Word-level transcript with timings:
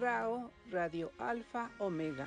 RAO 0.00 0.50
Radio 0.70 1.12
Alfa 1.18 1.70
Omega. 1.78 2.26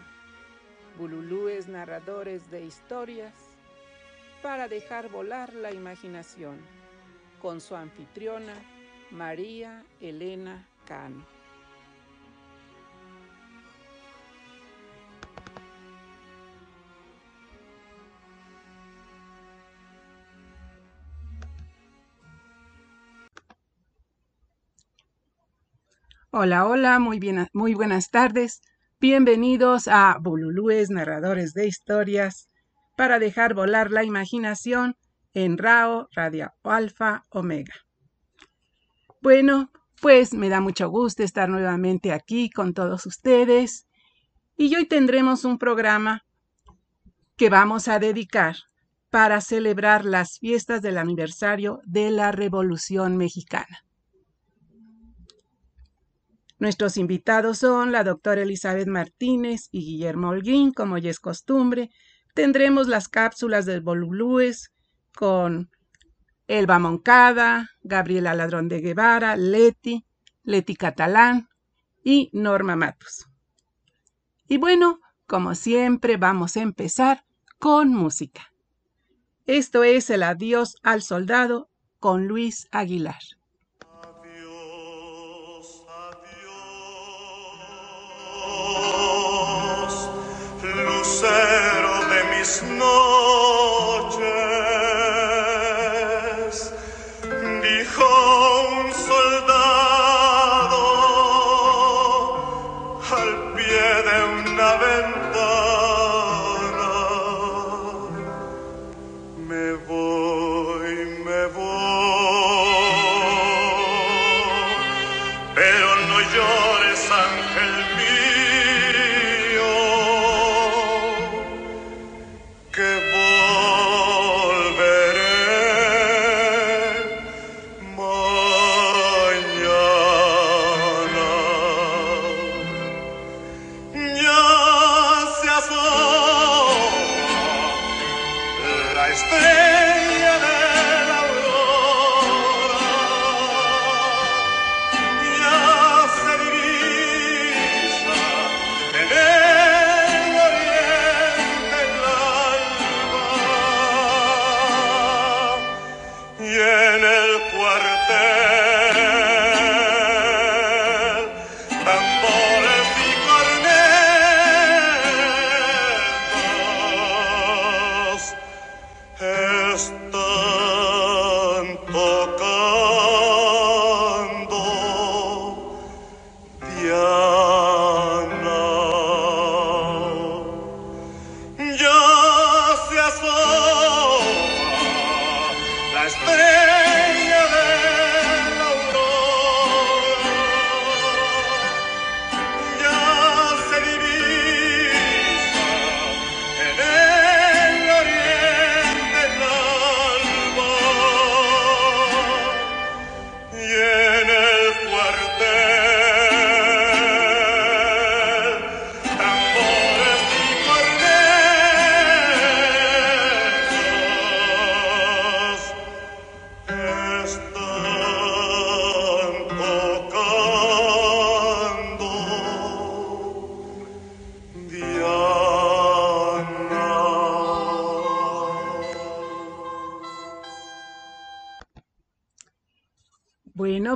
Bululúes 1.00 1.68
narradores 1.68 2.52
de 2.52 2.64
historias 2.64 3.34
para 4.44 4.68
dejar 4.68 5.10
volar 5.10 5.56
la 5.56 5.72
imaginación. 5.72 6.60
Con 7.42 7.60
su 7.60 7.76
anfitriona 7.76 8.54
María 9.10 9.84
Elena 10.00 10.68
Cano. 10.86 11.26
Hola, 26.36 26.66
hola, 26.66 26.98
muy, 26.98 27.20
bien, 27.20 27.48
muy 27.54 27.76
buenas 27.76 28.10
tardes. 28.10 28.64
Bienvenidos 29.00 29.88
a 29.88 30.18
Bululúes 30.20 30.90
Narradores 30.90 31.54
de 31.54 31.68
Historias 31.68 32.50
para 32.98 33.20
dejar 33.20 33.54
volar 33.54 33.92
la 33.92 34.04
imaginación 34.04 34.96
en 35.36 35.60
RAO 35.60 36.08
Radio 36.16 36.52
Alfa 36.64 37.22
Omega. 37.30 37.76
Bueno, 39.22 39.70
pues 40.02 40.34
me 40.34 40.50
da 40.50 40.60
mucho 40.60 40.90
gusto 40.90 41.22
estar 41.22 41.50
nuevamente 41.50 42.12
aquí 42.12 42.50
con 42.50 42.74
todos 42.74 43.06
ustedes 43.06 43.86
y 44.58 44.76
hoy 44.76 44.88
tendremos 44.88 45.46
un 45.46 45.60
programa 45.60 46.26
que 47.38 47.52
vamos 47.52 47.88
a 47.88 48.00
dedicar 48.00 48.56
para 49.12 49.40
celebrar 49.40 50.04
las 50.04 50.40
fiestas 50.40 50.82
del 50.82 50.98
aniversario 50.98 51.80
de 51.86 52.10
la 52.10 52.32
Revolución 52.32 53.18
Mexicana. 53.18 53.86
Nuestros 56.64 56.96
invitados 56.96 57.58
son 57.58 57.92
la 57.92 58.06
doctora 58.06 58.44
Elizabeth 58.44 58.88
Martínez 58.88 59.68
y 59.70 59.82
Guillermo 59.82 60.30
Holguín, 60.30 60.72
como 60.72 60.98
ya 60.98 61.10
es 61.10 61.20
costumbre. 61.20 61.90
Tendremos 62.34 62.88
las 62.88 63.10
cápsulas 63.10 63.66
del 63.66 63.82
Bolulúes 63.82 64.72
con 65.14 65.70
Elba 66.48 66.80
Moncada, 66.80 67.68
Gabriela 67.82 68.34
Ladrón 68.34 68.70
de 68.70 68.80
Guevara, 68.80 69.36
Leti, 69.36 70.06
Leti 70.44 70.78
Catalán 70.78 71.50
y 72.02 72.30
Norma 72.32 72.78
Matos. 72.78 73.28
Y 74.48 74.56
bueno, 74.56 75.02
como 75.28 75.56
siempre, 75.56 76.16
vamos 76.16 76.56
a 76.56 76.62
empezar 76.62 77.26
con 77.60 77.94
música. 77.94 78.54
Esto 79.48 79.84
es 79.84 80.10
el 80.10 80.24
Adiós 80.24 80.78
al 80.82 81.02
Soldado 81.02 81.70
con 82.00 82.26
Luis 82.26 82.70
Aguilar. 82.72 83.20
lucero 91.24 92.06
de 92.10 92.24
mis 92.36 92.64
noches. 92.78 94.53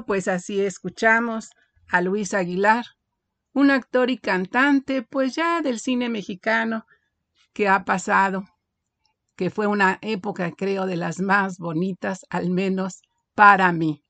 Pues 0.06 0.28
así 0.28 0.62
escuchamos 0.62 1.50
a 1.90 2.02
Luis 2.02 2.34
Aguilar, 2.34 2.86
un 3.54 3.72
actor 3.72 4.10
y 4.10 4.18
cantante, 4.18 5.02
pues 5.02 5.36
ya 5.36 5.62
del 5.62 5.80
cine 5.80 6.10
mexicano 6.10 6.86
que 7.54 7.68
ha 7.68 7.86
pasado, 7.86 8.46
que 9.36 9.50
fue 9.50 9.68
una 9.68 9.98
época, 10.02 10.52
creo, 10.52 10.86
de 10.86 10.98
las 10.98 11.20
más 11.20 11.58
bonitas, 11.58 12.26
al 12.30 12.50
menos 12.50 13.02
para 13.34 13.72
mí. 13.72 14.04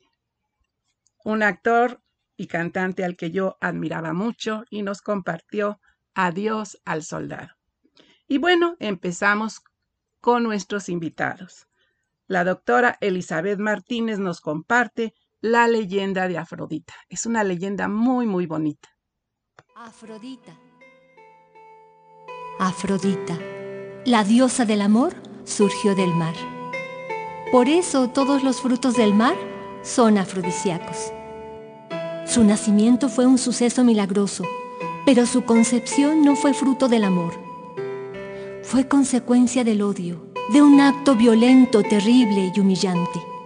Un 1.23 1.43
actor 1.43 2.01
y 2.35 2.47
cantante 2.47 3.03
al 3.03 3.15
que 3.15 3.31
yo 3.31 3.57
admiraba 3.61 4.13
mucho 4.13 4.63
y 4.69 4.83
nos 4.83 5.01
compartió 5.01 5.79
Adiós 6.13 6.81
al 6.83 7.03
Soldado. 7.03 7.55
Y 8.27 8.37
bueno, 8.39 8.75
empezamos 8.79 9.61
con 10.19 10.43
nuestros 10.43 10.89
invitados. 10.89 11.67
La 12.27 12.43
doctora 12.43 12.97
Elizabeth 12.99 13.59
Martínez 13.59 14.19
nos 14.19 14.41
comparte 14.41 15.13
la 15.47 15.67
leyenda 15.67 16.27
de 16.27 16.37
Afrodita. 16.37 16.93
Es 17.09 17.25
una 17.25 17.43
leyenda 17.43 17.87
muy, 17.87 18.25
muy 18.25 18.45
bonita. 18.45 18.89
Afrodita. 19.75 20.59
Afrodita, 22.59 23.37
la 24.05 24.23
diosa 24.23 24.65
del 24.65 24.81
amor, 24.81 25.15
surgió 25.45 25.95
del 25.95 26.13
mar. 26.13 26.35
Por 27.51 27.69
eso 27.69 28.09
todos 28.09 28.43
los 28.43 28.61
frutos 28.61 28.95
del 28.95 29.13
mar 29.13 29.35
son 29.83 30.17
afrodisíacos. 30.17 31.13
Su 32.25 32.43
nacimiento 32.43 33.07
fue 33.07 33.25
un 33.25 33.37
suceso 33.37 33.83
milagroso, 33.83 34.43
pero 35.05 35.25
su 35.25 35.45
concepción 35.45 36.23
no 36.23 36.35
fue 36.35 36.53
fruto 36.53 36.89
del 36.89 37.05
amor. 37.05 37.33
Fue 38.63 38.87
consecuencia 38.87 39.63
del 39.63 39.81
odio, 39.81 40.33
de 40.51 40.61
un 40.61 40.81
acto 40.81 41.15
violento, 41.15 41.83
terrible 41.83 42.51
y 42.53 42.59
humillante 42.59 43.36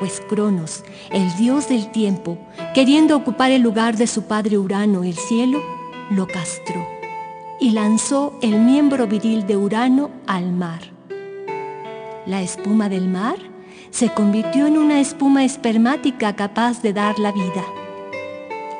pues 0.00 0.22
Cronos, 0.28 0.82
el 1.10 1.36
dios 1.36 1.68
del 1.68 1.92
tiempo, 1.92 2.38
queriendo 2.74 3.14
ocupar 3.14 3.50
el 3.50 3.60
lugar 3.60 3.98
de 3.98 4.06
su 4.06 4.22
padre 4.22 4.56
Urano, 4.56 5.04
el 5.04 5.14
cielo, 5.14 5.62
lo 6.10 6.26
castró 6.26 6.88
y 7.60 7.72
lanzó 7.72 8.32
el 8.40 8.58
miembro 8.58 9.06
viril 9.06 9.46
de 9.46 9.58
Urano 9.58 10.10
al 10.26 10.52
mar. 10.52 10.80
La 12.24 12.40
espuma 12.40 12.88
del 12.88 13.08
mar 13.08 13.36
se 13.90 14.08
convirtió 14.08 14.66
en 14.66 14.78
una 14.78 15.00
espuma 15.00 15.44
espermática 15.44 16.34
capaz 16.34 16.80
de 16.80 16.94
dar 16.94 17.18
la 17.18 17.30
vida. 17.30 17.64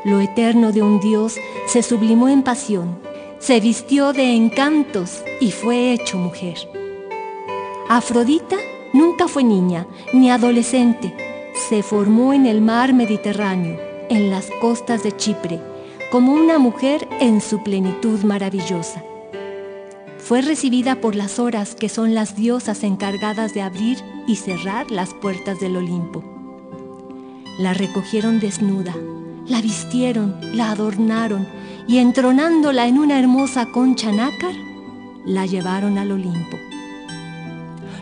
Lo 0.06 0.20
eterno 0.20 0.72
de 0.72 0.82
un 0.82 1.00
dios 1.00 1.37
se 1.67 1.82
sublimó 1.82 2.31
en 2.31 2.43
pasión, 2.43 2.99
se 3.38 3.61
vistió 3.61 4.14
de 4.14 4.34
encantos 4.34 5.22
y 5.38 5.50
fue 5.50 5.93
hecho 5.93 6.17
mujer. 6.17 6.56
Afrodita 7.90 8.56
nunca 8.92 9.28
fue 9.28 9.44
niña 9.44 9.87
ni 10.12 10.31
adolescente, 10.31 11.14
se 11.69 11.82
formó 11.82 12.32
en 12.32 12.46
el 12.46 12.60
mar 12.60 12.92
Mediterráneo, 12.92 13.78
en 14.08 14.31
las 14.31 14.48
costas 14.60 15.02
de 15.02 15.16
Chipre, 15.16 15.60
como 16.10 16.32
una 16.32 16.58
mujer 16.58 17.08
en 17.20 17.40
su 17.40 17.62
plenitud 17.62 18.22
maravillosa. 18.25 19.04
Fue 20.19 20.42
recibida 20.42 21.00
por 21.00 21.16
las 21.16 21.38
horas 21.38 21.75
que 21.75 21.88
son 21.88 22.14
las 22.14 22.37
diosas 22.37 22.82
encargadas 22.84 23.54
de 23.54 23.62
abrir 23.62 23.98
y 24.26 24.37
cerrar 24.37 24.90
las 24.90 25.14
puertas 25.14 25.60
del 25.60 25.76
Olimpo. 25.76 26.22
La 27.58 27.75
recogieron 27.75 28.40
desnuda, 28.40 28.94
la 29.46 29.60
vistieron, 29.60 30.36
la 30.56 30.70
adornaron 30.70 31.46
y 31.88 31.98
entronándola 31.98 32.86
en 32.86 32.98
una 32.98 33.19
hermosa 33.19 33.66
concha 33.66 34.12
nácar, 34.12 34.54
la 35.25 35.46
llevaron 35.46 35.98
al 35.98 36.12
Olimpo. 36.12 36.69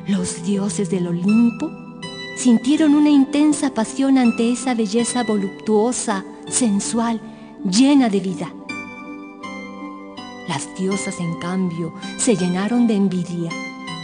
Los 0.09 0.43
dioses 0.43 0.89
del 0.89 1.07
Olimpo 1.07 1.71
sintieron 2.35 2.95
una 2.95 3.11
intensa 3.11 3.75
pasión 3.75 4.17
ante 4.17 4.51
esa 4.51 4.73
belleza 4.73 5.23
voluptuosa, 5.23 6.25
sensual, 6.49 7.21
llena 7.71 8.09
de 8.09 8.21
vida. 8.21 8.51
Las 10.49 10.75
diosas, 10.79 11.21
en 11.21 11.39
cambio, 11.41 11.93
se 12.17 12.37
llenaron 12.37 12.87
de 12.87 12.95
envidia 12.95 13.51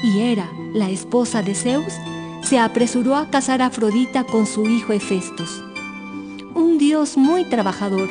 y 0.02 0.20
Hera, 0.20 0.52
la 0.74 0.90
esposa 0.90 1.42
de 1.42 1.54
Zeus, 1.54 1.94
se 2.42 2.58
apresuró 2.58 3.16
a 3.16 3.30
casar 3.30 3.62
a 3.62 3.66
Afrodita 3.66 4.24
con 4.24 4.44
su 4.44 4.68
hijo 4.68 4.92
Hefestos, 4.92 5.64
un 6.54 6.76
dios 6.76 7.16
muy 7.16 7.48
trabajador, 7.48 8.10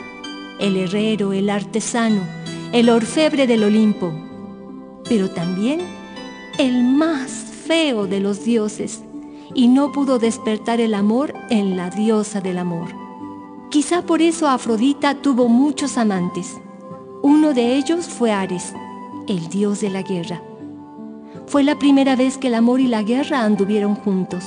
el 0.59 0.77
herrero, 0.77 1.31
el 1.31 1.47
artesano, 1.47 2.23
el 2.71 2.89
orfebre 2.89 3.45
del 3.45 3.63
Olimpo, 3.63 4.11
pero 5.07 5.29
también 5.29 5.81
el 6.57 6.83
más 6.83 7.52
feo 7.65 8.07
de 8.07 8.19
los 8.19 8.43
dioses, 8.43 9.03
y 9.55 9.67
no 9.67 9.91
pudo 9.91 10.19
despertar 10.19 10.79
el 10.79 10.93
amor 10.93 11.33
en 11.49 11.77
la 11.77 11.89
diosa 11.89 12.41
del 12.41 12.57
amor. 12.57 12.89
Quizá 13.69 14.03
por 14.03 14.21
eso 14.21 14.47
Afrodita 14.47 15.15
tuvo 15.15 15.47
muchos 15.47 15.97
amantes. 15.97 16.59
Uno 17.21 17.53
de 17.53 17.75
ellos 17.75 18.07
fue 18.07 18.31
Ares, 18.31 18.73
el 19.27 19.47
dios 19.49 19.81
de 19.81 19.89
la 19.89 20.01
guerra. 20.01 20.41
Fue 21.47 21.63
la 21.63 21.79
primera 21.79 22.15
vez 22.15 22.37
que 22.37 22.47
el 22.47 22.55
amor 22.55 22.79
y 22.79 22.87
la 22.87 23.03
guerra 23.03 23.43
anduvieron 23.43 23.95
juntos. 23.95 24.43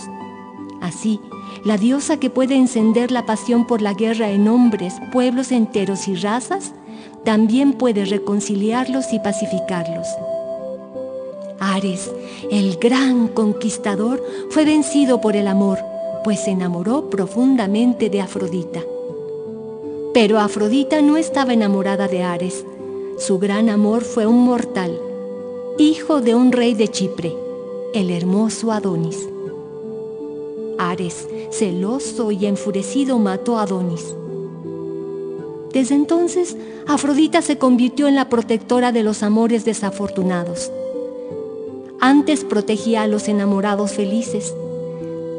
Así, 0.80 1.20
la 1.64 1.78
diosa 1.78 2.18
que 2.18 2.30
puede 2.30 2.54
encender 2.54 3.10
la 3.10 3.26
pasión 3.26 3.66
por 3.66 3.82
la 3.82 3.94
guerra 3.94 4.30
en 4.30 4.46
hombres, 4.46 4.94
pueblos 5.12 5.52
enteros 5.52 6.06
y 6.08 6.14
razas, 6.16 6.72
también 7.24 7.72
puede 7.72 8.04
reconciliarlos 8.04 9.12
y 9.12 9.18
pacificarlos. 9.18 10.06
Ares, 11.58 12.10
el 12.50 12.76
gran 12.76 13.28
conquistador, 13.28 14.22
fue 14.50 14.64
vencido 14.64 15.20
por 15.20 15.36
el 15.36 15.46
amor, 15.46 15.78
pues 16.24 16.40
se 16.40 16.50
enamoró 16.50 17.08
profundamente 17.08 18.10
de 18.10 18.20
Afrodita. 18.20 18.82
Pero 20.12 20.38
Afrodita 20.38 21.00
no 21.02 21.16
estaba 21.16 21.52
enamorada 21.52 22.08
de 22.08 22.22
Ares. 22.22 22.64
Su 23.18 23.38
gran 23.38 23.70
amor 23.70 24.02
fue 24.02 24.26
un 24.26 24.44
mortal, 24.44 24.98
hijo 25.78 26.20
de 26.20 26.34
un 26.34 26.52
rey 26.52 26.74
de 26.74 26.88
Chipre, 26.88 27.34
el 27.94 28.10
hermoso 28.10 28.72
Adonis. 28.72 29.28
Ares, 30.78 31.26
celoso 31.50 32.30
y 32.32 32.44
enfurecido, 32.44 33.18
mató 33.18 33.58
a 33.58 33.62
Adonis. 33.62 34.14
Desde 35.72 35.94
entonces, 35.94 36.56
Afrodita 36.86 37.40
se 37.42 37.58
convirtió 37.58 38.08
en 38.08 38.14
la 38.14 38.28
protectora 38.28 38.92
de 38.92 39.02
los 39.02 39.22
amores 39.22 39.64
desafortunados. 39.64 40.70
Antes 42.00 42.44
protegía 42.44 43.02
a 43.02 43.06
los 43.06 43.28
enamorados 43.28 43.92
felices, 43.92 44.54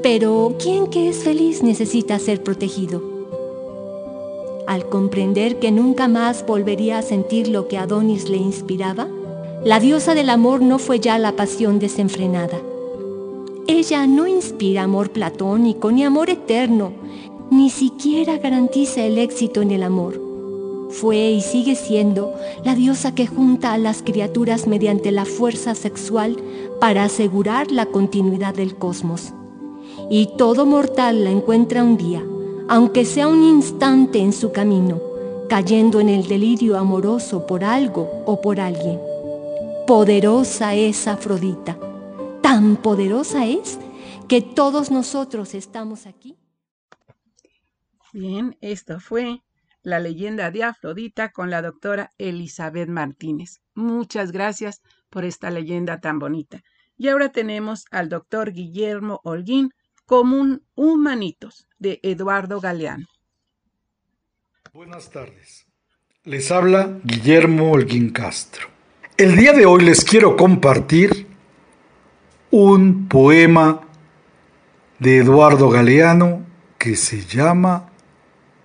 pero 0.04 0.56
¿quién 0.60 0.88
que 0.88 1.10
es 1.10 1.24
feliz 1.24 1.64
necesita 1.64 2.18
ser 2.20 2.44
protegido? 2.44 3.18
al 4.68 4.90
comprender 4.90 5.60
que 5.60 5.72
nunca 5.72 6.08
más 6.10 6.46
volvería 6.46 7.00
a 7.00 7.02
sentir 7.02 7.48
lo 7.48 7.70
que 7.70 7.78
Adonis 7.78 8.30
le 8.30 8.38
inspiraba, 8.38 9.08
la 9.64 9.80
diosa 9.80 10.14
del 10.14 10.30
amor 10.30 10.62
no 10.62 10.78
fue 10.78 11.00
ya 11.00 11.18
la 11.18 11.32
pasión 11.32 11.80
desenfrenada. 11.80 12.60
Ella 13.66 14.06
no 14.08 14.28
inspira 14.28 14.84
amor 14.84 15.12
platónico 15.12 15.92
ni 15.92 16.04
amor 16.04 16.30
eterno, 16.30 16.92
ni 17.50 17.70
siquiera 17.70 18.38
garantiza 18.38 19.04
el 19.06 19.18
éxito 19.18 19.62
en 19.62 19.72
el 19.72 19.84
amor. 19.84 20.27
Fue 20.90 21.18
y 21.32 21.42
sigue 21.42 21.76
siendo 21.76 22.34
la 22.64 22.76
diosa 22.76 23.14
que 23.14 23.28
junta 23.28 23.74
a 23.74 23.78
las 23.78 24.02
criaturas 24.02 24.68
mediante 24.68 25.12
la 25.12 25.26
fuerza 25.26 25.76
sexual 25.76 26.38
para 26.80 27.04
asegurar 27.04 27.72
la 27.72 27.88
continuidad 27.88 28.56
del 28.56 28.76
cosmos. 28.76 29.34
Y 30.10 30.30
todo 30.38 30.66
mortal 30.66 31.24
la 31.24 31.32
encuentra 31.32 31.84
un 31.84 31.98
día 31.98 32.24
aunque 32.68 33.06
sea 33.06 33.28
un 33.28 33.44
instante 33.44 34.20
en 34.20 34.34
su 34.34 34.52
camino, 34.52 35.02
cayendo 35.50 36.00
en 36.00 36.10
el 36.10 36.28
delirio 36.28 36.78
amoroso 36.78 37.48
por 37.48 37.64
algo 37.64 38.24
o 38.26 38.42
por 38.42 38.60
alguien. 38.60 39.00
Poderosa 39.86 40.76
es 40.76 41.08
Afrodita, 41.08 41.78
tan 42.42 42.76
poderosa 42.76 43.46
es 43.46 43.80
que 44.28 44.42
todos 44.42 44.92
nosotros 44.92 45.54
estamos 45.54 46.06
aquí. 46.06 46.36
Bien, 48.12 48.58
esto 48.60 49.00
fue 49.00 49.42
la 49.88 50.00
leyenda 50.02 50.52
de 50.52 50.66
Afrodita 50.66 51.32
con 51.32 51.50
la 51.50 51.62
doctora 51.62 52.12
Elizabeth 52.18 52.90
Martínez. 52.90 53.62
Muchas 53.74 54.34
gracias 54.34 54.82
por 55.10 55.24
esta 55.24 55.50
leyenda 55.50 56.02
tan 56.02 56.20
bonita. 56.20 56.62
Y 56.98 57.08
ahora 57.08 57.32
tenemos 57.32 57.86
al 57.90 58.10
doctor 58.10 58.52
Guillermo 58.52 59.22
Holguín 59.24 59.72
Común 60.06 60.62
Humanitos 60.76 61.70
de 61.80 62.02
Eduardo 62.04 62.60
Galeano. 62.60 63.08
Buenas 64.74 65.10
tardes. 65.10 65.66
Les 66.26 66.52
habla 66.52 67.00
Guillermo 67.06 67.72
Holguín 67.72 68.10
Castro. 68.10 68.68
El 69.16 69.38
día 69.38 69.54
de 69.54 69.66
hoy 69.66 69.86
les 69.86 70.04
quiero 70.04 70.36
compartir 70.36 71.28
un 72.52 73.08
poema 73.08 73.88
de 75.00 75.20
Eduardo 75.20 75.70
Galeano 75.70 76.46
que 76.78 76.98
se 76.98 77.26
llama 77.26 77.90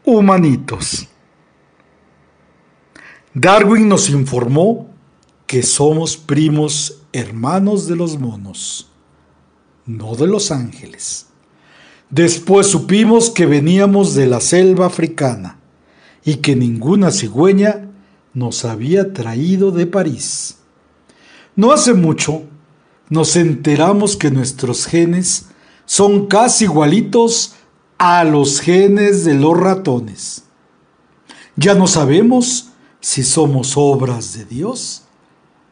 Humanitos. 0.04 1.11
Darwin 3.34 3.88
nos 3.88 4.10
informó 4.10 4.88
que 5.46 5.62
somos 5.62 6.18
primos 6.18 7.00
hermanos 7.14 7.86
de 7.86 7.96
los 7.96 8.18
monos, 8.18 8.90
no 9.86 10.14
de 10.16 10.26
los 10.26 10.50
ángeles. 10.50 11.28
Después 12.10 12.66
supimos 12.66 13.30
que 13.30 13.46
veníamos 13.46 14.14
de 14.14 14.26
la 14.26 14.40
selva 14.40 14.84
africana 14.84 15.58
y 16.24 16.36
que 16.36 16.56
ninguna 16.56 17.10
cigüeña 17.10 17.88
nos 18.34 18.66
había 18.66 19.14
traído 19.14 19.70
de 19.70 19.86
París. 19.86 20.58
No 21.56 21.72
hace 21.72 21.94
mucho 21.94 22.42
nos 23.08 23.36
enteramos 23.36 24.16
que 24.16 24.30
nuestros 24.30 24.84
genes 24.86 25.46
son 25.86 26.26
casi 26.26 26.64
igualitos 26.64 27.54
a 27.96 28.24
los 28.24 28.60
genes 28.60 29.24
de 29.24 29.34
los 29.34 29.58
ratones. 29.58 30.44
Ya 31.56 31.74
no 31.74 31.86
sabemos 31.86 32.71
si 33.02 33.24
somos 33.24 33.76
obras 33.76 34.32
de 34.32 34.44
Dios 34.44 35.02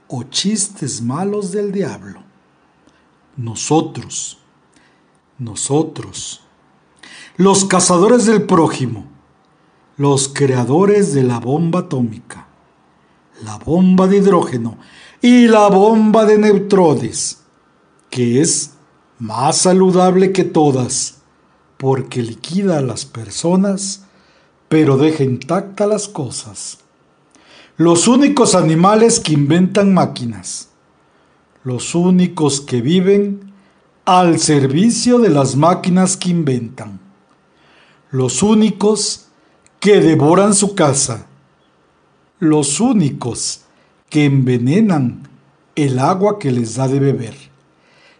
o 0.08 0.24
chistes 0.24 1.00
malos 1.00 1.52
del 1.52 1.70
diablo. 1.70 2.24
Nosotros, 3.36 4.38
nosotros, 5.38 6.42
los 7.36 7.64
cazadores 7.64 8.26
del 8.26 8.42
prójimo, 8.42 9.04
los 9.96 10.28
creadores 10.28 11.14
de 11.14 11.22
la 11.22 11.38
bomba 11.38 11.80
atómica, 11.80 12.48
la 13.44 13.56
bomba 13.58 14.08
de 14.08 14.16
hidrógeno 14.16 14.76
y 15.22 15.46
la 15.46 15.68
bomba 15.68 16.24
de 16.24 16.36
neutrones, 16.36 17.44
que 18.10 18.40
es 18.40 18.72
más 19.20 19.56
saludable 19.56 20.32
que 20.32 20.42
todas, 20.42 21.18
porque 21.76 22.22
liquida 22.22 22.78
a 22.78 22.82
las 22.82 23.04
personas, 23.06 24.04
pero 24.68 24.96
deja 24.96 25.22
intactas 25.22 25.88
las 25.88 26.08
cosas. 26.08 26.79
Los 27.80 28.08
únicos 28.08 28.54
animales 28.54 29.20
que 29.20 29.32
inventan 29.32 29.94
máquinas, 29.94 30.68
los 31.64 31.94
únicos 31.94 32.60
que 32.60 32.82
viven 32.82 33.54
al 34.04 34.38
servicio 34.38 35.18
de 35.18 35.30
las 35.30 35.56
máquinas 35.56 36.18
que 36.18 36.28
inventan, 36.28 37.00
los 38.10 38.42
únicos 38.42 39.28
que 39.78 40.02
devoran 40.02 40.52
su 40.52 40.74
casa, 40.74 41.24
los 42.38 42.80
únicos 42.80 43.62
que 44.10 44.26
envenenan 44.26 45.26
el 45.74 46.00
agua 46.00 46.38
que 46.38 46.52
les 46.52 46.74
da 46.74 46.86
de 46.86 47.00
beber 47.00 47.34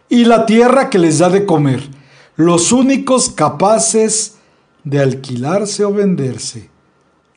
y 0.09 0.25
la 0.25 0.47
tierra 0.47 0.89
que 0.89 0.97
les 0.97 1.19
da 1.19 1.29
de 1.29 1.45
comer, 1.45 1.87
los 2.35 2.71
únicos 2.71 3.29
capaces 3.29 4.37
de 4.83 5.01
alquilarse 5.01 5.85
o 5.85 5.93
venderse 5.93 6.71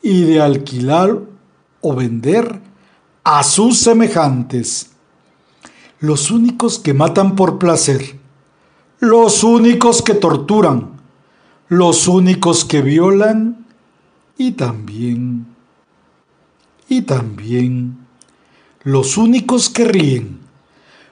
y 0.01 0.23
de 0.23 0.41
alquilar 0.41 1.34
o 1.87 1.93
vender 1.93 2.61
a 3.23 3.43
sus 3.43 3.77
semejantes, 3.77 4.89
los 5.99 6.31
únicos 6.31 6.79
que 6.79 6.95
matan 6.95 7.35
por 7.35 7.59
placer, 7.59 8.19
los 8.99 9.43
únicos 9.43 10.01
que 10.01 10.15
torturan, 10.15 10.99
los 11.67 12.07
únicos 12.07 12.65
que 12.65 12.81
violan 12.81 13.67
y 14.35 14.53
también, 14.53 15.45
y 16.89 17.03
también, 17.03 17.99
los 18.81 19.15
únicos 19.15 19.69
que 19.69 19.85
ríen, 19.85 20.39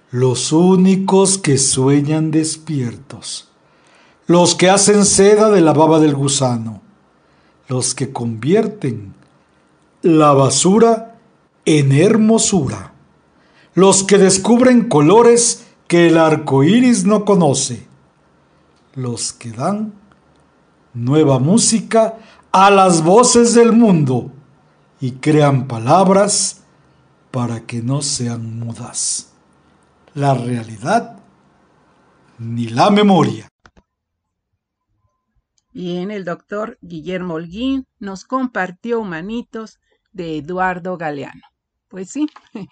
los 0.10 0.52
únicos 0.52 1.38
que 1.38 1.60
sueñan 1.60 2.32
despiertos, 2.32 3.48
los 4.26 4.56
que 4.56 4.72
hacen 4.72 5.06
seda 5.06 5.52
de 5.52 5.62
la 5.62 5.74
baba 5.74 6.00
del 6.00 6.16
gusano, 6.16 6.82
los 7.68 7.94
que 7.94 8.12
convierten 8.12 9.14
la 10.04 10.34
basura 10.34 11.16
en 11.64 11.94
hermosura, 11.94 12.94
los 13.74 14.04
que 14.04 14.18
descubren 14.18 14.90
colores 14.90 15.66
que 15.88 16.08
el 16.08 16.18
arco 16.18 16.64
iris 16.64 17.06
no 17.06 17.24
conoce, 17.24 17.88
los 18.96 19.32
que 19.32 19.52
dan 19.52 19.94
nueva 20.94 21.40
música 21.40 22.18
a 22.52 22.70
las 22.70 23.02
voces 23.02 23.56
del 23.56 23.72
mundo 23.72 24.30
y 25.00 25.14
crean 25.14 25.68
palabras 25.68 26.64
para 27.32 27.62
que 27.62 27.82
no 27.82 28.02
sean 28.02 28.60
mudas. 28.60 29.32
La 30.14 30.34
realidad 30.34 31.18
ni 32.40 32.68
la 32.68 32.92
memoria. 32.92 33.48
Bien, 35.72 36.12
el 36.12 36.26
doctor 36.26 36.78
Guillermo 36.82 37.36
Holguín 37.36 37.88
nos 38.00 38.26
compartió 38.26 39.00
Humanitos 39.00 39.80
de 40.14 40.38
Eduardo 40.38 40.98
Galeano. 40.98 41.42
Pues 41.90 42.10
sí, 42.10 42.28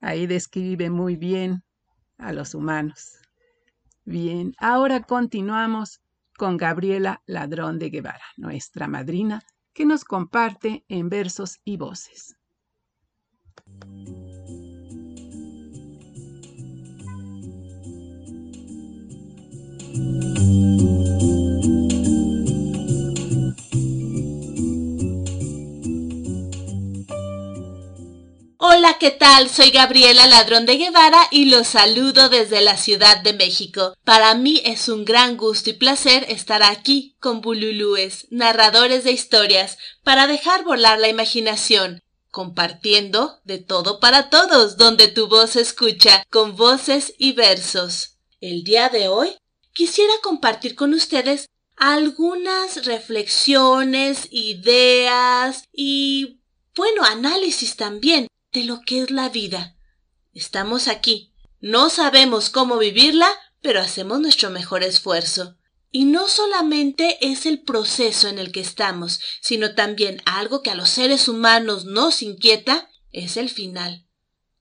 ahí 0.00 0.26
describe 0.26 0.90
muy 0.90 1.16
bien 1.16 1.62
a 2.18 2.32
los 2.32 2.54
humanos. 2.54 3.18
Bien, 4.04 4.54
ahora 4.58 5.02
continuamos 5.02 6.00
con 6.36 6.56
Gabriela 6.56 7.22
Ladrón 7.26 7.78
de 7.78 7.90
Guevara, 7.90 8.24
nuestra 8.36 8.88
madrina, 8.88 9.42
que 9.72 9.84
nos 9.84 10.04
comparte 10.04 10.84
en 10.88 11.08
versos 11.08 11.58
y 11.64 11.76
voces. 11.76 12.36
Hola, 28.68 28.98
¿qué 28.98 29.12
tal? 29.12 29.48
Soy 29.48 29.70
Gabriela 29.70 30.26
Ladrón 30.26 30.66
de 30.66 30.76
Guevara 30.76 31.28
y 31.30 31.44
los 31.44 31.68
saludo 31.68 32.28
desde 32.28 32.60
la 32.60 32.76
Ciudad 32.76 33.22
de 33.22 33.32
México. 33.32 33.94
Para 34.02 34.34
mí 34.34 34.60
es 34.64 34.88
un 34.88 35.04
gran 35.04 35.36
gusto 35.36 35.70
y 35.70 35.74
placer 35.74 36.26
estar 36.28 36.64
aquí 36.64 37.14
con 37.20 37.42
bululúes, 37.42 38.26
narradores 38.30 39.04
de 39.04 39.12
historias, 39.12 39.78
para 40.02 40.26
dejar 40.26 40.64
volar 40.64 40.98
la 40.98 41.08
imaginación, 41.08 42.02
compartiendo 42.32 43.38
de 43.44 43.58
todo 43.58 44.00
para 44.00 44.30
todos, 44.30 44.76
donde 44.76 45.06
tu 45.06 45.28
voz 45.28 45.54
escucha, 45.54 46.24
con 46.28 46.56
voces 46.56 47.14
y 47.18 47.34
versos. 47.34 48.16
El 48.40 48.64
día 48.64 48.88
de 48.88 49.06
hoy 49.06 49.30
quisiera 49.74 50.14
compartir 50.24 50.74
con 50.74 50.92
ustedes 50.92 51.48
algunas 51.76 52.84
reflexiones, 52.84 54.26
ideas 54.32 55.68
y, 55.72 56.40
bueno, 56.74 57.04
análisis 57.04 57.76
también 57.76 58.26
de 58.56 58.64
lo 58.64 58.80
que 58.80 59.02
es 59.02 59.10
la 59.10 59.28
vida. 59.28 59.76
Estamos 60.32 60.88
aquí. 60.88 61.30
No 61.60 61.90
sabemos 61.90 62.48
cómo 62.48 62.78
vivirla, 62.78 63.28
pero 63.60 63.80
hacemos 63.80 64.18
nuestro 64.18 64.48
mejor 64.48 64.82
esfuerzo. 64.82 65.58
Y 65.90 66.06
no 66.06 66.26
solamente 66.26 67.18
es 67.20 67.44
el 67.44 67.60
proceso 67.60 68.28
en 68.28 68.38
el 68.38 68.52
que 68.52 68.60
estamos, 68.60 69.20
sino 69.42 69.74
también 69.74 70.22
algo 70.24 70.62
que 70.62 70.70
a 70.70 70.74
los 70.74 70.88
seres 70.88 71.28
humanos 71.28 71.84
nos 71.84 72.22
inquieta, 72.22 72.88
es 73.12 73.36
el 73.36 73.50
final. 73.50 74.06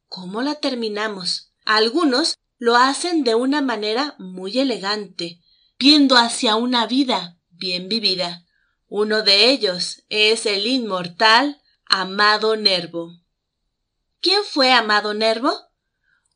¿Cómo 0.09 0.41
la 0.41 0.55
terminamos? 0.55 1.53
Algunos 1.63 2.35
lo 2.57 2.75
hacen 2.75 3.23
de 3.23 3.35
una 3.35 3.61
manera 3.61 4.15
muy 4.19 4.59
elegante, 4.59 5.39
viendo 5.79 6.17
hacia 6.17 6.57
una 6.57 6.85
vida 6.85 7.37
bien 7.49 7.87
vivida. 7.87 8.45
Uno 8.87 9.21
de 9.21 9.51
ellos 9.51 10.03
es 10.09 10.45
el 10.45 10.67
inmortal 10.67 11.61
Amado 11.85 12.57
Nervo. 12.57 13.24
¿Quién 14.25 14.41
fue 14.43 14.71
Amado 14.71 15.13
Nervo? 15.13 15.53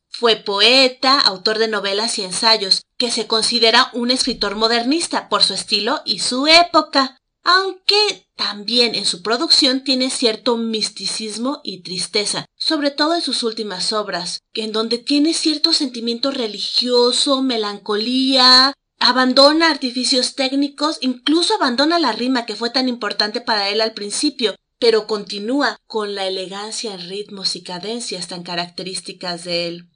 Fue 0.10 0.36
poeta, 0.36 1.20
autor 1.20 1.58
de 1.58 1.68
novelas 1.68 2.20
y 2.20 2.24
ensayos, 2.24 2.84
que 2.98 3.10
se 3.10 3.26
considera 3.26 3.90
un 3.94 4.12
escritor 4.12 4.56
modernista 4.56 5.28
por 5.28 5.42
su 5.42 5.56
estilo 5.56 6.04
y 6.06 6.20
su 6.20 6.46
época, 6.46 7.18
aunque 7.44 8.28
también 8.36 8.94
en 8.94 9.08
su 9.08 9.24
producción 9.24 9.84
tiene 9.84 10.12
cierto 10.12 10.56
misticismo 10.56 11.62
y 11.64 11.82
tristeza, 11.82 12.46
sobre 12.56 12.92
todo 12.92 13.16
en 13.16 13.24
sus 13.24 13.42
últimas 13.42 13.92
obras, 13.92 14.44
en 14.54 14.72
donde 14.72 15.00
tiene 15.00 15.34
cierto 15.34 15.74
sentimiento 15.74 16.30
religioso, 16.30 17.42
melancolía, 17.42 18.72
abandona 19.00 19.68
artificios 19.68 20.36
técnicos, 20.36 21.00
incluso 21.02 21.56
abandona 21.56 21.98
la 21.98 22.12
rima 22.12 22.46
que 22.46 22.56
fue 22.56 22.70
tan 22.70 22.88
importante 22.88 23.42
para 23.42 23.70
él 23.70 23.82
al 23.82 23.94
principio, 23.94 24.54
pero 24.80 25.08
continúa 25.08 25.82
con 25.88 26.16
la 26.16 26.26
elegancia 26.26 26.94
en 26.94 27.10
ritmos 27.10 27.58
y 27.58 27.64
cadencias 27.64 28.30
tan 28.30 28.44
características 28.44 29.44
de 29.44 29.68
él. 29.68 29.90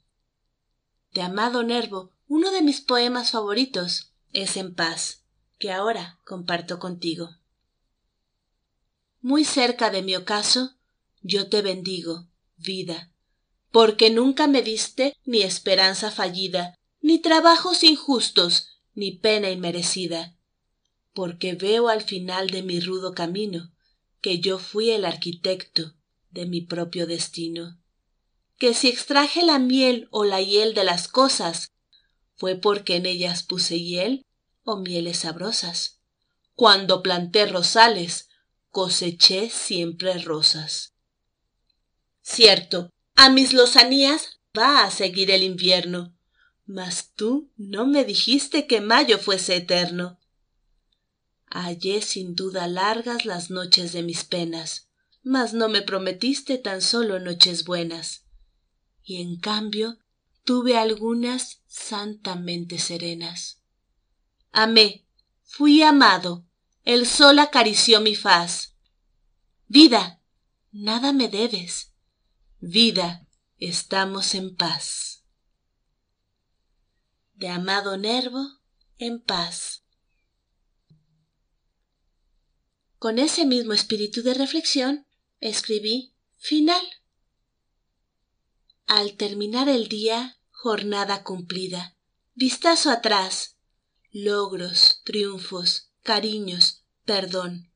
De 1.13 1.21
Amado 1.21 1.63
Nervo, 1.63 2.11
uno 2.27 2.51
de 2.51 2.61
mis 2.61 2.81
poemas 2.81 3.31
favoritos 3.31 4.11
es 4.33 4.57
En 4.57 4.75
paz, 4.75 5.23
que 5.57 5.71
ahora 5.71 6.19
comparto 6.25 6.79
contigo. 6.79 7.29
Muy 9.21 9.45
cerca 9.45 9.89
de 9.89 10.01
mi 10.01 10.17
ocaso, 10.17 10.75
yo 11.21 11.49
te 11.49 11.61
bendigo, 11.61 12.27
vida, 12.57 13.09
porque 13.71 14.09
nunca 14.09 14.47
me 14.47 14.61
diste 14.61 15.15
ni 15.23 15.43
esperanza 15.43 16.11
fallida, 16.11 16.77
ni 16.99 17.19
trabajos 17.19 17.83
injustos, 17.83 18.81
ni 18.95 19.11
pena 19.11 19.49
inmerecida, 19.49 20.35
porque 21.13 21.53
veo 21.53 21.87
al 21.87 22.01
final 22.01 22.49
de 22.49 22.63
mi 22.63 22.81
rudo 22.81 23.13
camino 23.13 23.72
que 24.23 24.39
yo 24.39 24.57
fui 24.57 24.89
el 24.89 25.03
arquitecto 25.03 25.93
de 26.31 26.45
mi 26.45 26.61
propio 26.61 27.05
destino, 27.05 27.77
que 28.57 28.73
si 28.73 28.87
extraje 28.87 29.43
la 29.43 29.59
miel 29.59 30.07
o 30.11 30.23
la 30.23 30.41
hiel 30.41 30.73
de 30.73 30.85
las 30.85 31.09
cosas, 31.09 31.73
fue 32.37 32.55
porque 32.55 32.95
en 32.95 33.05
ellas 33.05 33.43
puse 33.43 33.81
hiel 33.81 34.25
o 34.63 34.77
mieles 34.77 35.19
sabrosas. 35.19 35.99
Cuando 36.55 37.03
planté 37.03 37.47
rosales, 37.47 38.29
coseché 38.69 39.49
siempre 39.49 40.17
rosas. 40.19 40.93
Cierto, 42.21 42.89
a 43.15 43.29
mis 43.29 43.51
lozanías 43.51 44.39
va 44.57 44.85
a 44.85 44.91
seguir 44.91 45.31
el 45.31 45.43
invierno, 45.43 46.15
mas 46.65 47.11
tú 47.13 47.51
no 47.57 47.85
me 47.85 48.05
dijiste 48.05 48.67
que 48.67 48.79
mayo 48.79 49.19
fuese 49.19 49.57
eterno. 49.57 50.17
Hallé 51.55 52.01
sin 52.01 52.33
duda 52.33 52.65
largas 52.67 53.25
las 53.25 53.51
noches 53.51 53.93
de 53.93 54.01
mis 54.01 54.23
penas, 54.23 54.89
mas 55.21 55.53
no 55.53 55.69
me 55.69 55.83
prometiste 55.83 56.57
tan 56.57 56.81
solo 56.81 57.19
noches 57.19 57.63
buenas. 57.63 58.25
Y 59.03 59.21
en 59.21 59.39
cambio 59.39 59.99
tuve 60.43 60.79
algunas 60.79 61.61
santamente 61.67 62.79
serenas. 62.79 63.61
Amé, 64.51 65.05
fui 65.43 65.83
amado, 65.83 66.43
el 66.85 67.05
sol 67.05 67.37
acarició 67.37 68.01
mi 68.01 68.15
faz. 68.15 68.73
Vida, 69.67 70.19
nada 70.71 71.13
me 71.13 71.27
debes. 71.27 71.93
Vida, 72.61 73.27
estamos 73.59 74.33
en 74.33 74.55
paz. 74.55 75.23
De 77.35 77.47
amado 77.47 77.95
Nervo, 77.95 78.43
en 78.97 79.21
paz. 79.21 79.83
Con 83.03 83.19
ese 83.19 83.45
mismo 83.45 83.73
espíritu 83.73 84.23
de 84.23 84.33
reflexión, 84.33 85.05
escribí 85.41 86.13
final. 86.37 86.81
Al 88.85 89.17
terminar 89.17 89.67
el 89.67 89.89
día, 89.89 90.39
jornada 90.51 91.21
cumplida, 91.21 91.97
Vistazo 92.33 92.89
atrás. 92.89 93.57
Logros, 94.13 95.01
triunfos, 95.03 95.89
cariños, 96.01 96.85
perdón. 97.03 97.73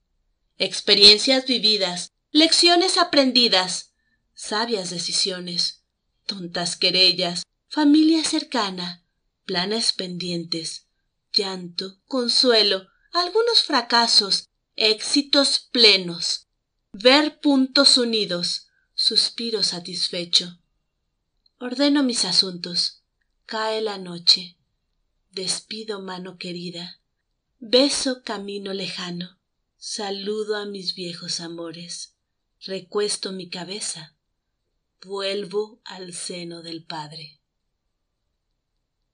Experiencias 0.58 1.46
vividas, 1.46 2.14
lecciones 2.32 2.98
aprendidas, 2.98 3.92
sabias 4.34 4.90
decisiones, 4.92 5.84
tontas 6.26 6.78
querellas, 6.78 7.44
familia 7.68 8.24
cercana, 8.24 9.04
planes 9.44 9.92
pendientes, 9.92 10.88
llanto, 11.34 12.00
consuelo, 12.06 12.88
algunos 13.12 13.64
fracasos, 13.64 14.47
éxitos 14.78 15.60
plenos, 15.72 16.48
ver 16.94 17.40
puntos 17.40 17.98
unidos, 17.98 18.68
suspiro 18.94 19.64
satisfecho. 19.64 20.60
Ordeno 21.60 22.04
mis 22.04 22.26
asuntos, 22.26 23.02
cae 23.48 23.82
la 23.82 23.98
noche, 23.98 24.56
despido 25.32 26.00
mano 26.00 26.38
querida, 26.38 27.02
beso 27.58 28.22
camino 28.22 28.72
lejano, 28.72 29.40
saludo 29.78 30.56
a 30.56 30.66
mis 30.66 30.94
viejos 30.94 31.40
amores, 31.40 32.16
recuesto 32.62 33.32
mi 33.32 33.50
cabeza, 33.50 34.16
vuelvo 35.02 35.82
al 35.86 36.14
seno 36.14 36.62
del 36.62 36.86
Padre. 36.86 37.42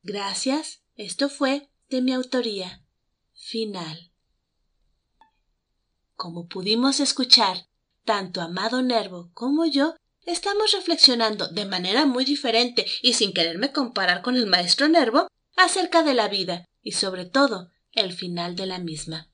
Gracias, 0.02 0.82
esto 0.96 1.30
fue 1.30 1.70
de 1.90 2.02
mi 2.02 2.12
autoría. 2.12 2.84
Final. 3.34 4.13
Como 6.24 6.48
pudimos 6.48 7.02
escuchar, 7.02 7.68
tanto 8.06 8.40
Amado 8.40 8.82
Nervo 8.82 9.30
como 9.34 9.66
yo 9.66 9.98
estamos 10.26 10.72
reflexionando 10.72 11.50
de 11.50 11.66
manera 11.66 12.06
muy 12.06 12.24
diferente 12.24 12.86
y 13.02 13.12
sin 13.12 13.34
quererme 13.34 13.74
comparar 13.74 14.22
con 14.22 14.38
el 14.38 14.46
maestro 14.46 14.88
Nervo 14.88 15.28
acerca 15.58 16.02
de 16.02 16.14
la 16.14 16.30
vida 16.30 16.64
y 16.82 16.94
sobre 16.94 17.26
todo 17.26 17.72
el 17.92 18.14
final 18.14 18.56
de 18.56 18.68
la 18.68 18.80
misma. 18.80 19.30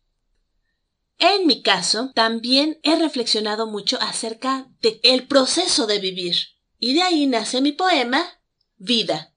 En 1.19 1.45
mi 1.45 1.61
caso, 1.61 2.09
también 2.15 2.79
he 2.81 2.95
reflexionado 2.95 3.67
mucho 3.67 3.99
acerca 4.01 4.65
de 4.81 4.99
el 5.03 5.27
proceso 5.27 5.85
de 5.85 5.99
vivir 5.99 6.37
y 6.79 6.95
de 6.95 7.03
ahí 7.03 7.27
nace 7.27 7.61
mi 7.61 7.71
poema 7.71 8.41
Vida. 8.77 9.35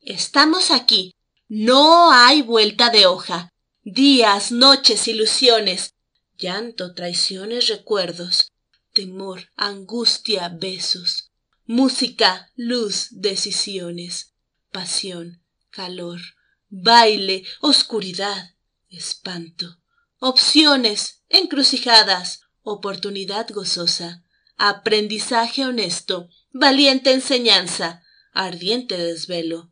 Estamos 0.00 0.70
aquí, 0.70 1.12
no 1.48 2.12
hay 2.12 2.42
vuelta 2.42 2.90
de 2.90 3.06
hoja, 3.06 3.52
días, 3.82 4.52
noches, 4.52 5.08
ilusiones, 5.08 5.96
llanto, 6.38 6.94
traiciones, 6.94 7.68
recuerdos, 7.68 8.52
temor, 8.92 9.50
angustia, 9.56 10.48
besos, 10.48 11.30
música, 11.66 12.50
luz, 12.56 13.08
decisiones, 13.10 14.34
pasión, 14.70 15.42
calor, 15.70 16.20
baile, 16.68 17.44
oscuridad, 17.60 18.54
espanto, 18.88 19.78
opciones, 20.18 21.22
encrucijadas, 21.28 22.42
oportunidad 22.62 23.48
gozosa, 23.50 24.24
aprendizaje 24.56 25.64
honesto, 25.64 26.28
valiente 26.52 27.12
enseñanza, 27.12 28.02
ardiente 28.32 28.96
desvelo. 28.96 29.70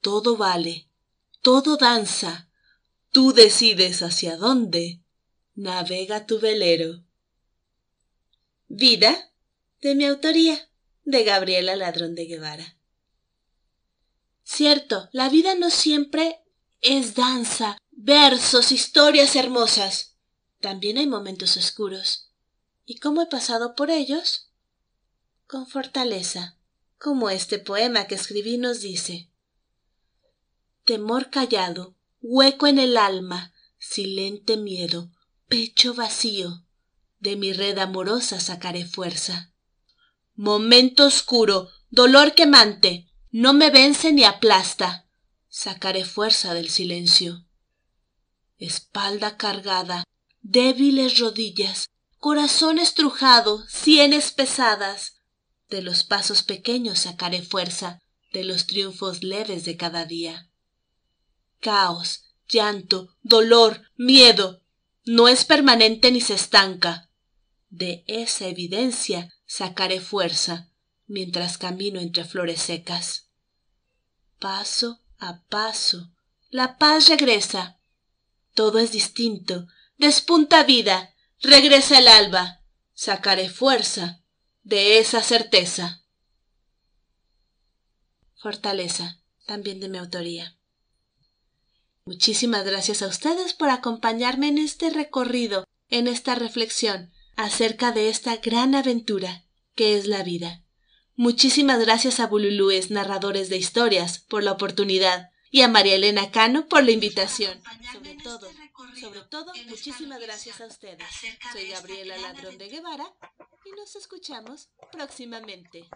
Todo 0.00 0.36
vale, 0.36 0.88
todo 1.42 1.76
danza, 1.76 2.48
tú 3.12 3.32
decides 3.32 4.02
hacia 4.02 4.36
dónde 4.36 5.03
navega 5.54 6.26
tu 6.26 6.38
velero. 6.38 7.04
Vida, 8.68 9.32
de 9.80 9.94
mi 9.94 10.04
autoría, 10.04 10.68
de 11.04 11.24
Gabriela 11.24 11.76
Ladrón 11.76 12.14
de 12.14 12.26
Guevara. 12.26 12.76
Cierto, 14.42 15.08
la 15.12 15.28
vida 15.28 15.54
no 15.54 15.70
siempre 15.70 16.40
es 16.80 17.14
danza, 17.14 17.78
versos, 17.90 18.72
historias 18.72 19.36
hermosas. 19.36 20.16
También 20.60 20.98
hay 20.98 21.06
momentos 21.06 21.56
oscuros. 21.56 22.30
¿Y 22.84 22.98
cómo 22.98 23.22
he 23.22 23.26
pasado 23.26 23.74
por 23.74 23.90
ellos? 23.90 24.50
Con 25.46 25.66
fortaleza, 25.66 26.58
como 26.98 27.30
este 27.30 27.58
poema 27.58 28.06
que 28.06 28.14
escribí 28.14 28.58
nos 28.58 28.80
dice. 28.80 29.30
Temor 30.84 31.30
callado, 31.30 31.94
hueco 32.20 32.66
en 32.66 32.78
el 32.78 32.96
alma, 32.96 33.54
silente 33.78 34.56
miedo, 34.56 35.10
pecho 35.48 35.94
vacío, 35.94 36.64
de 37.18 37.36
mi 37.36 37.52
red 37.52 37.78
amorosa 37.78 38.40
sacaré 38.40 38.84
fuerza. 38.84 39.52
Momento 40.34 41.06
oscuro, 41.06 41.70
dolor 41.90 42.34
quemante, 42.34 43.08
no 43.30 43.52
me 43.52 43.70
vence 43.70 44.12
ni 44.12 44.24
aplasta, 44.24 45.06
sacaré 45.48 46.04
fuerza 46.04 46.54
del 46.54 46.68
silencio. 46.68 47.46
Espalda 48.58 49.36
cargada, 49.36 50.04
débiles 50.42 51.18
rodillas, 51.18 51.90
corazón 52.18 52.78
estrujado, 52.78 53.64
sienes 53.68 54.32
pesadas, 54.32 55.20
de 55.68 55.82
los 55.82 56.04
pasos 56.04 56.42
pequeños 56.42 57.00
sacaré 57.00 57.42
fuerza, 57.42 58.00
de 58.32 58.44
los 58.44 58.66
triunfos 58.66 59.22
leves 59.22 59.64
de 59.64 59.76
cada 59.76 60.04
día. 60.04 60.50
Caos, 61.60 62.24
llanto, 62.48 63.16
dolor, 63.22 63.82
miedo, 63.96 64.63
no 65.04 65.28
es 65.28 65.44
permanente 65.44 66.10
ni 66.10 66.20
se 66.20 66.34
estanca. 66.34 67.10
De 67.68 68.04
esa 68.06 68.46
evidencia 68.46 69.34
sacaré 69.46 70.00
fuerza 70.00 70.70
mientras 71.06 71.58
camino 71.58 72.00
entre 72.00 72.24
flores 72.24 72.62
secas. 72.62 73.28
Paso 74.38 75.02
a 75.18 75.42
paso, 75.44 76.12
la 76.50 76.78
paz 76.78 77.08
regresa. 77.08 77.78
Todo 78.54 78.78
es 78.78 78.92
distinto, 78.92 79.66
despunta 79.98 80.62
vida, 80.62 81.14
regresa 81.40 81.98
el 81.98 82.08
alba. 82.08 82.60
Sacaré 82.92 83.48
fuerza 83.48 84.22
de 84.62 84.98
esa 84.98 85.22
certeza. 85.22 86.04
Fortaleza, 88.36 89.20
también 89.46 89.80
de 89.80 89.88
mi 89.88 89.98
autoría. 89.98 90.56
Muchísimas 92.06 92.66
gracias 92.66 93.00
a 93.00 93.06
ustedes 93.06 93.54
por 93.54 93.70
acompañarme 93.70 94.48
en 94.48 94.58
este 94.58 94.90
recorrido, 94.90 95.66
en 95.88 96.06
esta 96.06 96.34
reflexión 96.34 97.10
acerca 97.34 97.92
de 97.92 98.10
esta 98.10 98.36
gran 98.36 98.74
aventura 98.74 99.44
que 99.74 99.96
es 99.96 100.06
la 100.06 100.22
vida. 100.22 100.62
Muchísimas 101.16 101.80
gracias 101.80 102.20
a 102.20 102.26
Bululúes, 102.26 102.90
narradores 102.90 103.48
de 103.48 103.56
historias, 103.56 104.18
por 104.18 104.42
la 104.42 104.52
oportunidad 104.52 105.30
y 105.50 105.62
a 105.62 105.68
María 105.68 105.94
Elena 105.94 106.30
Cano 106.30 106.66
por 106.66 106.84
la 106.84 106.90
invitación. 106.90 107.62
Sobre 107.90 108.16
todo, 108.22 108.50
sobre 109.00 109.20
todo, 109.22 109.52
muchísimas 109.68 110.20
gracias 110.20 110.60
a 110.60 110.66
ustedes. 110.66 111.04
Soy 111.52 111.68
Gabriela 111.68 112.18
Ladrón 112.18 112.58
de 112.58 112.68
Guevara 112.68 113.06
y 113.64 113.70
nos 113.70 113.96
escuchamos 113.96 114.68
próximamente. 114.92 115.88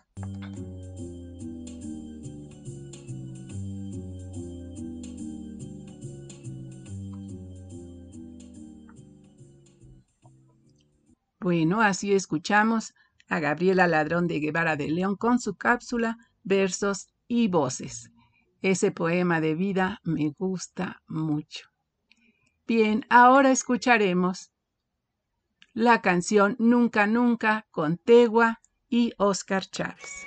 Bueno, 11.41 11.81
así 11.81 12.13
escuchamos 12.15 12.95
a 13.29 13.39
Gabriela 13.39 13.87
Ladrón 13.87 14.27
de 14.27 14.41
Guevara 14.41 14.77
de 14.77 14.89
León 14.89 15.15
con 15.17 15.39
su 15.39 15.55
cápsula, 15.55 16.19
versos 16.43 17.09
y 17.29 17.49
voces. 17.49 18.11
Ese 18.61 18.91
poema 18.91 19.41
de 19.41 19.55
vida 19.55 20.01
me 20.03 20.31
gusta 20.31 21.03
mucho. 21.07 21.69
Bien, 22.67 23.07
ahora 23.09 23.53
escucharemos 23.53 24.51
la 25.75 26.03
canción 26.03 26.57
Nunca 26.59 27.07
Nunca 27.07 27.67
con 27.71 27.99
Tegua 27.99 28.61
y 28.89 29.13
Oscar 29.17 29.65
Chávez. 29.65 30.27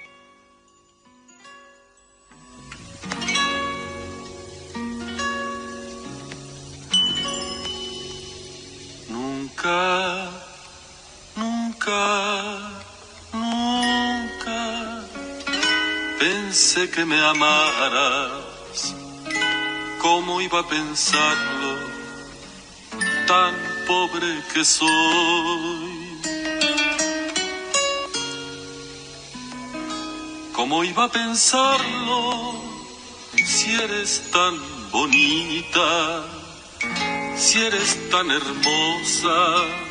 Nunca 9.10 10.51
Nunca, 11.82 12.60
nunca 13.34 15.04
pensé 16.20 16.91
que 16.91 17.04
me 17.06 17.20
amaras. 17.20 18.94
¿Cómo 20.00 20.41
iba 20.41 20.60
a 20.60 20.67
pensarlo? 20.67 21.80
Tan 23.26 23.56
pobre 23.88 24.44
que 24.54 24.63
soy. 24.63 26.22
¿Cómo 30.54 30.84
iba 30.84 31.06
a 31.06 31.12
pensarlo 31.12 32.62
si 33.44 33.74
eres 33.74 34.30
tan 34.32 34.56
bonita? 34.91 36.26
Si 37.38 37.60
eres 37.60 38.10
tan 38.12 38.30
hermosa 38.30 39.89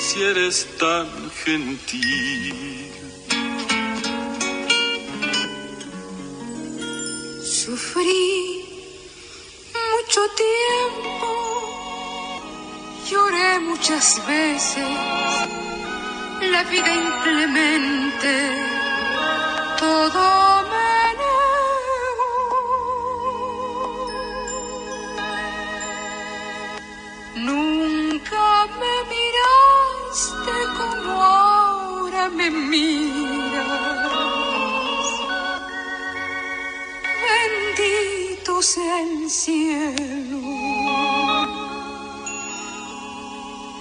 si 0.00 0.22
eres 0.22 0.66
tan 0.78 1.08
gentil. 1.44 2.90
Sufrí 7.42 8.64
mucho 9.78 10.20
tiempo, 10.46 11.30
lloré 13.10 13.60
muchas 13.60 14.06
veces, 14.26 14.88
la 16.50 16.62
vida 16.64 16.92
inclemente, 16.94 18.32
todo 19.78 20.49
me 32.36 32.50
miras. 32.50 34.10
Bendito 37.26 38.62
sea 38.62 39.00
el 39.02 39.30
cielo. 39.30 40.40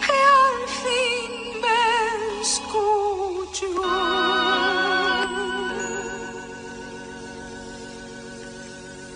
Que 0.06 0.18
al 0.42 0.60
fin 0.82 1.32
me 1.64 2.42
escucho. 2.42 3.68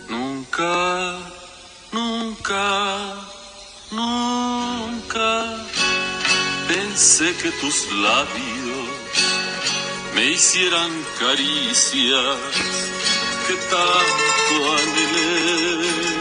Nunca, 0.10 1.20
nunca, 1.92 2.68
nunca 3.92 5.30
pensé 6.68 7.36
que 7.42 7.52
tus 7.62 7.92
labios 7.92 8.53
me 10.16 10.32
hicieran 10.32 10.92
caricias 11.20 12.38
que 13.48 13.56
tanto 13.74 14.56
anhelé. 14.80 16.14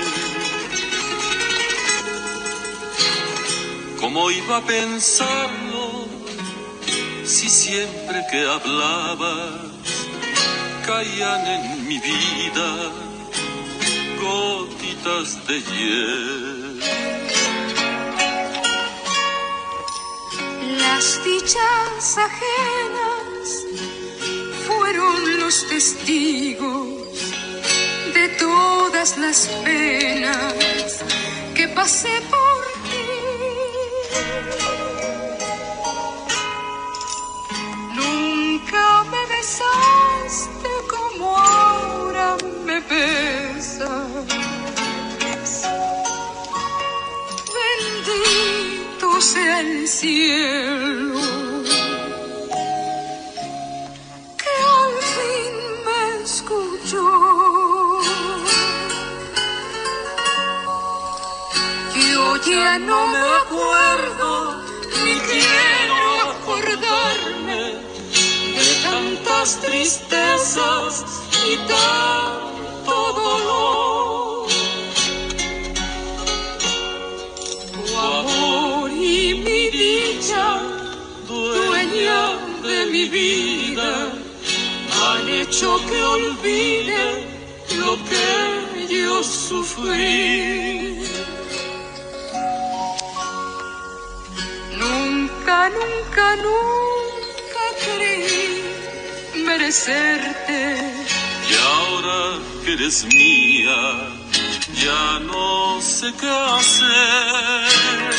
¿Cómo 4.01 4.31
iba 4.31 4.57
a 4.57 4.61
pensarlo 4.63 6.07
si 7.25 7.49
siempre 7.49 8.25
que 8.31 8.41
hablabas 8.47 9.61
caían 10.87 11.47
en 11.47 11.87
mi 11.87 11.99
vida 11.99 12.71
gotitas 14.21 15.47
de 15.47 15.61
hiel? 15.63 16.81
Las 20.79 21.25
dichas 21.25 22.19
ajenas 22.19 22.82
testigos 25.61 26.89
de 28.15 28.29
todas 28.39 29.19
las 29.19 29.49
penas 29.65 31.05
que 31.55 31.69
pasé 31.69 32.15
por 32.31 32.63
ti. 32.89 33.09
Nunca 38.01 39.05
me 39.13 39.23
besaste 39.37 40.71
como 40.89 41.37
ahora 41.37 42.37
me 42.65 42.81
besas. 42.81 44.27
Bendito 47.59 49.21
sea 49.21 49.61
el 49.61 49.87
cielo. 49.87 51.22
Ya 62.55 62.79
no 62.79 63.07
me 63.07 63.19
acuerdo 63.43 64.63
ni 65.05 65.15
quiero 65.31 66.01
acordarme 66.33 67.61
de 68.57 68.69
tantas 68.83 69.61
tristezas 69.61 71.05
y 71.51 71.57
tanto 71.75 72.95
dolor. 73.23 74.49
Tu 77.73 77.99
amor 77.99 78.91
y 78.91 79.35
mi 79.45 79.63
dicha, 79.71 80.61
dueña 81.27 82.23
de 82.63 82.87
mi 82.87 83.05
vida, 83.09 84.13
han 85.03 85.29
hecho 85.29 85.81
que 85.89 86.03
olvide 86.03 87.05
lo 87.77 87.97
que 88.09 88.95
yo 88.95 89.23
sufrí. 89.23 91.12
Nunca, 95.53 95.69
nunca, 95.69 96.37
nunca 96.37 97.65
creí 97.85 98.65
merecerte. 99.45 100.59
Y 101.51 101.55
ahora 101.55 102.39
que 102.65 102.73
eres 102.73 103.05
mía, 103.05 104.09
ya 104.83 105.19
no 105.21 105.79
sé 105.83 106.11
qué 106.19 106.31
hacer. 106.57 108.15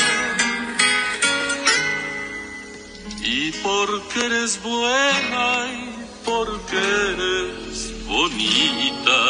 Y 3.24 3.52
porque 3.63 4.26
eres 4.28 4.62
buena 4.62 5.65
y 5.74 6.06
porque 6.24 6.78
eres 7.13 8.06
bonita. 8.06 9.22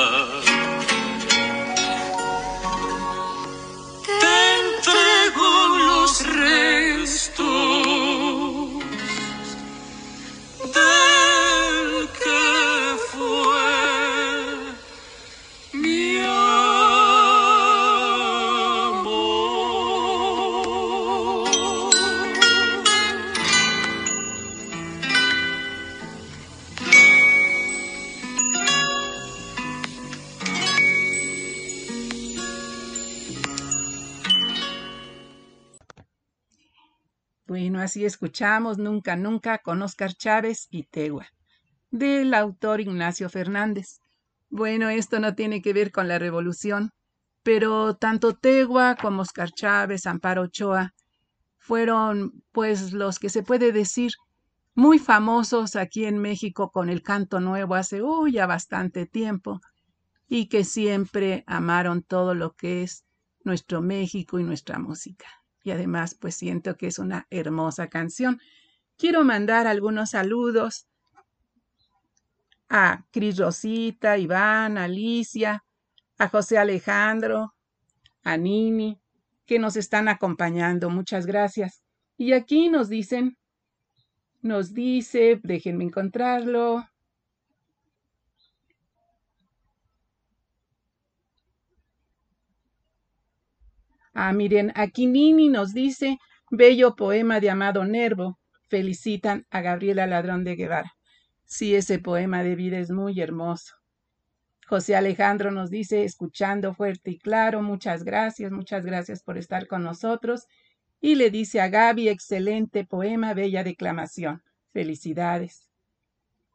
Te 4.19 4.35
entrego 4.59 5.77
los 5.87 6.25
restos 6.25 7.92
así 37.83 38.05
escuchamos 38.05 38.77
Nunca, 38.77 39.15
Nunca 39.15 39.59
con 39.59 39.81
Óscar 39.81 40.13
Chávez 40.13 40.67
y 40.71 40.83
Tegua, 40.83 41.27
del 41.91 42.33
autor 42.33 42.81
Ignacio 42.81 43.29
Fernández. 43.29 43.99
Bueno, 44.49 44.89
esto 44.89 45.19
no 45.19 45.35
tiene 45.35 45.61
que 45.61 45.73
ver 45.73 45.91
con 45.91 46.07
la 46.07 46.19
revolución, 46.19 46.91
pero 47.43 47.95
tanto 47.95 48.33
Tegua 48.33 48.95
como 48.95 49.21
Óscar 49.21 49.51
Chávez, 49.51 50.05
Amparo 50.05 50.43
Ochoa, 50.43 50.93
fueron 51.57 52.43
pues 52.51 52.93
los 52.93 53.19
que 53.19 53.29
se 53.29 53.43
puede 53.43 53.71
decir 53.71 54.11
muy 54.75 54.99
famosos 54.99 55.75
aquí 55.75 56.05
en 56.05 56.17
México 56.17 56.71
con 56.71 56.89
el 56.89 57.03
canto 57.03 57.39
nuevo 57.39 57.75
hace 57.75 58.01
uy, 58.01 58.33
ya 58.33 58.47
bastante 58.47 59.05
tiempo 59.05 59.61
y 60.27 60.47
que 60.47 60.63
siempre 60.63 61.43
amaron 61.47 62.01
todo 62.01 62.33
lo 62.33 62.53
que 62.53 62.83
es 62.83 63.05
nuestro 63.43 63.81
México 63.81 64.39
y 64.39 64.43
nuestra 64.43 64.79
música. 64.79 65.27
Y 65.63 65.71
además, 65.71 66.15
pues 66.15 66.35
siento 66.35 66.75
que 66.75 66.87
es 66.87 66.99
una 66.99 67.25
hermosa 67.29 67.87
canción. 67.87 68.39
Quiero 68.97 69.23
mandar 69.23 69.65
algunos 69.65 70.11
saludos 70.11 70.87
a 72.69 73.05
Cris 73.11 73.37
Rosita, 73.37 74.17
Iván, 74.17 74.77
Alicia, 74.77 75.63
a 76.17 76.27
José 76.27 76.57
Alejandro, 76.57 77.53
a 78.23 78.37
Nini, 78.37 78.99
que 79.45 79.59
nos 79.59 79.75
están 79.75 80.07
acompañando. 80.07 80.89
Muchas 80.89 81.25
gracias. 81.25 81.83
Y 82.17 82.33
aquí 82.33 82.69
nos 82.69 82.89
dicen, 82.89 83.37
nos 84.41 84.73
dice, 84.73 85.39
déjenme 85.43 85.85
encontrarlo. 85.85 86.85
Ah, 94.13 94.31
miren, 94.31 94.71
aquí 94.75 95.07
Nini 95.07 95.49
nos 95.49 95.73
dice, 95.73 96.17
bello 96.51 96.95
poema 96.95 97.39
de 97.39 97.49
Amado 97.49 97.83
Nervo. 97.83 98.37
Felicitan 98.69 99.45
a 99.49 99.61
Gabriela 99.61 100.07
Ladrón 100.07 100.43
de 100.43 100.55
Guevara. 100.55 100.93
Sí, 101.45 101.75
ese 101.75 101.99
poema 101.99 102.43
de 102.43 102.55
vida 102.55 102.79
es 102.79 102.91
muy 102.91 103.19
hermoso. 103.19 103.75
José 104.67 104.95
Alejandro 104.95 105.51
nos 105.51 105.69
dice, 105.69 106.03
escuchando 106.03 106.73
fuerte 106.73 107.11
y 107.11 107.19
claro, 107.19 107.61
muchas 107.61 108.03
gracias, 108.03 108.51
muchas 108.51 108.85
gracias 108.85 109.21
por 109.21 109.37
estar 109.37 109.67
con 109.67 109.83
nosotros. 109.83 110.47
Y 111.01 111.15
le 111.15 111.29
dice 111.29 111.59
a 111.59 111.67
Gaby, 111.67 112.09
excelente 112.09 112.85
poema, 112.85 113.33
bella 113.33 113.63
declamación. 113.63 114.41
Felicidades. 114.71 115.69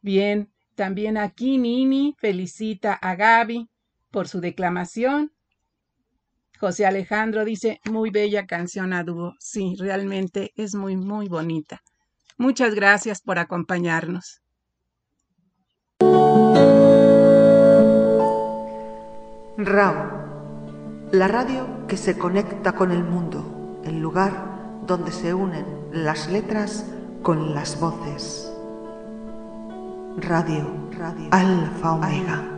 Bien, 0.01 0.51
también 0.75 1.17
aquí 1.19 1.59
Nini 1.59 2.15
felicita 2.19 2.95
a 2.95 3.15
Gaby. 3.15 3.69
por 4.11 4.27
su 4.27 4.41
declamación. 4.41 5.33
José 6.59 6.87
Alejandro 6.87 7.45
dice, 7.45 7.81
muy 7.91 8.11
bella 8.11 8.47
canción 8.47 8.93
a 8.93 9.05
dúo. 9.05 9.35
Sí, 9.39 9.77
realmente 9.79 10.53
es 10.57 10.75
muy, 10.75 10.97
muy 10.97 11.29
bonita. 11.29 11.83
Muchas 12.37 12.75
gracias 12.75 13.21
por 13.21 13.39
acompañarnos. 13.39 14.43
RAM, 19.57 21.11
la 21.13 21.29
radio 21.29 21.87
que 21.89 21.97
se 21.97 22.17
conecta 22.17 22.73
con 22.73 22.93
el 22.93 23.03
mundo, 23.03 23.81
el 23.85 24.01
lugar 24.01 24.83
donde 24.87 25.11
se 25.13 25.35
unen 25.35 25.65
las 25.93 26.29
letras 26.29 26.87
con 27.23 27.55
las 27.55 27.79
voces. 27.79 28.53
Radio, 30.17 30.91
radio, 30.97 31.29
Alfa 31.31 31.93
Omega. 31.93 32.58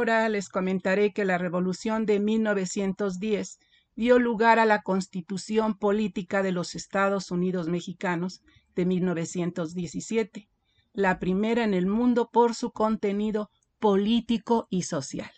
Ahora 0.00 0.30
les 0.30 0.48
comentaré 0.48 1.12
que 1.12 1.26
la 1.26 1.36
revolución 1.36 2.06
de 2.06 2.20
1910 2.20 3.58
dio 3.96 4.18
lugar 4.18 4.58
a 4.58 4.64
la 4.64 4.80
Constitución 4.80 5.76
Política 5.76 6.42
de 6.42 6.52
los 6.52 6.74
Estados 6.74 7.30
Unidos 7.30 7.68
Mexicanos 7.68 8.40
de 8.74 8.86
1917, 8.86 10.48
la 10.94 11.18
primera 11.18 11.64
en 11.64 11.74
el 11.74 11.84
mundo 11.84 12.30
por 12.32 12.54
su 12.54 12.70
contenido 12.70 13.50
político 13.78 14.68
y 14.70 14.84
social. 14.84 15.30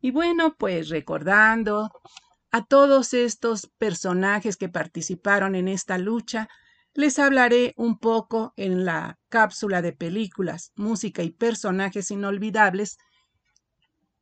Y 0.00 0.10
bueno, 0.10 0.54
pues 0.58 0.88
recordando 0.88 1.90
a 2.50 2.64
todos 2.64 3.12
estos 3.12 3.66
personajes 3.76 4.56
que 4.56 4.70
participaron 4.70 5.54
en 5.54 5.68
esta 5.68 5.98
lucha, 5.98 6.48
les 6.94 7.18
hablaré 7.18 7.74
un 7.76 7.98
poco 7.98 8.54
en 8.56 8.86
la 8.86 9.18
cápsula 9.28 9.82
de 9.82 9.92
películas, 9.92 10.72
música 10.76 11.22
y 11.22 11.30
personajes 11.30 12.10
inolvidables 12.10 12.96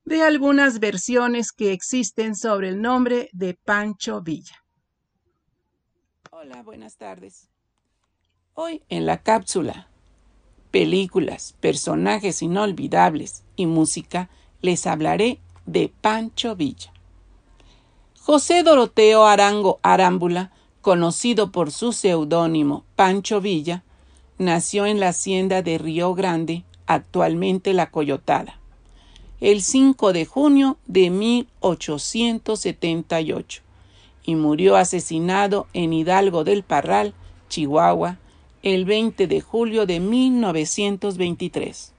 de 0.06 0.22
algunas 0.22 0.78
versiones 0.78 1.50
que 1.50 1.72
existen 1.72 2.36
sobre 2.36 2.68
el 2.68 2.80
nombre 2.80 3.28
de 3.32 3.54
Pancho 3.54 4.22
Villa. 4.22 4.64
Hola, 6.30 6.62
buenas 6.62 6.96
tardes. 6.96 7.48
Hoy 8.54 8.84
en 8.88 9.04
la 9.04 9.22
cápsula 9.22 9.88
películas, 10.70 11.56
personajes 11.58 12.40
inolvidables 12.40 13.42
y 13.56 13.66
música 13.66 14.30
les 14.60 14.86
hablaré 14.86 15.40
de 15.64 15.92
Pancho 16.00 16.54
Villa. 16.54 16.92
José 18.20 18.62
Doroteo 18.62 19.26
Arango 19.26 19.80
Arámbula, 19.82 20.52
conocido 20.82 21.50
por 21.50 21.72
su 21.72 21.92
seudónimo 21.92 22.84
Pancho 22.94 23.40
Villa, 23.40 23.82
nació 24.38 24.86
en 24.86 25.00
la 25.00 25.08
hacienda 25.08 25.62
de 25.62 25.78
Río 25.78 26.14
Grande, 26.14 26.64
actualmente 26.86 27.72
La 27.72 27.90
Coyotada 27.90 28.60
el 29.40 29.62
5 29.62 30.12
de 30.12 30.24
junio 30.24 30.78
de 30.86 31.10
1878 31.10 33.62
y 34.24 34.34
murió 34.34 34.76
asesinado 34.76 35.66
en 35.72 35.92
Hidalgo 35.92 36.42
del 36.42 36.62
Parral, 36.62 37.14
Chihuahua, 37.48 38.18
el 38.62 38.84
20 38.84 39.26
de 39.26 39.40
julio 39.40 39.86
de 39.86 40.00
1923. 40.00 41.92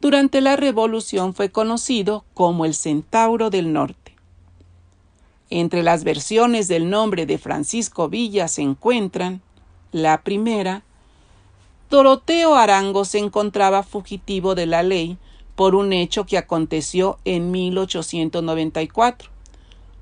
Durante 0.00 0.40
la 0.40 0.56
Revolución 0.56 1.34
fue 1.34 1.50
conocido 1.50 2.24
como 2.32 2.64
el 2.64 2.74
Centauro 2.74 3.50
del 3.50 3.72
Norte. 3.72 4.14
Entre 5.50 5.82
las 5.82 6.04
versiones 6.04 6.68
del 6.68 6.88
nombre 6.88 7.26
de 7.26 7.38
Francisco 7.38 8.08
Villa 8.08 8.48
se 8.48 8.62
encuentran 8.62 9.42
la 9.90 10.22
primera, 10.22 10.82
Doroteo 11.90 12.54
Arango 12.54 13.04
se 13.04 13.18
encontraba 13.18 13.82
fugitivo 13.82 14.54
de 14.54 14.64
la 14.64 14.82
ley 14.82 15.18
por 15.62 15.76
un 15.76 15.92
hecho 15.92 16.26
que 16.26 16.38
aconteció 16.38 17.20
en 17.24 17.52
1894. 17.52 19.30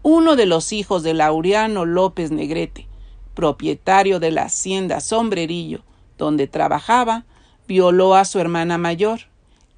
Uno 0.03 0.35
de 0.35 0.47
los 0.47 0.73
hijos 0.73 1.03
de 1.03 1.13
Laureano 1.13 1.85
López 1.85 2.31
Negrete, 2.31 2.87
propietario 3.35 4.21
de 4.21 4.31
la 4.31 4.45
hacienda 4.45 5.01
Sombrerillo, 5.01 5.83
donde 6.17 6.47
trabajaba, 6.47 7.27
violó 7.69 8.15
a 8.15 8.25
su 8.25 8.39
hermana 8.39 8.79
mayor. 8.79 9.21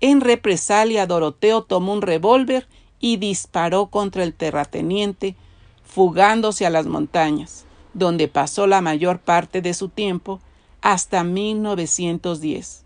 En 0.01 0.21
represalia, 0.21 1.09
Doroteo 1.09 1.62
tomó 1.64 1.95
un 1.95 2.03
revólver 2.03 2.68
y 3.01 3.16
disparó 3.16 3.87
contra 3.87 4.23
el 4.23 4.35
terrateniente, 4.35 5.35
fugándose 5.83 6.64
a 6.64 6.71
las 6.71 6.87
montañas, 6.87 7.64
donde 7.92 8.29
pasó 8.29 8.68
la 8.68 8.83
mayor 8.83 9.18
parte 9.18 9.61
de 9.61 9.75
su 9.75 9.88
tiempo 9.88 10.38
hasta 10.81 11.25
1910 11.25 12.82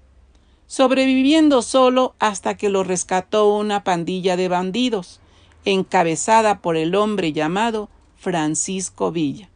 sobreviviendo 0.67 1.63
solo 1.63 2.15
hasta 2.19 2.57
que 2.57 2.69
lo 2.69 2.85
rescató 2.85 3.55
una 3.55 3.85
pandilla 3.85 4.37
de 4.37 4.49
bandidos, 4.49 5.21
encabezada 5.65 6.61
por 6.61 6.77
el 6.77 6.95
hombre 6.95 7.33
llamado 7.33 7.89
Francisco 8.17 9.13
Villa. 9.13 9.49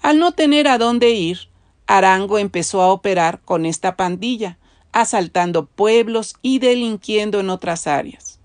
Al 0.00 0.18
no 0.18 0.32
tener 0.32 0.68
a 0.68 0.78
dónde 0.78 1.10
ir, 1.10 1.48
Arango 1.86 2.38
empezó 2.38 2.82
a 2.82 2.92
operar 2.92 3.40
con 3.40 3.66
esta 3.66 3.96
pandilla, 3.96 4.58
asaltando 4.92 5.66
pueblos 5.66 6.36
y 6.42 6.58
delinquiendo 6.58 7.40
en 7.40 7.50
otras 7.50 7.86
áreas. 7.86 8.40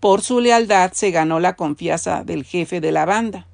Por 0.00 0.22
su 0.22 0.40
lealtad 0.40 0.92
se 0.92 1.10
ganó 1.10 1.40
la 1.40 1.54
confianza 1.56 2.24
del 2.24 2.44
jefe 2.44 2.80
de 2.80 2.90
la 2.90 3.04
banda. 3.04 3.46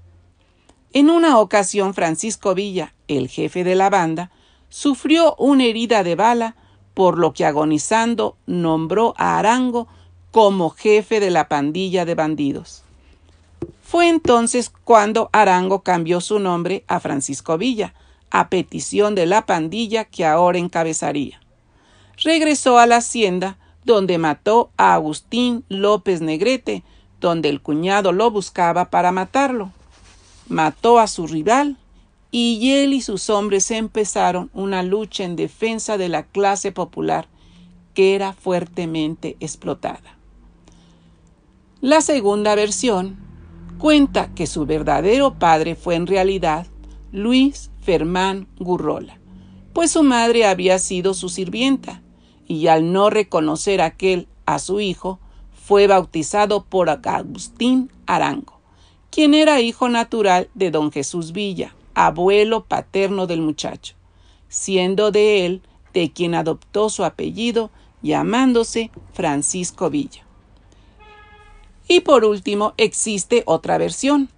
En 0.93 1.11
una 1.11 1.39
ocasión 1.39 1.93
Francisco 1.93 2.55
Villa, 2.55 2.95
el 3.09 3.29
jefe 3.29 3.65
de 3.65 3.75
la 3.75 3.91
banda, 3.91 4.31
sufrió 4.69 5.35
una 5.37 5.65
herida 5.65 6.05
de 6.05 6.15
bala 6.15 6.57
por 6.97 7.19
lo 7.19 7.35
que 7.35 7.45
agonizando 7.45 8.39
nombró 8.47 9.13
a 9.19 9.39
Arango 9.39 9.87
como 10.31 10.71
jefe 10.71 11.21
de 11.21 11.29
la 11.29 11.47
pandilla 11.47 12.07
de 12.07 12.15
bandidos. 12.15 12.85
Fue 13.83 14.09
entonces 14.09 14.73
cuando 14.83 15.29
Arango 15.33 15.83
cambió 15.83 16.23
su 16.23 16.39
nombre 16.39 16.85
a 16.89 16.99
Francisco 16.99 17.59
Villa, 17.59 17.93
a 18.31 18.49
petición 18.49 19.15
de 19.15 19.27
la 19.27 19.45
pandilla 19.45 20.07
que 20.07 20.25
ahora 20.25 20.57
encabezaría. 20.57 21.39
Regresó 22.25 22.79
a 22.79 22.87
la 22.87 22.97
hacienda, 22.97 23.59
donde 23.85 24.17
mató 24.17 24.71
a 24.79 24.95
Agustín 24.95 25.65
López 25.69 26.23
Negrete, 26.23 26.83
donde 27.21 27.51
el 27.51 27.61
cuñado 27.61 28.13
lo 28.13 28.31
buscaba 28.31 28.87
para 28.87 29.13
matarlo. 29.13 29.71
Mató 30.49 30.99
a 30.99 31.09
su 31.09 31.27
rival 31.27 31.77
y 32.31 32.73
él 32.73 32.93
y 32.93 33.01
sus 33.01 33.31
hombres 33.31 33.71
empezaron 33.71 34.51
una 34.53 34.83
lucha 34.83 35.25
en 35.25 35.37
defensa 35.37 35.97
de 35.97 36.09
la 36.09 36.25
clase 36.25 36.73
popular 36.73 37.29
que 37.95 38.15
era 38.15 38.33
fuertemente 38.33 39.37
explotada. 39.41 40.19
La 41.81 42.01
segunda 42.01 42.55
versión 42.55 43.17
cuenta 43.79 44.35
que 44.35 44.47
su 44.47 44.67
verdadero 44.67 45.39
padre 45.39 45.77
fue 45.77 45.95
en 45.95 46.07
realidad 46.07 46.67
Luis 47.13 47.71
Fermán 47.81 48.49
Gurrola, 48.59 49.19
pues 49.73 49.93
su 49.93 50.03
madre 50.03 50.47
había 50.47 50.79
sido 50.79 51.15
su 51.15 51.29
sirvienta, 51.29 52.03
y 52.49 52.67
al 52.67 52.93
no 52.93 53.11
reconocer 53.11 53.81
aquel 53.81 54.27
a 54.47 54.59
su 54.59 54.81
hijo, 54.81 55.21
fue 55.53 55.87
bautizado 55.87 56.65
por 56.65 56.91
Agustín 56.91 57.91
Arango, 58.07 58.61
quien 59.11 59.35
era 59.35 59.61
hijo 59.61 59.89
natural 59.89 60.49
de 60.55 60.71
don 60.71 60.91
Jesús 60.91 61.33
Villa, 61.33 61.76
abuelo 61.97 62.67
paterno 62.67 63.27
del 63.27 63.41
muchacho, 63.41 63.95
siendo 64.49 65.11
de 65.11 65.47
él 65.47 65.63
de 65.95 66.13
quien 66.13 66.35
adoptó 66.35 66.91
su 66.91 67.05
apellido 67.05 67.71
llamándose 68.03 68.91
Francisco 69.15 69.89
Villa. 69.89 70.27
Y 71.89 72.01
por 72.01 72.27
último 72.27 72.75
existe 72.77 73.43
otra 73.47 73.79
versión, 73.79 74.29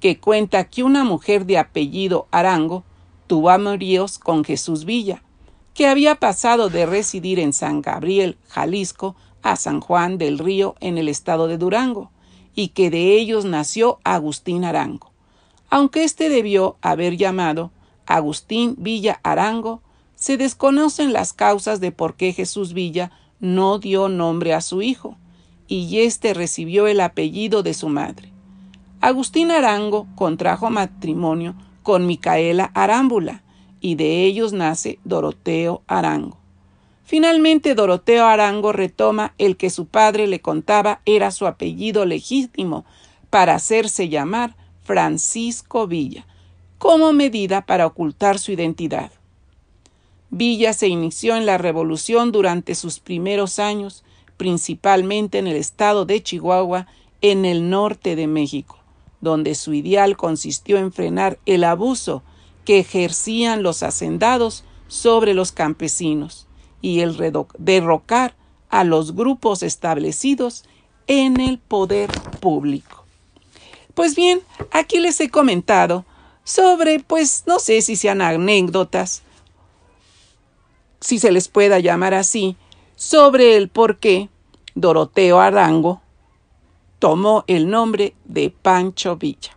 que 0.00 0.18
cuenta 0.18 0.64
que 0.64 0.82
una 0.82 1.04
mujer 1.04 1.44
de 1.44 1.58
apellido 1.58 2.28
Arango 2.30 2.82
tuvo 3.26 3.50
amoríos 3.50 4.18
con 4.18 4.42
Jesús 4.42 4.86
Villa, 4.86 5.22
que 5.74 5.86
había 5.86 6.14
pasado 6.14 6.70
de 6.70 6.86
residir 6.86 7.38
en 7.38 7.52
San 7.52 7.82
Gabriel, 7.82 8.38
Jalisco, 8.48 9.16
a 9.42 9.56
San 9.56 9.80
Juan 9.80 10.16
del 10.16 10.38
Río 10.38 10.76
en 10.80 10.96
el 10.96 11.08
estado 11.08 11.46
de 11.46 11.58
Durango, 11.58 12.10
y 12.54 12.68
que 12.68 12.88
de 12.88 13.16
ellos 13.18 13.44
nació 13.44 13.98
Agustín 14.02 14.64
Arango 14.64 15.11
aunque 15.72 16.04
éste 16.04 16.28
debió 16.28 16.76
haber 16.82 17.16
llamado 17.16 17.70
Agustín 18.04 18.74
Villa 18.76 19.20
Arango, 19.22 19.80
se 20.16 20.36
desconocen 20.36 21.14
las 21.14 21.32
causas 21.32 21.80
de 21.80 21.92
por 21.92 22.14
qué 22.14 22.34
Jesús 22.34 22.74
Villa 22.74 23.10
no 23.40 23.78
dio 23.78 24.10
nombre 24.10 24.52
a 24.52 24.60
su 24.60 24.82
hijo, 24.82 25.16
y 25.68 26.00
éste 26.00 26.34
recibió 26.34 26.88
el 26.88 27.00
apellido 27.00 27.62
de 27.62 27.72
su 27.72 27.88
madre. 27.88 28.30
Agustín 29.00 29.50
Arango 29.50 30.06
contrajo 30.14 30.68
matrimonio 30.68 31.54
con 31.82 32.06
Micaela 32.06 32.70
Arámbula, 32.74 33.42
y 33.80 33.94
de 33.94 34.24
ellos 34.24 34.52
nace 34.52 34.98
Doroteo 35.04 35.80
Arango. 35.86 36.36
Finalmente 37.02 37.74
Doroteo 37.74 38.26
Arango 38.26 38.72
retoma 38.72 39.32
el 39.38 39.56
que 39.56 39.70
su 39.70 39.86
padre 39.86 40.26
le 40.26 40.42
contaba 40.42 41.00
era 41.06 41.30
su 41.30 41.46
apellido 41.46 42.04
legítimo 42.04 42.84
para 43.30 43.54
hacerse 43.54 44.10
llamar 44.10 44.54
Francisco 44.82 45.86
Villa, 45.86 46.26
como 46.78 47.12
medida 47.12 47.64
para 47.64 47.86
ocultar 47.86 48.38
su 48.38 48.52
identidad. 48.52 49.12
Villa 50.30 50.72
se 50.72 50.88
inició 50.88 51.36
en 51.36 51.46
la 51.46 51.58
revolución 51.58 52.32
durante 52.32 52.74
sus 52.74 52.98
primeros 52.98 53.58
años, 53.58 54.02
principalmente 54.36 55.38
en 55.38 55.46
el 55.46 55.56
estado 55.56 56.06
de 56.06 56.22
Chihuahua, 56.22 56.86
en 57.20 57.44
el 57.44 57.70
norte 57.70 58.16
de 58.16 58.26
México, 58.26 58.78
donde 59.20 59.54
su 59.54 59.74
ideal 59.74 60.16
consistió 60.16 60.78
en 60.78 60.92
frenar 60.92 61.38
el 61.46 61.64
abuso 61.64 62.22
que 62.64 62.78
ejercían 62.78 63.62
los 63.62 63.82
hacendados 63.82 64.64
sobre 64.88 65.34
los 65.34 65.52
campesinos 65.52 66.46
y 66.80 67.00
el 67.00 67.16
derrocar 67.58 68.34
a 68.68 68.84
los 68.84 69.14
grupos 69.14 69.62
establecidos 69.62 70.64
en 71.06 71.40
el 71.40 71.58
poder 71.58 72.10
público. 72.40 73.01
Pues 73.94 74.16
bien, 74.16 74.40
aquí 74.70 74.98
les 74.98 75.20
he 75.20 75.28
comentado 75.28 76.04
sobre, 76.44 77.00
pues 77.00 77.44
no 77.46 77.58
sé 77.58 77.82
si 77.82 77.96
sean 77.96 78.22
anécdotas, 78.22 79.22
si 81.00 81.18
se 81.18 81.32
les 81.32 81.48
pueda 81.48 81.78
llamar 81.78 82.14
así, 82.14 82.56
sobre 82.96 83.56
el 83.56 83.68
por 83.68 83.98
qué 83.98 84.28
Doroteo 84.74 85.40
Arango 85.40 86.00
tomó 86.98 87.44
el 87.48 87.68
nombre 87.68 88.14
de 88.24 88.50
Pancho 88.50 89.16
Villa. 89.16 89.56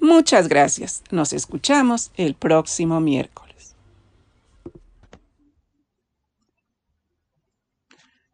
Muchas 0.00 0.48
gracias. 0.48 1.04
Nos 1.10 1.34
escuchamos 1.34 2.10
el 2.16 2.34
próximo 2.34 3.00
miércoles. 3.00 3.76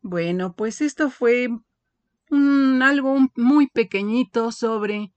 Bueno, 0.00 0.52
pues 0.52 0.80
esto 0.80 1.10
fue 1.10 1.48
un, 2.36 2.82
algo 2.82 3.16
muy 3.34 3.66
pequeñito 3.68 4.52
sobre 4.52 5.12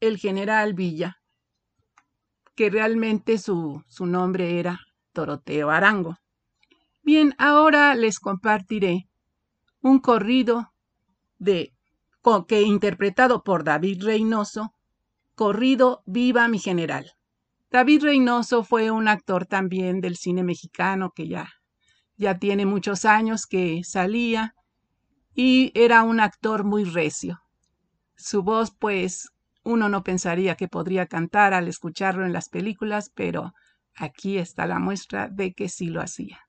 el 0.00 0.18
general 0.18 0.74
Villa, 0.74 1.16
que 2.54 2.70
realmente 2.70 3.38
su, 3.38 3.82
su 3.88 4.06
nombre 4.06 4.58
era 4.58 4.80
Doroteo 5.12 5.70
Arango. 5.70 6.16
Bien, 7.02 7.34
ahora 7.38 7.94
les 7.94 8.18
compartiré 8.18 9.08
un 9.80 9.98
corrido 9.98 10.72
de 11.38 11.72
que 12.48 12.62
interpretado 12.62 13.42
por 13.42 13.64
David 13.64 14.02
Reynoso, 14.02 14.72
corrido 15.34 16.02
Viva 16.06 16.48
mi 16.48 16.58
general. 16.58 17.12
David 17.70 18.04
Reynoso 18.04 18.64
fue 18.64 18.90
un 18.90 19.08
actor 19.08 19.44
también 19.44 20.00
del 20.00 20.16
cine 20.16 20.42
mexicano 20.42 21.12
que 21.14 21.28
ya 21.28 21.52
ya 22.16 22.38
tiene 22.38 22.66
muchos 22.66 23.04
años 23.04 23.46
que 23.46 23.82
salía 23.84 24.54
y 25.34 25.72
era 25.74 26.02
un 26.02 26.20
actor 26.20 26.64
muy 26.64 26.84
recio. 26.84 27.40
Su 28.16 28.42
voz, 28.42 28.72
pues, 28.78 29.28
uno 29.62 29.88
no 29.88 30.04
pensaría 30.04 30.54
que 30.56 30.68
podría 30.68 31.06
cantar 31.06 31.54
al 31.54 31.68
escucharlo 31.68 32.24
en 32.24 32.32
las 32.32 32.48
películas, 32.48 33.10
pero 33.14 33.52
Aquí 33.96 34.38
está 34.38 34.66
la 34.66 34.78
muestra 34.78 35.28
de 35.28 35.54
que 35.54 35.68
sí 35.68 35.86
lo 35.86 36.00
hacía. 36.00 36.40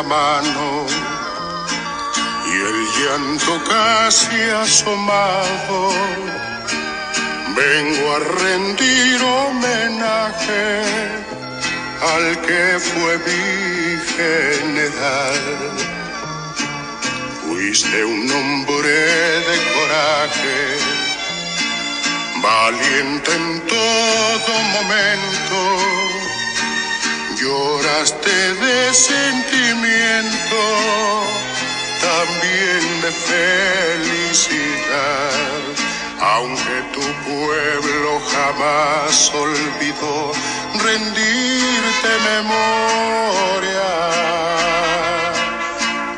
Sombrero 0.00 0.06
en 0.06 0.08
la 0.08 0.08
mano 0.08 1.10
llanto 3.00 3.62
casi 3.64 4.40
asomado, 4.62 5.90
vengo 7.56 8.14
a 8.14 8.18
rendir 8.18 9.22
homenaje 9.22 10.82
al 12.14 12.40
que 12.42 12.78
fue 12.78 13.18
mi 13.26 13.98
general. 14.16 15.40
Fuiste 17.46 18.04
un 18.04 18.30
hombre 18.30 18.98
de 19.48 19.56
coraje, 19.74 20.58
valiente 22.42 23.30
en 23.34 23.60
todo 23.66 24.52
momento, 24.76 25.58
lloraste 27.40 28.54
de 28.54 28.92
sentimiento 28.92 30.62
también 32.00 33.00
de 33.00 33.10
felicidad, 33.32 34.60
aunque 36.20 36.76
tu 36.92 37.06
pueblo 37.30 38.20
jamás 38.34 39.32
olvidó 39.34 40.32
rendirte 40.84 42.10
memoria. 42.34 43.92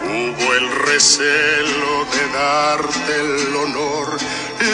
Hubo 0.05 0.47
el 0.55 0.67
recelo 0.87 1.93
de 2.15 2.23
darte 2.35 3.13
el 3.21 3.57
honor, 3.57 4.09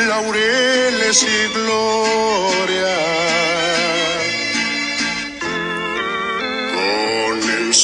laureles 0.09 1.19
y 1.23 1.49
gloria. 1.59 2.97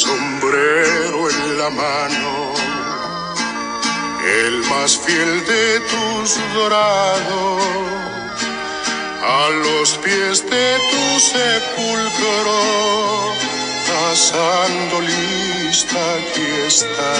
Sombrero 0.05 1.31
en 1.31 1.59
la 1.59 1.71
mano 1.71 2.53
el 4.43 4.57
más 4.71 4.99
fiel 4.99 5.33
de 5.47 5.81
tus 5.91 6.29
dorados, 6.55 7.63
a 9.41 9.43
los 9.65 9.89
pies 10.05 10.37
de 10.53 10.69
tu 10.91 11.05
sepulcro, 11.33 12.61
pasando 13.91 15.01
lista 15.01 16.01
aquí 16.19 16.49
está. 16.67 17.15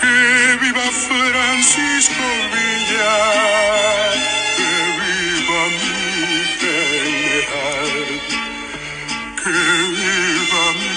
Que 0.00 0.56
viva 0.60 0.86
Francisco 0.90 2.26
Villa, 2.52 3.14
que 4.56 4.72
viva 5.00 5.62
mi 5.72 5.88
general, 6.60 7.92
que 9.42 9.56
viva 9.96 10.64
mi. 10.78 10.94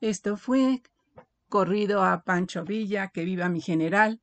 Esto 0.00 0.36
fue 0.36 0.82
corrido 1.48 2.02
a 2.02 2.22
Pancho 2.22 2.64
Villa, 2.64 3.08
que 3.08 3.24
viva 3.24 3.48
mi 3.48 3.60
general, 3.60 4.20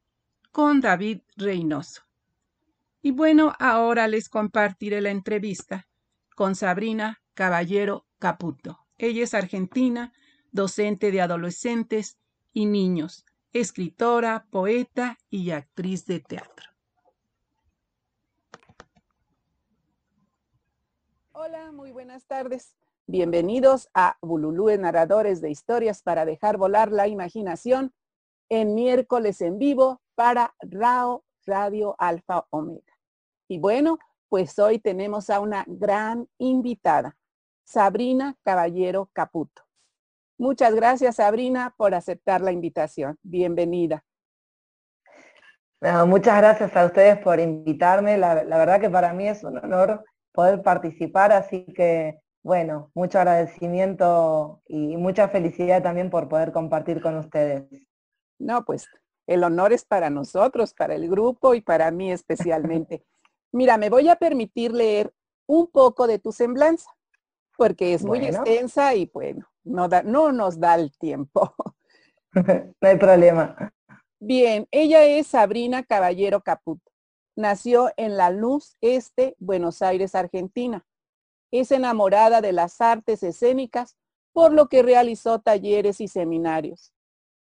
con 0.51 0.81
David 0.81 1.21
Reynoso. 1.37 2.03
Y 3.01 3.11
bueno, 3.11 3.53
ahora 3.59 4.07
les 4.07 4.29
compartiré 4.29 5.01
la 5.01 5.11
entrevista 5.11 5.87
con 6.35 6.55
Sabrina 6.55 7.21
Caballero 7.33 8.05
Caputo. 8.19 8.79
Ella 8.97 9.23
es 9.23 9.33
argentina, 9.33 10.13
docente 10.51 11.11
de 11.11 11.21
adolescentes 11.21 12.17
y 12.53 12.65
niños, 12.65 13.25
escritora, 13.51 14.45
poeta 14.49 15.17
y 15.29 15.51
actriz 15.51 16.05
de 16.05 16.19
teatro. 16.19 16.69
Hola, 21.31 21.71
muy 21.71 21.91
buenas 21.91 22.25
tardes. 22.25 22.75
Bienvenidos 23.05 23.89
a 23.93 24.17
Bululúe 24.21 24.77
Narradores 24.77 25.41
de 25.41 25.49
Historias 25.49 26.01
para 26.01 26.25
dejar 26.25 26.57
volar 26.57 26.91
la 26.91 27.07
imaginación 27.07 27.93
en 28.49 28.75
miércoles 28.75 29.41
en 29.41 29.57
vivo 29.57 30.01
para 30.15 30.55
RAO 30.59 31.25
Radio 31.45 31.95
Alfa 31.97 32.45
Omega. 32.49 32.93
Y 33.47 33.59
bueno, 33.59 33.99
pues 34.33 34.57
hoy 34.57 34.79
tenemos 34.79 35.29
a 35.29 35.39
una 35.39 35.63
gran 35.67 36.27
invitada, 36.39 37.15
Sabrina 37.63 38.35
Caballero 38.41 39.11
Caputo. 39.13 39.61
Muchas 40.39 40.73
gracias, 40.73 41.17
Sabrina, 41.17 41.75
por 41.77 41.93
aceptar 41.93 42.41
la 42.41 42.51
invitación. 42.51 43.19
Bienvenida. 43.21 44.03
muchas 46.07 46.35
gracias 46.39 46.75
a 46.75 46.87
ustedes 46.87 47.19
por 47.19 47.39
invitarme. 47.39 48.17
La, 48.17 48.33
verdad 48.33 48.81
que 48.81 48.89
para 48.89 49.13
mí 49.13 49.27
es 49.27 49.43
un 49.43 49.59
honor 49.59 50.03
poder 50.31 50.63
participar, 50.63 51.31
así 51.31 51.65
que, 51.65 52.19
bueno, 52.41 52.89
mucho 52.95 53.19
agradecimiento 53.19 54.63
y 54.65 54.97
mucha 54.97 55.27
felicidad 55.27 55.83
también 55.83 56.09
por 56.09 56.27
poder 56.27 56.51
compartir 56.51 57.03
con 57.03 57.17
ustedes. 57.17 57.67
No, 58.39 58.65
pues 58.65 58.87
el 59.27 59.43
honor 59.43 59.73
es 59.73 59.85
para 59.85 60.09
nosotros, 60.09 60.73
para 60.73 60.95
el 60.95 61.07
grupo 61.07 61.53
y 61.53 61.61
para 61.61 61.91
mí 61.91 62.11
especialmente. 62.11 63.05
Mira, 63.53 63.77
me 63.77 63.89
voy 63.89 64.09
a 64.09 64.15
permitir 64.15 64.73
leer 64.73 65.13
un 65.45 65.67
poco 65.67 66.07
de 66.07 66.17
tu 66.17 66.31
semblanza, 66.31 66.89
porque 67.55 67.93
es 67.93 68.03
muy 68.03 68.25
extensa 68.25 68.95
y 68.95 69.05
bueno, 69.05 69.47
no, 69.63 69.87
da, 69.87 70.01
no 70.01 70.31
nos 70.31 70.59
da 70.59 70.75
el 70.75 70.91
tiempo. 70.97 71.53
no 72.33 72.87
hay 72.89 72.97
problema. 72.97 73.71
Bien, 74.19 74.67
ella 74.71 75.03
es 75.05 75.27
Sabrina 75.27 75.83
Caballero 75.83 76.41
Caputo. 76.41 76.91
Nació 77.35 77.91
en 77.95 78.17
La 78.17 78.31
Luz 78.31 78.75
Este, 78.81 79.35
Buenos 79.37 79.81
Aires, 79.83 80.15
Argentina. 80.15 80.85
Es 81.51 81.71
enamorada 81.71 82.41
de 82.41 82.53
las 82.53 82.81
artes 82.81 83.21
escénicas, 83.21 83.97
por 84.31 84.51
lo 84.51 84.67
que 84.67 84.81
realizó 84.81 85.39
talleres 85.39 86.01
y 86.01 86.07
seminarios. 86.07 86.91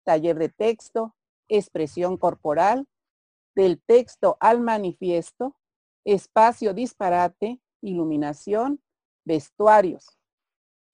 Taller 0.05 0.37
de 0.37 0.47
texto, 0.47 1.15
expresión 1.49 2.17
corporal, 2.17 2.87
del 3.55 3.81
texto 3.81 4.37
al 4.39 4.61
manifiesto, 4.61 5.57
espacio 6.13 6.73
disparate, 6.73 7.59
iluminación, 7.81 8.81
vestuarios. 9.25 10.17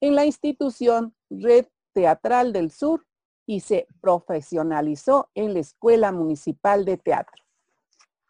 En 0.02 0.16
la 0.16 0.26
institución 0.26 1.16
Red 1.30 1.68
Teatral 1.94 2.52
del 2.52 2.72
Sur 2.72 3.06
y 3.46 3.60
se 3.60 3.88
profesionalizó 4.02 5.30
en 5.36 5.54
la 5.54 5.60
Escuela 5.60 6.12
Municipal 6.12 6.84
de 6.84 6.98
Teatro. 6.98 7.44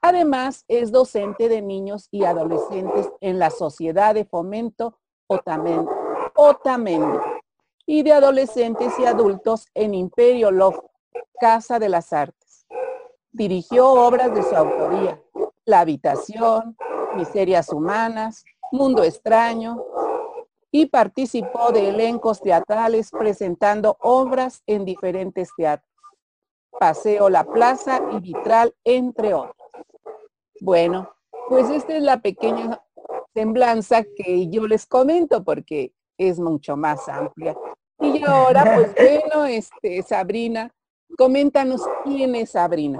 Además, 0.01 0.65
es 0.67 0.91
docente 0.91 1.47
de 1.47 1.61
niños 1.61 2.09
y 2.11 2.25
adolescentes 2.25 3.09
en 3.21 3.39
la 3.39 3.49
Sociedad 3.49 4.13
de 4.13 4.25
Fomento 4.25 4.99
Otamendi 6.35 7.17
y 7.85 8.03
de 8.03 8.11
adolescentes 8.11 8.99
y 8.99 9.05
adultos 9.05 9.67
en 9.73 9.93
Imperio 9.93 10.51
Love, 10.51 10.81
Casa 11.39 11.79
de 11.79 11.87
las 11.87 12.11
Artes. 12.11 12.65
Dirigió 13.31 13.89
obras 13.89 14.35
de 14.35 14.43
su 14.43 14.55
autoría, 14.55 15.21
La 15.65 15.81
Habitación, 15.81 16.75
Miserias 17.15 17.69
Humanas, 17.69 18.43
Mundo 18.71 19.03
Extraño, 19.03 19.83
y 20.71 20.87
participó 20.87 21.71
de 21.71 21.89
elencos 21.89 22.41
teatrales 22.41 23.11
presentando 23.11 23.95
obras 23.99 24.63
en 24.65 24.85
diferentes 24.85 25.49
teatros. 25.55 25.89
Paseo 26.79 27.29
La 27.29 27.43
Plaza 27.43 28.01
y 28.11 28.19
Vitral, 28.19 28.73
entre 28.83 29.35
otros. 29.35 29.55
Bueno, 30.59 31.13
pues 31.47 31.69
esta 31.69 31.95
es 31.95 32.01
la 32.01 32.21
pequeña 32.21 32.81
semblanza 33.35 34.03
que 34.03 34.49
yo 34.49 34.65
les 34.65 34.87
comento 34.87 35.43
porque 35.43 35.93
es 36.17 36.39
mucho 36.39 36.75
más 36.75 37.07
amplia. 37.07 37.55
Y 37.99 38.23
ahora, 38.23 38.63
pues 38.75 38.95
bueno, 39.23 39.45
este, 39.45 40.01
Sabrina, 40.01 40.73
coméntanos 41.17 41.81
quién 42.03 42.33
es 42.35 42.51
Sabrina. 42.51 42.99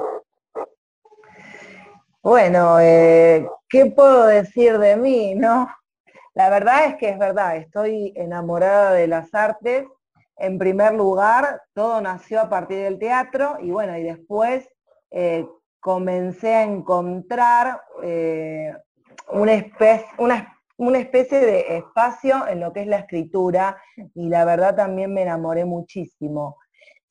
Bueno, 2.24 2.80
eh, 2.80 3.46
¿qué 3.68 3.88
puedo 3.88 4.28
decir 4.28 4.78
de 4.80 4.96
mí, 4.96 5.36
no? 5.36 5.68
La 6.34 6.50
verdad 6.50 6.86
es 6.86 6.96
que 6.96 7.10
es 7.10 7.20
verdad, 7.20 7.58
estoy 7.58 8.14
enamorada 8.16 8.94
de 8.94 9.08
las 9.08 9.34
artes. 9.36 9.86
En 10.38 10.58
primer 10.58 10.94
lugar, 10.94 11.62
todo 11.74 12.00
nació 12.00 12.40
a 12.40 12.50
partir 12.50 12.78
del 12.78 12.98
teatro 12.98 13.58
y 13.60 13.72
bueno, 13.72 13.98
y 13.98 14.04
después 14.04 14.66
eh, 15.12 15.46
comencé 15.82 16.54
a 16.56 16.64
encontrar 16.64 17.82
eh, 18.02 18.74
una, 19.28 19.56
especie, 19.56 20.08
una, 20.18 21.00
especie 21.00 21.40
de 21.42 21.76
espacio 21.76 22.48
en 22.48 22.62
lo 22.62 22.72
que 22.72 22.84
es 22.84 22.88
la 22.88 23.00
escritura 23.00 23.78
y 24.16 24.30
la 24.30 24.46
verdad 24.46 24.78
también 24.78 25.14
me 25.14 25.24
enamoré 25.24 25.66
muchísimo. 25.66 26.56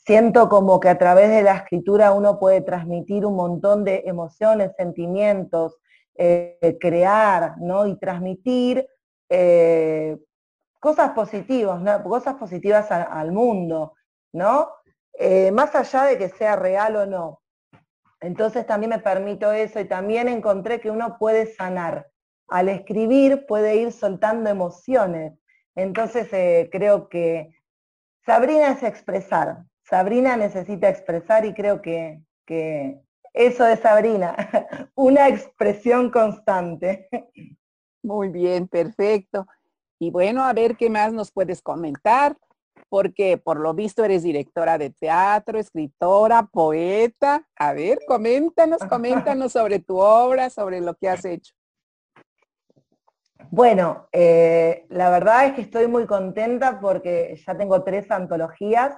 Siento 0.05 0.49
como 0.49 0.81
que 0.81 0.89
a 0.89 0.99
través 0.99 1.31
de 1.31 1.43
la 1.43 1.57
escritura 1.57 2.13
uno 2.13 2.39
puede 2.39 2.61
transmitir 2.61 3.25
un 3.25 3.37
montón 3.37 3.85
de 3.85 4.03
emociones, 4.07 4.73
sentimientos, 4.77 5.79
eh, 6.17 6.77
crear, 6.81 7.55
¿no? 7.59 7.87
Y 7.87 7.99
transmitir 7.99 8.87
eh, 9.29 10.19
cosas 10.81 11.11
positivas, 11.13 12.03
cosas 12.03 12.35
positivas 12.35 12.91
al 12.91 13.33
mundo, 13.33 13.95
¿no? 14.33 14.69
más 15.53 15.73
allá 15.77 16.05
de 16.05 16.19
que 16.19 16.31
sea 16.31 16.57
real 16.57 16.97
o 16.97 17.07
no. 17.07 17.43
Entonces 18.23 18.65
también 18.67 18.91
me 18.91 19.01
permito 19.01 19.51
eso 19.51 19.81
y 19.81 19.85
también 19.85 20.29
encontré 20.29 20.81
que 20.81 20.91
uno 20.91 21.17
puede 21.19 21.47
sanar. 21.47 22.09
Al 22.49 22.69
escribir 22.69 23.47
puede 23.47 23.77
ir 23.77 23.91
soltando 23.93 24.49
emociones. 24.49 25.35
Entonces 25.75 26.33
eh, 26.33 26.69
creo 26.71 27.09
que 27.09 27.53
Sabrina 28.25 28.69
es 28.69 28.85
expresar. 28.85 29.65
Sabrina 29.93 30.39
necesita 30.39 30.89
expresar 30.89 31.45
y 31.45 31.53
creo 31.53 31.83
que, 31.83 32.23
que 32.47 33.03
eso 33.35 33.67
es 33.67 33.81
Sabrina, 33.81 34.35
una 34.95 35.29
expresión 35.29 36.11
constante. 36.11 37.11
Muy 38.03 38.29
bien, 38.29 38.69
perfecto. 38.69 39.47
Y 39.99 40.11
bueno, 40.11 40.45
a 40.45 40.55
ver 40.55 40.79
qué 40.79 40.89
más 40.89 41.13
nos 41.13 41.31
puedes 41.31 41.61
comentar 41.61 42.39
porque 42.89 43.37
por 43.37 43.61
lo 43.61 43.75
visto 43.75 44.03
eres 44.03 44.23
directora 44.23 44.79
de 44.79 44.89
teatro, 44.89 45.59
escritora, 45.59 46.45
poeta. 46.45 47.47
A 47.55 47.75
ver, 47.75 47.99
coméntanos, 48.09 48.79
coméntanos 48.89 49.53
sobre 49.53 49.79
tu 49.79 49.99
obra, 49.99 50.49
sobre 50.49 50.81
lo 50.81 50.95
que 50.95 51.11
has 51.11 51.23
hecho. 51.27 51.53
Bueno, 53.51 54.09
eh, 54.11 54.87
la 54.89 55.11
verdad 55.11 55.49
es 55.49 55.53
que 55.53 55.61
estoy 55.61 55.87
muy 55.87 56.07
contenta 56.07 56.81
porque 56.81 57.39
ya 57.47 57.55
tengo 57.59 57.83
tres 57.85 58.11
antologías. 58.11 58.95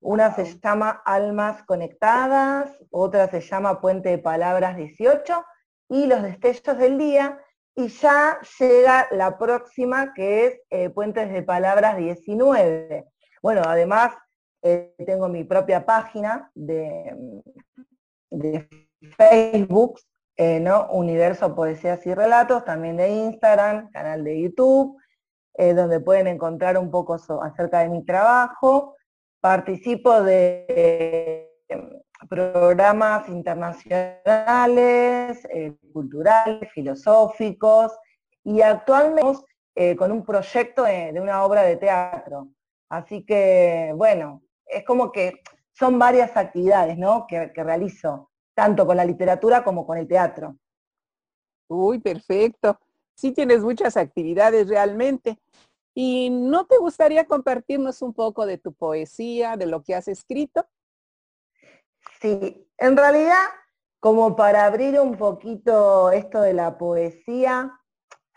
Una 0.00 0.32
se 0.32 0.44
llama 0.60 1.02
Almas 1.04 1.64
Conectadas, 1.64 2.70
otra 2.90 3.28
se 3.28 3.40
llama 3.40 3.80
Puente 3.80 4.10
de 4.10 4.18
Palabras 4.18 4.76
18 4.76 5.44
y 5.88 6.06
Los 6.06 6.22
Destellos 6.22 6.78
del 6.78 6.98
Día. 6.98 7.40
Y 7.74 7.88
ya 7.88 8.38
llega 8.58 9.08
la 9.10 9.38
próxima 9.38 10.12
que 10.14 10.46
es 10.46 10.60
eh, 10.70 10.90
Puentes 10.90 11.32
de 11.32 11.42
Palabras 11.42 11.96
19. 11.96 13.06
Bueno, 13.42 13.62
además 13.64 14.14
eh, 14.62 14.94
tengo 15.04 15.28
mi 15.28 15.42
propia 15.42 15.84
página 15.84 16.50
de, 16.54 17.42
Facebook, 19.16 20.00
eh, 20.36 20.60
¿no? 20.60 20.88
Universo 20.90 21.54
Poesías 21.56 22.06
y 22.06 22.14
Relatos, 22.14 22.64
también 22.64 22.96
de 22.96 23.08
Instagram, 23.08 23.90
canal 23.90 24.22
de 24.22 24.42
YouTube, 24.42 24.96
donde 25.56 25.98
pueden 25.98 26.28
encontrar 26.28 26.78
un 26.78 26.88
poco 26.88 27.14
acerca 27.42 27.80
de 27.80 27.88
mi 27.88 28.04
trabajo. 28.04 28.94
Participo 29.40 30.22
de 30.22 31.50
programas 32.28 33.28
internacionales, 33.28 35.46
culturales, 35.92 36.70
filosóficos, 36.72 37.92
y 38.44 38.62
actualmente 38.62 39.44
con 39.96 40.12
un 40.12 40.24
proyecto 40.24 40.84
de 40.84 41.20
una 41.20 41.44
obra 41.44 41.62
de 41.62 41.76
teatro 41.76 42.48
Así 42.88 43.24
que, 43.24 43.92
bueno, 43.94 44.42
es 44.66 44.84
como 44.84 45.12
que 45.12 45.42
son 45.72 45.98
varias 45.98 46.36
actividades, 46.36 46.96
¿no? 46.96 47.26
Que, 47.26 47.52
realizo, 47.54 48.30
tanto 48.54 48.86
con 48.86 48.96
la 48.96 49.04
literatura 49.04 49.62
como 49.62 49.86
con 49.86 49.98
el 49.98 50.08
teatro. 50.08 50.56
Uy, 51.68 51.98
perfecto. 51.98 52.78
Sí 53.14 53.32
tienes 53.32 53.62
muchas 53.62 53.96
actividades 53.96 54.68
realmente. 54.68 55.38
¿Y 56.00 56.30
no 56.30 56.64
te 56.64 56.78
gustaría 56.78 57.26
compartirnos 57.26 58.02
un 58.02 58.14
poco 58.14 58.46
de 58.46 58.56
tu 58.56 58.72
poesía, 58.72 59.56
de 59.56 59.66
lo 59.66 59.82
que 59.82 59.96
has 59.96 60.06
escrito? 60.06 60.64
Sí, 62.20 62.70
en 62.78 62.96
realidad, 62.96 63.42
como 63.98 64.36
para 64.36 64.64
abrir 64.64 65.00
un 65.00 65.16
poquito 65.16 66.12
esto 66.12 66.40
de 66.40 66.52
la 66.52 66.78
poesía, 66.78 67.72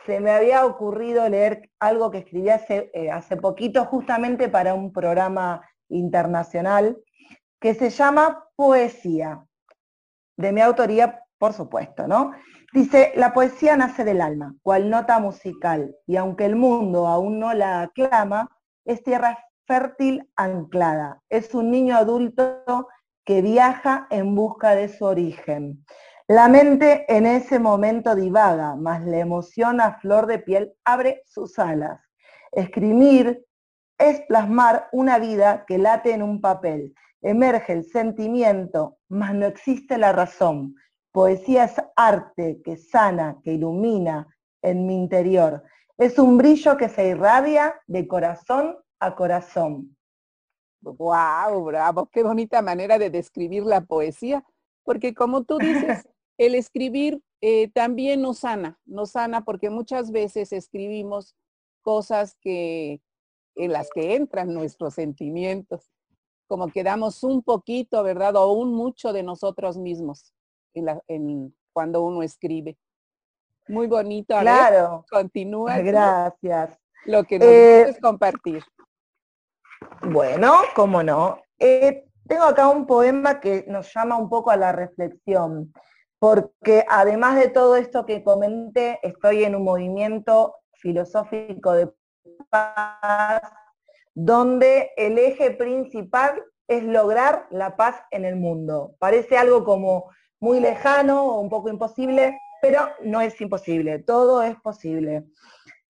se 0.07 0.19
me 0.19 0.31
había 0.31 0.65
ocurrido 0.65 1.29
leer 1.29 1.69
algo 1.79 2.09
que 2.09 2.17
escribí 2.17 2.49
hace, 2.49 2.89
eh, 2.95 3.11
hace 3.11 3.37
poquito 3.37 3.85
justamente 3.85 4.49
para 4.49 4.73
un 4.73 4.91
programa 4.91 5.61
internacional 5.87 6.97
que 7.59 7.75
se 7.75 7.91
llama 7.91 8.43
Poesía, 8.55 9.45
de 10.35 10.51
mi 10.51 10.61
autoría, 10.61 11.23
por 11.37 11.53
supuesto, 11.53 12.07
¿no? 12.07 12.31
Dice, 12.73 13.11
la 13.15 13.33
poesía 13.33 13.75
nace 13.75 14.05
del 14.05 14.21
alma, 14.21 14.55
cual 14.61 14.89
nota 14.89 15.19
musical, 15.19 15.93
y 16.07 16.15
aunque 16.15 16.45
el 16.45 16.55
mundo 16.55 17.05
aún 17.05 17.37
no 17.37 17.53
la 17.53 17.81
aclama, 17.81 18.49
es 18.85 19.03
tierra 19.03 19.37
fértil 19.67 20.29
anclada, 20.37 21.21
es 21.29 21.53
un 21.53 21.69
niño 21.69 21.97
adulto 21.97 22.87
que 23.25 23.41
viaja 23.41 24.07
en 24.09 24.35
busca 24.35 24.73
de 24.75 24.87
su 24.87 25.03
origen. 25.03 25.85
La 26.27 26.47
mente 26.47 27.05
en 27.09 27.25
ese 27.25 27.59
momento 27.59 28.15
divaga, 28.15 28.75
mas 28.77 29.03
la 29.03 29.19
emoción 29.19 29.81
a 29.81 29.99
flor 29.99 30.25
de 30.25 30.39
piel 30.39 30.73
abre 30.85 31.23
sus 31.25 31.59
alas. 31.59 31.99
Escribir 32.53 33.45
es 33.97 34.21
plasmar 34.21 34.87
una 34.93 35.19
vida 35.19 35.65
que 35.67 35.77
late 35.77 36.13
en 36.13 36.23
un 36.23 36.39
papel. 36.39 36.93
Emerge 37.21 37.73
el 37.73 37.83
sentimiento, 37.83 38.97
mas 39.09 39.33
no 39.33 39.45
existe 39.45 39.97
la 39.97 40.13
razón. 40.13 40.75
Poesía 41.11 41.65
es 41.65 41.75
arte 41.97 42.61
que 42.63 42.77
sana, 42.77 43.41
que 43.43 43.53
ilumina 43.53 44.33
en 44.61 44.87
mi 44.87 44.95
interior. 44.95 45.63
Es 45.97 46.17
un 46.17 46.37
brillo 46.37 46.77
que 46.77 46.87
se 46.87 47.09
irradia 47.09 47.75
de 47.87 48.07
corazón 48.07 48.77
a 48.99 49.13
corazón. 49.15 49.97
¡Wow! 50.81 51.65
Bravo, 51.65 52.09
qué 52.11 52.23
bonita 52.23 52.61
manera 52.61 52.97
de 52.97 53.09
describir 53.09 53.63
la 53.63 53.81
poesía, 53.81 54.45
porque 54.83 55.13
como 55.13 55.43
tú 55.43 55.57
dices, 55.57 56.07
el 56.37 56.55
escribir 56.55 57.21
eh, 57.41 57.69
también 57.71 58.21
nos 58.21 58.39
sana, 58.39 58.79
nos 58.85 59.11
sana 59.11 59.43
porque 59.43 59.69
muchas 59.69 60.11
veces 60.11 60.53
escribimos 60.53 61.35
cosas 61.81 62.37
que 62.39 63.01
en 63.55 63.73
las 63.73 63.89
que 63.89 64.15
entran 64.15 64.53
nuestros 64.53 64.93
sentimientos, 64.93 65.91
como 66.47 66.69
que 66.69 66.83
damos 66.83 67.23
un 67.23 67.43
poquito, 67.43 68.01
¿verdad? 68.01 68.37
O 68.37 68.53
un 68.53 68.73
mucho 68.73 69.11
de 69.11 69.23
nosotros 69.23 69.77
mismos 69.77 70.33
en 70.73 71.55
cuando 71.73 72.03
uno 72.03 72.23
escribe. 72.23 72.77
Muy 73.67 73.87
bonito. 73.87 74.37
claro. 74.39 75.05
continúa. 75.09 75.79
Gracias. 75.79 76.77
Lo 77.05 77.23
que 77.23 77.39
nos 77.39 77.47
eh, 77.47 77.97
compartir. 78.01 78.63
Bueno, 80.03 80.55
cómo 80.75 81.01
no. 81.01 81.39
Eh, 81.57 82.05
tengo 82.27 82.43
acá 82.43 82.67
un 82.69 82.85
poema 82.85 83.39
que 83.39 83.65
nos 83.67 83.91
llama 83.93 84.17
un 84.17 84.29
poco 84.29 84.51
a 84.51 84.57
la 84.57 84.71
reflexión, 84.71 85.73
porque 86.19 86.85
además 86.87 87.35
de 87.37 87.49
todo 87.49 87.75
esto 87.75 88.05
que 88.05 88.23
comenté, 88.23 88.99
estoy 89.03 89.43
en 89.43 89.55
un 89.55 89.63
movimiento 89.63 90.55
filosófico 90.73 91.73
de 91.73 91.91
paz, 92.49 93.41
donde 94.13 94.91
el 94.97 95.17
eje 95.17 95.51
principal 95.51 96.43
es 96.67 96.83
lograr 96.83 97.47
la 97.49 97.75
paz 97.75 98.01
en 98.11 98.25
el 98.25 98.35
mundo. 98.35 98.95
Parece 98.99 99.37
algo 99.37 99.63
como 99.63 100.11
muy 100.41 100.59
lejano 100.59 101.23
o 101.23 101.39
un 101.39 101.49
poco 101.49 101.69
imposible, 101.69 102.37
pero 102.61 102.89
no 103.03 103.21
es 103.21 103.39
imposible, 103.39 103.99
todo 103.99 104.43
es 104.43 104.59
posible. 104.59 105.25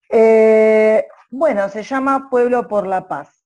Eh, 0.08 1.06
bueno, 1.30 1.68
se 1.70 1.82
llama 1.82 2.28
Pueblo 2.30 2.68
por 2.68 2.86
la 2.86 3.08
Paz, 3.08 3.44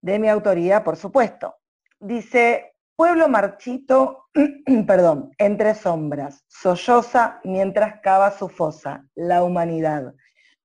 de 0.00 0.18
mi 0.18 0.28
autoría, 0.28 0.84
por 0.84 0.96
supuesto. 0.96 1.56
Dice, 1.98 2.74
pueblo 2.94 3.28
marchito, 3.28 4.26
perdón, 4.86 5.30
entre 5.38 5.74
sombras, 5.74 6.44
solloza 6.48 7.40
mientras 7.42 8.00
cava 8.02 8.30
su 8.30 8.48
fosa, 8.48 9.06
la 9.14 9.42
humanidad. 9.42 10.14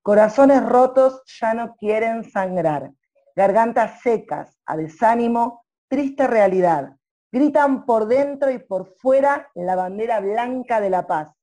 Corazones 0.02 0.64
rotos 0.64 1.22
ya 1.40 1.54
no 1.54 1.76
quieren 1.76 2.24
sangrar, 2.24 2.90
gargantas 3.34 4.00
secas, 4.02 4.58
a 4.66 4.76
desánimo, 4.76 5.64
triste 5.88 6.26
realidad. 6.26 6.96
Gritan 7.32 7.86
por 7.86 8.06
dentro 8.06 8.50
y 8.50 8.58
por 8.58 8.94
fuera 8.98 9.50
la 9.54 9.74
bandera 9.74 10.20
blanca 10.20 10.80
de 10.80 10.90
la 10.90 11.06
paz. 11.06 11.34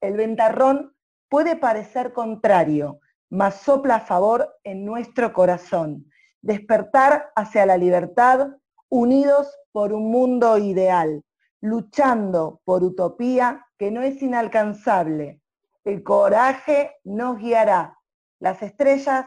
El 0.00 0.16
ventarrón 0.16 0.96
puede 1.28 1.54
parecer 1.56 2.12
contrario, 2.12 3.00
mas 3.30 3.56
sopla 3.60 3.96
a 3.96 4.00
favor 4.00 4.56
en 4.64 4.84
nuestro 4.84 5.32
corazón. 5.32 6.10
Despertar 6.40 7.30
hacia 7.36 7.66
la 7.66 7.76
libertad, 7.76 8.48
unidos 8.88 9.56
por 9.72 9.92
un 9.92 10.10
mundo 10.10 10.58
ideal, 10.58 11.22
luchando 11.60 12.60
por 12.64 12.82
utopía 12.82 13.66
que 13.78 13.90
no 13.90 14.02
es 14.02 14.22
inalcanzable. 14.22 15.40
El 15.84 16.02
coraje 16.02 16.96
nos 17.04 17.38
guiará 17.38 17.96
las 18.38 18.62
estrellas 18.62 19.26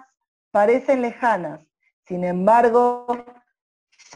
parecen 0.52 1.02
lejanas, 1.02 1.66
sin 2.06 2.24
embargo, 2.24 3.08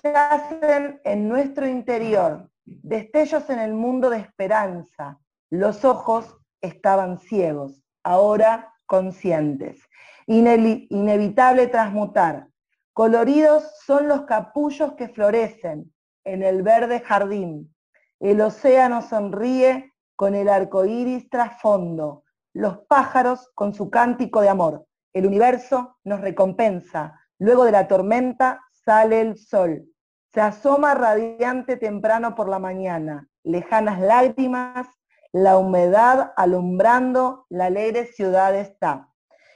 yacen 0.04 1.00
en 1.04 1.30
nuestro 1.30 1.68
interior, 1.68 2.50
destellos 2.66 3.50
en 3.50 3.60
el 3.60 3.74
mundo 3.74 4.10
de 4.10 4.18
esperanza. 4.18 5.20
Los 5.50 5.86
ojos 5.86 6.38
estaban 6.62 7.18
ciegos, 7.20 7.82
ahora 8.04 8.74
conscientes. 8.86 9.82
inevitable 10.28 11.68
transmutar. 11.68 12.48
Coloridos 12.94 13.64
son 13.86 14.08
los 14.08 14.22
capullos 14.22 14.94
que 14.94 15.10
florecen 15.10 15.92
en 16.26 16.44
el 16.44 16.62
verde 16.62 17.00
jardín. 17.00 17.74
El 18.20 18.42
océano 18.42 19.02
sonríe 19.02 19.92
con 20.16 20.36
el 20.36 20.48
arco 20.48 20.86
iris 20.86 21.30
trasfondo 21.30 22.24
los 22.54 22.80
pájaros 22.88 23.50
con 23.56 23.74
su 23.74 23.90
cántico 23.90 24.42
de 24.42 24.50
amor. 24.50 24.86
El 25.12 25.26
universo 25.26 25.98
nos 26.04 26.22
recompensa. 26.22 27.20
Luego 27.40 27.66
de 27.66 27.72
la 27.72 27.88
tormenta 27.88 28.62
sale 28.72 29.22
el 29.22 29.38
sol. 29.38 29.93
Se 30.34 30.42
asoma 30.42 30.96
radiante 30.96 31.78
temprano 31.78 32.34
por 32.34 32.50
la 32.50 32.58
mañana. 32.58 33.30
Lejanas 33.44 34.00
lágrimas, 34.00 34.88
la 35.32 35.60
humedad 35.60 36.34
alumbrando 36.36 37.46
la 37.50 37.66
alegre 37.66 38.08
ciudad 38.08 38.56
está. 38.56 39.10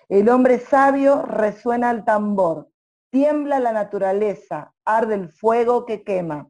El 0.08 0.30
hombre 0.30 0.60
sabio 0.60 1.24
resuena 1.24 1.90
el 1.90 2.06
tambor. 2.06 2.70
Tiembla 3.10 3.60
la 3.60 3.72
naturaleza, 3.72 4.76
arde 4.86 5.16
el 5.16 5.30
fuego 5.30 5.88
que 5.88 6.04
quema. 6.04 6.48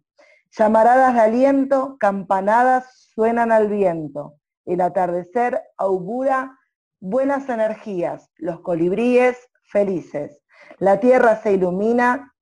Llamaradas 0.52 1.14
de 1.14 1.22
aliento, 1.22 1.96
campanadas 1.98 3.10
suenan 3.14 3.54
al 3.54 3.70
viento. 3.70 4.34
El 4.66 4.82
atardecer 4.82 5.62
augura 5.78 6.60
buenas 7.00 7.48
energías, 7.48 8.30
los 8.36 8.60
colibríes 8.60 9.38
felices. 9.72 10.42
La 10.80 11.00
tierra 11.00 11.38
se 11.38 11.54
ilumina 11.54 12.34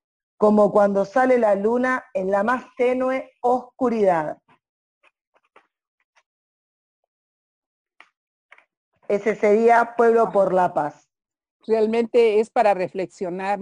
como 0.45 0.71
cuando 0.71 1.05
sale 1.05 1.39
la 1.39 1.55
luna 1.55 2.05
en 2.13 2.29
la 2.29 2.43
más 2.43 2.65
tenue 2.77 3.31
oscuridad. 3.41 4.37
Ese 9.07 9.33
sería 9.33 9.95
Pueblo 9.97 10.31
por 10.31 10.53
la 10.53 10.71
Paz. 10.71 11.09
Realmente 11.65 12.39
es 12.39 12.51
para 12.51 12.75
reflexionar. 12.75 13.57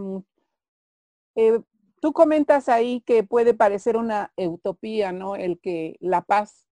Eh, 1.36 1.62
tú 2.02 2.12
comentas 2.12 2.68
ahí 2.68 3.00
que 3.06 3.24
puede 3.24 3.54
parecer 3.54 3.96
una 3.96 4.34
utopía, 4.36 5.14
¿no? 5.14 5.38
El 5.38 5.62
que 5.62 5.96
la 6.02 6.22
paz 6.22 6.68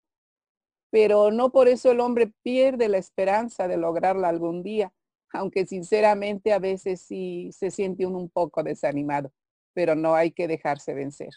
pero 0.90 1.32
no 1.32 1.54
por 1.54 1.70
eso 1.70 1.90
el 1.90 2.02
hombre 2.02 2.34
pierde 2.44 2.90
la 2.90 2.98
esperanza 2.98 3.70
de 3.70 3.78
lograrla 3.78 4.28
algún 4.28 4.62
día, 4.62 4.92
aunque 5.32 5.66
sinceramente 5.66 6.52
a 6.52 6.60
veces 6.60 7.00
sí 7.00 7.50
se 7.54 7.72
siente 7.72 8.06
uno 8.06 8.18
un 8.18 8.30
poco 8.30 8.62
desanimado, 8.62 9.32
pero 9.74 9.96
no 9.96 10.16
hay 10.16 10.32
que 10.32 10.48
dejarse 10.48 10.94
vencer. 10.94 11.30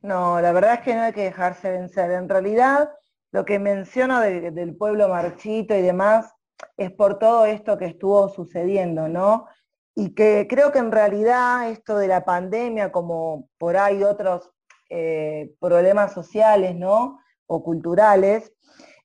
No, 0.00 0.40
la 0.40 0.52
verdad 0.52 0.74
es 0.74 0.80
que 0.80 0.94
no 0.94 1.02
hay 1.02 1.12
que 1.12 1.24
dejarse 1.24 1.70
vencer. 1.70 2.10
En 2.10 2.28
realidad, 2.28 2.90
lo 3.30 3.44
que 3.44 3.58
menciono 3.58 4.20
del 4.20 4.76
pueblo 4.76 5.08
marchito 5.08 5.74
y 5.76 5.82
demás 5.82 6.34
es 6.76 6.90
por 6.90 7.18
todo 7.18 7.46
esto 7.46 7.78
que 7.78 7.86
estuvo 7.86 8.28
sucediendo, 8.28 9.08
¿no? 9.08 9.46
Y 9.94 10.14
que 10.14 10.46
creo 10.48 10.72
que 10.72 10.78
en 10.78 10.90
realidad 10.90 11.70
esto 11.70 11.98
de 11.98 12.08
la 12.08 12.24
pandemia, 12.24 12.90
como 12.90 13.48
por 13.58 13.76
ahí 13.76 14.02
otros 14.02 14.50
eh, 14.88 15.54
problemas 15.60 16.12
sociales, 16.12 16.74
¿no? 16.74 17.18
o 17.46 17.62
culturales, 17.62 18.52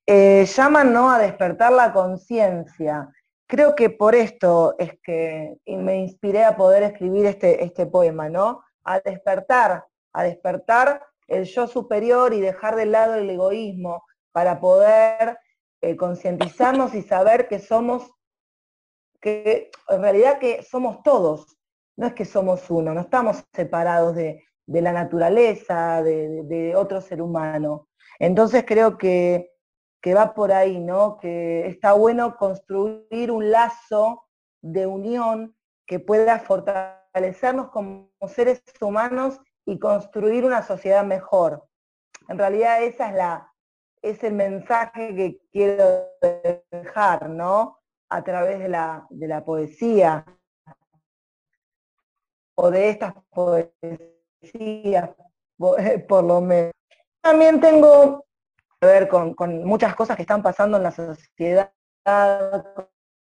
eh, 0.05 0.45
llaman 0.45 0.93
¿no? 0.93 1.11
a 1.11 1.19
despertar 1.19 1.71
la 1.73 1.91
conciencia. 1.91 3.09
Creo 3.47 3.75
que 3.75 3.89
por 3.89 4.13
esto 4.13 4.75
es 4.77 4.99
que 5.01 5.57
me 5.65 5.95
inspiré 5.97 6.43
a 6.43 6.57
poder 6.57 6.83
escribir 6.83 7.25
este, 7.25 7.63
este 7.63 7.85
poema, 7.85 8.27
¿no? 8.27 8.61
A 8.83 8.99
despertar, 8.99 9.85
a 10.11 10.23
despertar 10.23 11.01
el 11.27 11.45
yo 11.45 11.67
superior 11.67 12.33
y 12.33 12.41
dejar 12.41 12.75
de 12.75 12.85
lado 12.85 13.15
el 13.15 13.29
egoísmo 13.29 14.03
para 14.33 14.59
poder 14.59 15.37
eh, 15.81 15.95
concientizarnos 15.95 16.93
y 16.93 17.01
saber 17.01 17.47
que 17.47 17.59
somos, 17.59 18.11
que 19.21 19.71
en 19.87 20.01
realidad 20.01 20.39
que 20.39 20.63
somos 20.63 21.01
todos, 21.03 21.57
no 21.95 22.07
es 22.07 22.13
que 22.13 22.25
somos 22.25 22.69
uno, 22.69 22.93
no 22.93 23.01
estamos 23.01 23.43
separados 23.53 24.15
de, 24.15 24.43
la 24.67 24.91
naturaleza, 24.91 26.03
de, 26.03 26.43
de, 26.43 26.75
otro 26.75 26.99
ser 26.99 27.21
humano. 27.21 27.87
Entonces 28.19 28.65
creo 28.67 28.97
que, 28.97 29.51
va 30.13 30.33
por 30.33 30.51
ahí, 30.51 30.79
¿no? 30.79 31.17
Que 31.17 31.67
está 31.67 31.93
bueno 31.93 32.37
construir 32.37 33.31
un 33.31 33.51
lazo 33.51 34.25
de 34.61 34.85
unión 34.85 35.55
que 35.85 35.99
pueda 35.99 36.39
fortalecernos 36.39 37.69
como 37.69 38.09
seres 38.27 38.61
humanos 38.81 39.39
y 39.65 39.79
construir 39.79 40.45
una 40.45 40.61
sociedad 40.63 41.03
mejor. 41.03 41.67
En 42.27 42.37
realidad 42.37 42.83
esa 42.83 43.09
es 43.09 43.15
la, 43.15 43.53
es 44.01 44.23
el 44.23 44.33
mensaje 44.33 45.15
que 45.15 45.39
quiero 45.51 46.07
dejar, 46.71 47.29
¿no? 47.29 47.79
A 48.09 48.23
través 48.23 48.59
de 48.59 48.69
la, 48.69 49.05
de 49.09 49.27
la 49.27 49.43
poesía 49.43 50.25
o 52.55 52.71
de 52.71 52.89
estas 52.89 53.13
poesías, 53.29 53.89
por 56.07 56.23
lo 56.23 56.41
menos. 56.41 56.73
También 57.21 57.59
tengo 57.59 58.26
ver 58.81 59.07
con, 59.07 59.35
muchas 59.63 59.95
cosas 59.95 60.15
que 60.15 60.23
están 60.23 60.41
pasando 60.41 60.77
en 60.77 60.83
la 60.83 60.91
sociedad, 60.91 61.71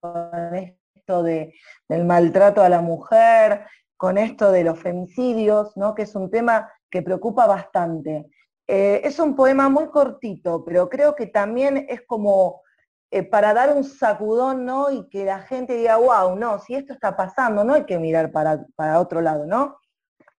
con 0.00 0.54
esto 0.54 1.22
del 1.22 2.04
maltrato 2.04 2.62
a 2.62 2.68
la 2.68 2.80
mujer, 2.80 3.66
con 3.96 4.18
esto 4.18 4.50
de 4.50 4.64
los 4.64 4.78
femicidios, 4.78 5.76
¿no? 5.76 5.94
que 5.94 6.02
es 6.02 6.14
un 6.14 6.30
tema 6.30 6.70
que 6.90 7.02
preocupa 7.02 7.46
bastante. 7.46 8.26
Eh, 8.66 9.00
es 9.04 9.18
un 9.18 9.36
poema 9.36 9.68
muy 9.68 9.88
cortito, 9.88 10.64
pero 10.64 10.88
creo 10.88 11.14
que 11.14 11.26
también 11.26 11.86
es 11.88 12.02
como 12.06 12.62
eh, 13.10 13.22
para 13.22 13.54
dar 13.54 13.72
un 13.74 13.84
sacudón, 13.84 14.64
¿no? 14.64 14.90
Y 14.90 15.08
que 15.08 15.24
la 15.24 15.40
gente 15.40 15.76
diga, 15.76 15.98
wow, 15.98 16.34
no, 16.34 16.58
si 16.58 16.74
esto 16.74 16.94
está 16.94 17.14
pasando, 17.14 17.62
no 17.62 17.74
hay 17.74 17.84
que 17.84 17.98
mirar 17.98 18.32
para, 18.32 18.64
para 18.74 19.00
otro 19.00 19.20
lado, 19.20 19.44
¿no? 19.46 19.78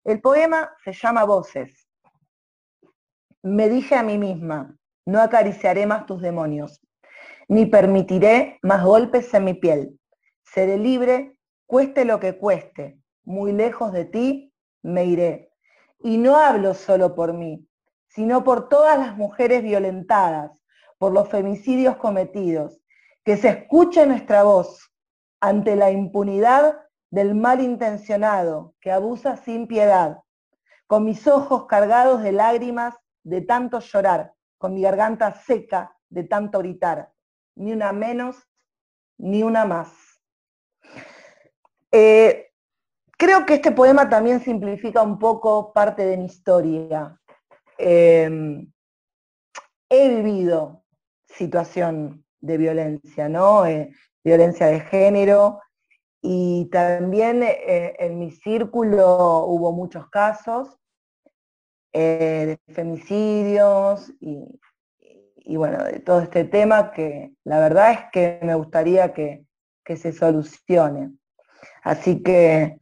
El 0.05 0.21
poema 0.21 0.75
se 0.83 0.93
llama 0.93 1.25
Voces. 1.25 1.87
Me 3.43 3.69
dije 3.69 3.95
a 3.95 4.03
mí 4.03 4.17
misma, 4.17 4.75
no 5.07 5.21
acariciaré 5.21 5.87
más 5.87 6.07
tus 6.07 6.23
demonios, 6.23 6.81
ni 7.49 7.67
permitiré 7.67 8.59
más 8.63 8.85
golpes 8.85 9.33
en 9.35 9.45
mi 9.45 9.55
piel. 9.55 9.99
Seré 10.43 10.79
libre, 10.79 11.37
cueste 11.67 12.05
lo 12.05 12.21
que 12.21 12.37
cueste, 12.39 12.99
muy 13.25 13.53
lejos 13.53 13.93
de 13.93 14.05
ti 14.05 14.53
me 14.83 15.05
iré. 15.05 15.51
Y 16.01 16.19
no 16.19 16.37
hablo 16.37 16.75
solo 16.75 17.15
por 17.15 17.33
mí, 17.33 17.67
sino 18.09 18.45
por 18.45 18.69
todas 18.69 18.99
las 18.99 19.17
mujeres 19.17 19.63
violentadas, 19.63 20.63
por 20.99 21.13
los 21.13 21.29
femicidios 21.29 21.97
cometidos, 21.97 22.81
que 23.25 23.37
se 23.37 23.49
escuche 23.49 24.07
nuestra 24.07 24.43
voz 24.43 24.93
ante 25.41 25.77
la 25.77 25.91
impunidad 25.91 26.79
del 27.11 27.35
malintencionado 27.35 28.75
que 28.81 28.91
abusa 28.91 29.37
sin 29.37 29.67
piedad, 29.67 30.19
con 30.87 31.05
mis 31.05 31.27
ojos 31.27 31.67
cargados 31.67 32.23
de 32.23 32.33
lágrimas 32.33 32.95
de 33.23 33.41
tanto 33.41 33.81
llorar, 33.81 34.34
con 34.65 34.73
mi 34.73 34.81
garganta 34.81 35.35
seca 35.35 35.95
de 36.09 36.25
tanto 36.25 36.61
gritar, 36.61 37.13
ni 37.55 37.71
una 37.75 37.93
menos, 37.93 38.49
ni 39.19 39.43
una 39.43 39.67
más. 39.67 39.93
Eh, 41.93 42.51
creo 43.19 43.45
que 43.45 43.57
este 43.57 43.73
poema 43.73 44.09
también 44.09 44.41
simplifica 44.41 45.03
un 45.03 45.19
poco 45.19 45.71
parte 45.75 46.07
de 46.07 46.17
mi 46.17 46.25
historia. 46.25 47.21
Eh, 47.77 48.67
he 49.91 50.09
vivido 50.09 50.83
situación 51.27 52.25
de 52.41 52.57
violencia, 52.57 53.29
¿no? 53.29 53.67
Eh, 53.67 53.91
violencia 54.25 54.69
de 54.69 54.81
género. 54.81 55.61
Y 56.23 56.71
también 56.73 57.43
eh, 57.43 57.97
en 57.99 58.19
mi 58.19 58.31
círculo 58.31 59.45
hubo 59.45 59.73
muchos 59.73 60.09
casos 60.09 60.81
eh, 61.97 62.59
de 62.67 62.75
femicidios 62.75 64.13
y, 64.21 65.57
bueno, 65.57 65.85
de 65.85 66.01
todo 66.01 66.21
este 66.23 66.43
tema 66.43 66.91
que 66.91 67.33
la 67.45 67.61
verdad 67.61 67.93
es 67.93 68.01
que 68.13 68.41
me 68.43 68.57
gustaría 68.57 69.15
que, 69.15 69.47
se 69.87 70.13
solucione. 70.13 71.13
Así 71.85 72.21
que 72.23 72.79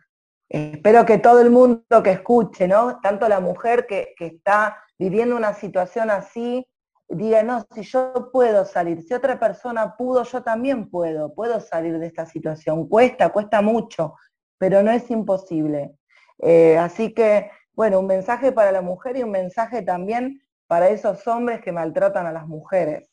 espero 0.49 1.05
que 1.05 1.19
todo 1.19 1.43
el 1.43 1.51
mundo 1.51 2.03
que 2.03 2.13
escuche, 2.13 2.67
¿no? 2.67 3.01
Tanto 3.01 3.29
la 3.29 3.41
mujer 3.41 3.87
que, 3.87 4.15
que 4.17 4.27
está 4.27 4.79
viviendo 4.99 5.37
una 5.37 5.53
situación 5.53 6.09
así, 6.09 6.67
diga, 7.09 7.43
no, 7.43 7.67
si 7.75 7.83
yo 7.83 8.31
puedo 8.33 8.65
salir, 8.65 9.03
si 9.03 9.13
otra 9.13 9.39
persona 9.39 9.95
pudo, 9.95 10.23
yo 10.23 10.43
también 10.43 10.89
puedo, 10.89 11.35
puedo 11.35 11.61
salir 11.61 11.99
de 11.99 12.07
esta 12.07 12.25
situación. 12.25 12.89
Cuesta, 12.89 13.29
cuesta 13.29 13.61
mucho, 13.61 14.15
pero 14.57 14.83
no 14.83 14.91
es 14.91 15.11
imposible. 15.11 15.97
Eh, 16.39 16.79
así 16.79 17.13
que, 17.13 17.51
bueno, 17.75 18.01
un 18.01 18.07
mensaje 18.07 18.53
para 18.53 18.73
la 18.73 18.83
mujer 18.83 19.17
y 19.17 19.23
un 19.23 19.31
mensaje 19.31 19.83
también 19.83 20.43
para 20.67 20.89
esos 20.89 21.27
hombres 21.27 21.61
que 21.61 21.73
maltratan 21.73 22.27
a 22.27 22.33
las 22.33 22.47
mujeres, 22.47 23.09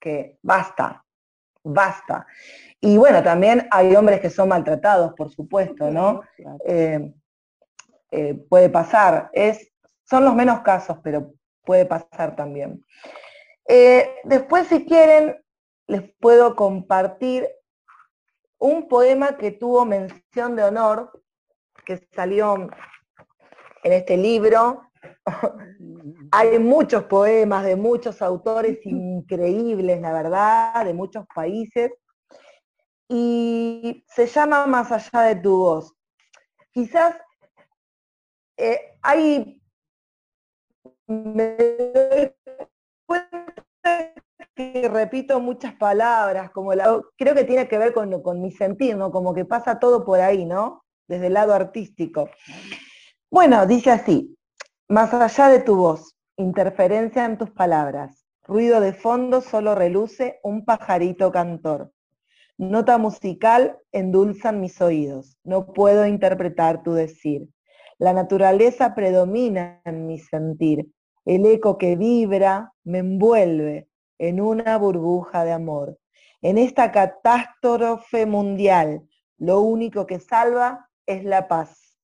que 0.00 0.38
basta, 0.42 1.04
basta. 1.62 2.26
Y 2.80 2.96
bueno, 2.96 3.22
también 3.22 3.68
hay 3.70 3.94
hombres 3.94 4.20
que 4.20 4.30
son 4.30 4.48
maltratados, 4.48 5.14
por 5.14 5.30
supuesto, 5.30 5.90
¿no? 5.90 6.22
Eh, 6.66 7.12
eh, 8.10 8.34
puede 8.48 8.68
pasar, 8.68 9.30
es, 9.32 9.72
son 10.04 10.24
los 10.24 10.34
menos 10.34 10.60
casos, 10.60 10.98
pero 11.02 11.32
puede 11.64 11.86
pasar 11.86 12.36
también. 12.36 12.84
Eh, 13.66 14.16
después, 14.24 14.66
si 14.66 14.84
quieren, 14.84 15.42
les 15.86 16.02
puedo 16.18 16.56
compartir 16.56 17.48
un 18.58 18.88
poema 18.88 19.36
que 19.36 19.50
tuvo 19.50 19.84
mención 19.84 20.56
de 20.56 20.64
honor, 20.64 21.22
que 21.84 21.98
salió 22.12 22.68
en 23.82 23.92
este 23.92 24.16
libro. 24.16 24.82
Hay 26.30 26.58
muchos 26.58 27.04
poemas 27.04 27.64
de 27.64 27.76
muchos 27.76 28.22
autores 28.22 28.78
increíbles, 28.84 30.00
la 30.00 30.12
verdad, 30.12 30.84
de 30.84 30.94
muchos 30.94 31.26
países. 31.34 31.90
Y 33.08 34.04
se 34.08 34.26
llama 34.26 34.66
Más 34.66 34.90
allá 34.90 35.22
de 35.22 35.36
tu 35.36 35.56
voz. 35.56 35.94
Quizás 36.72 37.16
eh, 38.56 38.96
hay 39.02 39.60
que 44.54 44.88
repito 44.88 45.40
muchas 45.40 45.74
palabras, 45.74 46.50
como 46.50 46.74
la, 46.74 47.00
creo 47.16 47.34
que 47.34 47.44
tiene 47.44 47.68
que 47.68 47.78
ver 47.78 47.92
con, 47.92 48.22
con 48.22 48.40
mi 48.40 48.50
sentir, 48.50 48.96
¿no? 48.96 49.10
Como 49.10 49.34
que 49.34 49.44
pasa 49.44 49.78
todo 49.78 50.04
por 50.04 50.20
ahí, 50.20 50.44
¿no? 50.44 50.84
Desde 51.08 51.26
el 51.26 51.34
lado 51.34 51.54
artístico. 51.54 52.30
Bueno, 53.32 53.64
dice 53.64 53.90
así, 53.90 54.36
más 54.88 55.14
allá 55.14 55.48
de 55.48 55.60
tu 55.60 55.74
voz, 55.74 56.14
interferencia 56.36 57.24
en 57.24 57.38
tus 57.38 57.50
palabras, 57.50 58.26
ruido 58.42 58.78
de 58.78 58.92
fondo 58.92 59.40
solo 59.40 59.74
reluce 59.74 60.38
un 60.42 60.66
pajarito 60.66 61.32
cantor. 61.32 61.94
Nota 62.58 62.98
musical 62.98 63.78
endulzan 63.90 64.60
mis 64.60 64.82
oídos, 64.82 65.38
no 65.44 65.72
puedo 65.72 66.04
interpretar 66.04 66.82
tu 66.82 66.92
decir. 66.92 67.48
La 67.96 68.12
naturaleza 68.12 68.94
predomina 68.94 69.80
en 69.86 70.06
mi 70.06 70.18
sentir, 70.18 70.88
el 71.24 71.46
eco 71.46 71.78
que 71.78 71.96
vibra 71.96 72.74
me 72.84 72.98
envuelve 72.98 73.88
en 74.18 74.42
una 74.42 74.76
burbuja 74.76 75.46
de 75.46 75.52
amor. 75.52 75.98
En 76.42 76.58
esta 76.58 76.92
catástrofe 76.92 78.26
mundial, 78.26 79.08
lo 79.38 79.62
único 79.62 80.06
que 80.06 80.20
salva 80.20 80.90
es 81.06 81.24
la 81.24 81.48
paz. 81.48 81.96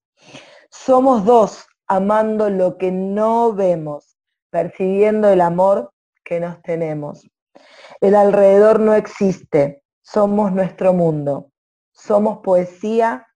Somos 0.71 1.25
dos 1.25 1.67
amando 1.87 2.51
lo 2.51 2.77
que 2.77 2.93
no 2.93 3.53
vemos, 3.53 4.17
percibiendo 4.51 5.29
el 5.29 5.41
amor 5.41 5.93
que 6.25 6.41
nos 6.41 6.61
tenemos. 6.63 7.27
El 8.01 8.15
alrededor 8.15 8.81
no 8.81 8.95
existe, 8.95 9.83
somos 10.03 10.53
nuestro 10.53 10.93
mundo. 10.93 11.51
Somos 11.93 12.39
poesía 12.39 13.27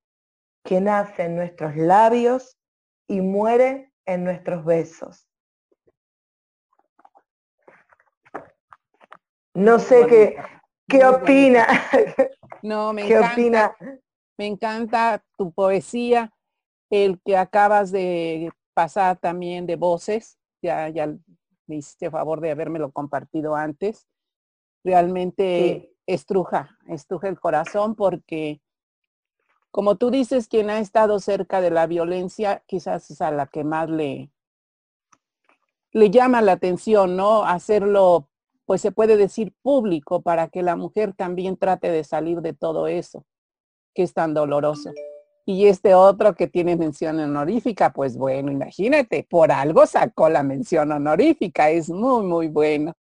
que 0.64 0.80
nace 0.80 1.24
en 1.24 1.36
nuestros 1.36 1.76
labios 1.76 2.56
y 3.08 3.20
muere 3.20 3.92
en 4.06 4.24
nuestros 4.24 4.64
besos. 4.64 5.28
No 9.54 9.78
sé 9.78 10.06
qué, 10.06 10.36
qué 10.88 11.04
opina. 11.04 11.66
No, 12.62 12.92
me 12.92 13.06
encanta. 13.06 13.76
Me 14.38 14.46
encanta 14.46 15.22
tu 15.36 15.52
poesía, 15.52 16.32
el 16.92 17.22
que 17.24 17.38
acabas 17.38 17.90
de 17.90 18.52
pasar 18.74 19.16
también 19.16 19.66
de 19.66 19.76
voces. 19.76 20.38
Ya, 20.60 20.90
ya 20.90 21.06
me 21.66 21.76
hiciste 21.76 22.10
favor 22.10 22.42
de 22.42 22.50
habérmelo 22.50 22.92
compartido 22.92 23.56
antes. 23.56 24.06
Realmente 24.84 25.94
estruja, 26.06 26.76
estruja 26.88 27.28
el 27.28 27.40
corazón 27.40 27.94
porque, 27.94 28.60
como 29.70 29.96
tú 29.96 30.10
dices, 30.10 30.48
quien 30.48 30.68
ha 30.68 30.80
estado 30.80 31.18
cerca 31.18 31.62
de 31.62 31.70
la 31.70 31.86
violencia, 31.86 32.62
quizás 32.66 33.10
es 33.10 33.22
a 33.22 33.30
la 33.30 33.46
que 33.46 33.64
más 33.64 33.88
le, 33.88 34.30
le 35.92 36.10
llama 36.10 36.42
la 36.42 36.52
atención, 36.52 37.16
¿no? 37.16 37.44
Hacerlo 37.44 38.28
pues 38.66 38.82
se 38.82 38.92
puede 38.92 39.16
decir 39.16 39.54
público 39.62 40.20
para 40.20 40.48
que 40.48 40.62
la 40.62 40.76
mujer 40.76 41.14
también 41.14 41.56
trate 41.56 41.90
de 41.90 42.04
salir 42.04 42.42
de 42.42 42.52
todo 42.52 42.86
eso 42.86 43.24
que 43.94 44.02
es 44.02 44.12
tan 44.12 44.34
doloroso. 44.34 44.90
Y 45.44 45.66
este 45.66 45.94
otro 45.94 46.34
que 46.34 46.46
tiene 46.46 46.76
mención 46.76 47.18
honorífica, 47.18 47.92
pues 47.92 48.16
bueno, 48.16 48.52
imagínate, 48.52 49.26
por 49.28 49.50
algo 49.50 49.86
sacó 49.86 50.28
la 50.28 50.42
mención 50.42 50.92
honorífica, 50.92 51.70
es 51.70 51.88
muy, 51.90 52.22
muy 52.24 52.48
bueno. 52.48 52.94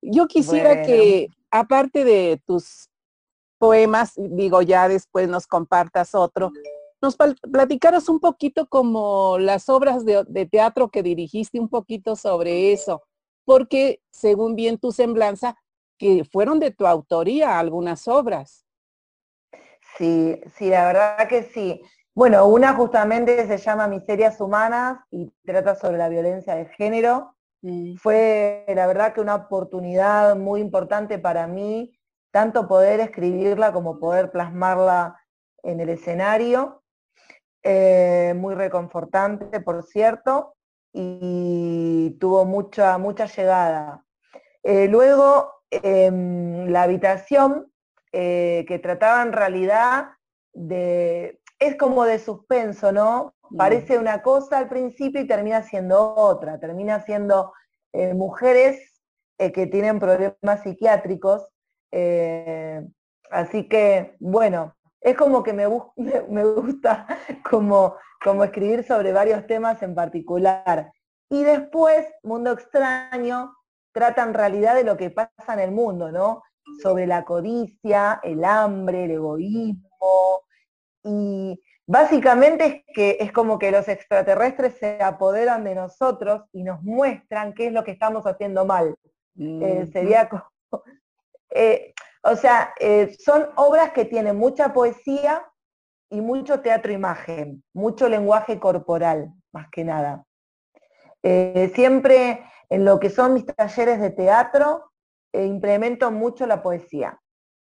Yo 0.00 0.26
quisiera 0.28 0.82
que, 0.82 1.28
aparte 1.50 2.04
de 2.04 2.40
tus 2.46 2.88
poemas, 3.58 4.12
digo, 4.16 4.62
ya 4.62 4.88
después 4.88 5.28
nos 5.28 5.46
compartas 5.46 6.14
otro, 6.14 6.52
nos 7.02 7.16
platicaras 7.16 8.08
un 8.08 8.20
poquito 8.20 8.66
como 8.66 9.38
las 9.38 9.68
obras 9.68 10.04
de, 10.04 10.24
de 10.28 10.46
teatro 10.46 10.90
que 10.90 11.02
dirigiste, 11.02 11.58
un 11.58 11.68
poquito 11.68 12.14
sobre 12.16 12.72
eso 12.72 13.02
porque 13.50 14.00
según 14.12 14.54
bien 14.54 14.78
tu 14.78 14.92
semblanza, 14.92 15.56
que 15.98 16.24
fueron 16.24 16.60
de 16.60 16.70
tu 16.70 16.86
autoría 16.86 17.58
algunas 17.58 18.06
obras. 18.06 18.64
Sí, 19.96 20.40
sí, 20.56 20.70
la 20.70 20.86
verdad 20.86 21.28
que 21.28 21.42
sí. 21.42 21.82
Bueno, 22.14 22.46
una 22.46 22.74
justamente 22.74 23.46
se 23.46 23.58
llama 23.58 23.86
Miserias 23.86 24.40
Humanas 24.40 24.98
y 25.10 25.30
trata 25.44 25.74
sobre 25.74 25.98
la 25.98 26.08
violencia 26.08 26.54
de 26.54 26.66
género. 26.66 27.36
Mm. 27.62 27.96
Fue 27.96 28.64
la 28.68 28.86
verdad 28.86 29.12
que 29.12 29.20
una 29.20 29.34
oportunidad 29.34 30.36
muy 30.36 30.60
importante 30.60 31.18
para 31.18 31.46
mí, 31.46 31.92
tanto 32.32 32.66
poder 32.66 33.00
escribirla 33.00 33.72
como 33.72 33.98
poder 33.98 34.30
plasmarla 34.30 35.20
en 35.62 35.80
el 35.80 35.90
escenario. 35.90 36.82
Eh, 37.62 38.34
muy 38.36 38.54
reconfortante, 38.54 39.60
por 39.60 39.82
cierto, 39.82 40.54
y 40.92 42.16
tuvo 42.18 42.44
mucha, 42.44 42.96
mucha 42.98 43.26
llegada. 43.26 44.04
Eh, 44.62 44.88
luego, 44.88 45.52
em, 45.70 46.66
la 46.68 46.82
habitación, 46.82 47.69
eh, 48.12 48.64
que 48.66 48.78
trataba 48.78 49.22
en 49.22 49.32
realidad 49.32 50.10
de, 50.52 51.40
es 51.58 51.76
como 51.76 52.04
de 52.04 52.18
suspenso, 52.18 52.92
¿no? 52.92 53.34
Mm. 53.50 53.56
Parece 53.56 53.98
una 53.98 54.22
cosa 54.22 54.58
al 54.58 54.68
principio 54.68 55.20
y 55.20 55.26
termina 55.26 55.62
siendo 55.62 56.14
otra, 56.14 56.58
termina 56.58 57.00
siendo 57.02 57.52
eh, 57.92 58.14
mujeres 58.14 59.02
eh, 59.38 59.52
que 59.52 59.66
tienen 59.66 59.98
problemas 59.98 60.62
psiquiátricos. 60.62 61.48
Así 63.30 63.68
que, 63.68 64.16
bueno, 64.18 64.74
es 65.00 65.16
como 65.16 65.42
que 65.42 65.52
me, 65.52 65.68
me 66.28 66.44
gusta 66.44 67.06
como, 67.48 67.96
como 68.22 68.44
escribir 68.44 68.84
sobre 68.84 69.12
varios 69.12 69.46
temas 69.46 69.82
en 69.82 69.94
particular. 69.94 70.92
Y 71.30 71.44
después, 71.44 72.06
Mundo 72.24 72.52
Extraño 72.52 73.54
trata 73.92 74.22
en 74.22 74.34
realidad 74.34 74.74
de 74.74 74.84
lo 74.84 74.96
que 74.96 75.10
pasa 75.10 75.54
en 75.54 75.60
el 75.60 75.70
mundo, 75.70 76.10
¿no? 76.10 76.42
Sobre 76.82 77.06
la 77.06 77.24
codicia, 77.24 78.20
el 78.22 78.44
hambre, 78.44 79.04
el 79.04 79.12
egoísmo, 79.12 80.44
y 81.02 81.60
básicamente 81.86 82.64
es 82.64 82.94
que 82.94 83.16
es 83.20 83.32
como 83.32 83.58
que 83.58 83.70
los 83.70 83.88
extraterrestres 83.88 84.74
se 84.78 85.02
apoderan 85.02 85.64
de 85.64 85.74
nosotros 85.74 86.42
y 86.52 86.62
nos 86.62 86.82
muestran 86.82 87.54
qué 87.54 87.68
es 87.68 87.72
lo 87.72 87.84
que 87.84 87.92
estamos 87.92 88.26
haciendo 88.26 88.64
mal. 88.64 88.94
Eh, 89.38 89.88
sería 89.92 90.28
como, 90.28 90.44
eh, 91.50 91.94
o 92.22 92.36
sea, 92.36 92.74
eh, 92.78 93.16
son 93.18 93.48
obras 93.56 93.92
que 93.92 94.04
tienen 94.04 94.36
mucha 94.36 94.72
poesía 94.72 95.46
y 96.10 96.20
mucho 96.20 96.60
teatro-imagen, 96.60 97.62
mucho 97.72 98.08
lenguaje 98.08 98.58
corporal, 98.58 99.32
más 99.52 99.68
que 99.70 99.84
nada. 99.84 100.24
siempre 101.22 102.44
en 102.68 102.84
lo 102.84 102.98
que 102.98 103.10
son 103.10 103.34
mis 103.34 103.46
talleres 103.46 104.00
de 104.00 104.10
teatro, 104.10 104.89
implemento 105.32 106.10
mucho 106.10 106.46
la 106.46 106.62
poesía 106.62 107.18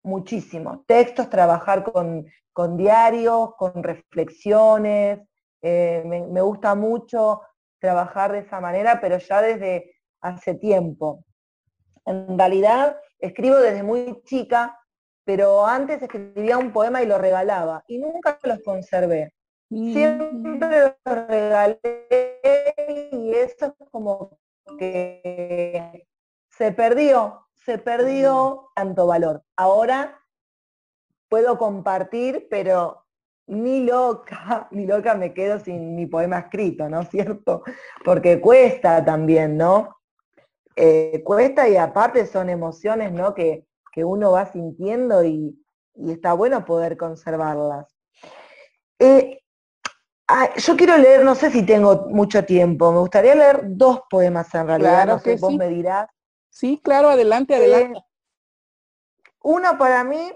muchísimo. 0.02 0.84
Textos, 0.86 1.30
trabajar 1.30 1.84
con, 1.84 2.26
diarios, 2.76 3.54
con 3.56 3.82
reflexiones. 3.82 5.20
Eh, 5.62 6.02
me, 6.04 6.40
gusta 6.40 6.74
mucho 6.74 7.42
trabajar 7.78 8.32
de 8.32 8.40
esa 8.40 8.60
manera, 8.60 9.00
pero 9.00 9.18
ya 9.18 9.42
desde 9.42 9.94
hace 10.20 10.54
tiempo. 10.54 11.24
En 12.04 12.38
realidad, 12.38 12.98
escribo 13.18 13.56
desde 13.56 13.82
muy 13.82 14.22
chica, 14.24 14.78
pero 15.24 15.66
antes 15.66 16.02
escribía 16.02 16.58
un 16.58 16.72
poema 16.72 17.02
y 17.02 17.06
lo 17.06 17.18
regalaba, 17.18 17.84
y 17.86 17.98
nunca 17.98 18.38
los 18.42 18.60
conservé. 18.62 19.32
Siempre 19.68 20.96
los 21.04 21.28
regalé 21.28 21.80
y 23.12 23.32
eso 23.34 23.66
es 23.66 23.88
como 23.90 24.38
que 24.78 26.06
se 26.48 26.72
perdió, 26.72 27.46
se 27.64 27.78
perdió 27.78 28.70
tanto 28.74 29.06
valor. 29.06 29.42
Ahora 29.56 30.20
puedo 31.28 31.58
compartir, 31.58 32.48
pero 32.50 33.06
ni 33.46 33.84
loca, 33.84 34.68
ni 34.70 34.86
loca 34.86 35.14
me 35.14 35.34
quedo 35.34 35.58
sin 35.58 35.94
mi 35.94 36.06
poema 36.06 36.38
escrito, 36.38 36.88
¿no 36.88 37.00
es 37.00 37.08
cierto? 37.08 37.62
Porque 38.04 38.40
cuesta 38.40 39.04
también, 39.04 39.56
¿no? 39.56 39.96
Eh, 40.76 41.22
cuesta 41.24 41.68
y 41.68 41.76
aparte 41.76 42.26
son 42.26 42.48
emociones, 42.48 43.12
¿no? 43.12 43.34
Que, 43.34 43.66
uno 44.02 44.32
va 44.32 44.46
sintiendo 44.46 45.22
y, 45.22 45.62
está 46.08 46.32
bueno 46.32 46.64
poder 46.64 46.96
conservarlas. 46.96 47.94
Eh, 48.98 49.42
yo 50.56 50.74
quiero 50.74 50.96
leer, 50.96 51.22
no 51.22 51.34
sé 51.34 51.50
si 51.50 51.66
tengo 51.66 52.06
mucho 52.08 52.42
tiempo, 52.46 52.92
me 52.92 53.00
gustaría 53.00 53.34
leer 53.34 53.60
dos 53.64 54.00
poemas 54.08 54.54
en 54.54 54.66
realidad, 54.66 55.06
no 55.06 55.18
sé, 55.18 55.36
vos 55.36 55.54
me 55.54 55.68
dirás. 55.68 56.08
Sí, 56.50 56.80
claro, 56.82 57.08
adelante, 57.08 57.54
adelante. 57.54 57.98
Eh, 57.98 58.02
uno 59.42 59.78
para 59.78 60.04
mí 60.04 60.32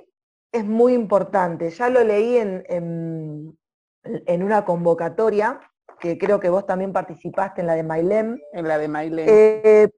es 0.53 0.65
muy 0.65 0.95
importante, 0.95 1.71
ya 1.71 1.91
lo 1.91 2.03
leí 2.05 2.37
en, 2.37 2.65
en, 2.69 4.43
una 4.43 4.65
convocatoria, 4.65 5.61
que 5.99 6.17
creo 6.17 6.39
que 6.39 6.49
vos 6.49 6.65
también 6.67 6.93
participaste 6.93 7.61
en 7.61 7.67
la 7.67 7.75
de 7.75 7.83
Mailem. 7.83 8.39
En 8.53 8.69
la 8.69 8.79
de 8.79 8.89
Mailem. 8.89 9.27
Eh, 9.29 9.91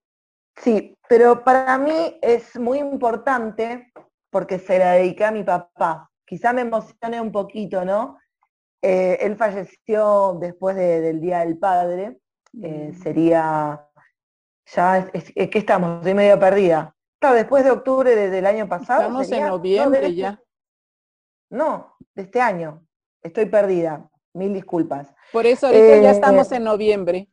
sí, 0.57 0.97
pero 1.09 1.45
para 1.45 1.77
mí 1.79 2.19
es 2.23 2.59
muy 2.59 2.79
importante 2.79 3.93
porque 4.31 4.59
se 4.59 4.79
la 4.79 4.93
dediqué 4.93 5.25
a 5.27 5.31
mi 5.31 5.45
papá. 5.45 6.11
Quizá 6.25 6.53
me 6.53 6.62
emocioné 6.62 7.21
un 7.21 7.31
poquito, 7.31 7.85
¿no? 7.85 8.19
Eh, 8.83 9.19
él 9.21 9.37
falleció 9.37 10.37
después 10.41 10.77
del 10.77 11.21
Día 11.21 11.41
del 11.41 11.59
Padre, 11.59 12.19
mm. 12.53 12.95
sería 12.95 13.86
ya 14.67 14.99
es, 15.12 15.33
que 15.33 15.59
estamos, 15.59 15.99
estoy 15.99 16.14
medio 16.14 16.39
perdida. 16.39 16.95
Claro, 17.19 17.37
después 17.37 17.64
de 17.64 17.71
octubre 17.71 18.14
desde 18.14 18.39
el 18.39 18.47
año 18.47 18.69
pasado. 18.69 19.03
Estamos 19.03 19.31
en 19.31 19.47
noviembre 19.47 20.01
este 20.01 20.14
ya. 20.14 20.43
No, 21.51 21.97
de 22.14 22.23
este 22.23 22.41
año. 22.41 22.87
Estoy 23.23 23.47
perdida. 23.47 24.09
Mil 24.35 24.53
disculpas. 24.53 25.14
Por 25.33 25.47
eso 25.47 25.67
ahorita 25.69 25.97
ya 25.99 26.11
eh, 26.11 26.12
estamos 26.12 26.53
en 26.53 26.64
noviembre. 26.64 27.29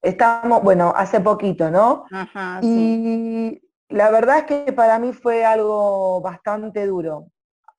Estamos, 0.00 0.62
bueno, 0.62 0.94
hace 0.96 1.20
poquito, 1.20 1.70
¿no? 1.70 2.06
Ajá, 2.10 2.60
y 2.62 3.60
la 3.88 4.10
verdad 4.10 4.38
es 4.38 4.44
que 4.44 4.72
para 4.72 4.98
mí 4.98 5.12
fue 5.12 5.44
algo 5.44 6.20
bastante 6.20 6.86
duro. 6.86 7.26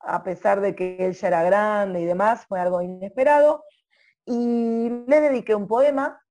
A 0.02 0.24
pesar 0.24 0.62
de 0.62 0.76
que 0.76 0.98
él 1.00 1.14
ya 1.14 1.28
era 1.30 1.44
grande 1.44 2.02
y 2.02 2.06
demás, 2.06 2.46
fue 2.46 2.60
algo 2.60 2.82
inesperado. 2.82 3.64
Y 4.26 5.04
le 5.08 5.22
dediqué 5.22 5.56
un 5.56 5.68
poema 5.68 6.22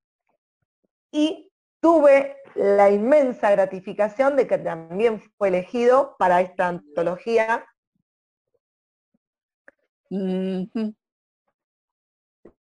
y 1.10 1.47
tuve 1.80 2.36
la 2.54 2.90
inmensa 2.90 3.50
gratificación 3.50 4.36
de 4.36 4.46
que 4.46 4.58
también 4.58 5.20
fue 5.36 5.48
elegido 5.48 6.16
para 6.18 6.40
esta 6.40 6.68
antología. 6.68 7.66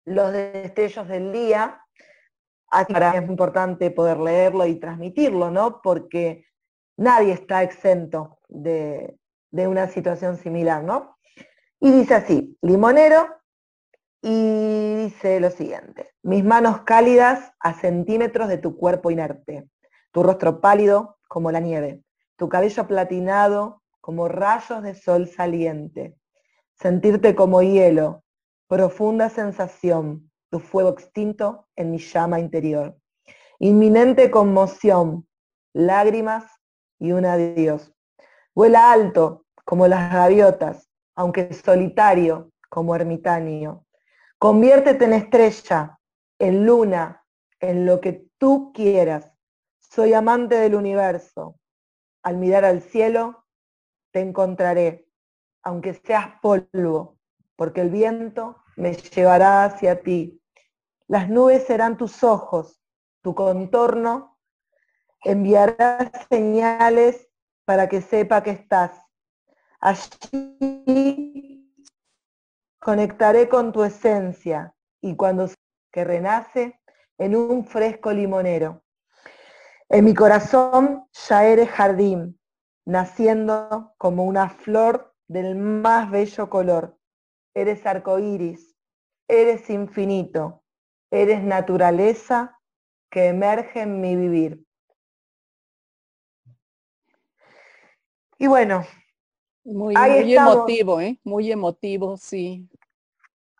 Los 0.04 0.32
destellos 0.32 1.08
del 1.08 1.32
día. 1.32 1.82
Así 2.70 2.92
para 2.92 3.12
mí 3.12 3.16
es 3.16 3.22
muy 3.22 3.32
importante 3.32 3.90
poder 3.90 4.18
leerlo 4.18 4.66
y 4.66 4.78
transmitirlo, 4.78 5.50
¿no? 5.50 5.80
Porque 5.80 6.44
nadie 6.96 7.32
está 7.32 7.62
exento 7.62 8.38
de, 8.48 9.18
de 9.50 9.66
una 9.66 9.88
situación 9.88 10.36
similar, 10.36 10.84
¿no? 10.84 11.16
Y 11.80 11.90
dice 11.92 12.14
así, 12.14 12.58
limonero, 12.60 13.37
y 14.22 14.94
dice 14.96 15.40
lo 15.40 15.50
siguiente, 15.50 16.10
mis 16.22 16.44
manos 16.44 16.82
cálidas 16.82 17.52
a 17.60 17.74
centímetros 17.74 18.48
de 18.48 18.58
tu 18.58 18.76
cuerpo 18.76 19.10
inerte, 19.10 19.68
tu 20.12 20.22
rostro 20.22 20.60
pálido 20.60 21.18
como 21.28 21.52
la 21.52 21.60
nieve, 21.60 22.02
tu 22.36 22.48
cabello 22.48 22.86
platinado 22.86 23.82
como 24.00 24.28
rayos 24.28 24.82
de 24.82 24.94
sol 24.94 25.28
saliente, 25.28 26.16
sentirte 26.74 27.34
como 27.34 27.62
hielo, 27.62 28.24
profunda 28.66 29.28
sensación, 29.28 30.30
tu 30.50 30.60
fuego 30.60 30.90
extinto 30.90 31.66
en 31.76 31.90
mi 31.90 31.98
llama 31.98 32.40
interior, 32.40 32.96
inminente 33.58 34.30
conmoción, 34.30 35.26
lágrimas 35.74 36.44
y 36.98 37.12
un 37.12 37.24
adiós. 37.26 37.92
Vuela 38.54 38.92
alto 38.92 39.44
como 39.64 39.86
las 39.86 40.12
gaviotas, 40.12 40.88
aunque 41.14 41.52
solitario 41.52 42.50
como 42.68 42.94
ermitaño. 42.94 43.84
Conviértete 44.38 45.04
en 45.04 45.12
estrella, 45.14 45.98
en 46.38 46.64
luna, 46.64 47.24
en 47.60 47.86
lo 47.86 48.00
que 48.00 48.28
tú 48.38 48.72
quieras. 48.72 49.32
Soy 49.78 50.14
amante 50.14 50.54
del 50.54 50.74
universo. 50.74 51.58
Al 52.22 52.36
mirar 52.36 52.64
al 52.64 52.82
cielo, 52.82 53.44
te 54.12 54.20
encontraré, 54.20 55.08
aunque 55.62 55.94
seas 55.94 56.40
polvo, 56.40 57.18
porque 57.56 57.80
el 57.80 57.90
viento 57.90 58.62
me 58.76 58.94
llevará 58.94 59.64
hacia 59.64 60.02
ti. 60.02 60.40
Las 61.08 61.28
nubes 61.28 61.66
serán 61.66 61.96
tus 61.96 62.22
ojos, 62.22 62.80
tu 63.22 63.34
contorno 63.34 64.38
enviará 65.24 66.10
señales 66.30 67.28
para 67.64 67.88
que 67.88 68.00
sepa 68.00 68.42
que 68.42 68.50
estás. 68.50 68.92
Allí 69.80 71.47
Conectaré 72.80 73.48
con 73.48 73.72
tu 73.72 73.82
esencia 73.84 74.74
y 75.00 75.16
cuando 75.16 75.48
que 75.90 76.04
renace 76.04 76.80
en 77.18 77.34
un 77.34 77.64
fresco 77.66 78.12
limonero. 78.12 78.82
En 79.88 80.04
mi 80.04 80.14
corazón 80.14 81.06
ya 81.12 81.44
eres 81.44 81.70
jardín, 81.70 82.38
naciendo 82.84 83.94
como 83.98 84.24
una 84.24 84.48
flor 84.50 85.14
del 85.26 85.56
más 85.56 86.10
bello 86.10 86.48
color. 86.50 86.98
Eres 87.54 87.84
arcoíris, 87.86 88.76
eres 89.26 89.68
infinito, 89.70 90.62
eres 91.10 91.42
naturaleza 91.42 92.60
que 93.10 93.28
emerge 93.28 93.80
en 93.80 94.00
mi 94.00 94.14
vivir. 94.14 94.64
Y 98.38 98.46
bueno, 98.46 98.86
muy, 99.68 99.94
muy 99.94 100.34
emotivo, 100.34 101.00
¿eh? 101.00 101.18
Muy 101.24 101.52
emotivo, 101.52 102.16
sí. 102.16 102.68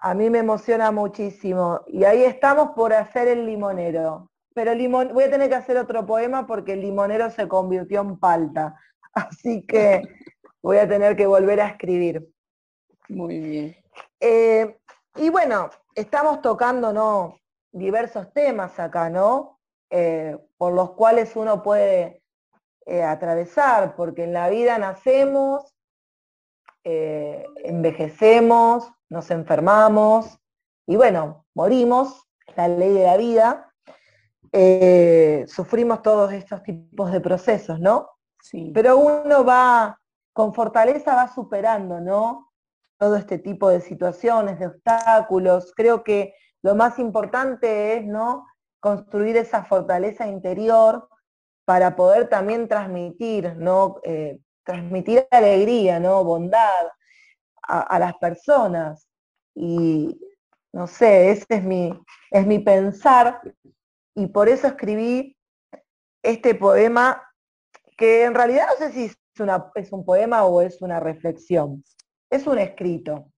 A 0.00 0.14
mí 0.14 0.30
me 0.30 0.38
emociona 0.38 0.90
muchísimo. 0.90 1.80
Y 1.86 2.04
ahí 2.04 2.22
estamos 2.22 2.70
por 2.70 2.92
hacer 2.92 3.28
el 3.28 3.46
limonero. 3.46 4.30
Pero 4.54 4.74
limon... 4.74 5.12
voy 5.12 5.24
a 5.24 5.30
tener 5.30 5.48
que 5.48 5.56
hacer 5.56 5.76
otro 5.76 6.06
poema 6.06 6.46
porque 6.46 6.72
el 6.72 6.80
limonero 6.80 7.30
se 7.30 7.46
convirtió 7.48 8.00
en 8.00 8.18
palta. 8.18 8.76
Así 9.12 9.64
que 9.66 10.02
voy 10.62 10.78
a 10.78 10.88
tener 10.88 11.16
que 11.16 11.26
volver 11.26 11.60
a 11.60 11.68
escribir. 11.68 12.28
Muy 13.08 13.38
bien. 13.38 13.76
Eh, 14.20 14.78
y 15.16 15.30
bueno, 15.30 15.70
estamos 15.94 16.40
tocando 16.42 16.92
¿no? 16.92 17.38
diversos 17.72 18.32
temas 18.32 18.78
acá, 18.78 19.10
¿no? 19.10 19.58
Eh, 19.90 20.36
por 20.56 20.72
los 20.74 20.92
cuales 20.92 21.34
uno 21.36 21.62
puede 21.62 22.22
eh, 22.86 23.02
atravesar, 23.02 23.96
porque 23.96 24.24
en 24.24 24.32
la 24.32 24.48
vida 24.48 24.78
nacemos, 24.78 25.74
envejecemos, 26.84 28.90
nos 29.10 29.30
enfermamos 29.30 30.38
y 30.86 30.96
bueno, 30.96 31.44
morimos, 31.54 32.24
la 32.56 32.68
ley 32.68 32.92
de 32.92 33.04
la 33.04 33.16
vida, 33.16 33.72
sufrimos 35.46 36.02
todos 36.02 36.32
estos 36.32 36.62
tipos 36.62 37.12
de 37.12 37.20
procesos, 37.20 37.78
¿no? 37.78 38.08
Sí. 38.40 38.70
Pero 38.74 38.96
uno 38.96 39.44
va, 39.44 40.00
con 40.32 40.54
fortaleza 40.54 41.14
va 41.14 41.28
superando, 41.28 42.00
¿no? 42.00 42.48
todo 42.98 43.16
este 43.16 43.38
tipo 43.38 43.70
de 43.70 43.80
situaciones, 43.80 44.58
de 44.58 44.66
obstáculos. 44.66 45.72
Creo 45.74 46.02
que 46.02 46.34
lo 46.62 46.74
más 46.74 46.98
importante 46.98 47.96
es 47.96 48.04
¿no? 48.04 48.46
construir 48.80 49.36
esa 49.36 49.64
fortaleza 49.64 50.26
interior 50.26 51.08
para 51.64 51.96
poder 51.96 52.28
también 52.28 52.66
transmitir, 52.66 53.54
¿no? 53.56 53.96
Eh, 54.02 54.38
transmitir 54.68 55.26
alegría, 55.30 55.98
¿no? 55.98 56.22
bondad 56.24 56.86
a, 57.62 57.98
las 57.98 58.14
personas. 58.18 59.08
Y 59.54 60.20
no 60.72 60.86
sé, 60.86 61.30
ese 61.30 61.46
es 61.48 61.64
mi, 61.64 61.92
es 62.30 62.46
mi 62.46 62.58
pensar 62.58 63.40
y 64.14 64.26
por 64.26 64.48
eso 64.48 64.66
escribí 64.66 65.36
este 66.22 66.54
poema 66.54 67.22
que 67.96 68.24
en 68.24 68.34
realidad 68.34 68.66
no 68.68 68.86
sé 68.86 68.92
si 68.92 69.04
es, 69.06 69.18
es 69.74 69.92
un 69.92 70.04
poema 70.04 70.44
o 70.44 70.60
es 70.60 70.82
una 70.82 71.00
reflexión 71.00 71.82
es 72.30 72.46
un 72.46 72.58
escrito 72.58 73.32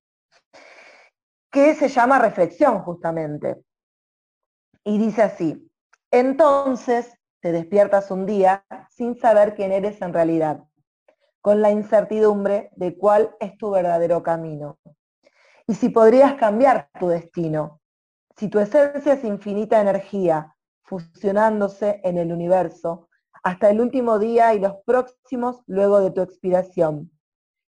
que 1.50 1.74
se 1.74 1.88
llama 1.88 2.18
reflexión 2.18 2.80
justamente. 2.82 3.62
Y 4.84 4.98
dice 4.98 5.22
así, 5.22 5.70
entonces 6.10 7.12
te 7.40 7.52
despiertas 7.52 8.10
un 8.10 8.26
día 8.26 8.64
sin 8.90 9.18
saber 9.18 9.54
quién 9.54 9.72
eres 9.72 10.00
en 10.02 10.12
realidad, 10.12 10.64
con 11.40 11.62
la 11.62 11.70
incertidumbre 11.70 12.70
de 12.76 12.96
cuál 12.96 13.34
es 13.40 13.56
tu 13.56 13.70
verdadero 13.70 14.22
camino. 14.22 14.78
Y 15.66 15.74
si 15.74 15.88
podrías 15.88 16.34
cambiar 16.34 16.88
tu 16.98 17.08
destino, 17.08 17.80
si 18.36 18.48
tu 18.48 18.58
esencia 18.58 19.14
es 19.14 19.24
infinita 19.24 19.80
energía, 19.80 20.54
fusionándose 20.82 22.00
en 22.04 22.18
el 22.18 22.32
universo, 22.32 23.08
hasta 23.42 23.70
el 23.70 23.80
último 23.80 24.18
día 24.18 24.54
y 24.54 24.58
los 24.58 24.74
próximos 24.84 25.62
luego 25.66 26.00
de 26.00 26.10
tu 26.10 26.20
expiración 26.20 27.10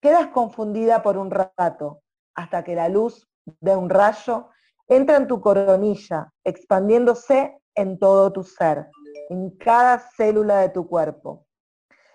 Quedas 0.03 0.27
confundida 0.35 1.01
por 1.01 1.17
un 1.17 1.31
rato, 1.31 2.03
hasta 2.35 2.65
que 2.65 2.75
la 2.75 2.89
luz 2.89 3.29
de 3.61 3.77
un 3.77 3.89
rayo 3.89 4.49
entra 4.89 5.17
en 5.17 5.29
tu 5.29 5.41
coronilla, 5.41 6.33
expandiéndose 6.43 7.57
en 7.77 8.01
todo 8.01 8.33
tu 8.33 8.43
ser, 8.43 8.89
en 9.31 9.51
cada 9.59 10.01
célula 10.01 10.59
de 10.59 10.71
tu 10.71 10.89
cuerpo. 10.89 11.47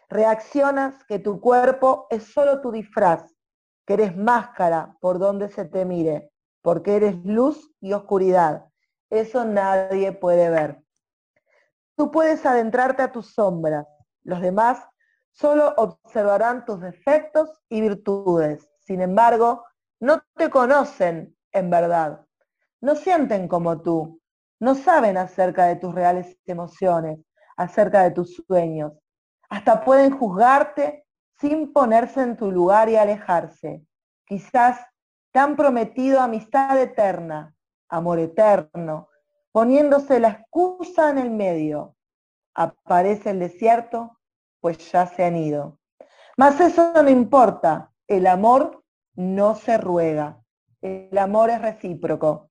Reaccionas 0.09 1.03
que 1.05 1.19
tu 1.19 1.41
cuerpo 1.41 2.07
es 2.09 2.23
solo 2.23 2.61
tu 2.61 2.71
disfraz, 2.71 3.35
que 3.85 3.95
eres 3.95 4.15
máscara 4.15 4.97
por 5.01 5.19
donde 5.19 5.49
se 5.49 5.65
te 5.65 5.83
mire, 5.85 6.31
porque 6.61 6.95
eres 6.95 7.15
luz 7.25 7.73
y 7.81 7.93
oscuridad. 7.93 8.65
Eso 9.09 9.45
nadie 9.45 10.13
puede 10.13 10.49
ver. 10.49 10.81
Tú 11.95 12.11
puedes 12.11 12.45
adentrarte 12.45 13.01
a 13.01 13.11
tus 13.11 13.33
sombras, 13.33 13.85
los 14.23 14.41
demás 14.41 14.87
solo 15.31 15.73
observarán 15.77 16.65
tus 16.65 16.81
defectos 16.81 17.61
y 17.69 17.81
virtudes. 17.81 18.69
Sin 18.79 19.01
embargo, 19.01 19.65
no 19.99 20.23
te 20.35 20.49
conocen 20.49 21.35
en 21.51 21.69
verdad. 21.69 22.25
No 22.81 22.95
sienten 22.95 23.47
como 23.47 23.81
tú. 23.81 24.19
No 24.59 24.73
saben 24.73 25.17
acerca 25.17 25.65
de 25.65 25.75
tus 25.75 25.93
reales 25.93 26.37
emociones, 26.45 27.19
acerca 27.55 28.03
de 28.03 28.11
tus 28.11 28.35
sueños. 28.47 28.93
Hasta 29.49 29.83
pueden 29.83 30.17
juzgarte 30.17 31.05
sin 31.39 31.71
ponerse 31.71 32.21
en 32.21 32.37
tu 32.37 32.51
lugar 32.51 32.89
y 32.89 32.95
alejarse. 32.95 33.83
Quizás 34.25 34.79
te 35.31 35.39
han 35.39 35.55
prometido 35.55 36.19
amistad 36.21 36.79
eterna, 36.81 37.53
amor 37.89 38.19
eterno, 38.19 39.09
poniéndose 39.51 40.19
la 40.19 40.29
excusa 40.29 41.09
en 41.09 41.17
el 41.17 41.29
medio. 41.29 41.95
Aparece 42.53 43.29
el 43.31 43.39
desierto 43.39 44.17
pues 44.59 44.91
ya 44.91 45.05
se 45.07 45.23
han 45.23 45.37
ido. 45.37 45.79
Mas 46.35 46.59
eso 46.59 46.91
no 47.01 47.09
importa, 47.09 47.91
el 48.07 48.27
amor 48.27 48.83
no 49.15 49.55
se 49.55 49.77
ruega, 49.77 50.41
el 50.81 51.17
amor 51.17 51.49
es 51.49 51.61
recíproco. 51.61 52.49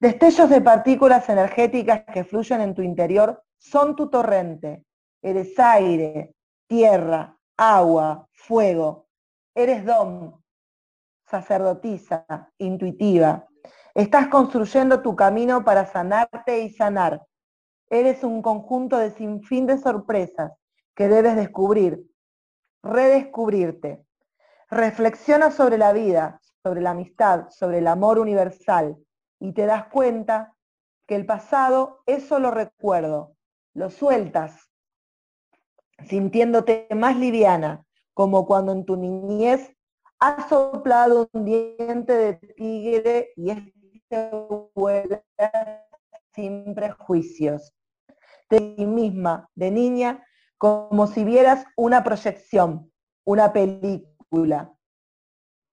Destellos 0.00 0.50
de 0.50 0.60
partículas 0.60 1.28
energéticas 1.28 2.04
que 2.12 2.24
fluyen 2.24 2.60
en 2.60 2.74
tu 2.74 2.82
interior 2.82 3.42
son 3.58 3.94
tu 3.94 4.08
torrente. 4.08 4.83
Eres 5.24 5.58
aire, 5.58 6.34
tierra, 6.66 7.34
agua, 7.56 8.28
fuego. 8.30 9.06
Eres 9.54 9.82
dom, 9.86 10.38
sacerdotisa, 11.24 12.26
intuitiva. 12.58 13.48
Estás 13.94 14.28
construyendo 14.28 15.00
tu 15.00 15.16
camino 15.16 15.64
para 15.64 15.86
sanarte 15.86 16.60
y 16.60 16.68
sanar. 16.68 17.26
Eres 17.88 18.22
un 18.22 18.42
conjunto 18.42 18.98
de 18.98 19.12
sinfín 19.12 19.66
de 19.66 19.78
sorpresas 19.78 20.52
que 20.94 21.08
debes 21.08 21.36
descubrir, 21.36 22.04
redescubrirte. 22.82 24.04
Reflexiona 24.68 25.50
sobre 25.50 25.78
la 25.78 25.94
vida, 25.94 26.42
sobre 26.62 26.82
la 26.82 26.90
amistad, 26.90 27.48
sobre 27.48 27.78
el 27.78 27.86
amor 27.86 28.18
universal 28.18 28.98
y 29.40 29.54
te 29.54 29.64
das 29.64 29.86
cuenta 29.86 30.54
que 31.06 31.16
el 31.16 31.24
pasado 31.24 32.02
es 32.04 32.28
solo 32.28 32.50
recuerdo. 32.50 33.36
Lo 33.72 33.88
sueltas, 33.88 34.68
sintiéndote 36.06 36.88
más 36.94 37.16
liviana, 37.16 37.84
como 38.12 38.46
cuando 38.46 38.72
en 38.72 38.84
tu 38.84 38.96
niñez 38.96 39.74
has 40.20 40.48
soplado 40.48 41.28
un 41.32 41.44
diente 41.44 42.12
de 42.12 42.34
tigre 42.56 43.32
y 43.36 43.50
este 43.50 44.30
vuela 44.74 45.22
sin 46.34 46.74
prejuicios. 46.74 47.74
De 48.50 48.60
ti 48.60 48.86
misma, 48.86 49.50
de 49.54 49.70
niña, 49.70 50.24
como 50.58 51.06
si 51.06 51.24
vieras 51.24 51.64
una 51.76 52.04
proyección, 52.04 52.92
una 53.24 53.52
película. 53.52 54.72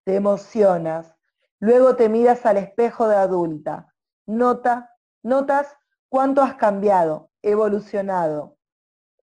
Te 0.06 0.16
emocionas, 0.16 1.16
luego 1.60 1.96
te 1.96 2.10
miras 2.10 2.46
al 2.46 2.58
espejo 2.58 3.08
de 3.08 3.16
adulta. 3.16 3.94
Nota, 4.26 4.96
notas 5.24 5.76
cuánto 6.10 6.42
has 6.42 6.56
cambiado, 6.56 7.32
evolucionado. 7.42 8.58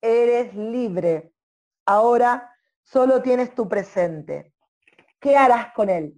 Eres 0.01 0.55
libre. 0.55 1.33
Ahora 1.87 2.53
solo 2.83 3.23
tienes 3.23 3.55
tu 3.55 3.69
presente. 3.69 4.53
¿Qué 5.21 5.37
harás 5.37 5.73
con 5.75 5.89
él? 5.89 6.15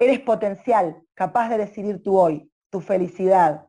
Eres 0.00 0.20
potencial, 0.20 1.02
capaz 1.14 1.48
de 1.48 1.58
decidir 1.58 2.02
tu 2.02 2.16
hoy, 2.16 2.50
tu 2.70 2.80
felicidad, 2.80 3.66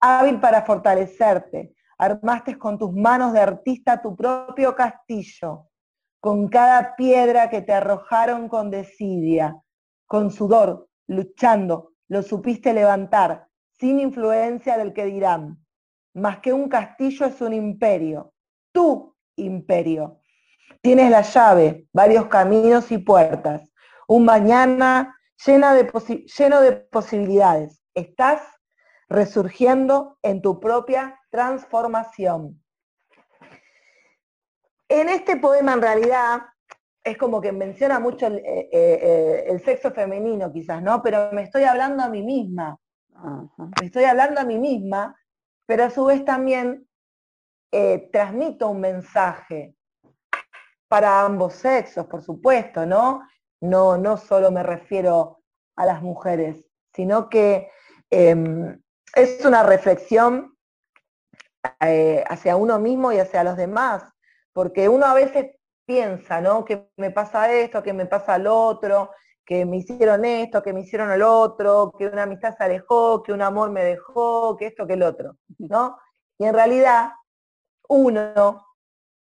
hábil 0.00 0.38
para 0.40 0.62
fortalecerte, 0.62 1.74
armaste 1.98 2.58
con 2.58 2.78
tus 2.78 2.92
manos 2.92 3.32
de 3.32 3.40
artista 3.40 4.00
tu 4.00 4.14
propio 4.14 4.74
castillo, 4.74 5.68
con 6.20 6.48
cada 6.48 6.96
piedra 6.96 7.48
que 7.48 7.62
te 7.62 7.72
arrojaron 7.72 8.48
con 8.48 8.70
desidia, 8.70 9.56
con 10.06 10.30
sudor, 10.30 10.88
luchando, 11.06 11.92
lo 12.08 12.22
supiste 12.22 12.74
levantar, 12.74 13.46
sin 13.78 14.00
influencia 14.00 14.76
del 14.76 14.92
que 14.92 15.06
dirán. 15.06 15.64
Más 16.14 16.40
que 16.40 16.52
un 16.52 16.68
castillo 16.68 17.24
es 17.24 17.40
un 17.40 17.54
imperio, 17.54 18.34
tu 18.72 19.16
imperio. 19.36 20.20
Tienes 20.80 21.10
la 21.10 21.22
llave, 21.22 21.86
varios 21.92 22.26
caminos 22.26 22.90
y 22.90 22.98
puertas, 22.98 23.70
un 24.08 24.24
mañana 24.24 25.16
lleno 25.44 25.74
de 25.74 26.72
posibilidades. 26.90 27.82
Estás 27.94 28.42
resurgiendo 29.08 30.18
en 30.22 30.40
tu 30.40 30.60
propia 30.60 31.18
transformación. 31.30 32.62
En 34.88 35.08
este 35.08 35.36
poema 35.36 35.74
en 35.74 35.82
realidad 35.82 36.40
es 37.02 37.16
como 37.16 37.40
que 37.40 37.52
menciona 37.52 37.98
mucho 37.98 38.26
el, 38.26 38.38
eh, 38.38 38.68
eh, 38.72 39.44
eh, 39.48 39.58
sexo 39.60 39.90
femenino 39.92 40.52
quizás, 40.52 40.82
¿no? 40.82 41.02
Pero 41.02 41.30
me 41.32 41.42
estoy 41.42 41.64
hablando 41.64 42.02
a 42.02 42.08
mí 42.08 42.22
misma. 42.22 42.78
Me 43.80 43.86
estoy 43.86 44.04
hablando 44.04 44.40
a 44.40 44.44
mí 44.44 44.58
misma, 44.58 45.16
pero 45.66 45.84
a 45.84 45.90
su 45.90 46.04
vez 46.06 46.24
también 46.24 46.88
transmito 48.12 48.68
un 48.68 48.80
mensaje. 48.80 49.74
para 50.88 51.22
ambos 51.22 51.54
sexos, 51.54 52.06
por 52.06 52.20
supuesto, 52.20 52.84
¿no? 52.84 53.22
No, 53.60 53.96
no 53.96 54.16
solo 54.16 54.50
me 54.50 54.64
refiero 54.64 55.40
a 55.76 55.86
las 55.86 56.02
mujeres, 56.02 56.64
sino 56.92 57.28
que 57.28 57.70
em, 58.10 58.76
es 59.14 59.44
una 59.44 59.62
reflexión 59.62 60.56
eh, 61.80 62.24
hacia 62.28 62.56
uno 62.56 62.78
mismo 62.78 63.12
y 63.12 63.18
hacia 63.18 63.44
los 63.44 63.56
demás, 63.56 64.02
porque 64.52 64.88
uno 64.88 65.06
a 65.06 65.14
veces 65.14 65.56
piensa, 65.86 66.40
¿no? 66.40 66.64
Que 66.64 66.88
me 66.96 67.10
pasa 67.10 67.52
esto, 67.52 67.82
que 67.82 67.92
me 67.92 68.06
pasa 68.06 68.38
lo 68.38 68.56
otro, 68.56 69.10
que 69.44 69.64
me 69.64 69.78
hicieron 69.78 70.24
esto, 70.24 70.62
que 70.62 70.72
me 70.72 70.80
hicieron 70.80 71.10
el 71.10 71.22
otro, 71.22 71.92
que 71.98 72.06
una 72.06 72.22
amistad 72.22 72.56
se 72.56 72.64
alejó, 72.64 73.22
que 73.22 73.32
un 73.32 73.42
amor 73.42 73.70
me 73.70 73.84
dejó, 73.84 74.56
que 74.56 74.66
esto, 74.66 74.86
que 74.86 74.94
el 74.94 75.02
otro, 75.02 75.36
¿no? 75.58 75.98
Y 76.38 76.44
en 76.44 76.54
realidad 76.54 77.10
uno 77.90 78.66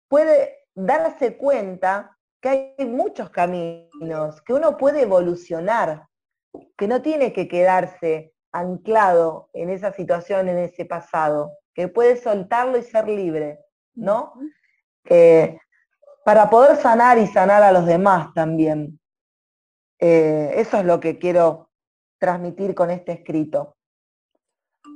puede 0.10 0.66
darse 0.74 1.38
cuenta 1.38 2.18
que 2.42 2.76
hay 2.78 2.86
muchos 2.88 3.30
caminos, 3.30 4.42
que 4.42 4.54
uno 4.54 4.76
puede 4.76 5.04
evolucionar, 5.04 6.08
que 6.76 6.88
no 6.88 7.02
tiene 7.02 7.32
que 7.32 7.48
quedarse 7.48 8.34
anclado 8.52 9.50
en 9.54 9.70
esa 9.70 9.94
situación, 9.94 10.50
en 10.50 10.58
ese 10.58 10.84
pasado, 10.84 11.52
que 11.76 11.88
puede 11.88 12.18
soltarlo 12.18 12.78
y 12.78 12.82
ser 12.82 13.08
libre, 13.08 13.60
¿no? 13.94 14.34
Eh, 15.06 15.60
para 16.24 16.50
poder 16.50 16.78
sanar 16.78 17.20
y 17.20 17.28
sanar 17.28 17.62
a 17.62 17.72
los 17.72 17.86
demás 17.86 18.34
también. 18.34 19.00
Eh, 20.00 20.54
eso 20.56 20.78
es 20.80 20.86
lo 20.86 21.00
que 21.00 21.20
quiero 21.20 21.70
transmitir 22.18 22.74
con 22.74 22.90
este 22.90 23.12
escrito. 23.12 23.76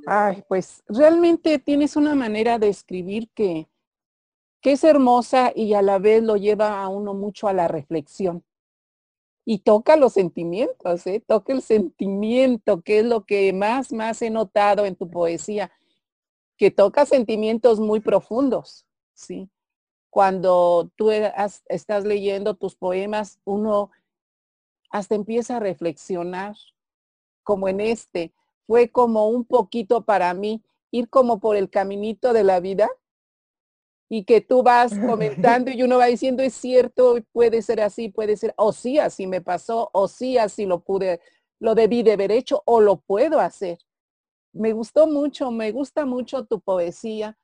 Ay, 0.06 0.42
pues 0.48 0.82
realmente 0.86 1.58
tienes 1.58 1.96
una 1.96 2.14
manera 2.14 2.58
de 2.58 2.68
escribir 2.68 3.28
que, 3.34 3.68
que 4.60 4.72
es 4.72 4.84
hermosa 4.84 5.52
y 5.54 5.74
a 5.74 5.82
la 5.82 5.98
vez 5.98 6.22
lo 6.22 6.36
lleva 6.36 6.82
a 6.82 6.88
uno 6.88 7.14
mucho 7.14 7.48
a 7.48 7.52
la 7.52 7.68
reflexión. 7.68 8.44
Y 9.44 9.60
toca 9.60 9.96
los 9.96 10.12
sentimientos, 10.12 11.06
¿eh? 11.06 11.24
toca 11.26 11.52
el 11.52 11.62
sentimiento, 11.62 12.82
que 12.82 13.00
es 13.00 13.04
lo 13.04 13.24
que 13.24 13.52
más, 13.52 13.92
más 13.92 14.22
he 14.22 14.30
notado 14.30 14.84
en 14.84 14.96
tu 14.96 15.10
poesía, 15.10 15.72
que 16.56 16.70
toca 16.70 17.06
sentimientos 17.06 17.80
muy 17.80 18.00
profundos, 18.00 18.86
¿sí? 19.14 19.50
Cuando 20.10 20.90
tú 20.94 21.10
estás 21.10 22.04
leyendo 22.04 22.54
tus 22.54 22.76
poemas, 22.76 23.40
uno 23.44 23.90
hasta 24.90 25.14
empieza 25.14 25.56
a 25.56 25.60
reflexionar, 25.60 26.54
como 27.42 27.68
en 27.68 27.80
este, 27.80 28.34
fue 28.70 28.88
como 28.88 29.26
un 29.26 29.44
poquito 29.44 30.04
para 30.04 30.32
mí 30.32 30.62
ir 30.92 31.10
como 31.10 31.40
por 31.40 31.56
el 31.56 31.70
caminito 31.70 32.32
de 32.32 32.44
la 32.44 32.60
vida 32.60 32.88
y 34.08 34.22
que 34.22 34.40
tú 34.40 34.62
vas 34.62 34.96
comentando 34.96 35.72
y 35.72 35.82
uno 35.82 35.98
va 35.98 36.06
diciendo, 36.06 36.44
es 36.44 36.54
cierto, 36.54 37.16
puede 37.32 37.62
ser 37.62 37.80
así, 37.80 38.10
puede 38.10 38.36
ser, 38.36 38.54
o 38.56 38.72
sí, 38.72 39.00
así 39.00 39.26
me 39.26 39.40
pasó, 39.40 39.90
o 39.92 40.06
sí, 40.06 40.38
así 40.38 40.66
lo 40.66 40.84
pude, 40.84 41.20
lo 41.58 41.74
debí 41.74 42.04
de 42.04 42.12
haber 42.12 42.30
hecho, 42.30 42.62
o 42.64 42.80
lo 42.80 43.00
puedo 43.00 43.40
hacer. 43.40 43.80
Me 44.52 44.72
gustó 44.72 45.08
mucho, 45.08 45.50
me 45.50 45.72
gusta 45.72 46.06
mucho 46.06 46.44
tu 46.44 46.60
poesía. 46.60 47.36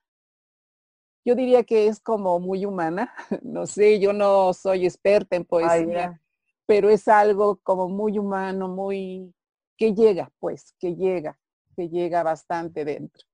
Yo 1.25 1.35
diría 1.35 1.65
que 1.65 1.89
es 1.89 1.99
como 1.99 2.39
muy 2.39 2.65
humana. 2.65 3.13
No 3.43 3.67
sé, 3.67 3.99
yo 3.99 4.13
no 4.13 4.53
soy 4.53 4.87
experta 4.87 5.35
en 5.35 5.45
poesía, 5.45 6.23
pero 6.67 6.89
es 6.89 7.09
algo 7.09 7.57
como 7.65 7.89
muy 7.89 8.17
humano, 8.17 8.69
muy, 8.69 9.35
que 9.77 9.95
llega, 9.95 10.31
pues, 10.39 10.75
que 10.79 10.95
llega, 10.95 11.39
que 11.77 11.89
llega 11.89 12.23
bastante 12.23 12.85
dentro. 12.85 13.25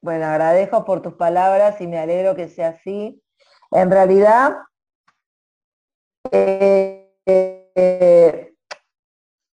Bueno, 0.00 0.26
agradezco 0.26 0.84
por 0.84 1.02
tus 1.02 1.14
palabras 1.14 1.80
y 1.80 1.86
me 1.86 1.98
alegro 1.98 2.36
que 2.36 2.48
sea 2.48 2.68
así. 2.68 3.20
En 3.72 3.90
realidad, 3.90 4.56
eh, 6.30 8.54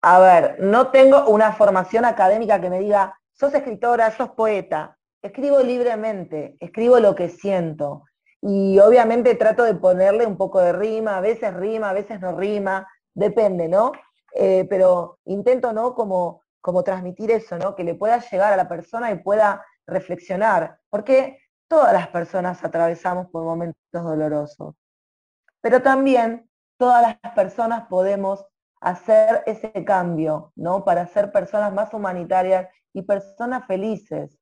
a 0.03 0.19
ver, 0.19 0.57
no 0.61 0.91
tengo 0.91 1.29
una 1.29 1.53
formación 1.53 2.05
académica 2.05 2.61
que 2.61 2.71
me 2.71 2.81
diga, 2.81 3.19
sos 3.33 3.55
escritora, 3.55 4.11
sos 4.11 4.31
poeta. 4.31 4.99
Escribo 5.23 5.61
libremente, 5.61 6.57
escribo 6.59 6.99
lo 6.99 7.15
que 7.15 7.29
siento. 7.29 8.05
Y 8.41 8.81
obviamente 8.81 9.37
trato 9.37 9.63
de 9.63 9.77
ponerle 9.77 10.27
un 10.27 10.37
poco 10.37 10.61
de 10.61 10.73
rima, 10.73 11.19
a 11.19 11.21
veces 11.21 11.55
rima, 11.55 11.91
a 11.91 11.93
veces 11.93 12.21
no 12.21 12.37
rima, 12.37 12.89
depende, 13.15 13.69
¿no? 13.69 13.93
Eh, 14.35 14.67
pero 14.69 15.19
intento, 15.25 15.73
¿no? 15.73 15.95
Como, 15.95 16.43
como 16.61 16.83
transmitir 16.83 17.31
eso, 17.31 17.59
¿no? 17.59 17.75
Que 17.75 17.85
le 17.85 17.95
pueda 17.95 18.19
llegar 18.19 18.53
a 18.53 18.57
la 18.57 18.69
persona 18.69 19.11
y 19.11 19.19
pueda 19.19 19.65
reflexionar, 19.87 20.79
porque 20.91 21.39
todas 21.69 21.93
las 21.93 22.09
personas 22.09 22.63
atravesamos 22.65 23.29
por 23.29 23.45
momentos 23.45 23.77
dolorosos, 23.93 24.75
pero 25.61 25.83
también 25.83 26.49
todas 26.79 27.03
las 27.03 27.35
personas 27.35 27.87
podemos 27.89 28.47
hacer 28.81 29.43
ese 29.47 29.85
cambio, 29.85 30.53
¿no? 30.57 30.85
Para 30.85 31.07
ser 31.07 31.31
personas 31.31 31.73
más 31.73 31.93
humanitarias 31.95 32.69
y 32.93 33.03
personas 33.03 33.67
felices, 33.67 34.39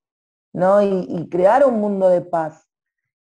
¿no? 0.52 0.82
Y, 0.82 1.06
y, 1.08 1.28
crear 1.28 1.64
un 1.66 1.80
mundo 1.80 2.08
de 2.08 2.22
paz 2.22 2.66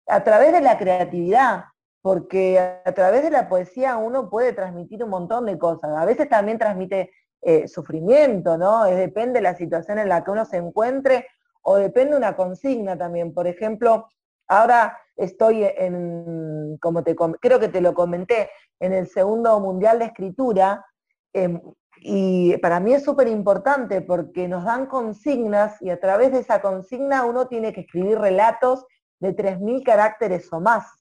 a 0.07 0.23
través 0.23 0.53
de 0.53 0.61
la 0.61 0.77
creatividad, 0.77 1.65
porque 2.01 2.59
a 2.59 2.93
través 2.93 3.23
de 3.23 3.31
la 3.31 3.49
poesía 3.49 3.97
uno 3.97 4.29
puede 4.29 4.53
transmitir 4.53 5.03
un 5.03 5.09
montón 5.09 5.45
de 5.45 5.57
cosas. 5.57 5.91
A 5.97 6.05
veces 6.05 6.29
también 6.29 6.57
transmite 6.57 7.11
eh, 7.41 7.67
sufrimiento, 7.67 8.57
¿no? 8.57 8.85
Es, 8.85 8.97
depende 8.97 9.39
de 9.39 9.43
la 9.43 9.55
situación 9.55 9.99
en 9.99 10.09
la 10.09 10.23
que 10.23 10.31
uno 10.31 10.45
se 10.45 10.57
encuentre 10.57 11.27
o 11.61 11.75
depende 11.75 12.11
de 12.11 12.17
una 12.17 12.35
consigna 12.35 12.97
también. 12.97 13.33
Por 13.33 13.47
ejemplo, 13.47 14.07
ahora 14.47 14.97
estoy 15.15 15.63
en, 15.63 16.77
como 16.79 17.03
te, 17.03 17.15
creo 17.15 17.59
que 17.59 17.67
te 17.67 17.81
lo 17.81 17.93
comenté, 17.93 18.49
en 18.79 18.93
el 18.93 19.07
segundo 19.07 19.59
Mundial 19.59 19.99
de 19.99 20.05
Escritura, 20.05 20.85
em, 21.33 21.61
y 22.01 22.55
para 22.57 22.79
mí 22.79 22.93
es 22.93 23.03
súper 23.03 23.27
importante 23.27 24.01
porque 24.01 24.47
nos 24.47 24.63
dan 24.63 24.85
consignas 24.85 25.81
y 25.81 25.89
a 25.89 25.99
través 25.99 26.31
de 26.31 26.39
esa 26.39 26.61
consigna 26.61 27.25
uno 27.25 27.47
tiene 27.47 27.73
que 27.73 27.81
escribir 27.81 28.19
relatos 28.19 28.85
de 29.19 29.35
3.000 29.35 29.83
caracteres 29.83 30.51
o 30.53 30.61
más. 30.61 30.98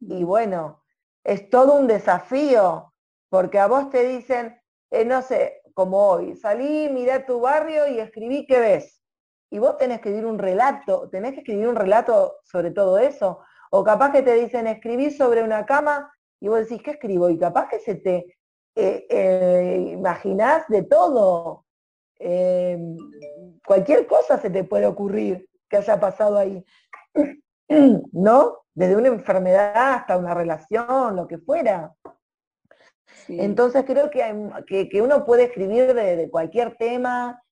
Y 0.00 0.24
bueno, 0.24 0.82
es 1.24 1.50
todo 1.50 1.74
un 1.74 1.86
desafío, 1.86 2.92
porque 3.28 3.58
a 3.58 3.66
vos 3.66 3.90
te 3.90 4.06
dicen, 4.06 4.60
eh, 4.90 5.04
no 5.04 5.22
sé, 5.22 5.62
como 5.74 6.08
hoy, 6.08 6.36
salí, 6.36 6.88
miré 6.90 7.20
tu 7.20 7.40
barrio 7.40 7.86
y 7.86 8.00
escribí 8.00 8.46
qué 8.46 8.58
ves 8.58 9.00
y 9.50 9.58
vos 9.58 9.76
tenés 9.76 10.00
que 10.00 10.10
escribir 10.10 10.26
un 10.26 10.38
relato, 10.38 11.08
tenés 11.10 11.32
que 11.32 11.40
escribir 11.40 11.68
un 11.68 11.76
relato 11.76 12.36
sobre 12.44 12.70
todo 12.70 12.98
eso. 12.98 13.40
O 13.72 13.84
capaz 13.84 14.12
que 14.12 14.22
te 14.22 14.34
dicen 14.34 14.66
escribir 14.66 15.12
sobre 15.16 15.42
una 15.42 15.66
cama 15.66 16.12
y 16.40 16.48
vos 16.48 16.60
decís, 16.60 16.82
¿qué 16.82 16.92
escribo? 16.92 17.28
Y 17.28 17.38
capaz 17.38 17.68
que 17.68 17.80
se 17.80 17.96
te 17.96 18.38
eh, 18.76 19.06
eh, 19.10 19.86
imaginás 19.92 20.66
de 20.68 20.84
todo. 20.84 21.64
Em, 22.18 22.96
cualquier 23.66 24.06
cosa 24.06 24.38
se 24.38 24.50
te 24.50 24.64
puede 24.64 24.86
ocurrir 24.86 25.48
que 25.68 25.78
haya 25.78 25.98
pasado 25.98 26.38
ahí. 26.38 26.64
¿No? 28.12 28.58
Desde 28.74 28.96
una 28.96 29.08
enfermedad 29.08 29.94
hasta 29.94 30.16
una 30.16 30.34
relación, 30.34 31.16
lo 31.16 31.26
que 31.26 31.38
fuera. 31.38 31.94
Entonces 33.28 33.84
creo 33.86 34.10
que, 34.10 34.88
que, 34.88 35.02
uno 35.02 35.24
puede 35.24 35.44
escribir 35.44 35.94
de 35.94 36.28
cualquier 36.30 36.76
tema, 36.76 37.42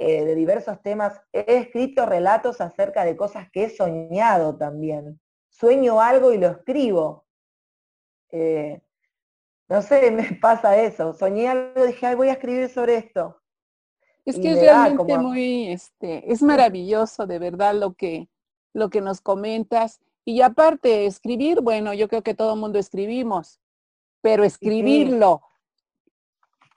eh, 0.00 0.24
de 0.24 0.34
diversos 0.36 0.80
temas. 0.82 1.20
He 1.32 1.56
escrito 1.56 2.06
relatos 2.06 2.60
acerca 2.60 3.04
de 3.04 3.16
cosas 3.16 3.48
que 3.52 3.64
he 3.64 3.70
soñado 3.70 4.56
también. 4.56 5.20
Sueño 5.48 6.00
algo 6.00 6.32
y 6.32 6.38
lo 6.38 6.48
escribo. 6.48 7.26
Eh, 8.30 8.80
no 9.68 9.82
sé, 9.82 10.10
me 10.12 10.38
pasa 10.40 10.76
eso. 10.80 11.12
Soñé 11.14 11.48
algo 11.48 11.84
y 11.84 11.88
dije, 11.88 12.06
Ay, 12.06 12.14
voy 12.14 12.28
a 12.28 12.34
escribir 12.34 12.68
sobre 12.68 12.96
esto. 12.96 13.40
Es 14.24 14.38
que 14.38 14.52
es 14.52 14.60
realmente 14.60 15.18
muy, 15.18 15.72
este, 15.72 16.30
es 16.30 16.42
maravilloso 16.42 17.26
de 17.26 17.38
verdad 17.38 17.74
lo 17.74 17.94
que, 17.94 18.28
lo 18.74 18.90
que 18.90 19.00
nos 19.00 19.20
comentas. 19.20 20.00
Y 20.24 20.42
aparte, 20.42 21.06
escribir, 21.06 21.60
bueno, 21.60 21.94
yo 21.94 22.08
creo 22.08 22.22
que 22.22 22.34
todo 22.34 22.54
el 22.54 22.60
mundo 22.60 22.78
escribimos, 22.78 23.60
pero 24.20 24.44
escribirlo 24.44 25.42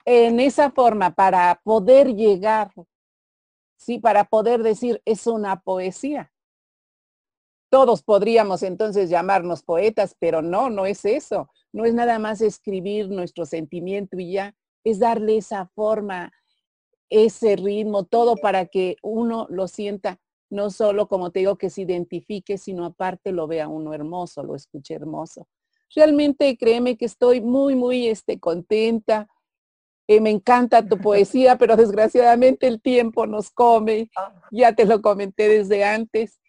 en 0.04 0.40
esa 0.40 0.70
forma 0.70 1.14
para 1.14 1.60
poder 1.64 2.14
llegar 2.14 2.72
¿sí? 3.82 3.98
Para 3.98 4.24
poder 4.24 4.62
decir, 4.62 5.02
es 5.04 5.26
una 5.26 5.60
poesía. 5.60 6.32
Todos 7.68 8.02
podríamos 8.02 8.62
entonces 8.62 9.10
llamarnos 9.10 9.62
poetas, 9.62 10.14
pero 10.18 10.42
no, 10.42 10.70
no 10.70 10.86
es 10.86 11.04
eso. 11.04 11.50
No 11.72 11.84
es 11.84 11.94
nada 11.94 12.18
más 12.18 12.40
escribir 12.40 13.08
nuestro 13.08 13.44
sentimiento 13.44 14.18
y 14.18 14.32
ya, 14.32 14.54
es 14.84 14.98
darle 14.98 15.38
esa 15.38 15.66
forma, 15.74 16.32
ese 17.08 17.56
ritmo, 17.56 18.04
todo 18.04 18.36
para 18.36 18.66
que 18.66 18.96
uno 19.02 19.46
lo 19.48 19.68
sienta, 19.68 20.20
no 20.52 20.70
solo 20.70 21.08
como 21.08 21.30
te 21.30 21.40
digo 21.40 21.56
que 21.56 21.70
se 21.70 21.82
identifique, 21.82 22.58
sino 22.58 22.84
aparte 22.84 23.32
lo 23.32 23.46
vea 23.46 23.68
uno 23.68 23.94
hermoso, 23.94 24.42
lo 24.42 24.54
escuche 24.54 24.94
hermoso. 24.94 25.48
Realmente 25.94 26.56
créeme 26.56 26.96
que 26.96 27.04
estoy 27.04 27.40
muy, 27.40 27.74
muy 27.74 28.08
este, 28.08 28.38
contenta 28.38 29.28
eh, 30.08 30.20
me 30.20 30.30
encanta 30.30 30.86
tu 30.86 30.98
poesía, 30.98 31.56
pero 31.56 31.76
desgraciadamente 31.76 32.66
el 32.66 32.80
tiempo 32.80 33.26
nos 33.26 33.50
come. 33.50 34.10
Ah. 34.16 34.34
Ya 34.50 34.74
te 34.74 34.84
lo 34.84 35.00
comenté 35.00 35.48
desde 35.48 35.84
antes. 35.84 36.40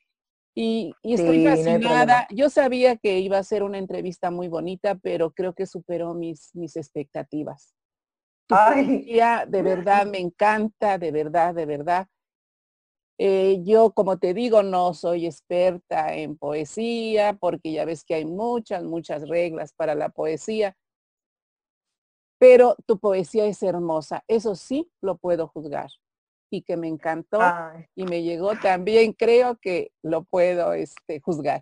Y, 0.56 0.94
estoy 1.02 1.46
fascinada. 1.46 2.28
Yo 2.30 2.50
sabía 2.50 2.98
que 2.98 3.20
iba 3.20 3.38
a 3.38 3.44
ser 3.44 3.64
una 3.64 3.78
entrevista 3.78 4.32
muy 4.32 4.48
bonita, 4.48 4.96
pero 4.96 5.32
creo 5.32 5.54
que 5.54 5.66
superó 5.66 6.14
mis, 6.14 6.54
mis 6.56 6.76
expectativas. 6.76 7.74
Tu 8.48 8.56
de 8.56 9.62
verdad 9.62 10.06
me 10.06 10.20
encanta, 10.20 10.98
de 10.98 11.12
verdad, 11.12 11.56
de 11.56 11.66
verdad. 11.66 12.08
Eh, 13.18 13.62
yo, 13.64 13.92
como 13.92 14.18
te 14.18 14.34
digo, 14.34 14.64
no 14.64 14.94
soy 14.94 15.28
experta 15.28 16.16
en 16.16 16.38
poesía, 16.38 17.38
porque 17.40 17.72
ya 17.72 17.86
ves 17.86 18.04
que 18.04 18.16
hay 18.16 18.26
muchas, 18.26 18.84
muchas 18.84 19.28
reglas 19.28 19.74
para 19.74 19.94
la 19.96 20.10
poesía, 20.10 20.76
pero 22.40 22.76
tu 22.86 23.00
poesía 23.00 23.46
es 23.46 23.62
hermosa, 23.64 24.24
eso 24.28 24.56
sí 24.56 24.92
lo 25.02 25.18
puedo 25.18 25.48
juzgar. 25.48 25.90
Y 26.52 26.62
que 26.62 26.78
me 26.78 26.88
encantó 26.88 27.40
y 27.96 28.04
me 28.06 28.22
llegó 28.22 28.56
también, 28.60 29.14
creo 29.14 29.58
que 29.58 29.92
lo 30.04 30.24
puedo 30.24 30.74
este, 30.74 31.20
juzgar. 31.20 31.62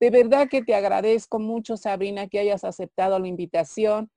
De 0.00 0.10
verdad 0.10 0.48
que 0.48 0.62
te 0.62 0.74
agradezco 0.74 1.38
mucho, 1.38 1.76
Sabrina, 1.76 2.26
que 2.28 2.38
hayas 2.38 2.64
aceptado 2.64 3.18
la 3.18 3.28
invitación 3.28 4.10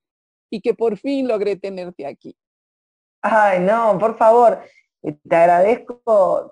y 0.50 0.62
que 0.62 0.74
por 0.74 0.98
fin 0.98 1.28
logré 1.28 1.56
tenerte 1.58 2.06
aquí. 2.06 2.36
Ay, 3.22 3.60
no, 3.60 3.98
por 4.00 4.18
favor. 4.18 4.62
Eh, 5.02 5.18
te 5.28 5.36
agradezco 5.36 6.52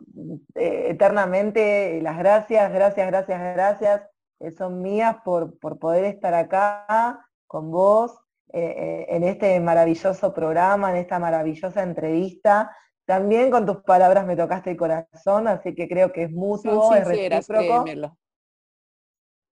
eh, 0.55 0.87
eternamente 0.89 2.01
las 2.01 2.17
gracias, 2.17 2.71
gracias, 2.71 3.07
gracias, 3.07 3.55
gracias. 3.55 4.01
Eh, 4.39 4.51
son 4.51 4.81
mías 4.81 5.17
por, 5.25 5.57
por, 5.59 5.79
poder 5.79 6.05
estar 6.05 6.33
acá 6.33 7.25
con 7.47 7.71
vos 7.71 8.17
en 8.49 9.23
este 9.23 9.59
maravilloso 9.59 10.33
programa, 10.33 10.89
en 10.91 10.97
esta 10.97 11.19
maravillosa 11.19 11.83
entrevista. 11.83 12.73
También 13.05 13.51
con 13.51 13.65
tus 13.65 13.83
palabras 13.83 14.25
me 14.25 14.37
tocaste 14.37 14.71
el 14.71 14.77
corazón, 14.77 15.49
así 15.49 15.75
que 15.75 15.87
creo 15.87 16.13
que 16.13 16.23
es 16.23 16.31
mutuo, 16.31 16.95
es 16.95 17.05
recíproco. 17.05 17.85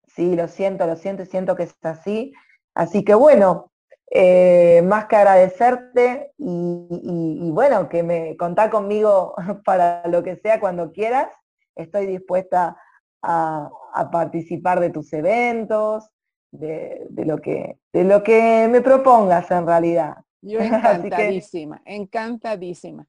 Sí, 0.08 0.36
lo 0.36 0.48
siento, 0.48 0.88
lo 0.88 0.96
siento, 0.96 1.26
siento 1.26 1.56
que 1.56 1.64
es 1.64 1.76
así. 1.82 2.34
Así 2.74 3.04
que 3.04 3.14
bueno, 3.14 3.72
eh, 4.10 4.82
más 4.84 5.06
que 5.06 5.18
agradecerte 5.18 6.32
y, 6.38 7.52
bueno, 7.52 7.90
que 7.90 8.04
me 8.04 8.38
contá 8.38 8.70
conmigo 8.70 9.36
para 9.66 10.08
lo 10.08 10.24
que 10.24 10.38
sea 10.38 10.60
cuando 10.60 10.92
quieras. 10.92 11.30
Estoy 11.76 12.08
dispuesta 12.08 12.78
a, 13.22 13.70
participar 14.12 14.80
de 14.80 14.92
tus 14.92 15.12
eventos, 15.12 16.10
de, 16.52 17.08
lo 17.26 17.40
que, 17.40 17.80
de 17.92 18.04
lo 18.04 18.24
que 18.24 18.68
me 18.70 18.82
propongas 18.82 19.50
en 19.52 19.66
realidad. 19.66 20.18
Yo 20.42 20.60
encantadísima, 20.62 21.82
encantadísima. 21.86 23.08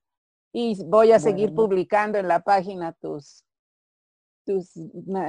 Y 0.53 0.83
voy 0.85 1.13
a 1.13 1.21
seguir 1.21 1.55
publicando 1.55 2.19
en 2.19 2.27
la 2.27 2.41
página 2.41 2.93
tus, 2.95 3.45
tus 4.45 4.73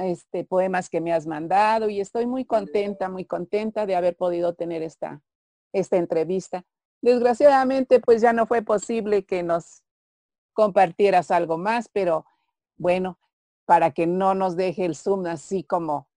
este, 0.02 0.44
poemas 0.44 0.88
que 0.88 1.00
me 1.00 1.12
has 1.12 1.26
mandado 1.26 1.90
y 1.90 2.00
estoy 2.00 2.26
muy 2.26 2.46
contenta, 2.46 3.08
muy 3.08 3.26
contenta 3.26 3.84
de 3.84 3.94
haber 3.94 4.16
podido 4.16 4.54
tener 4.54 4.82
esta, 4.82 5.20
esta 5.72 5.96
entrevista. 5.96 6.64
Desgraciadamente, 7.02 8.00
pues 8.00 8.20
ya 8.20 8.32
no 8.32 8.46
fue 8.46 8.62
posible 8.62 9.24
que 9.24 9.42
nos 9.42 9.82
compartieras 10.52 11.30
algo 11.30 11.56
más, 11.56 11.88
pero 11.88 12.26
bueno, 12.76 13.18
para 13.64 13.92
que 13.92 14.06
no 14.06 14.34
nos 14.34 14.56
deje 14.56 14.84
el 14.84 14.96
Zoom 14.96 15.26
así 15.26 15.62
como 15.64 16.08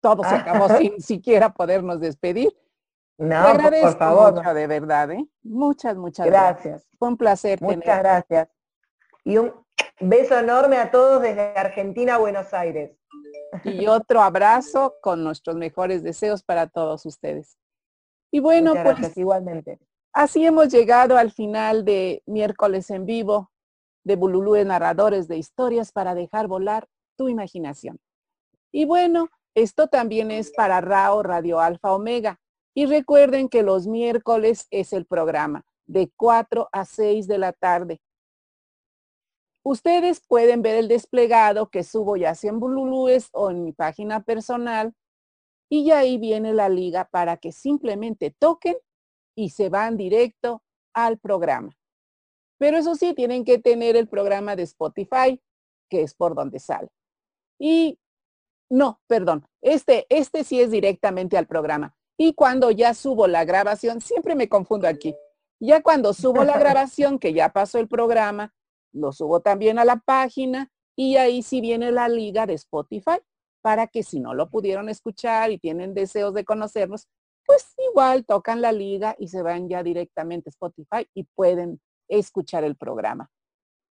todo 0.00 0.22
se 0.24 0.34
acabó 0.34 0.68
sin 0.78 1.00
siquiera 1.00 1.52
podernos 1.52 2.00
despedir. 2.00 2.56
No, 3.18 3.36
agradezco 3.36 3.88
por 3.88 3.98
favor. 3.98 4.34
Mucho, 4.34 4.54
de 4.54 4.66
verdad, 4.68 5.10
¿eh? 5.10 5.28
Muchas, 5.42 5.96
muchas 5.96 6.26
gracias. 6.26 6.88
Fue 6.98 7.08
un 7.08 7.16
placer. 7.16 7.60
Muchas 7.60 7.98
gracias. 7.98 8.48
Y 9.24 9.38
un 9.38 9.52
beso 10.00 10.38
enorme 10.38 10.76
a 10.76 10.90
todos 10.90 11.20
desde 11.20 11.52
Argentina 11.58 12.14
a 12.14 12.18
Buenos 12.18 12.54
Aires. 12.54 12.96
Y 13.64 13.86
otro 13.88 14.22
abrazo 14.22 14.96
con 15.02 15.24
nuestros 15.24 15.56
mejores 15.56 16.02
deseos 16.02 16.42
para 16.42 16.68
todos 16.68 17.04
ustedes. 17.06 17.58
Y 18.30 18.40
bueno, 18.40 18.74
pues 18.82 19.16
igualmente. 19.16 19.78
Así 20.12 20.44
hemos 20.44 20.68
llegado 20.68 21.16
al 21.16 21.30
final 21.30 21.84
de 21.84 22.22
miércoles 22.26 22.90
en 22.90 23.06
vivo 23.06 23.50
de 24.04 24.16
Bululú 24.16 24.62
Narradores 24.64 25.28
de 25.28 25.36
Historias 25.36 25.92
para 25.92 26.14
dejar 26.14 26.48
volar 26.48 26.88
tu 27.16 27.28
imaginación. 27.28 27.98
Y 28.72 28.84
bueno, 28.84 29.28
esto 29.54 29.88
también 29.88 30.30
es 30.30 30.50
para 30.50 30.80
RAO 30.80 31.22
Radio 31.22 31.60
Alfa 31.60 31.92
Omega. 31.92 32.40
Y 32.74 32.86
recuerden 32.86 33.48
que 33.48 33.62
los 33.62 33.86
miércoles 33.86 34.66
es 34.70 34.92
el 34.92 35.04
programa 35.04 35.64
de 35.86 36.10
4 36.16 36.68
a 36.70 36.84
6 36.84 37.26
de 37.26 37.38
la 37.38 37.52
tarde. 37.52 38.00
Ustedes 39.64 40.22
pueden 40.26 40.62
ver 40.62 40.76
el 40.76 40.88
desplegado 40.88 41.70
que 41.70 41.82
subo 41.82 42.16
ya 42.16 42.34
sea 42.34 42.50
en 42.50 42.60
Bululúes 42.60 43.30
o 43.32 43.50
en 43.50 43.64
mi 43.64 43.72
página 43.72 44.22
personal 44.22 44.94
y 45.68 45.90
ahí 45.90 46.18
viene 46.18 46.52
la 46.52 46.68
liga 46.68 47.08
para 47.10 47.36
que 47.36 47.52
simplemente 47.52 48.34
toquen 48.38 48.76
y 49.36 49.50
se 49.50 49.68
van 49.68 49.96
directo 49.96 50.62
al 50.94 51.18
programa. 51.18 51.76
Pero 52.58 52.78
eso 52.78 52.94
sí, 52.94 53.14
tienen 53.14 53.44
que 53.44 53.58
tener 53.58 53.96
el 53.96 54.08
programa 54.08 54.56
de 54.56 54.64
Spotify, 54.64 55.40
que 55.88 56.02
es 56.02 56.14
por 56.14 56.34
donde 56.34 56.58
sale. 56.58 56.88
Y 57.60 57.98
no, 58.70 59.00
perdón, 59.06 59.46
este, 59.62 60.06
este 60.08 60.44
sí 60.44 60.60
es 60.60 60.70
directamente 60.70 61.36
al 61.38 61.46
programa. 61.46 61.94
Y 62.16 62.34
cuando 62.34 62.70
ya 62.70 62.94
subo 62.94 63.28
la 63.28 63.44
grabación, 63.44 64.00
siempre 64.00 64.34
me 64.34 64.48
confundo 64.48 64.88
aquí. 64.88 65.14
Ya 65.60 65.82
cuando 65.82 66.12
subo 66.12 66.44
la 66.44 66.58
grabación, 66.58 67.18
que 67.18 67.32
ya 67.32 67.52
pasó 67.52 67.78
el 67.78 67.88
programa, 67.88 68.54
lo 68.92 69.12
subo 69.12 69.40
también 69.40 69.78
a 69.78 69.84
la 69.84 69.96
página 69.96 70.72
y 70.96 71.16
ahí 71.16 71.42
sí 71.42 71.60
viene 71.60 71.92
la 71.92 72.08
liga 72.08 72.46
de 72.46 72.54
Spotify 72.54 73.20
para 73.68 73.86
que 73.86 74.02
si 74.02 74.18
no 74.18 74.32
lo 74.32 74.48
pudieron 74.48 74.88
escuchar 74.88 75.50
y 75.50 75.58
tienen 75.58 75.92
deseos 75.92 76.32
de 76.32 76.46
conocernos, 76.46 77.06
pues 77.44 77.74
igual 77.90 78.24
tocan 78.24 78.62
la 78.62 78.72
liga 78.72 79.14
y 79.18 79.28
se 79.28 79.42
van 79.42 79.68
ya 79.68 79.82
directamente 79.82 80.48
a 80.48 80.52
Spotify 80.52 81.06
y 81.12 81.24
pueden 81.24 81.78
escuchar 82.08 82.64
el 82.64 82.76
programa. 82.76 83.30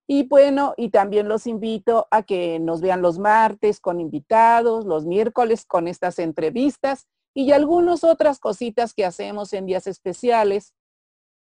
Y 0.09 0.27
bueno, 0.27 0.73
y 0.79 0.89
también 0.89 1.29
los 1.29 1.47
invito 1.47 2.09
a 2.11 2.23
que 2.23 2.59
nos 2.59 2.81
vean 2.81 3.03
los 3.03 3.19
martes 3.19 3.79
con 3.79 4.01
invitados, 4.01 4.87
los 4.87 5.05
miércoles 5.05 5.67
con 5.67 5.87
estas 5.87 6.19
entrevistas 6.19 7.07
y 7.35 7.53
algunas 7.53 8.05
otras 8.05 8.39
cositas 8.39 8.95
que 8.95 9.05
hacemos 9.05 9.53
en 9.53 9.67
días 9.67 9.87
especiales, 9.87 10.73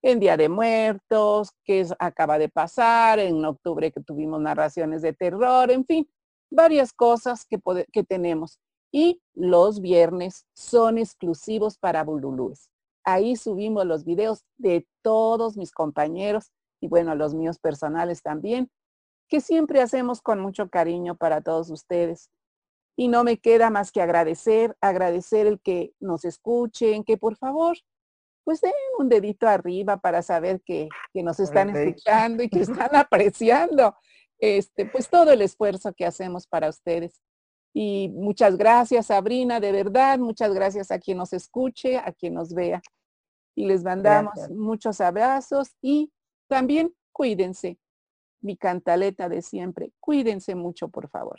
en 0.02 0.18
Día 0.18 0.36
de 0.36 0.48
Muertos, 0.48 1.52
que 1.64 1.86
acaba 2.00 2.36
de 2.40 2.48
pasar, 2.48 3.20
en 3.20 3.44
octubre 3.44 3.92
que 3.92 4.00
tuvimos 4.00 4.40
narraciones 4.40 5.02
de 5.02 5.12
terror, 5.12 5.70
en 5.70 5.84
fin, 5.84 6.08
varias 6.50 6.92
cosas 6.92 7.44
que, 7.46 7.58
que 7.92 8.04
tenemos. 8.04 8.58
Y 8.90 9.20
los 9.34 9.80
viernes 9.80 10.46
son 10.54 10.98
exclusivos 10.98 11.78
para 11.78 12.04
Bululúes. 12.04 12.70
Ahí 13.04 13.36
subimos 13.36 13.86
los 13.86 14.04
videos 14.04 14.44
de 14.56 14.86
todos 15.02 15.56
mis 15.56 15.72
compañeros 15.72 16.52
y 16.80 16.88
bueno, 16.88 17.14
los 17.14 17.34
míos 17.34 17.58
personales 17.58 18.22
también, 18.22 18.70
que 19.28 19.40
siempre 19.40 19.80
hacemos 19.80 20.22
con 20.22 20.40
mucho 20.40 20.68
cariño 20.68 21.16
para 21.16 21.40
todos 21.40 21.70
ustedes. 21.70 22.30
Y 22.96 23.08
no 23.08 23.24
me 23.24 23.38
queda 23.38 23.70
más 23.70 23.92
que 23.92 24.02
agradecer, 24.02 24.76
agradecer 24.80 25.46
el 25.46 25.60
que 25.60 25.92
nos 26.00 26.24
escuchen, 26.24 27.04
que 27.04 27.16
por 27.16 27.36
favor, 27.36 27.76
pues 28.44 28.60
den 28.60 28.72
un 28.98 29.08
dedito 29.08 29.46
arriba 29.46 29.98
para 29.98 30.22
saber 30.22 30.62
que, 30.64 30.88
que 31.12 31.22
nos 31.22 31.38
están 31.38 31.76
escuchando 31.76 32.42
y 32.42 32.48
que 32.48 32.60
están 32.60 32.90
apreciando 32.96 33.94
este, 34.38 34.86
pues 34.86 35.08
todo 35.08 35.32
el 35.32 35.42
esfuerzo 35.42 35.92
que 35.92 36.06
hacemos 36.06 36.46
para 36.46 36.68
ustedes. 36.68 37.22
Y 37.74 38.08
muchas 38.08 38.56
gracias, 38.56 39.06
Sabrina, 39.06 39.60
de 39.60 39.72
verdad, 39.72 40.18
muchas 40.18 40.52
gracias 40.52 40.90
a 40.90 40.98
quien 40.98 41.18
nos 41.18 41.32
escuche, 41.32 41.98
a 41.98 42.12
quien 42.12 42.34
nos 42.34 42.54
vea. 42.54 42.80
Y 43.54 43.66
les 43.66 43.82
mandamos 43.82 44.34
muchos 44.50 45.00
abrazos 45.00 45.76
y 45.80 46.12
también 46.48 46.94
cuídense. 47.12 47.78
Mi 48.40 48.56
cantaleta 48.56 49.28
de 49.28 49.42
siempre, 49.42 49.92
cuídense 49.98 50.54
mucho, 50.54 50.88
por 50.88 51.08
favor. 51.08 51.38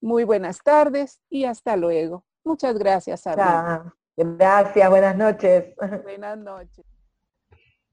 Muy 0.00 0.24
buenas 0.24 0.58
tardes 0.62 1.20
y 1.28 1.44
hasta 1.44 1.76
luego. 1.76 2.24
Muchas 2.42 2.78
gracias, 2.78 3.20
Sabrina. 3.20 3.94
Gracias, 4.16 4.90
buenas 4.90 5.16
noches. 5.16 5.74
Buenas 6.04 6.38
noches. 6.38 6.84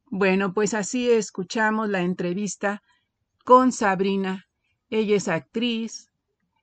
Bueno, 0.05 0.53
pues 0.53 0.73
así 0.73 1.09
escuchamos 1.11 1.87
la 1.89 2.01
entrevista 2.01 2.81
con 3.49 3.71
Sabrina. 3.71 4.45
Ella 4.91 5.15
es 5.15 5.27
actriz, 5.27 6.11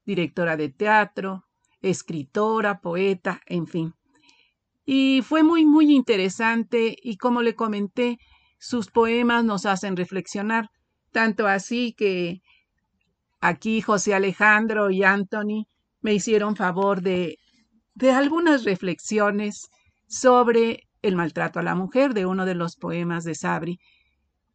directora 0.04 0.56
de 0.56 0.68
teatro, 0.68 1.42
escritora, 1.80 2.78
poeta, 2.78 3.40
en 3.46 3.66
fin. 3.66 3.94
Y 4.84 5.20
fue 5.22 5.42
muy, 5.42 5.66
muy 5.66 5.92
interesante 5.92 6.94
y 7.02 7.16
como 7.16 7.42
le 7.42 7.56
comenté, 7.56 8.18
sus 8.60 8.86
poemas 8.92 9.42
nos 9.42 9.66
hacen 9.66 9.96
reflexionar, 9.96 10.68
tanto 11.10 11.48
así 11.48 11.92
que 11.92 12.38
aquí 13.40 13.80
José 13.80 14.14
Alejandro 14.14 14.88
y 14.92 15.02
Anthony 15.02 15.66
me 16.02 16.14
hicieron 16.14 16.54
favor 16.54 17.02
de, 17.02 17.36
de 17.94 18.12
algunas 18.12 18.62
reflexiones 18.62 19.70
sobre 20.06 20.84
el 21.02 21.16
maltrato 21.16 21.58
a 21.58 21.64
la 21.64 21.74
mujer 21.74 22.14
de 22.14 22.26
uno 22.26 22.46
de 22.46 22.54
los 22.54 22.76
poemas 22.76 23.24
de 23.24 23.34
Sabri. 23.34 23.80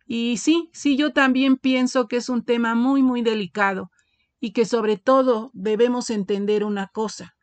Y 0.05 0.37
sí, 0.37 0.69
sí, 0.73 0.97
yo 0.97 1.13
también 1.13 1.57
pienso 1.57 2.07
que 2.07 2.17
es 2.17 2.29
un 2.29 2.43
tema 2.43 2.75
muy, 2.75 3.03
muy 3.03 3.21
delicado 3.21 3.91
y 4.39 4.51
que 4.51 4.65
sobre 4.65 4.97
todo 4.97 5.51
debemos 5.53 6.09
entender 6.09 6.63
una 6.63 6.87
cosa, 6.87 7.35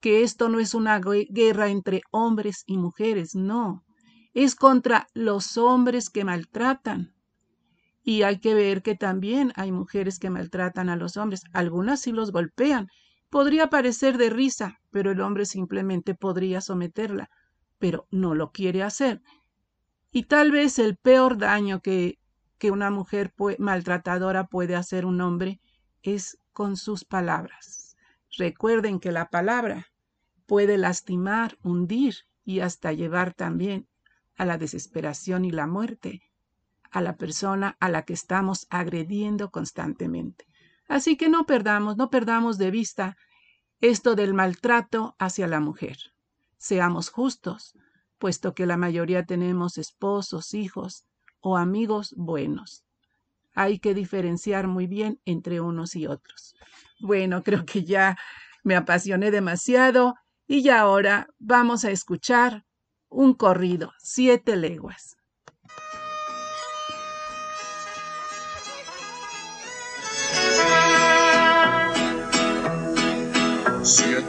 que 0.00 0.22
esto 0.22 0.48
no 0.48 0.60
es 0.60 0.74
una 0.74 1.00
guerra 1.00 1.68
entre 1.68 2.02
hombres 2.10 2.64
y 2.66 2.76
mujeres, 2.76 3.34
no, 3.34 3.84
es 4.34 4.54
contra 4.54 5.08
los 5.14 5.56
hombres 5.56 6.10
que 6.10 6.24
maltratan. 6.24 7.14
Y 8.04 8.22
hay 8.22 8.40
que 8.40 8.54
ver 8.54 8.82
que 8.82 8.96
también 8.96 9.52
hay 9.56 9.72
mujeres 9.72 10.18
que 10.18 10.30
maltratan 10.30 10.88
a 10.88 10.96
los 10.96 11.16
hombres, 11.16 11.42
algunas 11.52 12.00
sí 12.00 12.12
los 12.12 12.32
golpean. 12.32 12.88
Podría 13.30 13.70
parecer 13.70 14.18
de 14.18 14.28
risa, 14.28 14.80
pero 14.90 15.12
el 15.12 15.20
hombre 15.20 15.46
simplemente 15.46 16.14
podría 16.14 16.60
someterla, 16.60 17.30
pero 17.78 18.06
no 18.10 18.34
lo 18.34 18.50
quiere 18.50 18.82
hacer. 18.82 19.22
Y 20.12 20.24
tal 20.24 20.52
vez 20.52 20.78
el 20.78 20.96
peor 20.96 21.38
daño 21.38 21.80
que, 21.80 22.18
que 22.58 22.70
una 22.70 22.90
mujer 22.90 23.32
maltratadora 23.58 24.46
puede 24.46 24.76
hacer 24.76 25.06
un 25.06 25.20
hombre 25.20 25.60
es 26.02 26.38
con 26.52 26.76
sus 26.76 27.04
palabras. 27.04 27.96
Recuerden 28.36 29.00
que 29.00 29.10
la 29.10 29.30
palabra 29.30 29.90
puede 30.46 30.76
lastimar, 30.76 31.56
hundir 31.62 32.14
y 32.44 32.60
hasta 32.60 32.92
llevar 32.92 33.32
también 33.32 33.88
a 34.36 34.44
la 34.44 34.58
desesperación 34.58 35.44
y 35.44 35.50
la 35.50 35.66
muerte 35.66 36.22
a 36.90 37.00
la 37.00 37.16
persona 37.16 37.76
a 37.80 37.88
la 37.88 38.04
que 38.04 38.12
estamos 38.12 38.66
agrediendo 38.68 39.50
constantemente. 39.50 40.46
Así 40.88 41.16
que 41.16 41.30
no 41.30 41.46
perdamos, 41.46 41.96
no 41.96 42.10
perdamos 42.10 42.58
de 42.58 42.70
vista 42.70 43.16
esto 43.80 44.14
del 44.14 44.34
maltrato 44.34 45.16
hacia 45.18 45.46
la 45.46 45.58
mujer. 45.58 45.96
Seamos 46.58 47.08
justos, 47.08 47.74
puesto 48.22 48.54
que 48.54 48.66
la 48.66 48.76
mayoría 48.76 49.26
tenemos 49.26 49.78
esposos, 49.78 50.54
hijos 50.54 51.04
o 51.40 51.56
amigos 51.56 52.14
buenos. 52.16 52.84
Hay 53.52 53.80
que 53.80 53.94
diferenciar 53.94 54.68
muy 54.68 54.86
bien 54.86 55.20
entre 55.24 55.60
unos 55.60 55.96
y 55.96 56.06
otros. 56.06 56.54
Bueno, 57.00 57.42
creo 57.44 57.66
que 57.66 57.82
ya 57.82 58.16
me 58.62 58.76
apasioné 58.76 59.32
demasiado 59.32 60.14
y 60.46 60.62
ya 60.62 60.78
ahora 60.78 61.26
vamos 61.40 61.84
a 61.84 61.90
escuchar 61.90 62.64
un 63.08 63.34
corrido, 63.34 63.92
siete 63.98 64.54
leguas. 64.54 65.16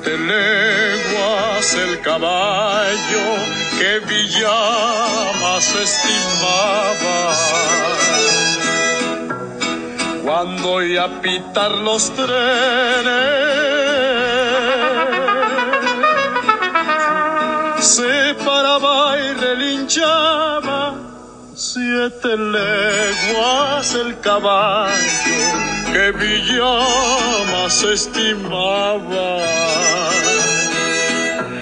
Siete 0.04 0.18
leguas 0.18 1.76
el 1.76 2.02
caballo 2.02 3.26
que 3.80 4.00
Villamas 4.00 5.76
estimaba. 5.76 7.34
Cuando 10.26 10.82
iba 10.82 11.06
a 11.06 11.22
pitar 11.22 11.72
los 11.72 12.12
trenes 12.12 12.34
se 17.80 18.36
paraba 18.44 19.18
y 19.20 19.34
relinchaba 19.36 20.96
siete 21.56 22.36
leguas 22.36 23.96
el 23.96 24.20
caballo 24.20 25.73
que 25.94 26.12
Villamas 26.12 27.84
estimaba. 27.84 29.38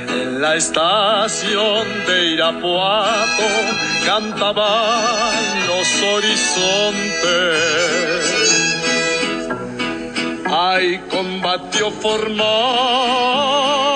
En 0.10 0.42
la 0.42 0.56
estación 0.56 1.86
de 2.08 2.26
Irapuato 2.36 3.48
cantaban 4.06 5.68
los 5.68 5.88
horizontes. 6.14 7.12
Ay, 10.50 11.02
combatió 11.10 11.92
formal 11.92 13.91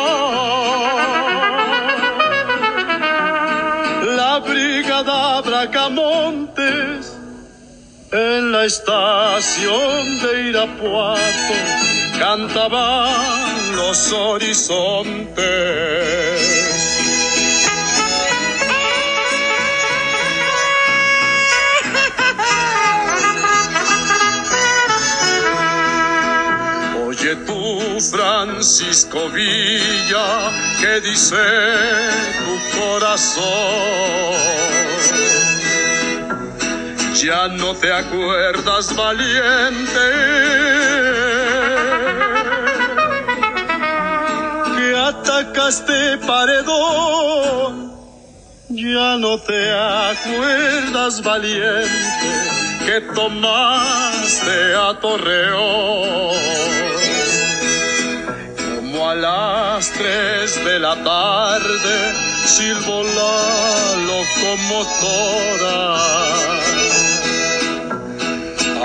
estación 8.65 10.21
de 10.21 10.49
Irapuato 10.49 11.53
cantaban 12.17 13.75
los 13.75 14.11
horizontes. 14.11 15.35
Oye 27.05 27.35
tú, 27.45 28.01
Francisco 28.11 29.29
Villa, 29.29 30.51
¿qué 30.81 31.01
dice 31.01 31.35
tu 32.45 32.79
corazón? 32.79 34.65
Ya 37.23 37.47
no 37.47 37.73
te 37.75 37.91
acuerdas 37.91 38.95
valiente. 38.95 40.07
Que 44.75 44.97
atacaste 44.97 46.17
paredón, 46.25 47.93
ya 48.69 49.17
no 49.17 49.37
te 49.39 49.71
acuerdas 49.71 51.21
valiente 51.23 52.55
que 52.85 53.01
tomaste 53.13 54.75
a 54.75 54.99
Torreón. 54.99 56.35
Como 58.75 59.09
a 59.09 59.15
las 59.15 59.89
tres 59.91 60.63
de 60.65 60.79
la 60.79 60.95
tarde 61.03 62.13
silbó 62.45 63.03
la 63.03 63.95
locomotora 64.09 65.75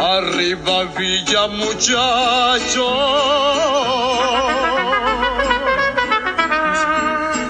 Arriba 0.01 0.85
Villa 0.97 1.47
muchacho. 1.49 2.87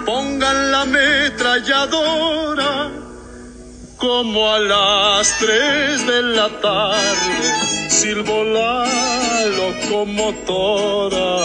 Pongan 0.04 0.72
la 0.72 0.80
ametralladora 0.80 2.90
como 3.98 4.52
a 4.52 4.58
las 4.58 5.38
tres 5.38 6.04
de 6.08 6.22
la 6.22 6.48
tarde 6.60 7.88
silbó 7.88 8.42
la 8.42 8.84
locomotora. 9.56 11.44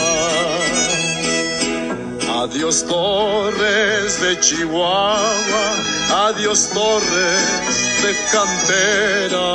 Adiós 2.41 2.83
Torres 2.83 4.21
de 4.21 4.39
Chihuahua, 4.39 5.65
adiós 6.29 6.67
Torres 6.73 8.01
de 8.01 8.15
Cantera 8.31 9.45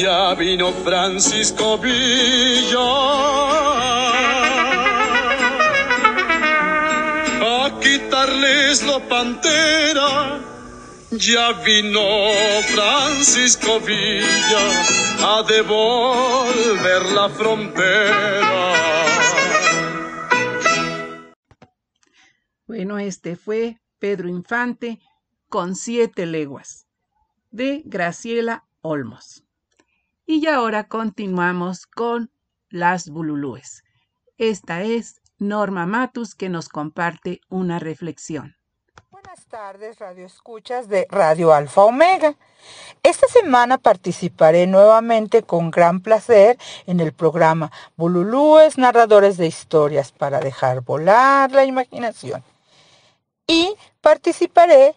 ya 0.00 0.34
vino 0.34 0.72
Francisco 0.72 1.76
Villa 1.76 2.88
a 7.42 7.78
quitarles 7.80 8.82
la 8.86 8.98
pantera. 9.00 10.40
Ya 11.10 11.52
vino 11.52 12.00
Francisco 12.74 13.80
Villa 13.80 14.64
a 15.22 15.42
devolver 15.42 17.02
la 17.12 17.28
frontera. 17.28 18.72
Bueno, 22.66 22.98
este 22.98 23.36
fue 23.36 23.80
Pedro 23.98 24.28
Infante 24.28 25.00
con 25.48 25.74
siete 25.74 26.24
leguas 26.24 26.86
de 27.50 27.82
Graciela 27.84 28.64
Olmos. 28.80 29.44
Y 30.32 30.46
ahora 30.46 30.84
continuamos 30.84 31.88
con 31.88 32.30
las 32.68 33.10
bululúes. 33.10 33.82
Esta 34.38 34.82
es 34.82 35.20
Norma 35.40 35.86
Matus 35.86 36.36
que 36.36 36.48
nos 36.48 36.68
comparte 36.68 37.40
una 37.48 37.80
reflexión. 37.80 38.54
Buenas 39.10 39.44
tardes, 39.46 39.98
Radio 39.98 40.24
Escuchas 40.24 40.88
de 40.88 41.08
Radio 41.10 41.52
Alfa 41.52 41.82
Omega. 41.82 42.36
Esta 43.02 43.26
semana 43.26 43.76
participaré 43.76 44.68
nuevamente 44.68 45.42
con 45.42 45.72
gran 45.72 45.98
placer 45.98 46.56
en 46.86 47.00
el 47.00 47.12
programa 47.12 47.72
Bululúes, 47.96 48.78
narradores 48.78 49.36
de 49.36 49.48
historias 49.48 50.12
para 50.12 50.38
dejar 50.38 50.82
volar 50.82 51.50
la 51.50 51.64
imaginación. 51.64 52.44
Y 53.48 53.74
participaré 54.00 54.94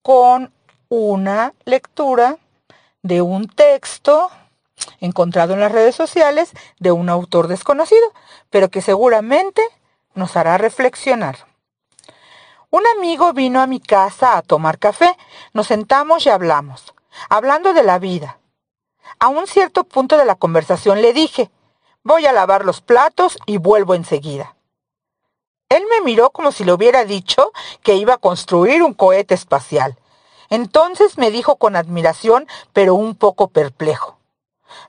con 0.00 0.50
una 0.88 1.52
lectura 1.66 2.38
de 3.02 3.20
un 3.20 3.46
texto 3.46 4.30
encontrado 5.00 5.54
en 5.54 5.60
las 5.60 5.72
redes 5.72 5.94
sociales 5.94 6.52
de 6.78 6.92
un 6.92 7.08
autor 7.08 7.48
desconocido, 7.48 8.06
pero 8.50 8.68
que 8.70 8.82
seguramente 8.82 9.62
nos 10.14 10.36
hará 10.36 10.58
reflexionar. 10.58 11.46
Un 12.70 12.82
amigo 12.96 13.32
vino 13.32 13.60
a 13.60 13.66
mi 13.66 13.80
casa 13.80 14.36
a 14.36 14.42
tomar 14.42 14.78
café, 14.78 15.16
nos 15.52 15.66
sentamos 15.66 16.24
y 16.26 16.28
hablamos, 16.28 16.94
hablando 17.28 17.72
de 17.72 17.82
la 17.82 17.98
vida. 17.98 18.38
A 19.18 19.28
un 19.28 19.46
cierto 19.48 19.84
punto 19.84 20.16
de 20.16 20.24
la 20.24 20.36
conversación 20.36 21.02
le 21.02 21.12
dije, 21.12 21.50
voy 22.04 22.26
a 22.26 22.32
lavar 22.32 22.64
los 22.64 22.80
platos 22.80 23.38
y 23.44 23.56
vuelvo 23.56 23.94
enseguida. 23.94 24.54
Él 25.68 25.84
me 25.90 26.00
miró 26.00 26.30
como 26.30 26.52
si 26.52 26.64
le 26.64 26.72
hubiera 26.72 27.04
dicho 27.04 27.52
que 27.82 27.96
iba 27.96 28.14
a 28.14 28.18
construir 28.18 28.82
un 28.82 28.94
cohete 28.94 29.34
espacial. 29.34 29.96
Entonces 30.48 31.18
me 31.18 31.30
dijo 31.30 31.56
con 31.56 31.76
admiración, 31.76 32.46
pero 32.72 32.94
un 32.94 33.14
poco 33.16 33.48
perplejo. 33.48 34.19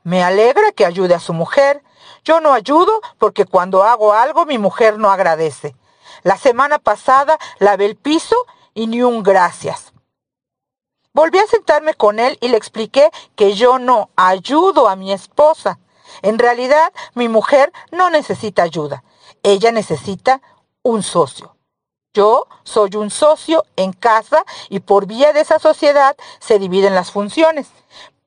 Me 0.03 0.23
alegra 0.23 0.71
que 0.71 0.85
ayude 0.85 1.15
a 1.15 1.19
su 1.19 1.33
mujer. 1.33 1.83
Yo 2.23 2.39
no 2.39 2.53
ayudo 2.53 3.01
porque 3.17 3.45
cuando 3.45 3.83
hago 3.83 4.13
algo 4.13 4.45
mi 4.45 4.57
mujer 4.57 4.97
no 4.97 5.11
agradece. 5.11 5.75
La 6.23 6.37
semana 6.37 6.79
pasada 6.79 7.37
lavé 7.59 7.85
el 7.85 7.95
piso 7.95 8.35
y 8.73 8.87
ni 8.87 9.01
un 9.01 9.23
gracias. 9.23 9.93
Volví 11.13 11.39
a 11.39 11.47
sentarme 11.47 11.93
con 11.93 12.19
él 12.19 12.37
y 12.41 12.47
le 12.47 12.57
expliqué 12.57 13.09
que 13.35 13.53
yo 13.53 13.79
no 13.79 14.09
ayudo 14.15 14.87
a 14.87 14.95
mi 14.95 15.11
esposa. 15.11 15.79
En 16.21 16.39
realidad, 16.39 16.93
mi 17.15 17.27
mujer 17.27 17.71
no 17.91 18.09
necesita 18.09 18.63
ayuda. 18.63 19.03
Ella 19.43 19.71
necesita 19.71 20.41
un 20.83 21.03
socio. 21.03 21.55
Yo 22.13 22.47
soy 22.63 22.95
un 22.95 23.09
socio 23.09 23.65
en 23.77 23.93
casa 23.93 24.43
y 24.69 24.81
por 24.81 25.05
vía 25.05 25.31
de 25.31 25.41
esa 25.41 25.59
sociedad 25.59 26.15
se 26.39 26.59
dividen 26.59 26.93
las 26.93 27.11
funciones. 27.11 27.67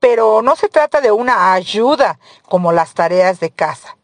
Pero 0.07 0.43
no 0.43 0.55
se 0.55 0.69
trata 0.69 1.01
de 1.01 1.11
una 1.11 1.53
ayuda 1.53 2.19
como 2.47 2.71
las 2.71 2.93
tareas 2.93 3.39
de 3.39 3.49
casa. 3.49 3.97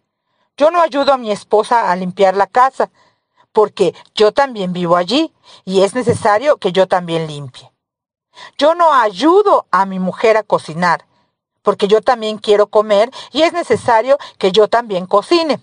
Yo 0.57 0.71
no 0.71 0.81
ayudo 0.81 1.13
a 1.13 1.17
mi 1.17 1.29
esposa 1.31 1.91
a 1.91 1.95
limpiar 1.95 2.35
la 2.35 2.47
casa, 2.47 2.89
porque 3.51 3.93
yo 4.15 4.31
también 4.31 4.73
vivo 4.73 4.95
allí 4.97 5.31
y 5.63 5.83
es 5.83 5.93
necesario 5.93 6.57
que 6.57 6.71
yo 6.71 6.87
también 6.87 7.27
limpie. 7.27 7.71
Yo 8.57 8.73
no 8.73 8.91
ayudo 8.91 9.67
a 9.69 9.85
mi 9.85 9.99
mujer 9.99 10.37
a 10.37 10.41
cocinar, 10.41 11.05
porque 11.61 11.87
yo 11.87 12.01
también 12.01 12.39
quiero 12.39 12.65
comer 12.65 13.11
y 13.31 13.43
es 13.43 13.53
necesario 13.53 14.17
que 14.39 14.51
yo 14.51 14.69
también 14.69 15.05
cocine. 15.05 15.61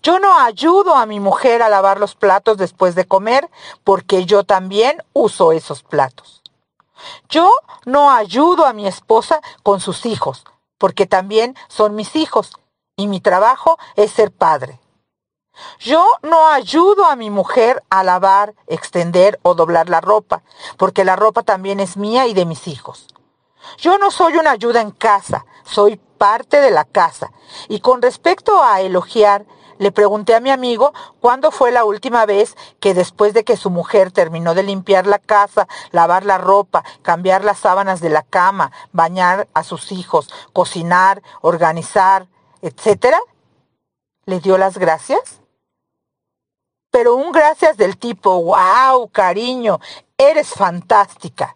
Yo 0.00 0.20
no 0.20 0.38
ayudo 0.38 0.94
a 0.94 1.06
mi 1.06 1.18
mujer 1.18 1.60
a 1.62 1.68
lavar 1.68 1.98
los 1.98 2.14
platos 2.14 2.56
después 2.56 2.94
de 2.94 3.04
comer, 3.04 3.50
porque 3.82 4.26
yo 4.26 4.44
también 4.44 5.02
uso 5.12 5.50
esos 5.50 5.82
platos. 5.82 6.39
Yo 7.28 7.52
no 7.86 8.10
ayudo 8.10 8.66
a 8.66 8.72
mi 8.72 8.86
esposa 8.86 9.40
con 9.62 9.80
sus 9.80 10.06
hijos, 10.06 10.44
porque 10.78 11.06
también 11.06 11.56
son 11.68 11.94
mis 11.94 12.16
hijos, 12.16 12.52
y 12.96 13.06
mi 13.06 13.20
trabajo 13.20 13.78
es 13.96 14.10
ser 14.12 14.32
padre. 14.32 14.80
Yo 15.78 16.06
no 16.22 16.48
ayudo 16.48 17.06
a 17.06 17.16
mi 17.16 17.30
mujer 17.30 17.82
a 17.90 18.02
lavar, 18.04 18.54
extender 18.66 19.38
o 19.42 19.54
doblar 19.54 19.88
la 19.88 20.00
ropa, 20.00 20.42
porque 20.76 21.04
la 21.04 21.16
ropa 21.16 21.42
también 21.42 21.80
es 21.80 21.96
mía 21.96 22.26
y 22.26 22.34
de 22.34 22.46
mis 22.46 22.68
hijos. 22.68 23.08
Yo 23.78 23.98
no 23.98 24.10
soy 24.10 24.36
una 24.36 24.52
ayuda 24.52 24.80
en 24.80 24.90
casa, 24.90 25.44
soy 25.64 25.96
parte 25.96 26.60
de 26.60 26.70
la 26.70 26.84
casa. 26.84 27.32
Y 27.68 27.80
con 27.80 28.02
respecto 28.02 28.62
a 28.62 28.80
elogiar, 28.80 29.44
le 29.80 29.90
pregunté 29.90 30.34
a 30.34 30.40
mi 30.40 30.50
amigo 30.50 30.92
cuándo 31.20 31.50
fue 31.50 31.72
la 31.72 31.84
última 31.84 32.26
vez 32.26 32.54
que 32.78 32.94
después 32.94 33.34
de 33.34 33.44
que 33.44 33.56
su 33.56 33.70
mujer 33.70 34.12
terminó 34.12 34.54
de 34.54 34.62
limpiar 34.62 35.06
la 35.06 35.18
casa, 35.18 35.66
lavar 35.90 36.24
la 36.24 36.38
ropa, 36.38 36.84
cambiar 37.00 37.44
las 37.44 37.58
sábanas 37.58 38.00
de 38.00 38.10
la 38.10 38.22
cama, 38.22 38.72
bañar 38.92 39.48
a 39.54 39.64
sus 39.64 39.90
hijos, 39.90 40.28
cocinar, 40.52 41.22
organizar, 41.40 42.28
etcétera, 42.60 43.18
le 44.26 44.38
dio 44.40 44.58
las 44.58 44.76
gracias 44.76 45.40
pero 46.90 47.14
un 47.14 47.30
gracias 47.32 47.76
del 47.76 47.96
tipo, 47.96 48.42
wow, 48.42 49.08
cariño, 49.10 49.78
eres 50.18 50.48
fantástica. 50.48 51.54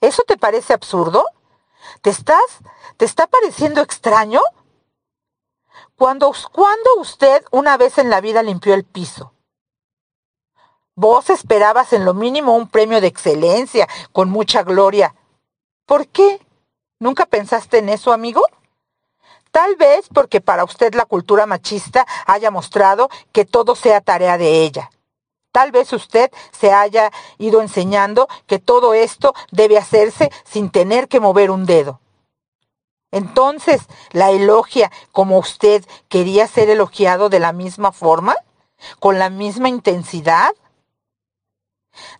¿Eso 0.00 0.22
te 0.24 0.36
parece 0.36 0.74
absurdo? 0.74 1.24
¿Te 2.02 2.10
estás, 2.10 2.60
te 2.98 3.06
está 3.06 3.26
pareciendo 3.26 3.80
extraño? 3.80 4.40
Cuando, 6.00 6.32
cuando 6.50 6.96
usted 6.96 7.44
una 7.50 7.76
vez 7.76 7.98
en 7.98 8.08
la 8.08 8.22
vida 8.22 8.42
limpió 8.42 8.72
el 8.72 8.84
piso, 8.84 9.34
vos 10.94 11.28
esperabas 11.28 11.92
en 11.92 12.06
lo 12.06 12.14
mínimo 12.14 12.56
un 12.56 12.68
premio 12.68 13.02
de 13.02 13.06
excelencia, 13.06 13.86
con 14.10 14.30
mucha 14.30 14.62
gloria. 14.62 15.14
¿Por 15.84 16.08
qué? 16.08 16.40
¿Nunca 17.00 17.26
pensaste 17.26 17.76
en 17.76 17.90
eso, 17.90 18.14
amigo? 18.14 18.40
Tal 19.50 19.76
vez 19.76 20.08
porque 20.08 20.40
para 20.40 20.64
usted 20.64 20.94
la 20.94 21.04
cultura 21.04 21.44
machista 21.44 22.06
haya 22.24 22.50
mostrado 22.50 23.10
que 23.30 23.44
todo 23.44 23.76
sea 23.76 24.00
tarea 24.00 24.38
de 24.38 24.62
ella. 24.62 24.90
Tal 25.52 25.70
vez 25.70 25.92
usted 25.92 26.30
se 26.50 26.72
haya 26.72 27.12
ido 27.36 27.60
enseñando 27.60 28.26
que 28.46 28.58
todo 28.58 28.94
esto 28.94 29.34
debe 29.50 29.76
hacerse 29.76 30.32
sin 30.46 30.70
tener 30.70 31.08
que 31.08 31.20
mover 31.20 31.50
un 31.50 31.66
dedo. 31.66 32.00
Entonces, 33.12 33.82
¿la 34.12 34.30
elogia 34.30 34.90
como 35.12 35.38
usted 35.38 35.84
quería 36.08 36.46
ser 36.46 36.70
elogiado 36.70 37.28
de 37.28 37.40
la 37.40 37.52
misma 37.52 37.92
forma? 37.92 38.36
¿Con 38.98 39.18
la 39.18 39.30
misma 39.30 39.68
intensidad? 39.68 40.52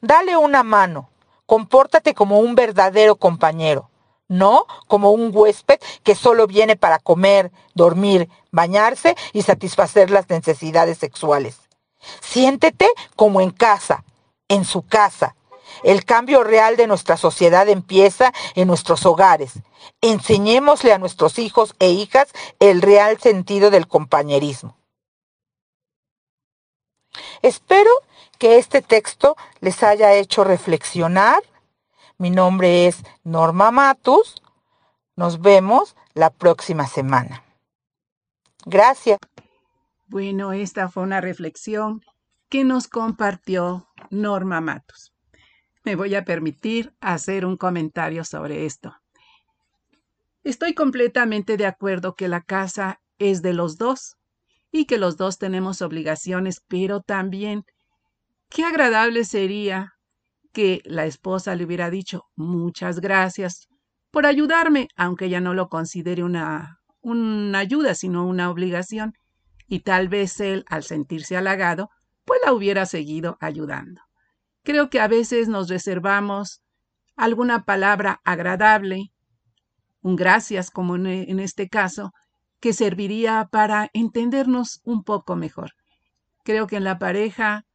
Dale 0.01 0.37
una 0.37 0.63
mano, 0.63 1.11
compórtate 1.47 2.15
como 2.15 2.41
un 2.41 2.55
verdadero 2.55 3.17
compañero 3.17 3.91
no 4.31 4.65
como 4.87 5.11
un 5.11 5.33
huésped 5.35 5.81
que 6.05 6.15
solo 6.15 6.47
viene 6.47 6.77
para 6.77 7.01
comer, 7.01 7.51
dormir, 7.75 8.31
bañarse 8.53 9.17
y 9.33 9.43
satisfacer 9.43 10.11
las 10.11 10.31
necesidades 10.31 10.99
sexuales. 10.99 11.59
Siéntete 12.21 12.89
como 13.17 13.41
en 13.41 13.51
casa, 13.51 14.05
en 14.49 14.65
su 14.65 14.83
casa. 14.83 15.35
El 15.83 16.05
cambio 16.05 16.45
real 16.45 16.77
de 16.77 16.87
nuestra 16.87 17.17
sociedad 17.17 17.69
empieza 17.69 18.33
en 18.55 18.69
nuestros 18.69 19.07
hogares. 19.07 19.53
Enseñémosle 20.01 20.93
a 20.93 20.99
nuestros 20.99 21.39
hijos 21.39 21.75
e 21.79 21.91
hijas 21.91 22.29
el 22.59 22.83
real 22.83 23.19
sentido 23.19 23.71
del 23.71 23.87
compañerismo. 23.89 24.77
Espero 27.43 27.91
que 28.39 28.59
este 28.59 28.83
texto 28.83 29.37
les 29.61 29.83
haya 29.83 30.15
hecho 30.15 30.45
reflexionar 30.45 31.43
mi 32.21 32.29
nombre 32.29 32.87
es 32.87 33.03
Norma 33.25 33.71
Matus. 33.71 34.43
Nos 35.17 35.41
vemos 35.41 35.97
la 36.13 36.29
próxima 36.29 36.87
semana. 36.87 37.43
Gracias. 38.67 39.19
Bueno, 40.07 40.53
esta 40.53 40.91
fue 40.91 41.03
una 41.03 41.23
reflexión 41.23 42.03
que 42.51 42.63
nos 42.63 42.89
compartió 42.89 43.89
Norma 44.11 44.61
Matus. 44.61 45.15
Me 45.85 45.97
voy 45.97 46.15
a 46.15 46.25
permitir 46.25 46.93
hacer 47.01 47.47
un 47.47 47.57
comentario 47.57 48.25
sobre 48.25 48.67
esto. 48.67 48.95
Estoy 50.43 50.75
completamente 50.75 51.57
de 51.57 51.67
acuerdo 51.67 52.15
que 52.15 52.29
la 52.29 52.43
casa 52.43 53.01
es 53.19 53.43
de 53.43 53.53
los 53.53 53.77
dos 53.77 54.17
y 54.73 54.87
que 54.87 54.99
los 54.99 55.17
dos 55.17 55.39
tenemos 55.39 55.83
obligaciones, 55.83 56.63
pero 56.69 57.01
también 57.01 57.65
qué 58.49 58.65
agradable 58.65 59.25
sería 59.25 59.95
que 60.53 60.81
la 60.85 61.07
esposa 61.07 61.55
le 61.55 61.65
hubiera 61.65 61.91
dicho 61.91 62.25
muchas 62.37 63.01
gracias 63.01 63.69
por 64.11 64.27
ayudarme, 64.27 64.89
aunque 64.97 65.27
ella 65.27 65.41
no 65.41 65.55
lo 65.55 65.69
considere 65.69 66.25
una, 66.25 66.81
una 67.01 67.59
ayuda, 67.59 67.95
sino 67.95 68.27
una 68.27 68.51
obligación, 68.51 69.13
y 69.69 69.81
tal 69.81 70.09
vez 70.09 70.41
él, 70.41 70.65
al 70.69 70.83
sentirse 70.83 71.37
halagado, 71.37 71.91
pues 72.25 72.41
la 72.45 72.53
hubiera 72.53 72.87
seguido 72.87 73.37
ayudando. 73.41 74.01
Creo 74.63 74.91
que 74.91 75.01
a 75.01 75.09
veces 75.09 75.49
nos 75.49 75.69
reservamos 75.69 76.63
alguna 77.17 77.65
palabra 77.65 78.21
agradable, 78.25 79.13
un 80.03 80.17
gracias 80.17 80.71
como 80.71 80.97
en, 80.97 81.41
este 81.41 81.69
caso, 81.69 82.13
que 82.61 82.73
serviría 82.73 83.49
para 83.51 83.91
entendernos 83.93 84.81
un 84.85 85.03
poco 85.03 85.37
mejor. 85.37 85.73
Creo 86.45 86.67
que 86.67 86.77
en 86.77 86.85
la 86.85 86.99
pareja 86.99 87.67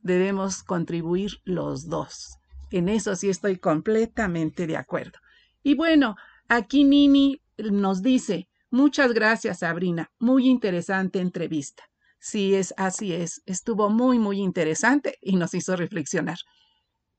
debemos 0.00 0.62
contribuir 0.62 1.40
los 1.44 1.88
dos. 1.88 2.38
En 2.70 2.88
eso 2.88 3.14
sí 3.16 3.28
estoy 3.28 3.58
completamente 3.58 4.66
de 4.66 4.76
acuerdo. 4.76 5.18
Y 5.62 5.74
bueno, 5.74 6.16
aquí 6.48 6.84
Nini 6.84 7.40
nos 7.58 8.02
dice, 8.02 8.48
muchas 8.70 9.12
gracias 9.12 9.60
Sabrina, 9.60 10.10
muy 10.18 10.48
interesante 10.48 11.20
entrevista. 11.20 11.84
Sí, 12.22 12.54
es 12.54 12.72
así 12.76 13.12
es, 13.12 13.42
estuvo 13.44 13.90
muy, 13.90 14.18
muy 14.18 14.38
interesante 14.38 15.18
y 15.20 15.36
nos 15.36 15.52
hizo 15.54 15.76
reflexionar. 15.76 16.38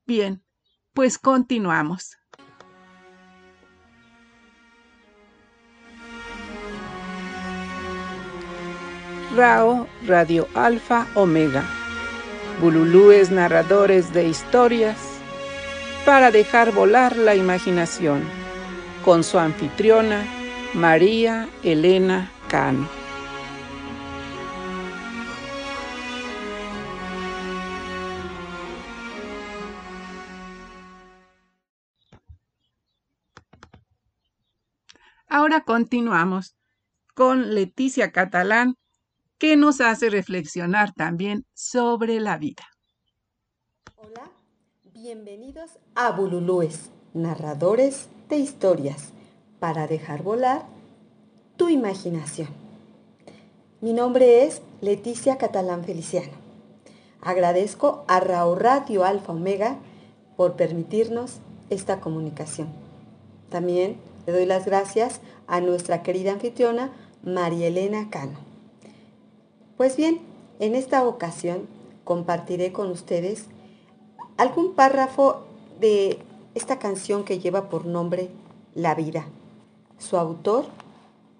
Bien, 0.06 0.42
pues 0.94 1.18
continuamos. 1.18 2.16
RAO 9.36 9.86
Radio 10.06 10.48
Alfa 10.54 11.06
Omega 11.14 11.64
bululúes 12.60 13.30
narradores 13.30 14.12
de 14.12 14.28
historias 14.28 14.96
para 16.04 16.30
dejar 16.30 16.72
volar 16.72 17.16
la 17.16 17.34
imaginación, 17.34 18.22
con 19.04 19.24
su 19.24 19.38
anfitriona 19.38 20.24
María 20.74 21.48
Elena 21.62 22.30
Cano. 22.48 23.03
Ahora 35.28 35.64
continuamos 35.64 36.54
con 37.14 37.54
Leticia 37.54 38.12
Catalán, 38.12 38.76
que 39.38 39.56
nos 39.56 39.80
hace 39.80 40.10
reflexionar 40.10 40.92
también 40.92 41.46
sobre 41.54 42.20
la 42.20 42.36
vida. 42.36 42.64
Hola, 43.96 44.30
bienvenidos 44.92 45.78
a 45.94 46.10
Bululúes, 46.10 46.90
narradores 47.14 48.08
de 48.28 48.36
historias, 48.36 49.12
para 49.60 49.86
dejar 49.86 50.22
volar 50.22 50.66
tu 51.56 51.68
imaginación. 51.68 52.48
Mi 53.80 53.92
nombre 53.92 54.44
es 54.44 54.62
Leticia 54.80 55.38
Catalán 55.38 55.84
Feliciano. 55.84 56.32
Agradezco 57.22 58.04
a 58.08 58.20
Rao 58.20 58.54
Radio 58.54 59.04
Alfa 59.04 59.32
Omega 59.32 59.78
por 60.36 60.56
permitirnos 60.56 61.38
esta 61.70 62.00
comunicación. 62.00 62.68
También 63.48 63.98
le 64.26 64.32
doy 64.32 64.46
las 64.46 64.64
gracias 64.64 65.20
a 65.46 65.60
nuestra 65.60 66.02
querida 66.02 66.32
anfitriona 66.32 66.90
María 67.22 67.68
Elena 67.68 68.10
Cano. 68.10 68.38
Pues 69.76 69.96
bien, 69.96 70.20
en 70.60 70.74
esta 70.74 71.06
ocasión 71.06 71.66
compartiré 72.04 72.72
con 72.72 72.90
ustedes 72.90 73.46
algún 74.36 74.74
párrafo 74.74 75.44
de 75.80 76.18
esta 76.54 76.78
canción 76.78 77.24
que 77.24 77.38
lleva 77.38 77.68
por 77.68 77.86
nombre 77.86 78.30
La 78.74 78.94
vida. 78.94 79.26
Su 79.98 80.16
autor, 80.16 80.66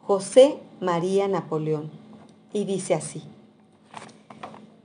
José 0.03 0.59
María 0.81 1.29
Napoleón, 1.29 1.91
y 2.53 2.65
dice 2.65 2.95
así. 2.95 3.23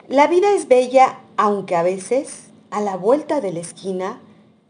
La 0.07 0.27
vida 0.27 0.53
es 0.53 0.67
bella, 0.67 1.19
aunque 1.37 1.75
a 1.75 1.83
veces, 1.83 2.49
a 2.71 2.81
la 2.81 2.97
vuelta 2.97 3.41
de 3.41 3.53
la 3.53 3.59
esquina, 3.59 4.19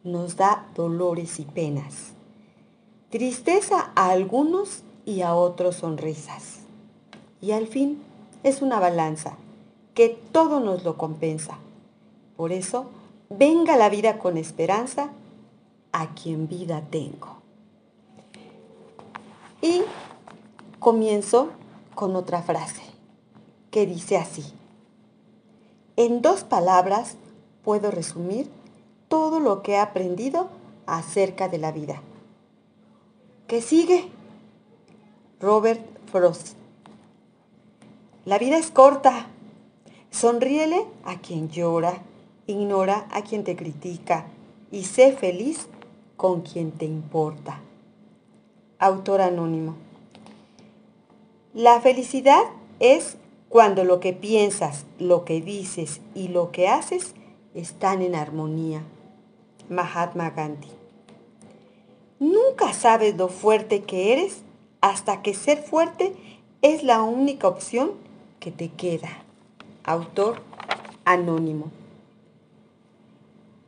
nos 0.04 0.36
da 0.36 0.68
dolores 0.76 1.40
y 1.40 1.46
penas. 1.46 2.14
Tristeza 3.10 3.92
a 3.96 4.12
algunos 4.12 4.84
y 5.04 5.22
a 5.22 5.34
otros 5.34 5.78
sonrisas. 5.78 6.60
Y 7.42 7.54
al 7.54 7.66
fin 7.66 8.00
es 8.44 8.62
una 8.62 8.80
balanza 8.80 9.36
que 9.96 10.10
todo 10.32 10.60
nos 10.60 10.84
lo 10.84 10.96
compensa. 10.96 11.58
Por 12.38 12.52
eso, 12.52 12.86
venga 13.32 13.78
la 13.78 13.90
vida 13.90 14.20
con 14.20 14.38
esperanza 14.38 15.10
a 15.92 16.14
quien 16.14 16.48
vida 16.48 16.84
tengo. 16.92 17.38
Y 19.64 19.82
comienzo 20.78 21.50
con 21.96 22.16
otra 22.16 22.44
frase 22.44 22.84
que 23.72 23.88
dice 23.88 24.18
así. 24.18 24.44
En 25.96 26.22
dos 26.22 26.44
palabras 26.44 27.18
puedo 27.64 27.90
resumir 27.90 28.52
todo 29.08 29.40
lo 29.40 29.64
que 29.64 29.72
he 29.74 29.80
aprendido 29.80 30.48
acerca 30.86 31.50
de 31.50 31.58
la 31.58 31.72
vida. 31.72 32.04
¿Qué 33.50 33.64
sigue? 33.64 34.04
Robert 35.40 35.82
Frost. 36.12 36.56
La 38.24 38.38
vida 38.38 38.60
es 38.60 38.70
corta. 38.70 39.26
Sonríele 40.12 40.86
a 41.04 41.18
quien 41.18 41.50
llora, 41.50 42.04
ignora 42.46 43.08
a 43.10 43.24
quien 43.24 43.44
te 43.44 43.56
critica 43.56 44.28
y 44.70 44.84
sé 44.84 45.14
feliz 45.14 45.68
con 46.16 46.42
quien 46.42 46.72
te 46.72 46.86
importa. 46.86 47.60
Autor 48.78 49.20
anónimo. 49.20 49.78
La 51.56 51.82
felicidad 51.82 52.44
es 52.80 53.18
cuando 53.50 53.84
lo 53.84 54.00
que 54.00 54.14
piensas, 54.14 54.86
lo 55.00 55.26
que 55.26 55.42
dices 55.42 56.02
y 56.14 56.28
lo 56.28 56.52
que 56.52 56.68
haces 56.68 57.16
están 57.56 58.04
en 58.04 58.14
armonía. 58.14 58.84
Mahatma 59.70 60.30
Gandhi. 60.30 60.79
Nunca 62.20 62.74
sabes 62.74 63.16
lo 63.16 63.30
fuerte 63.30 63.84
que 63.84 64.12
eres 64.14 64.42
hasta 64.82 65.22
que 65.22 65.34
ser 65.34 65.64
fuerte 65.64 66.14
es 66.62 66.84
la 66.84 67.02
única 67.02 67.48
opción 67.48 67.94
que 68.40 68.52
te 68.52 68.70
queda. 68.70 69.10
Autor 69.84 70.42
anónimo. 71.06 71.72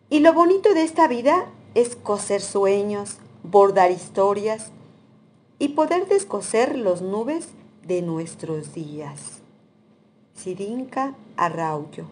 Y 0.10 0.20
lo 0.20 0.34
bonito 0.34 0.74
de 0.74 0.84
esta 0.84 1.08
vida 1.08 1.46
es 1.74 1.96
coser 1.96 2.42
sueños, 2.42 3.20
bordar 3.44 3.92
historias 3.92 4.72
y 5.58 5.70
poder 5.70 6.08
descoser 6.08 6.78
los 6.78 7.02
nubes 7.02 7.50
de 7.88 8.02
nuestros 8.02 8.74
días. 8.74 9.42
Sirinka 10.36 11.16
Arraullo. 11.38 12.06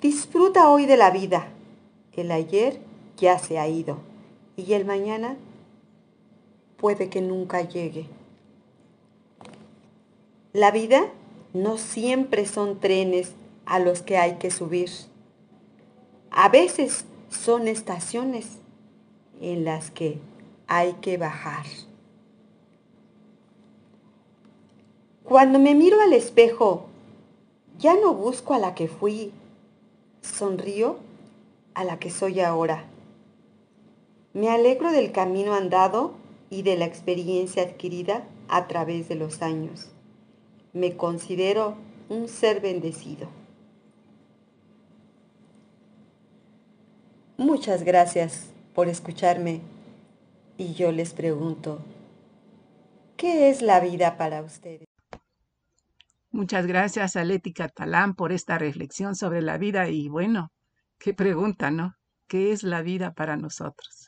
Disfruta 0.00 0.68
hoy 0.68 0.86
de 0.86 0.96
la 0.96 1.10
vida. 1.10 1.48
El 2.16 2.32
ayer 2.32 2.80
ya 3.20 3.38
se 3.38 3.58
ha 3.58 3.68
ido 3.68 3.98
y 4.56 4.72
el 4.72 4.84
mañana 4.84 5.36
puede 6.76 7.10
que 7.10 7.20
nunca 7.20 7.62
llegue. 7.62 8.06
La 10.52 10.70
vida 10.70 11.06
no 11.52 11.78
siempre 11.78 12.46
son 12.46 12.80
trenes 12.80 13.32
a 13.66 13.78
los 13.78 14.02
que 14.02 14.16
hay 14.16 14.36
que 14.36 14.50
subir. 14.50 14.90
A 16.30 16.48
veces 16.48 17.04
son 17.28 17.68
estaciones 17.68 18.46
en 19.40 19.64
las 19.64 19.90
que 19.90 20.18
hay 20.66 20.94
que 20.94 21.18
bajar. 21.18 21.66
Cuando 25.22 25.60
me 25.60 25.74
miro 25.74 26.00
al 26.00 26.12
espejo, 26.12 26.86
ya 27.78 27.94
no 27.94 28.14
busco 28.14 28.54
a 28.54 28.58
la 28.58 28.74
que 28.74 28.88
fui, 28.88 29.32
sonrío 30.22 30.96
a 31.74 31.84
la 31.84 31.98
que 31.98 32.10
soy 32.10 32.40
ahora. 32.40 32.89
Me 34.32 34.48
alegro 34.48 34.92
del 34.92 35.10
camino 35.10 35.54
andado 35.54 36.14
y 36.50 36.62
de 36.62 36.76
la 36.76 36.84
experiencia 36.84 37.64
adquirida 37.64 38.28
a 38.48 38.68
través 38.68 39.08
de 39.08 39.16
los 39.16 39.42
años. 39.42 39.90
Me 40.72 40.96
considero 40.96 41.76
un 42.08 42.28
ser 42.28 42.60
bendecido. 42.60 43.28
Muchas 47.38 47.82
gracias 47.82 48.50
por 48.72 48.88
escucharme 48.88 49.62
y 50.58 50.74
yo 50.74 50.92
les 50.92 51.12
pregunto, 51.12 51.80
¿qué 53.16 53.50
es 53.50 53.62
la 53.62 53.80
vida 53.80 54.16
para 54.16 54.42
ustedes? 54.42 54.86
Muchas 56.30 56.66
gracias 56.66 57.16
a 57.16 57.24
Leti 57.24 57.52
Catalán 57.52 58.14
por 58.14 58.30
esta 58.30 58.58
reflexión 58.58 59.16
sobre 59.16 59.42
la 59.42 59.58
vida 59.58 59.88
y 59.88 60.08
bueno, 60.08 60.52
qué 60.98 61.14
pregunta, 61.14 61.72
¿no? 61.72 61.94
¿Qué 62.28 62.52
es 62.52 62.62
la 62.62 62.82
vida 62.82 63.12
para 63.12 63.36
nosotros? 63.36 63.99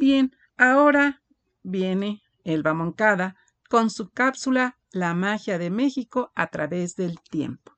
Bien, 0.00 0.34
ahora 0.56 1.22
viene 1.62 2.22
Elba 2.42 2.72
Moncada 2.72 3.36
con 3.68 3.90
su 3.90 4.08
cápsula 4.08 4.78
La 4.92 5.12
magia 5.12 5.58
de 5.58 5.68
México 5.68 6.32
a 6.34 6.46
través 6.46 6.96
del 6.96 7.20
tiempo. 7.20 7.72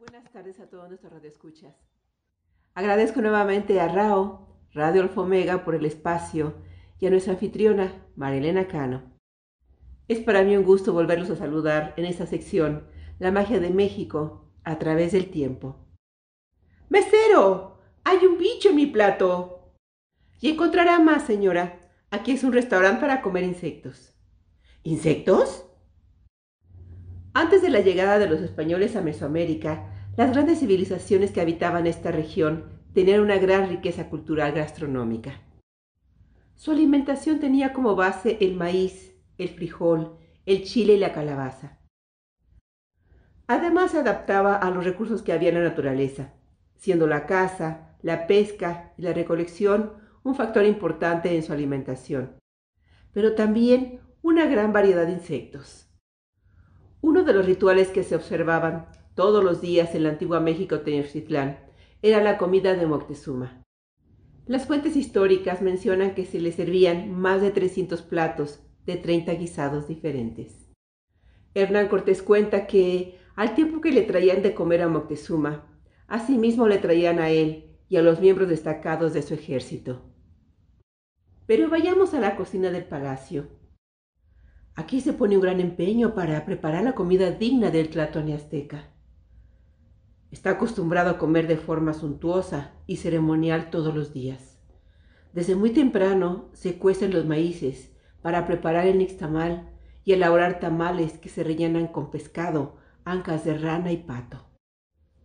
Buenas 0.00 0.28
tardes 0.32 0.58
a 0.58 0.68
todos 0.68 0.88
nuestros 0.88 1.12
radioescuchas. 1.12 1.76
Agradezco 2.74 3.20
nuevamente 3.20 3.80
a 3.80 3.86
RAO, 3.86 4.48
Radio 4.72 5.02
Alfomega, 5.02 5.64
por 5.64 5.76
el 5.76 5.86
espacio 5.86 6.56
y 6.98 7.06
a 7.06 7.10
nuestra 7.10 7.34
anfitriona, 7.34 8.04
Marilena 8.16 8.66
Cano. 8.66 9.04
Es 10.08 10.18
para 10.18 10.42
mí 10.42 10.56
un 10.56 10.64
gusto 10.64 10.92
volverlos 10.92 11.30
a 11.30 11.36
saludar 11.36 11.94
en 11.96 12.06
esta 12.06 12.26
sección, 12.26 12.88
La 13.20 13.30
magia 13.30 13.60
de 13.60 13.70
México 13.70 14.50
a 14.64 14.80
través 14.80 15.12
del 15.12 15.30
tiempo. 15.30 15.76
¡Mesero! 16.88 17.78
¡Hay 18.02 18.26
un 18.26 18.36
bicho 18.36 18.70
en 18.70 18.74
mi 18.74 18.86
plato! 18.86 19.61
Y 20.42 20.50
encontrará 20.50 20.98
más, 20.98 21.22
señora. 21.22 21.78
Aquí 22.10 22.32
es 22.32 22.42
un 22.42 22.52
restaurante 22.52 23.00
para 23.00 23.22
comer 23.22 23.44
insectos. 23.44 24.12
¿Insectos? 24.82 25.66
Antes 27.32 27.62
de 27.62 27.70
la 27.70 27.78
llegada 27.78 28.18
de 28.18 28.28
los 28.28 28.40
españoles 28.40 28.96
a 28.96 29.02
Mesoamérica, 29.02 29.88
las 30.16 30.32
grandes 30.32 30.58
civilizaciones 30.58 31.30
que 31.30 31.40
habitaban 31.40 31.86
esta 31.86 32.10
región 32.10 32.64
tenían 32.92 33.20
una 33.20 33.38
gran 33.38 33.68
riqueza 33.68 34.10
cultural 34.10 34.52
gastronómica. 34.52 35.40
Su 36.56 36.72
alimentación 36.72 37.38
tenía 37.38 37.72
como 37.72 37.94
base 37.94 38.38
el 38.40 38.56
maíz, 38.56 39.14
el 39.38 39.48
frijol, 39.48 40.18
el 40.44 40.64
chile 40.64 40.94
y 40.94 40.98
la 40.98 41.12
calabaza. 41.12 41.78
Además 43.46 43.92
se 43.92 44.00
adaptaba 44.00 44.56
a 44.56 44.70
los 44.70 44.84
recursos 44.84 45.22
que 45.22 45.32
había 45.32 45.50
en 45.50 45.62
la 45.62 45.68
naturaleza, 45.68 46.32
siendo 46.74 47.06
la 47.06 47.26
caza, 47.26 47.96
la 48.02 48.26
pesca 48.26 48.92
y 48.98 49.02
la 49.02 49.12
recolección 49.12 50.01
un 50.24 50.34
factor 50.34 50.64
importante 50.64 51.34
en 51.34 51.42
su 51.42 51.52
alimentación, 51.52 52.36
pero 53.12 53.34
también 53.34 54.00
una 54.22 54.46
gran 54.46 54.72
variedad 54.72 55.06
de 55.06 55.12
insectos. 55.12 55.88
Uno 57.00 57.24
de 57.24 57.32
los 57.32 57.44
rituales 57.44 57.88
que 57.88 58.04
se 58.04 58.14
observaban 58.14 58.86
todos 59.14 59.42
los 59.42 59.60
días 59.60 59.94
en 59.94 60.04
la 60.04 60.10
antigua 60.10 60.40
México 60.40 60.80
Tenochtitlán 60.80 61.58
era 62.00 62.22
la 62.22 62.38
comida 62.38 62.74
de 62.74 62.86
Moctezuma. 62.86 63.62
Las 64.46 64.66
fuentes 64.66 64.96
históricas 64.96 65.62
mencionan 65.62 66.14
que 66.14 66.24
se 66.24 66.40
le 66.40 66.52
servían 66.52 67.12
más 67.12 67.42
de 67.42 67.50
300 67.50 68.02
platos 68.02 68.60
de 68.86 68.96
30 68.96 69.32
guisados 69.34 69.88
diferentes. 69.88 70.70
Hernán 71.54 71.88
Cortés 71.88 72.22
cuenta 72.22 72.66
que, 72.66 73.18
al 73.36 73.54
tiempo 73.54 73.80
que 73.80 73.92
le 73.92 74.02
traían 74.02 74.42
de 74.42 74.54
comer 74.54 74.82
a 74.82 74.88
Moctezuma, 74.88 75.66
asimismo 76.06 76.66
le 76.66 76.78
traían 76.78 77.18
a 77.18 77.30
él 77.30 77.76
y 77.88 77.96
a 77.96 78.02
los 78.02 78.20
miembros 78.20 78.48
destacados 78.48 79.12
de 79.12 79.22
su 79.22 79.34
ejército. 79.34 80.11
Pero 81.46 81.68
vayamos 81.68 82.14
a 82.14 82.20
la 82.20 82.36
cocina 82.36 82.70
del 82.70 82.84
palacio. 82.84 83.48
Aquí 84.74 85.00
se 85.00 85.12
pone 85.12 85.36
un 85.36 85.42
gran 85.42 85.60
empeño 85.60 86.14
para 86.14 86.44
preparar 86.44 86.84
la 86.84 86.94
comida 86.94 87.30
digna 87.30 87.70
del 87.70 87.90
Tlatoni 87.90 88.32
azteca. 88.32 88.88
Está 90.30 90.50
acostumbrado 90.50 91.10
a 91.10 91.18
comer 91.18 91.46
de 91.46 91.58
forma 91.58 91.92
suntuosa 91.92 92.72
y 92.86 92.96
ceremonial 92.96 93.70
todos 93.70 93.94
los 93.94 94.14
días. 94.14 94.58
Desde 95.34 95.56
muy 95.56 95.70
temprano 95.70 96.48
se 96.54 96.78
cuecen 96.78 97.12
los 97.12 97.26
maíces 97.26 97.92
para 98.22 98.46
preparar 98.46 98.86
el 98.86 98.98
nixtamal 98.98 99.68
y 100.04 100.12
elaborar 100.12 100.60
tamales 100.60 101.18
que 101.18 101.28
se 101.28 101.44
rellenan 101.44 101.86
con 101.86 102.10
pescado, 102.10 102.76
ancas 103.04 103.44
de 103.44 103.58
rana 103.58 103.92
y 103.92 103.98
pato. 103.98 104.46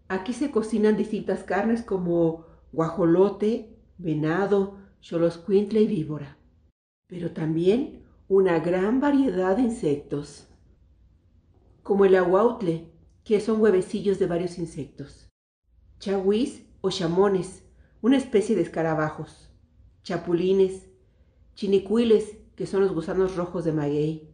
Aquí 0.09 0.33
se 0.33 0.51
cocinan 0.51 0.97
distintas 0.97 1.43
carnes 1.43 1.83
como 1.83 2.45
guajolote, 2.71 3.77
venado, 3.97 4.77
choloscuintle 5.01 5.81
y 5.81 5.87
víbora, 5.87 6.37
pero 7.07 7.31
también 7.31 8.03
una 8.27 8.59
gran 8.59 8.99
variedad 8.99 9.55
de 9.55 9.63
insectos, 9.63 10.47
como 11.83 12.05
el 12.05 12.15
aguautle, 12.15 12.91
que 13.23 13.39
son 13.39 13.61
huevecillos 13.61 14.19
de 14.19 14.27
varios 14.27 14.57
insectos, 14.57 15.29
chahuís 15.99 16.65
o 16.81 16.89
chamones, 16.89 17.63
una 18.01 18.17
especie 18.17 18.55
de 18.55 18.61
escarabajos, 18.61 19.49
chapulines, 20.03 20.89
chinicuiles, 21.55 22.37
que 22.55 22.65
son 22.65 22.81
los 22.81 22.93
gusanos 22.93 23.35
rojos 23.35 23.65
de 23.65 23.73
maguey, 23.73 24.33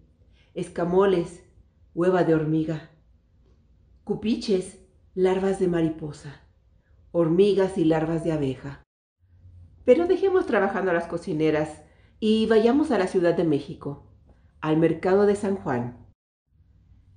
escamoles, 0.53 1.44
hueva 1.95 2.23
de 2.23 2.35
hormiga, 2.35 2.91
cupiches, 4.03 4.80
larvas 5.15 5.60
de 5.60 5.68
mariposa, 5.68 6.41
hormigas 7.11 7.77
y 7.77 7.85
larvas 7.85 8.23
de 8.23 8.31
abeja. 8.31 8.83
Pero 9.86 10.08
dejemos 10.08 10.46
trabajando 10.46 10.92
a 10.92 10.94
las 10.94 11.08
cocineras 11.08 11.82
y 12.20 12.46
vayamos 12.48 12.92
a 12.92 12.98
la 12.98 13.08
Ciudad 13.08 13.36
de 13.36 13.44
México, 13.44 14.08
al 14.62 14.78
mercado 14.78 15.26
de 15.26 15.36
San 15.36 15.58
Juan. 15.58 16.08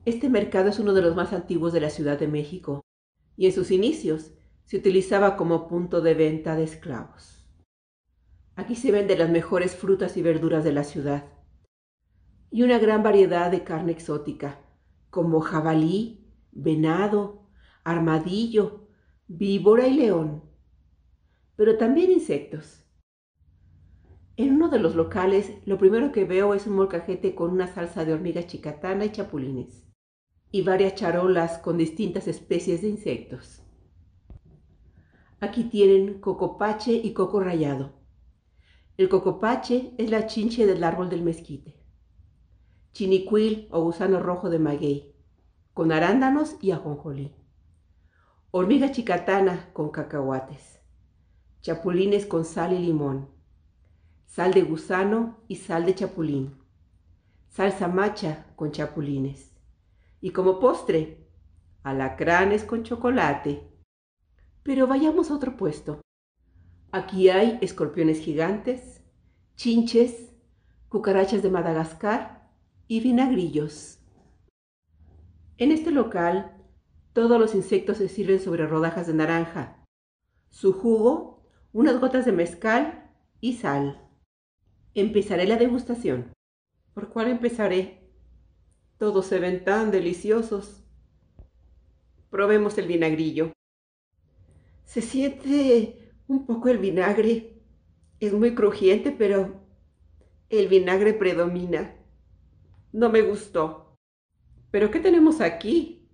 Este 0.04 0.28
mercado 0.28 0.70
es 0.70 0.78
uno 0.78 0.92
de 0.92 1.02
los 1.02 1.14
más 1.14 1.32
antiguos 1.32 1.72
de 1.72 1.80
la 1.80 1.90
Ciudad 1.90 2.18
de 2.18 2.28
México 2.28 2.80
y 3.36 3.46
en 3.46 3.52
sus 3.52 3.70
inicios 3.70 4.32
se 4.64 4.78
utilizaba 4.78 5.36
como 5.36 5.68
punto 5.68 6.00
de 6.00 6.14
venta 6.14 6.56
de 6.56 6.64
esclavos. 6.64 7.48
Aquí 8.56 8.74
se 8.74 8.90
venden 8.90 9.18
las 9.18 9.30
mejores 9.30 9.76
frutas 9.76 10.16
y 10.16 10.22
verduras 10.22 10.64
de 10.64 10.72
la 10.72 10.82
ciudad 10.82 11.24
y 12.50 12.62
una 12.62 12.78
gran 12.78 13.02
variedad 13.02 13.50
de 13.50 13.64
carne 13.64 13.92
exótica, 13.92 14.60
como 15.10 15.40
jabalí, 15.40 16.32
venado, 16.52 17.48
armadillo, 17.84 18.88
víbora 19.28 19.86
y 19.86 19.94
león, 19.94 20.45
pero 21.56 21.78
también 21.78 22.10
insectos. 22.10 22.84
En 24.36 24.52
uno 24.52 24.68
de 24.68 24.78
los 24.78 24.94
locales, 24.94 25.50
lo 25.64 25.78
primero 25.78 26.12
que 26.12 26.26
veo 26.26 26.52
es 26.52 26.66
un 26.66 26.74
molcajete 26.74 27.34
con 27.34 27.50
una 27.50 27.66
salsa 27.66 28.04
de 28.04 28.12
hormiga 28.12 28.46
chicatana 28.46 29.06
y 29.06 29.12
chapulines, 29.12 29.86
y 30.50 30.62
varias 30.62 30.94
charolas 30.94 31.58
con 31.58 31.78
distintas 31.78 32.28
especies 32.28 32.82
de 32.82 32.88
insectos. 32.88 33.62
Aquí 35.40 35.64
tienen 35.64 36.20
cocopache 36.20 36.92
y 36.92 37.14
coco 37.14 37.40
rallado. 37.40 37.94
El 38.98 39.08
cocopache 39.08 39.94
es 39.98 40.10
la 40.10 40.26
chinche 40.26 40.66
del 40.66 40.84
árbol 40.84 41.08
del 41.08 41.22
mezquite. 41.22 41.82
Chinicuil 42.92 43.68
o 43.70 43.82
gusano 43.82 44.20
rojo 44.20 44.48
de 44.48 44.58
maguey, 44.58 45.14
con 45.74 45.92
arándanos 45.92 46.56
y 46.62 46.70
ajonjolí. 46.70 47.34
Hormiga 48.50 48.92
chicatana 48.92 49.70
con 49.74 49.90
cacahuates. 49.90 50.75
Chapulines 51.66 52.26
con 52.26 52.44
sal 52.44 52.74
y 52.74 52.78
limón 52.78 53.28
sal 54.24 54.54
de 54.54 54.62
gusano 54.62 55.38
y 55.48 55.56
sal 55.56 55.84
de 55.84 55.96
chapulín, 55.96 56.54
salsa 57.48 57.88
macha 57.88 58.46
con 58.54 58.70
chapulines 58.70 59.50
y 60.20 60.30
como 60.30 60.60
postre, 60.60 61.26
alacranes 61.82 62.62
con 62.62 62.84
chocolate. 62.84 63.68
Pero 64.62 64.86
vayamos 64.86 65.32
a 65.32 65.34
otro 65.34 65.56
puesto. 65.56 66.00
Aquí 66.92 67.30
hay 67.30 67.58
escorpiones 67.60 68.20
gigantes, 68.20 69.02
chinches, 69.56 70.36
cucarachas 70.88 71.42
de 71.42 71.50
Madagascar 71.50 72.48
y 72.86 73.00
vinagrillos. 73.00 73.98
En 75.58 75.72
este 75.72 75.90
local, 75.90 76.64
todos 77.12 77.40
los 77.40 77.56
insectos 77.56 77.96
se 77.96 78.08
sirven 78.08 78.38
sobre 78.38 78.68
rodajas 78.68 79.08
de 79.08 79.14
naranja, 79.14 79.84
su 80.48 80.72
jugo, 80.72 81.35
unas 81.72 82.00
gotas 82.00 82.24
de 82.24 82.32
mezcal 82.32 83.10
y 83.40 83.54
sal. 83.54 84.02
Empezaré 84.94 85.46
la 85.46 85.56
degustación. 85.56 86.32
¿Por 86.94 87.10
cuál 87.10 87.28
empezaré? 87.28 88.10
Todos 88.98 89.26
se 89.26 89.38
ven 89.38 89.64
tan 89.64 89.90
deliciosos. 89.90 90.82
Probemos 92.30 92.78
el 92.78 92.86
vinagrillo. 92.86 93.52
Se 94.84 95.02
siente 95.02 96.12
un 96.28 96.46
poco 96.46 96.68
el 96.68 96.78
vinagre. 96.78 97.60
Es 98.20 98.32
muy 98.32 98.54
crujiente, 98.54 99.10
pero 99.10 99.60
el 100.48 100.68
vinagre 100.68 101.12
predomina. 101.12 101.96
No 102.92 103.10
me 103.10 103.20
gustó. 103.20 103.98
¿Pero 104.70 104.90
qué 104.90 105.00
tenemos 105.00 105.40
aquí? 105.40 106.08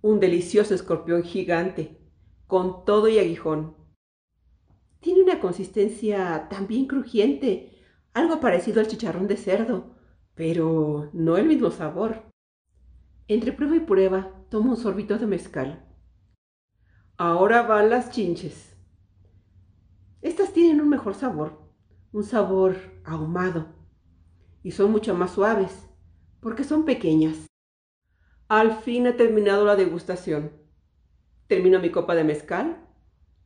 Un 0.00 0.20
delicioso 0.20 0.74
escorpión 0.74 1.24
gigante, 1.24 1.98
con 2.46 2.84
todo 2.84 3.08
y 3.08 3.18
aguijón. 3.18 3.76
Tiene 5.00 5.22
una 5.22 5.40
consistencia 5.40 6.48
también 6.48 6.86
crujiente 6.86 7.78
algo 8.14 8.40
parecido 8.40 8.80
al 8.80 8.88
chicharrón 8.88 9.28
de 9.28 9.36
cerdo, 9.36 9.94
pero 10.34 11.10
no 11.12 11.36
el 11.36 11.46
mismo 11.46 11.70
sabor. 11.70 12.24
Entre 13.28 13.52
prueba 13.52 13.76
y 13.76 13.80
prueba, 13.80 14.32
tomo 14.50 14.70
un 14.70 14.76
sorbito 14.76 15.18
de 15.18 15.26
mezcal. 15.26 15.84
Ahora 17.16 17.62
van 17.62 17.90
las 17.90 18.10
chinches. 18.10 18.76
Estas 20.20 20.52
tienen 20.52 20.80
un 20.80 20.88
mejor 20.88 21.14
sabor, 21.14 21.60
un 22.12 22.24
sabor 22.24 22.76
ahumado, 23.04 23.68
y 24.64 24.72
son 24.72 24.90
mucho 24.90 25.14
más 25.14 25.32
suaves, 25.32 25.88
porque 26.40 26.64
son 26.64 26.84
pequeñas. 26.84 27.46
Al 28.48 28.72
fin 28.72 29.06
he 29.06 29.12
terminado 29.12 29.64
la 29.64 29.76
degustación. 29.76 30.52
Termino 31.46 31.78
mi 31.78 31.90
copa 31.90 32.14
de 32.14 32.24
mezcal, 32.24 32.84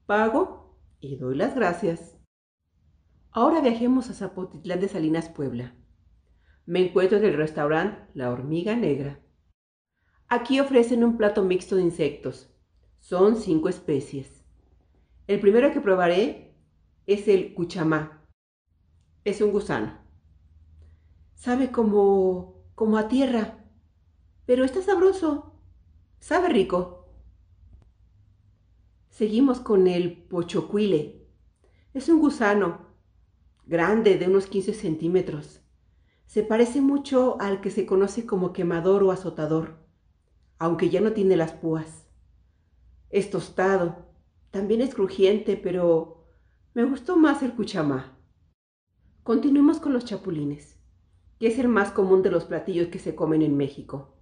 pago 0.07 0.62
y 1.03 1.17
doy 1.17 1.35
las 1.37 1.55
gracias. 1.55 2.17
Ahora 3.33 3.61
viajemos 3.61 4.09
a 4.09 4.15
Zapotitlán 4.15 4.81
de 4.81 4.89
Salinas, 4.89 5.29
Puebla. 5.29 5.75
Me 6.65 6.87
encuentro 6.87 7.19
en 7.19 7.25
el 7.25 7.35
restaurante 7.35 8.09
La 8.15 8.31
Hormiga 8.31 8.77
Negra. 8.77 9.21
Aquí 10.29 10.61
ofrecen 10.61 11.03
un 11.03 11.17
plato 11.17 11.43
mixto 11.43 11.75
de 11.75 11.83
insectos. 11.83 12.55
Son 13.01 13.37
cinco 13.37 13.69
especies. 13.69 14.45
El 15.27 15.41
primero 15.41 15.73
que 15.73 15.81
probaré 15.81 16.55
es 17.07 17.27
el 17.27 17.53
cuchamá. 17.53 18.25
Es 19.25 19.41
un 19.41 19.51
gusano. 19.51 19.99
Sabe 21.35 21.73
como, 21.73 22.65
como 22.77 22.97
a 22.97 23.09
tierra, 23.09 23.65
pero 24.47 24.65
está 24.65 24.81
sabroso. 24.83 25.61
Sabe 26.21 26.49
rico. 26.49 27.02
Seguimos 29.13 29.61
con 29.61 29.89
el 29.89 30.23
pochocuile. 30.23 31.29
Es 31.93 32.09
un 32.09 32.19
gusano 32.19 32.87
grande 33.67 34.17
de 34.17 34.27
unos 34.27 34.47
15 34.47 34.73
centímetros. 34.73 35.61
Se 36.25 36.43
parece 36.43 36.81
mucho 36.81 37.37
al 37.39 37.61
que 37.61 37.71
se 37.71 37.85
conoce 37.85 38.25
como 38.25 38.55
quemador 38.55 39.03
o 39.03 39.11
azotador, 39.11 39.77
aunque 40.59 40.89
ya 40.89 41.03
no 41.03 41.13
tiene 41.13 41.37
las 41.37 41.53
púas. 41.53 42.07
Es 43.11 43.29
tostado, 43.29 44.07
también 44.51 44.81
es 44.81 44.95
crujiente, 44.95 45.59
pero 45.59 46.25
me 46.73 46.85
gustó 46.85 47.19
más 47.19 47.43
el 47.43 47.53
cuchamá. 47.53 48.17
Continuemos 49.25 49.79
con 49.79 49.93
los 49.93 50.07
chapulines, 50.07 50.79
que 51.39 51.49
es 51.49 51.59
el 51.59 51.69
más 51.69 51.91
común 51.91 52.23
de 52.23 52.31
los 52.31 52.47
platillos 52.47 52.89
que 52.89 52.99
se 52.99 53.15
comen 53.15 53.43
en 53.43 53.59
México. 53.59 54.17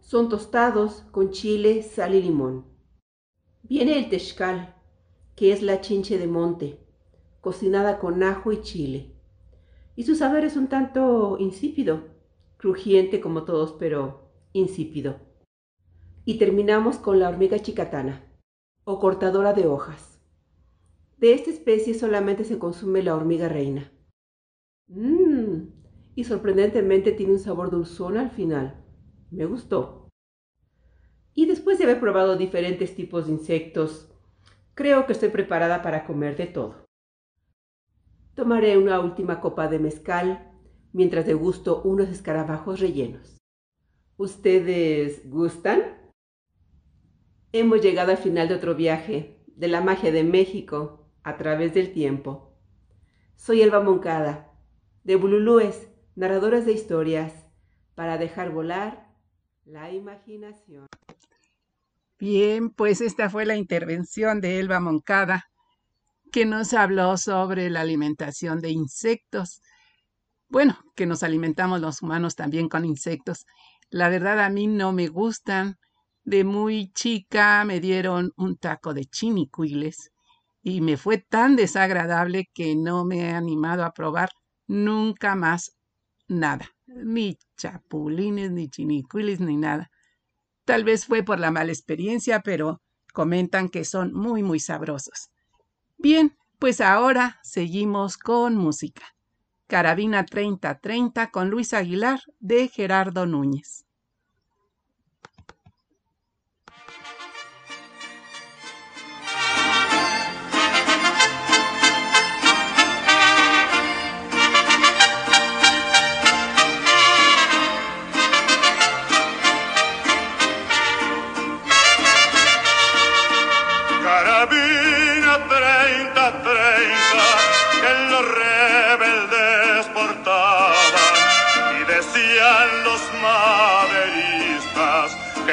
Son 0.00 0.30
tostados 0.30 1.02
con 1.10 1.32
chile, 1.32 1.82
sal 1.82 2.14
y 2.14 2.22
limón. 2.22 2.69
Viene 3.62 3.98
el 3.98 4.08
texcal, 4.08 4.74
que 5.36 5.52
es 5.52 5.62
la 5.62 5.80
chinche 5.80 6.18
de 6.18 6.26
monte, 6.26 6.78
cocinada 7.40 7.98
con 7.98 8.22
ajo 8.22 8.52
y 8.52 8.62
chile. 8.62 9.12
Y 9.96 10.04
su 10.04 10.14
sabor 10.14 10.44
es 10.44 10.56
un 10.56 10.68
tanto 10.68 11.36
insípido, 11.38 12.04
crujiente 12.56 13.20
como 13.20 13.44
todos, 13.44 13.72
pero 13.78 14.30
insípido. 14.52 15.16
Y 16.24 16.38
terminamos 16.38 16.96
con 16.98 17.18
la 17.18 17.28
hormiga 17.28 17.58
chicatana, 17.58 18.24
o 18.84 18.98
cortadora 18.98 19.52
de 19.52 19.66
hojas. 19.66 20.18
De 21.18 21.34
esta 21.34 21.50
especie 21.50 21.94
solamente 21.94 22.44
se 22.44 22.58
consume 22.58 23.02
la 23.02 23.14
hormiga 23.14 23.48
reina. 23.48 23.92
Mmm, 24.88 25.68
y 26.14 26.24
sorprendentemente 26.24 27.12
tiene 27.12 27.34
un 27.34 27.38
sabor 27.38 27.70
dulzón 27.70 28.16
al 28.16 28.30
final. 28.30 28.84
Me 29.30 29.44
gustó. 29.44 29.99
Y 31.34 31.46
después 31.46 31.78
de 31.78 31.84
haber 31.84 32.00
probado 32.00 32.36
diferentes 32.36 32.94
tipos 32.94 33.26
de 33.26 33.32
insectos, 33.32 34.10
creo 34.74 35.06
que 35.06 35.12
estoy 35.12 35.28
preparada 35.28 35.82
para 35.82 36.04
comer 36.04 36.36
de 36.36 36.46
todo. 36.46 36.86
Tomaré 38.34 38.78
una 38.78 39.00
última 39.00 39.40
copa 39.40 39.68
de 39.68 39.78
mezcal 39.78 40.50
mientras 40.92 41.26
degusto 41.26 41.82
unos 41.82 42.08
escarabajos 42.08 42.80
rellenos. 42.80 43.38
¿Ustedes 44.16 45.28
gustan? 45.28 45.98
Hemos 47.52 47.80
llegado 47.80 48.10
al 48.12 48.18
final 48.18 48.48
de 48.48 48.54
otro 48.54 48.74
viaje, 48.74 49.42
de 49.46 49.68
la 49.68 49.80
magia 49.80 50.12
de 50.12 50.24
México, 50.24 51.06
a 51.22 51.36
través 51.36 51.74
del 51.74 51.92
tiempo. 51.92 52.54
Soy 53.36 53.62
Elba 53.62 53.80
Moncada, 53.80 54.52
de 55.04 55.16
Bululúes, 55.16 55.88
narradoras 56.14 56.66
de 56.66 56.72
historias, 56.72 57.34
para 57.94 58.18
dejar 58.18 58.50
volar 58.50 59.09
la 59.70 59.90
imaginación. 59.92 60.86
Bien, 62.18 62.70
pues 62.70 63.00
esta 63.00 63.30
fue 63.30 63.46
la 63.46 63.56
intervención 63.56 64.40
de 64.40 64.58
Elba 64.58 64.80
Moncada, 64.80 65.44
que 66.32 66.44
nos 66.44 66.74
habló 66.74 67.16
sobre 67.16 67.70
la 67.70 67.80
alimentación 67.80 68.60
de 68.60 68.70
insectos. 68.70 69.60
Bueno, 70.48 70.78
que 70.96 71.06
nos 71.06 71.22
alimentamos 71.22 71.80
los 71.80 72.02
humanos 72.02 72.34
también 72.34 72.68
con 72.68 72.84
insectos. 72.84 73.46
La 73.90 74.08
verdad 74.08 74.40
a 74.40 74.50
mí 74.50 74.66
no 74.66 74.92
me 74.92 75.08
gustan. 75.08 75.76
De 76.24 76.44
muy 76.44 76.92
chica 76.92 77.64
me 77.64 77.80
dieron 77.80 78.32
un 78.36 78.56
taco 78.56 78.92
de 78.92 79.06
chinicuiles 79.06 80.10
y 80.62 80.80
me 80.82 80.96
fue 80.96 81.18
tan 81.18 81.56
desagradable 81.56 82.50
que 82.52 82.76
no 82.76 83.04
me 83.04 83.20
he 83.20 83.30
animado 83.30 83.84
a 83.84 83.92
probar 83.92 84.30
nunca 84.66 85.34
más 85.34 85.76
nada. 86.28 86.70
Ni 86.94 87.38
chapulines, 87.56 88.50
ni 88.50 88.68
chinicuiles, 88.68 89.40
ni 89.40 89.56
nada. 89.56 89.90
Tal 90.64 90.84
vez 90.84 91.06
fue 91.06 91.22
por 91.22 91.38
la 91.38 91.50
mala 91.50 91.72
experiencia, 91.72 92.40
pero 92.40 92.80
comentan 93.12 93.68
que 93.68 93.84
son 93.84 94.12
muy, 94.12 94.42
muy 94.42 94.60
sabrosos. 94.60 95.30
Bien, 95.98 96.36
pues 96.58 96.80
ahora 96.80 97.40
seguimos 97.42 98.16
con 98.16 98.56
música. 98.56 99.02
Carabina 99.66 100.24
3030 100.26 101.30
con 101.30 101.48
Luis 101.48 101.74
Aguilar 101.74 102.20
de 102.38 102.68
Gerardo 102.68 103.26
Núñez. 103.26 103.84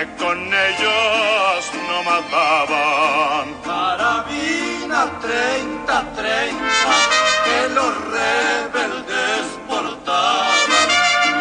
Con 0.05 0.37
ellos 0.53 1.71
no 1.87 2.03
mataban. 2.03 3.45
Carabina 3.63 5.09
30, 5.19 6.13
30, 6.15 6.65
que 7.45 7.69
los 7.73 7.93
rebeldes 8.11 9.45
portaban 9.67 10.87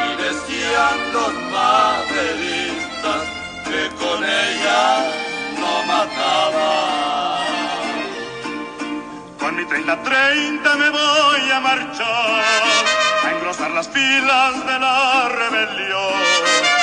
y 0.06 0.22
decían 0.22 1.12
los 1.12 1.32
maderistas 1.52 3.22
que 3.64 3.90
con 3.96 4.24
ella 4.24 5.04
no 5.58 5.82
mataban. 5.92 7.46
Con 9.38 9.56
mi 9.56 9.64
30, 9.66 10.02
30 10.02 10.76
me 10.76 10.90
voy 10.90 11.50
a 11.52 11.60
marchar, 11.60 12.44
a 13.22 13.30
engrosar 13.32 13.70
las 13.72 13.88
filas 13.88 14.66
de 14.66 14.78
la 14.78 15.28
rebelión 15.28 16.75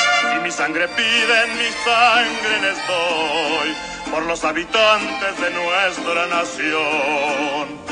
mi 0.43 0.51
sangre 0.51 0.89
piden, 0.89 1.57
mi 1.57 1.71
sangre 1.85 2.61
les 2.61 2.77
doy 2.87 3.75
por 4.11 4.25
los 4.25 4.43
habitantes 4.43 5.39
de 5.39 5.51
nuestra 5.51 6.27
nación. 6.27 7.83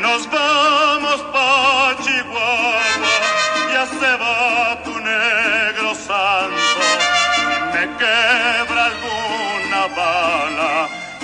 Nos 0.00 0.27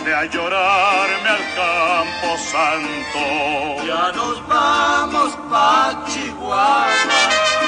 de 0.04 0.14
a 0.14 0.24
llorarme 0.26 1.28
al 1.28 1.44
campo 1.54 2.36
santo. 2.52 3.86
Ya 3.86 4.12
nos 4.12 4.46
vamos 4.46 5.32
pa' 5.50 6.04
Chihuahua, 6.06 7.22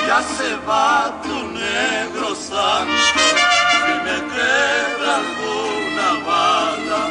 ya 0.06 0.20
se 0.36 0.50
va 0.68 1.12
tu 1.22 1.36
negro 1.52 2.34
santo. 2.34 2.92
Si 3.70 3.92
me 4.06 4.16
quebra 4.34 5.12
alguna 5.22 6.08
bala, 6.28 7.02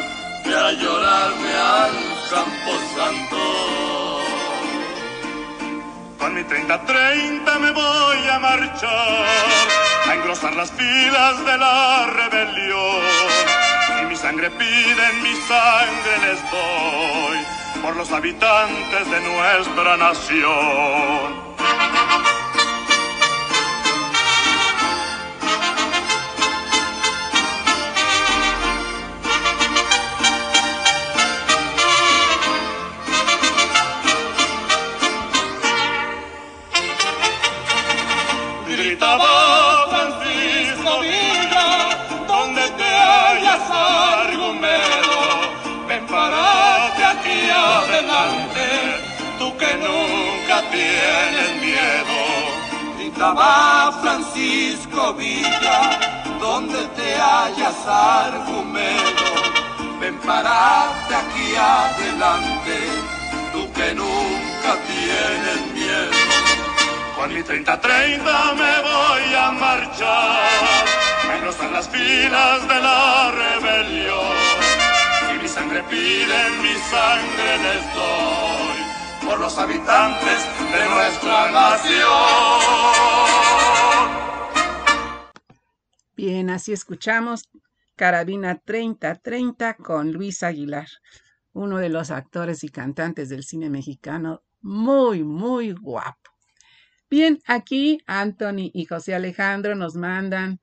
de 0.44 0.54
a 0.54 0.72
llorarme 0.80 1.52
al 1.80 1.96
campo 2.30 2.72
santo. 2.94 3.42
Con 6.18 6.34
mi 6.34 6.42
30-30 6.42 7.58
me 7.58 7.70
voy 7.72 8.28
a 8.32 8.38
marchar, 8.38 9.26
a 10.08 10.14
engrosar 10.14 10.54
las 10.54 10.70
filas 10.70 11.44
de 11.44 11.58
la 11.58 12.06
rebelión. 12.06 13.35
Mi 14.16 14.22
sangre 14.22 14.50
piden, 14.50 15.22
mi 15.22 15.34
sangre 15.46 16.18
les 16.22 16.40
doy, 16.50 17.38
por 17.82 17.94
los 17.96 18.10
habitantes 18.12 19.10
de 19.10 19.20
nuestra 19.20 19.98
nación. 19.98 21.45
Gritaba 52.98 53.92
Francisco 54.02 55.14
Villa, 55.14 55.98
donde 56.38 56.86
te 56.96 57.14
hayas 57.14 57.86
argumento, 57.86 59.24
ven 60.00 60.18
parate 60.18 61.14
aquí 61.14 61.56
adelante, 61.56 62.76
tú 63.52 63.72
que 63.72 63.94
nunca 63.94 64.76
tienes 64.86 65.72
miedo. 65.72 66.10
Con 67.16 67.32
mi 67.32 67.40
30-30 67.40 68.54
me 68.54 68.74
voy 68.82 69.34
a 69.34 69.50
marchar, 69.52 70.84
a 71.30 71.36
engrosar 71.36 71.70
las 71.70 71.88
filas 71.88 72.68
de 72.68 72.80
la 72.82 73.30
rebelión. 73.30 74.36
Si 75.26 75.38
mi 75.42 75.48
sangre 75.48 75.82
piden, 75.84 76.62
mi 76.62 76.74
sangre 76.92 77.58
les 77.64 77.94
doy, 77.94 78.75
por 79.26 79.40
los 79.40 79.58
habitantes 79.58 80.46
de 80.72 80.88
nuestra 80.88 81.50
nación. 81.50 82.06
Bien, 86.16 86.48
así 86.50 86.72
escuchamos 86.72 87.42
Carabina 87.96 88.60
3030 88.64 89.74
con 89.74 90.12
Luis 90.12 90.42
Aguilar, 90.42 90.86
uno 91.52 91.78
de 91.78 91.88
los 91.88 92.10
actores 92.10 92.62
y 92.62 92.68
cantantes 92.68 93.28
del 93.28 93.42
cine 93.42 93.68
mexicano, 93.68 94.42
muy, 94.60 95.24
muy 95.24 95.72
guapo. 95.72 96.30
Bien, 97.10 97.40
aquí 97.46 97.98
Anthony 98.06 98.70
y 98.72 98.84
José 98.84 99.14
Alejandro 99.14 99.74
nos 99.74 99.96
mandan 99.96 100.60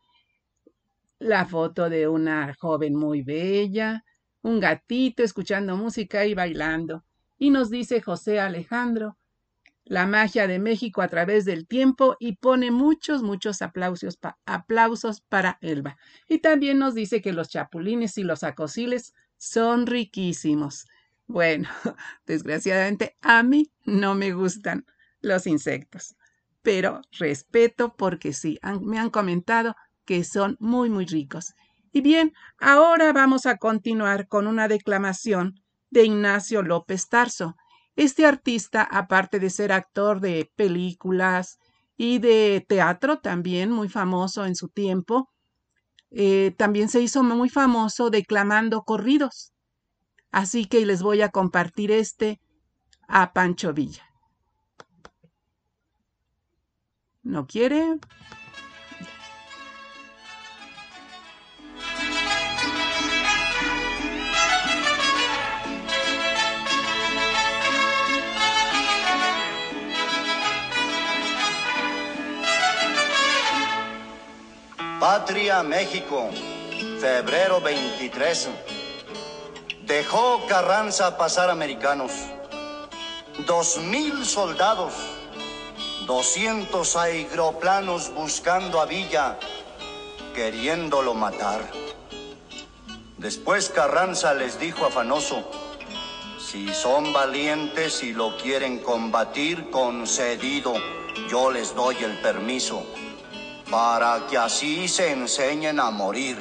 la 1.20 1.46
foto 1.46 1.90
de 1.90 2.08
una 2.08 2.54
joven 2.60 2.96
muy 2.96 3.24
bella, 3.24 4.04
un 4.42 4.60
gatito 4.60 5.24
escuchando 5.24 5.76
música 5.76 6.26
y 6.26 6.34
bailando. 6.34 7.04
Y 7.44 7.50
nos 7.50 7.70
dice 7.70 8.00
José 8.00 8.40
Alejandro, 8.40 9.18
la 9.84 10.08
magia 10.08 10.48
de 10.48 10.60
México 10.60 11.02
a 11.02 11.10
través 11.10 11.44
del 11.44 11.68
tiempo 11.68 12.16
y 12.18 12.38
pone 12.38 12.72
muchos, 12.72 13.22
muchos 13.22 13.62
aplausos, 13.62 14.18
aplausos 14.46 15.20
para 15.20 15.58
Elba. 15.60 15.98
Y 16.30 16.38
también 16.38 16.80
nos 16.80 16.96
dice 16.96 17.22
que 17.22 17.34
los 17.34 17.50
chapulines 17.50 18.18
y 18.18 18.24
los 18.24 18.46
acosiles 18.46 19.14
son 19.36 19.88
riquísimos. 19.88 20.86
Bueno, 21.28 21.68
desgraciadamente 22.26 23.18
a 23.20 23.44
mí 23.44 23.74
no 23.84 24.16
me 24.16 24.32
gustan 24.32 24.86
los 25.20 25.46
insectos, 25.46 26.16
pero 26.62 27.02
respeto 27.12 27.94
porque 27.98 28.32
sí, 28.32 28.58
me 28.80 29.00
han 29.00 29.10
comentado 29.10 29.76
que 30.06 30.24
son 30.24 30.56
muy, 30.62 30.90
muy 30.90 31.06
ricos. 31.08 31.56
Y 31.92 32.00
bien, 32.00 32.32
ahora 32.58 33.12
vamos 33.12 33.46
a 33.48 33.58
continuar 33.58 34.30
con 34.30 34.48
una 34.48 34.70
declamación 34.70 35.63
de 35.94 36.06
Ignacio 36.06 36.64
López 36.64 37.08
Tarso. 37.08 37.56
Este 37.96 38.26
artista, 38.26 38.82
aparte 38.82 39.40
de 39.40 39.50
ser 39.50 39.72
actor 39.72 40.20
de 40.20 40.52
películas 40.56 41.60
y 41.96 42.18
de 42.18 42.66
teatro, 42.68 43.20
también 43.20 43.72
muy 43.72 43.88
famoso 43.88 44.46
en 44.46 44.56
su 44.56 44.70
tiempo, 44.70 45.30
eh, 46.10 46.54
también 46.58 46.90
se 46.90 47.02
hizo 47.02 47.24
muy 47.24 47.50
famoso 47.50 48.10
declamando 48.10 48.82
corridos. 48.82 49.54
Así 50.32 50.66
que 50.66 50.86
les 50.86 51.04
voy 51.04 51.22
a 51.22 51.30
compartir 51.30 51.92
este 51.92 52.40
a 53.08 53.32
Pancho 53.34 53.74
Villa. 53.74 54.04
¿No 57.22 57.46
quiere? 57.46 58.00
Patria 75.04 75.64
México, 75.64 76.30
febrero 77.02 77.60
23. 77.60 78.48
Dejó 79.82 80.46
Carranza 80.48 81.18
pasar 81.18 81.50
americanos. 81.50 82.14
Dos 83.46 83.80
mil 83.80 84.26
soldados, 84.26 84.94
doscientos 86.08 86.96
aeroplanos 86.96 88.14
buscando 88.14 88.80
a 88.80 88.86
Villa, 88.86 89.38
queriéndolo 90.34 91.14
matar. 91.14 91.70
Después 93.18 93.68
Carranza 93.68 94.34
les 94.34 94.58
dijo 94.58 94.86
afanoso, 94.86 95.44
si 96.40 96.74
son 96.74 97.12
valientes 97.12 98.04
y 98.04 98.14
lo 98.14 98.38
quieren 98.38 98.80
combatir, 98.80 99.70
concedido, 99.70 100.74
yo 101.30 101.52
les 101.52 101.76
doy 101.76 101.98
el 102.02 102.18
permiso 102.22 102.86
para 103.74 104.28
que 104.28 104.38
así 104.38 104.88
se 104.88 105.12
enseñen 105.12 105.80
a 105.80 105.90
morir. 105.90 106.38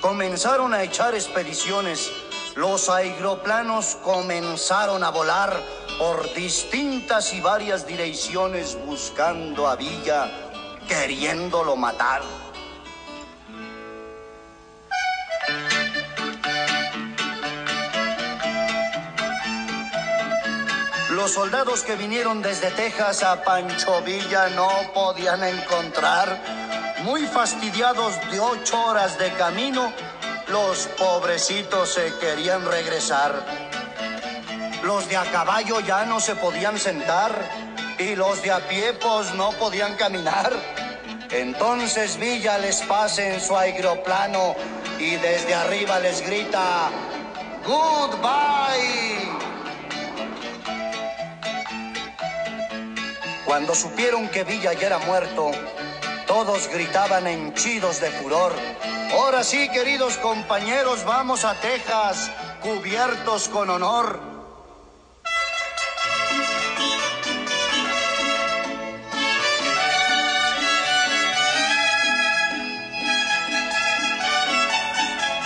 Comenzaron 0.00 0.74
a 0.74 0.82
echar 0.82 1.14
expediciones, 1.14 2.10
los 2.56 2.88
aeroplanos 2.88 3.94
comenzaron 4.02 5.04
a 5.04 5.10
volar 5.10 5.56
por 5.96 6.34
distintas 6.34 7.32
y 7.32 7.40
varias 7.40 7.86
direcciones 7.86 8.76
buscando 8.84 9.68
a 9.68 9.76
Villa, 9.76 10.28
queriéndolo 10.88 11.76
matar. 11.76 12.22
Los 21.24 21.32
soldados 21.32 21.82
que 21.84 21.96
vinieron 21.96 22.42
desde 22.42 22.70
Texas 22.72 23.22
a 23.22 23.42
Pancho 23.42 24.02
Villa 24.02 24.50
no 24.50 24.68
podían 24.92 25.42
encontrar. 25.42 26.38
Muy 27.02 27.26
fastidiados 27.26 28.14
de 28.30 28.38
ocho 28.40 28.78
horas 28.84 29.18
de 29.18 29.32
camino, 29.32 29.90
los 30.48 30.86
pobrecitos 30.98 31.94
se 31.94 32.12
querían 32.18 32.66
regresar. 32.66 33.42
Los 34.82 35.08
de 35.08 35.16
a 35.16 35.24
caballo 35.32 35.80
ya 35.80 36.04
no 36.04 36.20
se 36.20 36.36
podían 36.36 36.78
sentar 36.78 37.32
y 37.98 38.14
los 38.16 38.42
de 38.42 38.52
a 38.52 38.58
pie 38.68 38.92
pues 38.92 39.32
no 39.32 39.52
podían 39.52 39.94
caminar. 39.94 40.52
Entonces 41.30 42.18
Villa 42.18 42.58
les 42.58 42.82
pasa 42.82 43.22
en 43.24 43.40
su 43.40 43.56
aeroplano 43.56 44.56
y 44.98 45.16
desde 45.16 45.54
arriba 45.54 45.98
les 46.00 46.20
grita, 46.20 46.90
Goodbye. 47.66 49.43
Cuando 53.44 53.74
supieron 53.74 54.28
que 54.28 54.42
Villa 54.42 54.72
ya 54.72 54.86
era 54.86 54.98
muerto, 54.98 55.50
todos 56.26 56.66
gritaban 56.68 57.26
henchidos 57.26 58.00
de 58.00 58.10
furor. 58.10 58.54
Ahora 59.12 59.44
sí, 59.44 59.68
queridos 59.68 60.16
compañeros, 60.16 61.04
vamos 61.04 61.44
a 61.44 61.54
Texas, 61.60 62.30
cubiertos 62.62 63.48
con 63.50 63.68
honor. 63.68 64.18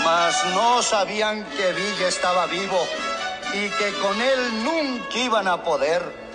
Mas 0.04 0.44
no 0.54 0.82
sabían 0.82 1.44
que 1.56 1.72
Villa 1.72 2.06
estaba 2.06 2.46
vivo 2.46 2.86
y 3.52 3.68
que 3.70 3.92
con 4.00 4.22
él 4.22 4.64
nunca 4.64 5.18
iban 5.18 5.48
a 5.48 5.62
poder. 5.64 6.27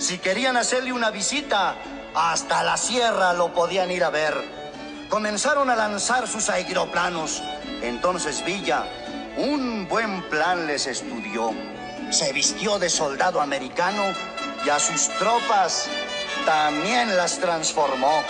Si 0.00 0.16
querían 0.16 0.56
hacerle 0.56 0.94
una 0.94 1.10
visita, 1.10 1.76
hasta 2.14 2.62
la 2.62 2.78
sierra 2.78 3.34
lo 3.34 3.52
podían 3.52 3.90
ir 3.90 4.02
a 4.02 4.08
ver. 4.08 4.34
Comenzaron 5.10 5.68
a 5.68 5.76
lanzar 5.76 6.26
sus 6.26 6.48
aeroplanos. 6.48 7.42
Entonces 7.82 8.42
Villa, 8.42 8.86
un 9.36 9.86
buen 9.88 10.22
plan 10.30 10.66
les 10.66 10.86
estudió. 10.86 11.52
Se 12.10 12.32
vistió 12.32 12.78
de 12.78 12.88
soldado 12.88 13.42
americano 13.42 14.02
y 14.64 14.70
a 14.70 14.80
sus 14.80 15.08
tropas 15.18 15.86
también 16.46 17.14
las 17.18 17.38
transformó. 17.38 18.22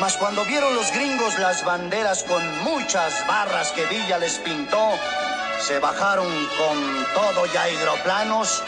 Mas 0.00 0.18
cuando 0.18 0.44
vieron 0.44 0.74
los 0.74 0.92
gringos 0.92 1.38
las 1.38 1.64
banderas 1.64 2.24
con 2.24 2.62
muchas 2.62 3.26
barras 3.26 3.72
que 3.72 3.86
Villa 3.86 4.18
les 4.18 4.34
pintó, 4.34 4.90
se 5.66 5.78
bajaron 5.78 6.28
con 6.58 7.06
todo 7.14 7.46
y 7.46 7.56
aeroplanos 7.56 8.62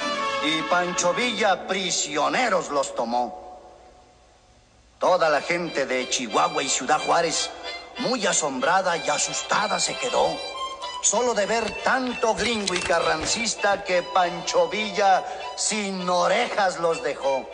y 0.44 0.62
Pancho 0.62 1.14
Villa 1.14 1.66
prisioneros 1.66 2.68
los 2.68 2.94
tomó. 2.94 3.58
Toda 4.98 5.30
la 5.30 5.40
gente 5.40 5.86
de 5.86 6.08
Chihuahua 6.08 6.62
y 6.62 6.68
Ciudad 6.68 7.00
Juárez, 7.00 7.50
muy 7.98 8.26
asombrada 8.26 8.96
y 8.96 9.08
asustada 9.08 9.80
se 9.80 9.96
quedó, 9.96 10.36
solo 11.02 11.34
de 11.34 11.46
ver 11.46 11.82
tanto 11.82 12.34
gringo 12.34 12.74
y 12.74 12.80
carrancista 12.80 13.84
que 13.84 14.02
Pancho 14.02 14.68
Villa 14.68 15.24
sin 15.56 16.08
orejas 16.08 16.78
los 16.78 17.02
dejó. 17.02 17.48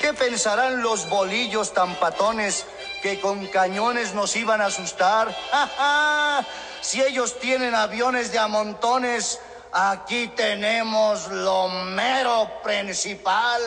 ¿Qué 0.00 0.12
pensarán 0.12 0.82
los 0.82 1.08
bolillos 1.08 1.72
tan 1.72 1.94
patones 1.96 2.66
que 3.02 3.20
con 3.20 3.46
cañones 3.46 4.14
nos 4.14 4.34
iban 4.34 4.60
a 4.60 4.66
asustar? 4.66 5.32
¡Ja, 5.50 6.44
Si 6.80 7.00
ellos 7.00 7.38
tienen 7.38 7.74
aviones 7.74 8.32
de 8.32 8.38
a 8.38 8.48
montones, 8.48 9.40
Aquí 9.76 10.28
tenemos 10.36 11.26
lo 11.32 11.68
mero 11.68 12.48
principal. 12.62 13.60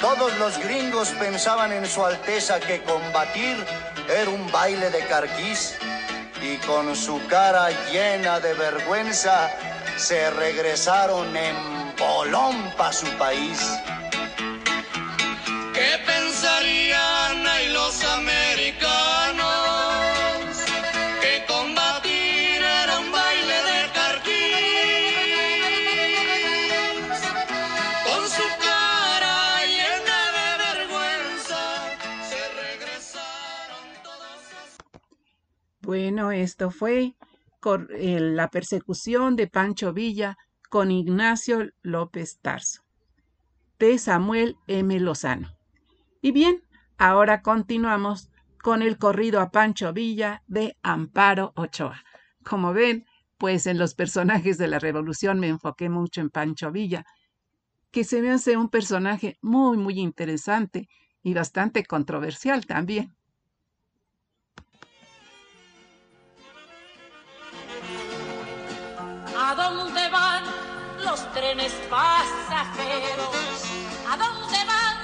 Todos 0.00 0.36
los 0.38 0.58
gringos 0.58 1.10
pensaban 1.10 1.70
en 1.70 1.86
su 1.86 2.04
Alteza 2.04 2.58
que 2.58 2.82
combatir 2.82 3.64
era 4.08 4.28
un 4.30 4.50
baile 4.50 4.90
de 4.90 5.06
carquís 5.06 5.76
y 6.42 6.56
con 6.66 6.96
su 6.96 7.24
cara 7.28 7.68
llena 7.92 8.40
de 8.40 8.54
vergüenza 8.54 9.48
se 9.96 10.28
regresaron 10.32 11.36
en 11.36 11.94
bolón 11.96 12.56
para 12.76 12.92
su 12.92 13.06
país. 13.16 13.60
¿Qué 15.72 16.00
pensarían 16.04 17.19
Bueno, 35.90 36.30
esto 36.30 36.70
fue 36.70 37.16
eh, 37.98 38.20
la 38.20 38.46
persecución 38.46 39.34
de 39.34 39.48
Pancho 39.48 39.92
Villa 39.92 40.36
con 40.68 40.92
Ignacio 40.92 41.68
López 41.82 42.38
Tarso, 42.40 42.82
de 43.80 43.98
Samuel 43.98 44.56
M. 44.68 45.00
Lozano. 45.00 45.48
Y 46.22 46.30
bien, 46.30 46.62
ahora 46.96 47.42
continuamos 47.42 48.30
con 48.62 48.82
el 48.82 48.98
corrido 48.98 49.40
a 49.40 49.50
Pancho 49.50 49.92
Villa 49.92 50.44
de 50.46 50.76
Amparo 50.84 51.52
Ochoa. 51.56 52.04
Como 52.44 52.72
ven, 52.72 53.04
pues 53.36 53.66
en 53.66 53.76
los 53.76 53.96
personajes 53.96 54.58
de 54.58 54.68
la 54.68 54.78
revolución 54.78 55.40
me 55.40 55.48
enfoqué 55.48 55.88
mucho 55.88 56.20
en 56.20 56.30
Pancho 56.30 56.70
Villa, 56.70 57.04
que 57.90 58.04
se 58.04 58.22
me 58.22 58.30
hace 58.30 58.56
un 58.56 58.68
personaje 58.68 59.38
muy, 59.42 59.76
muy 59.76 59.98
interesante 59.98 60.88
y 61.24 61.34
bastante 61.34 61.84
controversial 61.84 62.64
también. 62.64 63.16
Trenes 71.34 71.72
pasajeros. 71.88 73.62
¿A 74.08 74.16
dónde 74.16 74.58
van 74.66 74.96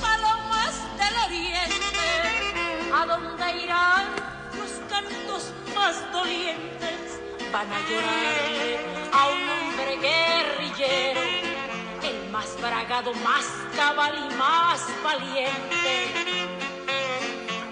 palomas 0.00 0.74
del 0.98 1.16
oriente? 1.26 2.92
¿A 2.92 3.06
dónde 3.06 3.62
irán 3.62 4.06
los 4.58 4.70
cantos 4.88 5.52
más 5.74 5.94
dolientes? 6.12 7.20
Van 7.52 7.70
a 7.72 7.80
llorarle 7.88 8.78
a 9.12 9.28
un 9.28 9.48
hombre 9.54 9.92
guerrillero, 10.08 11.20
el 12.02 12.30
más 12.30 12.56
bragado, 12.60 13.12
más 13.14 13.46
cabal 13.76 14.14
y 14.30 14.34
más 14.34 14.80
valiente. 15.02 16.12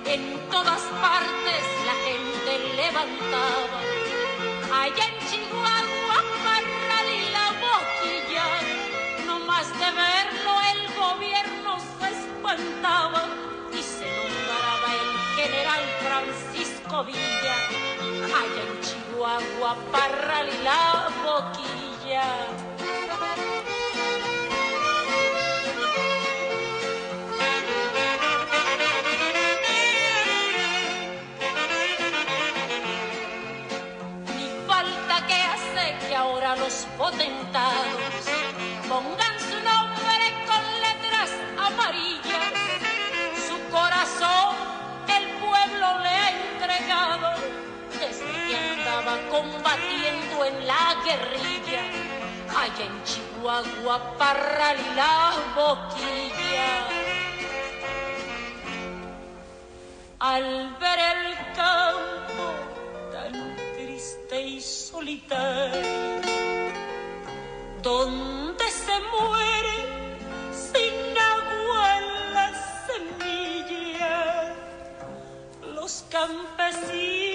En 0.05 0.51
todas 0.51 0.83
partes 1.01 1.63
la 1.87 1.95
gente 2.07 2.53
levantaba, 2.77 3.81
allá 4.83 5.05
en 5.05 5.19
Chihuahua, 5.29 5.88
y 12.51 13.83
se 13.83 14.07
nombraba 14.07 14.89
el 14.95 15.11
general 15.37 15.81
Francisco 16.01 17.05
Villa, 17.05 17.57
allá 18.25 18.63
en 18.63 18.81
Chihuahua, 18.81 19.77
Parral 19.93 20.49
y 20.49 20.65
la 20.65 21.09
Boquilla. 21.25 22.25
Ni 34.37 34.67
falta 34.67 35.27
que 35.27 35.35
hace 35.35 36.07
que 36.09 36.17
ahora 36.17 36.57
los 36.57 36.87
potentados 36.97 38.08
combatiendo 49.39 50.45
en 50.45 50.67
la 50.67 50.97
guerrilla. 51.05 51.83
Allá 52.61 52.85
en 52.85 53.05
Chihuahua, 53.05 54.17
Parral 54.19 54.77
y 54.81 54.95
la 54.95 55.33
Boquilla. 55.55 56.71
Al 60.19 60.77
ver 60.81 60.99
el 61.15 61.25
campo 61.55 62.47
tan 63.13 63.57
triste 63.77 64.41
y 64.41 64.61
solitario, 64.61 66.23
donde 67.83 68.69
se 68.69 68.97
muere 69.15 69.77
sin 70.53 70.97
agua 71.17 72.01
la 72.35 72.49
semilla, 72.89 74.55
los 75.75 76.05
campesinos 76.11 77.28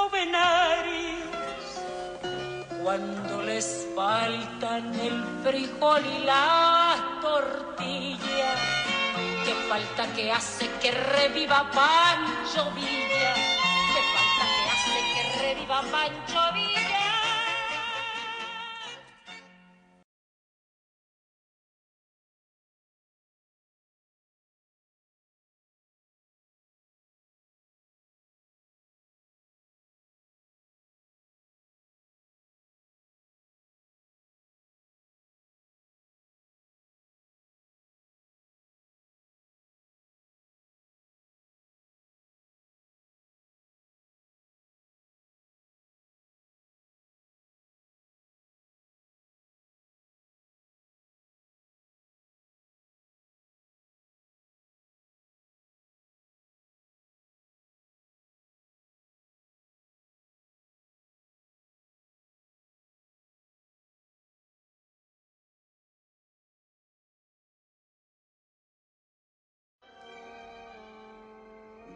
novenarios 0.00 1.20
cuando 2.82 3.42
les 3.42 3.86
faltan 3.94 4.94
el 4.94 5.22
frijol 5.44 6.02
y 6.06 6.24
la 6.24 7.18
tortilla. 7.20 8.50
Qué 9.44 9.54
falta 9.68 10.06
que 10.14 10.32
hace 10.32 10.70
que 10.80 10.90
reviva 10.90 11.70
Pancho 11.70 12.70
Villa. 12.74 13.32
Qué 13.92 14.02
falta 14.14 14.44
que 14.56 14.64
hace 14.74 14.98
que 15.12 15.22
reviva 15.42 15.82
Pancho 15.92 16.52
Villa. 16.54 16.89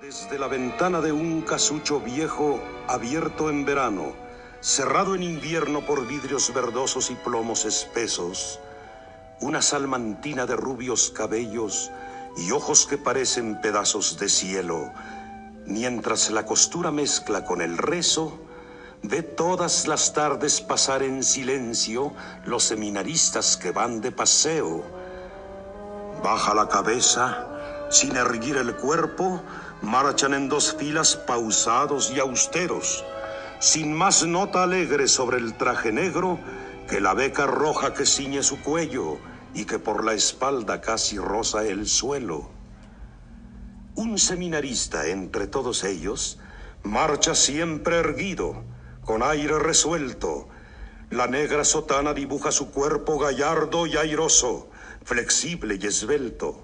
Desde 0.04 0.38
la 0.38 0.48
ventana 0.48 1.00
de 1.00 1.12
un 1.12 1.40
casucho 1.40 1.98
viejo, 1.98 2.60
abierto 2.88 3.48
en 3.48 3.64
verano, 3.64 4.12
cerrado 4.60 5.14
en 5.14 5.22
invierno 5.22 5.86
por 5.86 6.06
vidrios 6.06 6.52
verdosos 6.52 7.10
y 7.10 7.14
plomos 7.14 7.64
espesos, 7.64 8.60
una 9.40 9.62
salmantina 9.62 10.44
de 10.44 10.56
rubios 10.56 11.10
cabellos 11.10 11.90
y 12.36 12.50
ojos 12.50 12.84
que 12.84 12.98
parecen 12.98 13.62
pedazos 13.62 14.18
de 14.18 14.28
cielo, 14.28 14.92
mientras 15.64 16.30
la 16.30 16.44
costura 16.44 16.90
mezcla 16.90 17.46
con 17.46 17.62
el 17.62 17.78
rezo, 17.78 18.38
ve 19.02 19.22
todas 19.22 19.86
las 19.86 20.12
tardes 20.12 20.60
pasar 20.60 21.02
en 21.02 21.22
silencio 21.22 22.12
los 22.44 22.62
seminaristas 22.64 23.56
que 23.56 23.70
van 23.70 24.02
de 24.02 24.12
paseo. 24.12 24.84
Baja 26.22 26.54
la 26.54 26.68
cabeza, 26.68 27.88
sin 27.90 28.14
erguir 28.16 28.58
el 28.58 28.76
cuerpo, 28.76 29.40
marchan 29.84 30.34
en 30.34 30.48
dos 30.48 30.74
filas 30.78 31.16
pausados 31.16 32.10
y 32.14 32.18
austeros, 32.18 33.04
sin 33.60 33.92
más 33.92 34.26
nota 34.26 34.62
alegre 34.62 35.08
sobre 35.08 35.38
el 35.38 35.54
traje 35.54 35.92
negro 35.92 36.38
que 36.88 37.00
la 37.00 37.14
beca 37.14 37.46
roja 37.46 37.94
que 37.94 38.06
ciñe 38.06 38.42
su 38.42 38.60
cuello 38.60 39.18
y 39.54 39.64
que 39.64 39.78
por 39.78 40.04
la 40.04 40.14
espalda 40.14 40.80
casi 40.80 41.18
roza 41.18 41.64
el 41.64 41.86
suelo. 41.86 42.50
Un 43.94 44.18
seminarista 44.18 45.06
entre 45.06 45.46
todos 45.46 45.84
ellos 45.84 46.38
marcha 46.82 47.34
siempre 47.34 47.98
erguido, 47.98 48.64
con 49.04 49.22
aire 49.22 49.58
resuelto. 49.58 50.48
La 51.10 51.26
negra 51.26 51.64
sotana 51.64 52.12
dibuja 52.12 52.50
su 52.50 52.70
cuerpo 52.70 53.18
gallardo 53.18 53.86
y 53.86 53.96
airoso, 53.96 54.68
flexible 55.04 55.78
y 55.80 55.86
esbelto. 55.86 56.63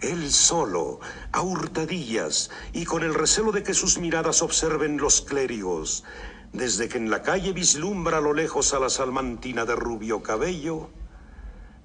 Él 0.00 0.32
solo, 0.32 1.00
a 1.32 1.42
hurtadillas 1.42 2.50
y 2.72 2.84
con 2.84 3.02
el 3.02 3.14
recelo 3.14 3.52
de 3.52 3.62
que 3.62 3.74
sus 3.74 3.98
miradas 3.98 4.42
observen 4.42 4.96
los 4.96 5.20
clérigos, 5.20 6.04
desde 6.52 6.88
que 6.88 6.98
en 6.98 7.10
la 7.10 7.22
calle 7.22 7.52
vislumbra 7.52 8.18
a 8.18 8.20
lo 8.20 8.32
lejos 8.32 8.72
a 8.72 8.80
la 8.80 8.88
salmantina 8.88 9.64
de 9.66 9.76
rubio 9.76 10.22
cabello, 10.22 10.88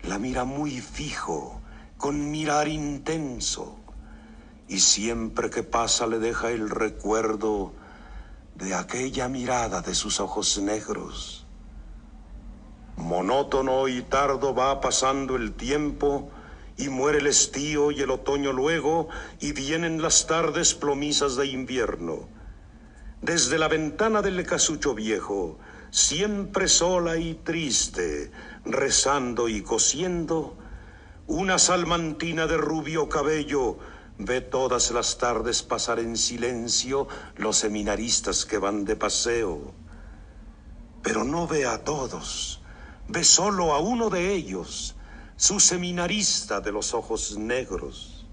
la 0.04 0.18
mira 0.18 0.46
muy 0.46 0.80
fijo, 0.80 1.62
con 1.98 2.32
mirar 2.32 2.68
intenso, 2.68 3.78
y 4.68 4.80
siempre 4.80 5.50
que 5.50 5.64
pasa 5.64 6.08
le 6.08 6.20
deja 6.20 6.52
el 6.52 6.70
recuerdo 6.70 7.74
de 8.56 8.74
aquella 8.74 9.28
mirada 9.28 9.82
de 9.82 9.94
sus 9.94 10.20
ojos 10.20 10.58
negros. 10.60 11.46
Monótono 12.96 13.88
y 13.90 14.02
tardo 14.04 14.56
va 14.56 14.80
pasando 14.80 15.36
el 15.36 15.54
tiempo, 15.54 16.32
y 16.78 16.90
muere 16.90 17.20
el 17.20 17.28
estío 17.28 17.92
y 17.92 18.02
el 18.02 18.12
otoño 18.12 18.52
luego, 18.52 19.08
y 19.40 19.54
vienen 19.54 20.02
las 20.02 20.28
tardes 20.28 20.74
plomizas 20.74 21.36
de 21.36 21.48
invierno. 21.48 22.28
Desde 23.22 23.58
la 23.58 23.68
ventana 23.68 24.22
del 24.22 24.46
casucho 24.46 24.94
viejo, 24.94 25.58
siempre 25.90 26.68
sola 26.68 27.18
y 27.18 27.36
triste, 27.36 28.32
rezando 28.66 29.48
y 29.48 29.62
cosiendo, 29.62 30.58
una 31.28 31.58
salmantina 31.58 32.46
de 32.46 32.58
rubio 32.58 33.10
cabello 33.10 33.78
ve 34.18 34.42
todas 34.42 34.92
las 34.92 35.18
tardes 35.18 35.64
pasar 35.64 36.00
en 36.00 36.18
silencio 36.18 37.08
los 37.38 37.58
seminaristas 37.58 38.46
que 38.46 38.58
van 38.58 38.86
de 38.86 38.96
paseo. 38.96 39.74
Pero 41.02 41.24
no 41.24 41.48
ve 41.48 41.66
a 41.66 41.84
todos, 41.84 42.62
ve 43.08 43.24
solo 43.24 43.74
a 43.74 43.80
uno 43.80 44.10
de 44.10 44.34
ellos, 44.34 44.95
su 45.38 45.60
seminarista 45.60 46.62
de 46.62 46.72
los 46.72 46.94
ojos 46.94 47.38
negros. 47.38 48.26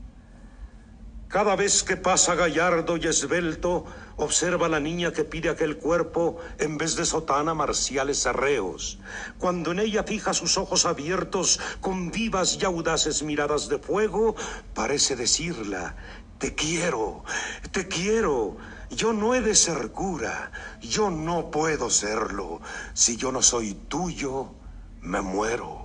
Cada 1.33 1.57
vez 1.57 1.83
que 1.83 1.97
pasa 1.97 2.35
gallardo 2.35 2.99
y 2.99 3.07
esbelto, 3.07 3.87
observa 4.17 4.67
a 4.67 4.69
la 4.69 4.81
niña 4.81 5.13
que 5.13 5.25
pide 5.25 5.49
aquel 5.49 5.79
cuerpo 5.79 6.37
en 6.59 6.77
vez 6.77 6.95
de 6.95 7.07
sotana 7.07 7.55
marciales 7.55 8.27
arreos. 8.27 8.99
Cuando 9.39 9.73
en 9.73 9.79
ella 9.79 10.05
fija 10.05 10.35
sus 10.35 10.59
ojos 10.59 10.85
abiertos 10.85 11.59
con 11.81 12.11
vivas 12.11 12.59
y 12.61 12.67
audaces 12.67 13.23
miradas 13.23 13.69
de 13.71 13.79
fuego, 13.79 14.37
parece 14.75 15.17
decirla, 15.17 15.97
te 16.37 16.55
quiero, 16.55 17.25
te 17.71 17.89
quiero. 17.89 18.59
Yo 18.91 19.15
no 19.15 19.35
he 19.35 19.41
de 19.41 19.55
ser 19.55 19.91
cura, 19.91 20.53
yo 20.83 21.11
no 21.11 21.51
puedo 21.51 21.89
serlo. 21.89 22.61
Si 22.93 23.17
yo 23.17 23.33
no 23.33 23.41
soy 23.41 23.73
tuyo, 23.73 24.53
me 25.01 25.23
muero, 25.23 25.82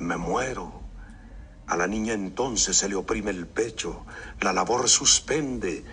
me 0.00 0.16
muero. 0.16 0.72
A 1.66 1.76
la 1.76 1.86
niña 1.86 2.14
entonces 2.14 2.76
se 2.76 2.88
le 2.88 2.96
oprime 2.96 3.30
el 3.30 3.46
pecho, 3.46 4.04
la 4.40 4.52
labor 4.52 4.88
suspende 4.88 5.84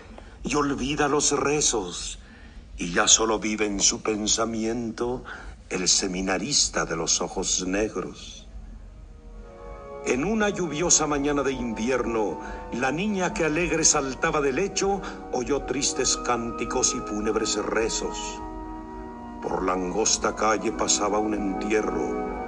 y 0.43 0.55
olvida 0.55 1.07
los 1.07 1.37
rezos, 1.37 2.19
y 2.77 2.93
ya 2.93 3.07
solo 3.07 3.37
vive 3.37 3.65
en 3.65 3.79
su 3.79 4.01
pensamiento 4.01 5.23
el 5.69 5.87
seminarista 5.87 6.85
de 6.85 6.95
los 6.95 7.21
ojos 7.21 7.67
negros. 7.67 8.47
En 10.05 10.23
una 10.23 10.49
lluviosa 10.49 11.05
mañana 11.05 11.43
de 11.43 11.51
invierno, 11.51 12.39
la 12.71 12.93
niña 12.93 13.33
que 13.33 13.43
alegre 13.43 13.83
saltaba 13.83 14.39
del 14.39 14.55
lecho 14.55 15.01
oyó 15.33 15.63
tristes 15.63 16.15
cánticos 16.17 16.95
y 16.95 16.99
fúnebres 17.01 17.57
rezos. 17.57 18.17
Por 19.43 19.63
la 19.63 19.73
angosta 19.73 20.33
calle 20.33 20.71
pasaba 20.71 21.19
un 21.19 21.33
entierro 21.33 22.46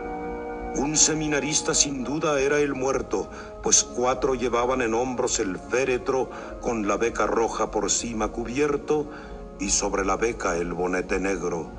un 0.75 0.95
seminarista 0.95 1.73
sin 1.73 2.03
duda 2.03 2.39
era 2.39 2.59
el 2.59 2.75
muerto, 2.75 3.29
pues 3.63 3.83
cuatro 3.83 4.35
llevaban 4.35 4.81
en 4.81 4.93
hombros 4.93 5.39
el 5.39 5.57
féretro 5.57 6.29
con 6.61 6.87
la 6.87 6.95
beca 6.95 7.25
roja 7.25 7.71
por 7.71 7.89
cima 7.89 8.27
cubierto 8.27 9.09
y 9.59 9.71
sobre 9.71 10.05
la 10.05 10.15
beca 10.15 10.57
el 10.57 10.73
bonete 10.73 11.19
negro. 11.19 11.71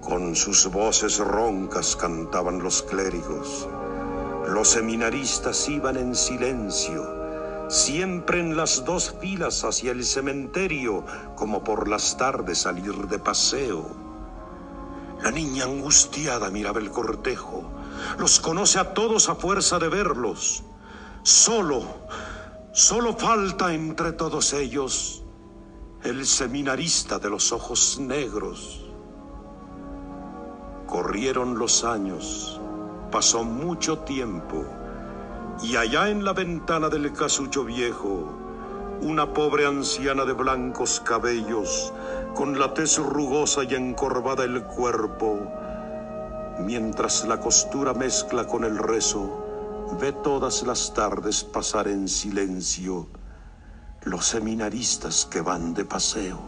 Con 0.00 0.36
sus 0.36 0.70
voces 0.70 1.18
roncas 1.18 1.96
cantaban 1.96 2.62
los 2.62 2.82
clérigos. 2.82 3.68
Los 4.48 4.68
seminaristas 4.68 5.68
iban 5.68 5.96
en 5.96 6.14
silencio, 6.14 7.68
siempre 7.68 8.40
en 8.40 8.56
las 8.56 8.84
dos 8.84 9.14
filas 9.20 9.64
hacia 9.64 9.90
el 9.90 10.04
cementerio, 10.04 11.04
como 11.34 11.62
por 11.64 11.88
las 11.88 12.16
tardes 12.16 12.58
salir 12.58 13.08
de 13.08 13.18
paseo. 13.18 13.84
La 15.22 15.30
niña 15.30 15.64
angustiada 15.64 16.50
miraba 16.50 16.78
el 16.78 16.90
cortejo 16.90 17.79
los 18.18 18.40
conoce 18.40 18.78
a 18.78 18.94
todos 18.94 19.28
a 19.28 19.34
fuerza 19.34 19.78
de 19.78 19.88
verlos. 19.88 20.62
Solo, 21.22 21.82
solo 22.72 23.14
falta 23.14 23.74
entre 23.74 24.12
todos 24.12 24.52
ellos 24.52 25.22
el 26.02 26.24
seminarista 26.24 27.18
de 27.18 27.28
los 27.28 27.52
ojos 27.52 27.98
negros. 28.00 28.86
Corrieron 30.86 31.58
los 31.58 31.84
años, 31.84 32.58
pasó 33.10 33.44
mucho 33.44 33.98
tiempo, 33.98 34.64
y 35.62 35.76
allá 35.76 36.08
en 36.08 36.24
la 36.24 36.32
ventana 36.32 36.88
del 36.88 37.12
casucho 37.12 37.64
viejo, 37.64 38.32
una 39.02 39.32
pobre 39.32 39.66
anciana 39.66 40.24
de 40.24 40.32
blancos 40.32 41.00
cabellos, 41.00 41.92
con 42.34 42.58
la 42.58 42.72
tez 42.72 42.98
rugosa 42.98 43.64
y 43.64 43.74
encorvada 43.74 44.44
el 44.44 44.64
cuerpo, 44.64 45.52
mientras 46.64 47.26
la 47.26 47.40
costura 47.40 47.94
mezcla 47.94 48.46
con 48.46 48.64
el 48.64 48.78
rezo, 48.78 49.46
ve 50.00 50.12
todas 50.12 50.62
las 50.62 50.94
tardes 50.94 51.42
pasar 51.42 51.88
en 51.88 52.08
silencio 52.08 53.08
los 54.02 54.26
seminaristas 54.26 55.26
que 55.26 55.40
van 55.40 55.74
de 55.74 55.84
paseo. 55.84 56.40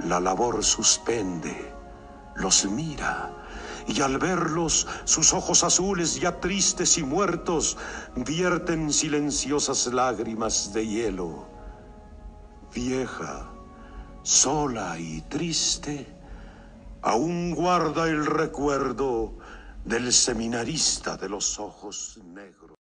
La 0.00 0.20
labor 0.20 0.64
suspende, 0.64 1.72
los 2.36 2.64
mira, 2.66 3.32
y 3.86 4.00
al 4.00 4.18
verlos 4.18 4.86
sus 5.04 5.32
ojos 5.32 5.62
azules 5.62 6.18
ya 6.18 6.40
tristes 6.40 6.98
y 6.98 7.02
muertos 7.02 7.76
vierten 8.14 8.92
silenciosas 8.92 9.86
lágrimas 9.88 10.72
de 10.72 10.86
hielo. 10.86 11.46
Vieja, 12.74 13.50
sola 14.22 14.98
y 14.98 15.20
triste, 15.22 16.15
aún 17.02 17.54
guarda 17.54 18.08
el 18.08 18.26
recuerdo 18.26 19.38
del 19.84 20.12
seminarista 20.12 21.16
de 21.16 21.28
los 21.28 21.58
ojos 21.58 22.18
negros. 22.24 22.75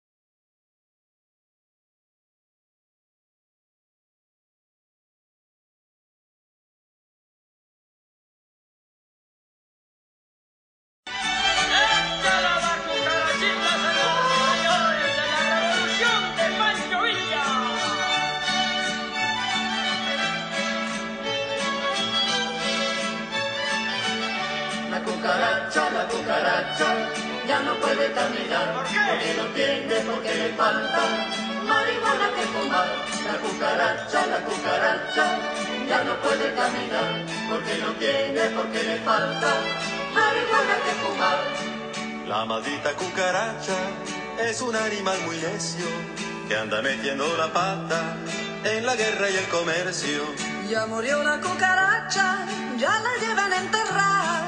Metiendo 46.84 47.24
la 47.38 47.50
pata 47.50 48.14
en 48.62 48.84
la 48.84 48.94
guerra 48.94 49.30
y 49.30 49.36
el 49.36 49.48
comercio. 49.48 50.20
Ya 50.68 50.84
murió 50.84 51.18
una 51.18 51.40
cucaracha, 51.40 52.44
ya 52.76 53.00
la 53.00 53.26
llevan 53.26 53.52
a 53.54 53.56
enterrar 53.56 54.42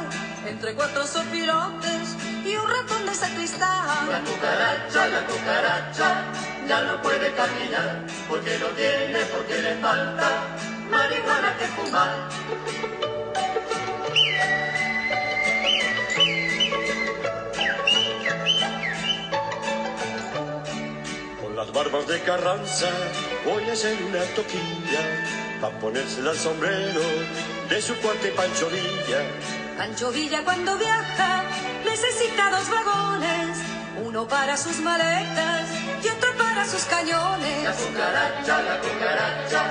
entre 0.47 0.75
cuatro 0.75 1.07
sopilotes 1.07 2.15
y 2.45 2.55
un 2.57 2.69
ratón 2.71 3.07
de 3.07 3.15
sacristán. 3.15 4.11
La 4.11 4.21
cucaracha, 4.21 5.07
la 5.09 5.27
cucaracha, 5.27 6.09
ya 6.69 6.83
no 6.83 7.01
puede 7.01 7.33
caminar, 7.33 8.05
porque 8.29 8.59
no 8.59 8.67
tiene, 8.81 9.21
porque 9.35 9.63
le 9.63 9.75
falta 9.77 10.29
marihuana 10.91 11.57
que 11.59 11.67
fumar. 11.69 13.26
Barbas 21.77 22.07
de 22.07 22.19
Carranza 22.23 22.89
voy 23.45 23.63
a 23.69 23.75
hacer 23.75 24.03
una 24.03 24.23
toquilla, 24.35 25.03
para 25.61 25.79
ponérsela 25.79 26.31
al 26.31 26.39
sombrero 26.39 27.03
de 27.69 27.83
su 27.83 27.95
cuate 27.97 28.29
Pancho 28.31 28.71
Villa. 28.71 29.21
Pancho 29.77 30.11
Villa 30.11 30.43
cuando 30.43 30.75
viaja 30.79 31.43
necesita 31.85 32.49
dos 32.49 32.67
vagones, 32.71 33.59
uno 34.03 34.27
para 34.27 34.57
sus 34.57 34.81
maletas 34.81 35.69
y 36.03 36.09
otro 36.09 36.33
para 36.39 36.65
sus 36.65 36.83
cañones. 36.85 37.65
La 37.65 37.73
cucaracha, 37.73 38.63
la 38.63 38.81
cucaracha, 38.81 39.63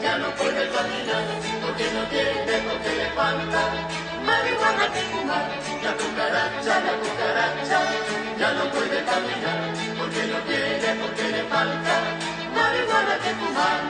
ya 0.00 0.16
no 0.18 0.30
puede 0.36 0.62
caminar, 0.70 1.24
porque 1.60 1.90
no 1.90 2.06
tiene, 2.06 2.54
porque 2.70 2.90
le 3.00 3.10
falta 3.18 3.60
marihuana 4.24 4.92
que 4.92 5.00
fumar. 5.10 5.50
La 5.82 5.92
cucaracha, 5.96 6.80
la 6.86 6.94
cucaracha, 7.02 7.78
ya 8.38 8.52
no 8.52 8.70
puede 8.70 9.04
caminar, 9.04 9.97
porque 10.08 10.26
no 10.26 10.38
tiene, 10.38 11.00
porque 11.02 11.22
le 11.28 11.42
falta 11.44 11.94
marihuana 12.54 13.18
que 13.22 13.30
fumar. 13.40 13.80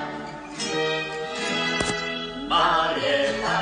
Marieta, 2.49 3.57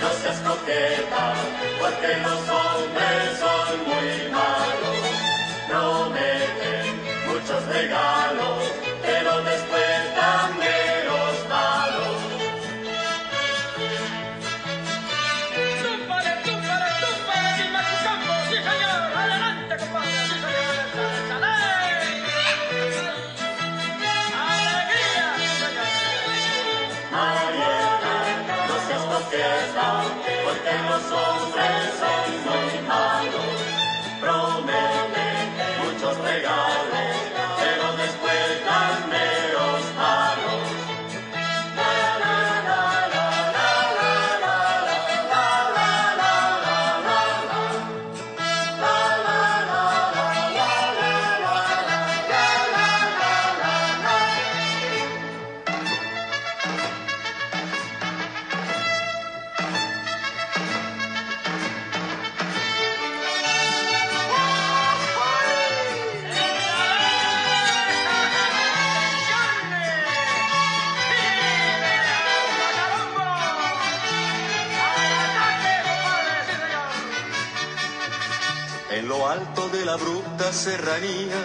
no 0.00 0.08
seas 0.20 0.38
coqueta, 0.40 1.34
porque 1.80 2.10
los 2.24 2.40
hombres 2.48 3.38
son 3.42 3.68
muy 3.88 4.30
malos. 4.32 5.00
Prometen 5.68 6.86
muchos 7.26 7.60
regalos, 7.66 8.67
abrupta 79.98 80.52
serranía, 80.52 81.40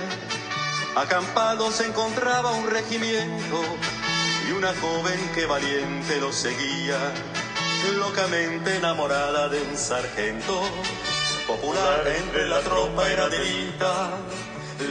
acampado 0.96 1.72
se 1.72 1.88
encontraba 1.88 2.52
un 2.52 2.70
regimiento 2.70 3.62
y 4.48 4.52
una 4.52 4.74
joven 4.76 5.20
que 5.34 5.46
valiente 5.46 6.20
lo 6.20 6.32
seguía, 6.32 6.98
locamente 7.98 8.78
enamorada 8.78 9.50
de 9.50 9.62
un 9.62 9.78
sargento. 9.78 10.62
Popular 11.48 12.08
entre 12.08 12.48
la 12.48 12.60
tropa 12.62 13.10
era 13.10 13.28
delita, 13.28 14.12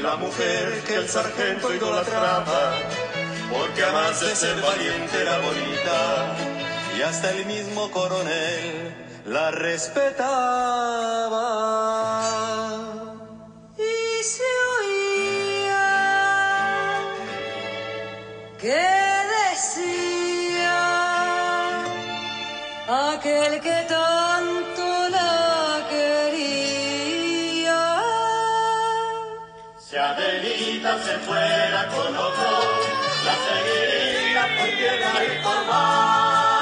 la 0.03 0.17
mujer 0.17 0.83
que 0.87 0.97
el 0.97 1.09
sargento 1.09 1.73
idolatraba, 1.75 2.75
porque 3.51 3.83
además 3.83 4.21
de 4.21 4.37
ser 4.37 4.61
valiente 4.61 5.23
era 5.23 5.39
bonita, 5.39 6.37
y 6.99 7.03
hasta 7.03 7.31
el 7.31 7.47
mismo 7.47 7.91
coronel 7.91 8.95
la 9.25 9.51
respetaba. 9.51 11.12
Que 23.63 23.87
tanto 23.89 25.09
la 25.11 25.87
quería. 25.89 27.81
Si 29.79 29.97
Adelita 29.97 30.93
se 31.07 31.15
fuera 31.19 31.89
con 31.89 32.17
otro, 32.17 32.51
la 33.27 33.35
seguiría 33.47 34.43
por 34.57 34.71
tierra 34.81 35.13
y 35.25 35.27
por 35.45 35.61
mar. 35.71 36.53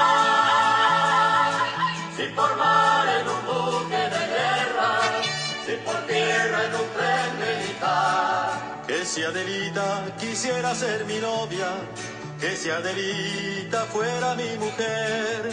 Si 2.15 2.23
por 2.37 2.51
mar 2.57 3.05
en 3.19 3.25
un 3.35 3.41
buque 3.49 4.03
de 4.15 4.23
guerra, 4.35 4.91
si 5.65 5.73
por 5.85 5.99
tierra 6.07 6.59
en 6.65 6.73
un 6.81 6.87
tren 6.95 7.29
militar. 7.43 8.49
Que 8.87 8.99
si 9.05 9.19
Adelita 9.23 9.87
quisiera 10.19 10.75
ser 10.75 11.05
mi 11.05 11.17
novia, 11.17 11.69
que 12.39 12.55
si 12.55 12.69
Adelita 12.69 13.85
fuera 13.85 14.35
mi 14.35 14.57
mujer, 14.57 15.51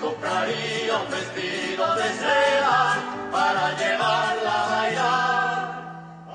compraría 0.00 0.96
un 0.96 1.10
vestido 1.10 1.94
de 1.96 2.12
seda 2.14 3.28
para 3.30 3.76
llevarla 3.76 4.54
a 4.54 4.68
bailar. 4.68 5.60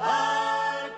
Al 0.01 0.91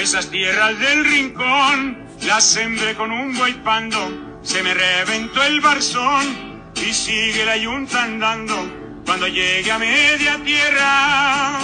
Esas 0.00 0.30
tierras 0.30 0.78
del 0.78 1.04
rincón 1.04 2.06
las 2.26 2.44
sembré 2.44 2.94
con 2.94 3.10
un 3.10 3.36
buey 3.36 3.54
pando, 3.64 4.38
se 4.42 4.62
me 4.62 4.72
reventó 4.74 5.42
el 5.42 5.60
barzón 5.60 6.62
y 6.76 6.92
sigue 6.92 7.44
la 7.44 7.56
yunta 7.56 8.04
andando. 8.04 8.83
Cuando 9.04 9.28
llegue 9.28 9.70
a 9.70 9.78
media 9.78 10.40
tierra, 10.44 11.58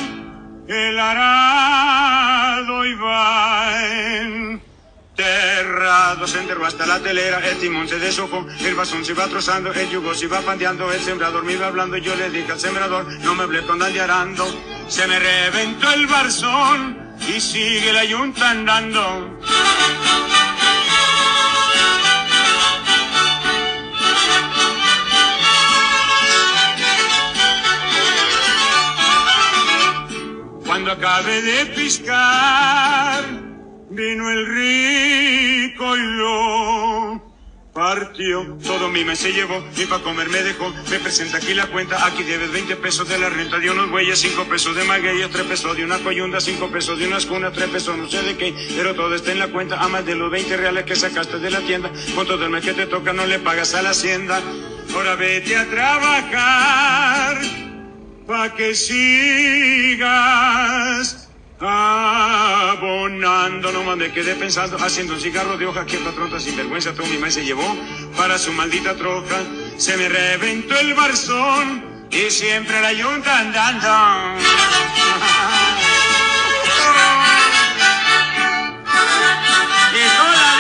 el 0.69 0.99
arado 0.99 2.85
iba 2.87 3.83
enterrado, 5.21 6.27
se 6.27 6.39
enterró 6.39 6.67
hasta 6.67 6.87
la 6.87 7.01
telera, 7.01 7.39
el 7.39 7.59
timón 7.59 7.89
se 7.89 7.99
deshojó, 7.99 8.47
el 8.61 8.75
basón 8.75 9.05
se 9.05 9.13
iba 9.13 9.27
trozando, 9.27 9.73
el 9.73 9.89
yugo 9.91 10.15
se 10.15 10.27
iba 10.27 10.41
pandeando, 10.41 10.93
el 10.93 11.01
sembrador 11.01 11.45
me 11.45 11.55
iba 11.55 11.67
hablando, 11.67 11.97
y 11.97 12.03
yo 12.03 12.15
le 12.15 12.31
dije 12.31 12.53
al 12.53 12.61
sembrador, 12.61 13.07
no 13.21 13.35
me 13.35 13.45
hablé 13.45 13.67
con 13.67 13.83
arando, 13.83 14.47
se 14.89 15.07
me 15.07 15.19
reventó 15.19 15.91
el 15.93 16.07
barzón 16.07 17.17
y 17.29 17.41
sigue 17.41 17.93
la 17.93 18.05
yunta 18.05 18.51
andando. 18.51 19.39
Cuando 30.71 30.93
acabé 30.93 31.43
de 31.43 31.67
piscar, 31.67 33.25
vino 33.91 34.31
el 34.31 34.47
rico 34.47 35.97
y 35.97 36.01
lo 36.01 37.35
partió. 37.75 38.57
Todo 38.63 38.89
mi 38.89 39.05
mes 39.05 39.19
se 39.19 39.33
llevó, 39.33 39.65
y 39.77 39.87
para 39.87 40.05
comer 40.05 40.29
me 40.29 40.45
dejó. 40.45 40.73
Me 40.89 41.01
presenta 41.01 41.39
aquí 41.39 41.55
la 41.55 41.67
cuenta, 41.67 42.07
aquí 42.07 42.23
debes 42.23 42.53
20 42.53 42.77
pesos 42.77 43.09
de 43.09 43.19
la 43.19 43.31
renta 43.31 43.59
de 43.59 43.69
unos 43.69 43.91
bueyes, 43.91 44.21
5 44.21 44.45
pesos 44.45 44.77
de 44.77 44.85
magueyes, 44.85 45.29
3 45.31 45.45
pesos 45.45 45.77
de 45.77 45.85
una 45.85 45.99
coyunda, 45.99 46.41
5 46.41 46.71
pesos 46.71 47.01
de 47.01 47.09
unas 47.09 47.27
cunas, 47.27 47.53
3 47.53 47.69
pesos 47.69 47.99
no 47.99 48.09
sé 48.09 48.23
de 48.23 48.37
qué, 48.37 48.55
pero 48.77 48.95
todo 48.95 49.17
está 49.17 49.33
en 49.33 49.41
la 49.41 49.49
cuenta, 49.49 49.81
a 49.81 49.89
más 49.89 50.07
de 50.07 50.15
los 50.15 50.31
20 50.31 50.57
reales 50.57 50.85
que 50.85 50.95
sacaste 50.95 51.41
de 51.41 51.51
la 51.51 51.59
tienda. 51.63 51.91
Con 52.15 52.29
todo 52.29 52.45
el 52.45 52.51
mes 52.51 52.65
que 52.65 52.75
te 52.75 52.87
toca 52.87 53.13
no 53.13 53.27
le 53.27 53.41
pagas 53.41 53.75
a 53.75 53.83
la 53.83 53.91
hacienda. 53.91 54.41
Ahora 54.95 55.17
vete 55.17 55.57
a 55.57 55.69
trabajar 55.69 57.70
pa' 58.31 58.55
que 58.55 58.77
sigas 58.77 60.07
abonando. 61.59 63.73
No 63.73 63.97
me 63.97 64.13
quedé 64.13 64.37
pensando, 64.37 64.77
haciendo 64.79 65.15
un 65.15 65.21
cigarro 65.21 65.59
de 65.59 65.67
hoja 65.67 65.85
que 65.85 65.97
el 65.97 66.05
patrón 66.05 66.31
tan 66.31 66.41
sinvergüenza 66.41 66.93
todo 66.93 67.09
mi 67.09 67.19
maíz 67.19 67.35
se 67.35 67.45
llevó 67.45 67.77
para 68.17 68.39
su 68.39 68.53
maldita 68.53 68.95
troca. 68.95 69.43
Se 69.77 69.97
me 69.97 70.09
reventó 70.09 70.79
el 70.79 70.95
barzón 70.95 72.07
y 72.13 72.31
siempre 72.31 72.81
la 72.81 72.93
yunta 72.93 73.41
andando. 73.41 73.89
Y 79.93 80.03
todavía 80.17 80.60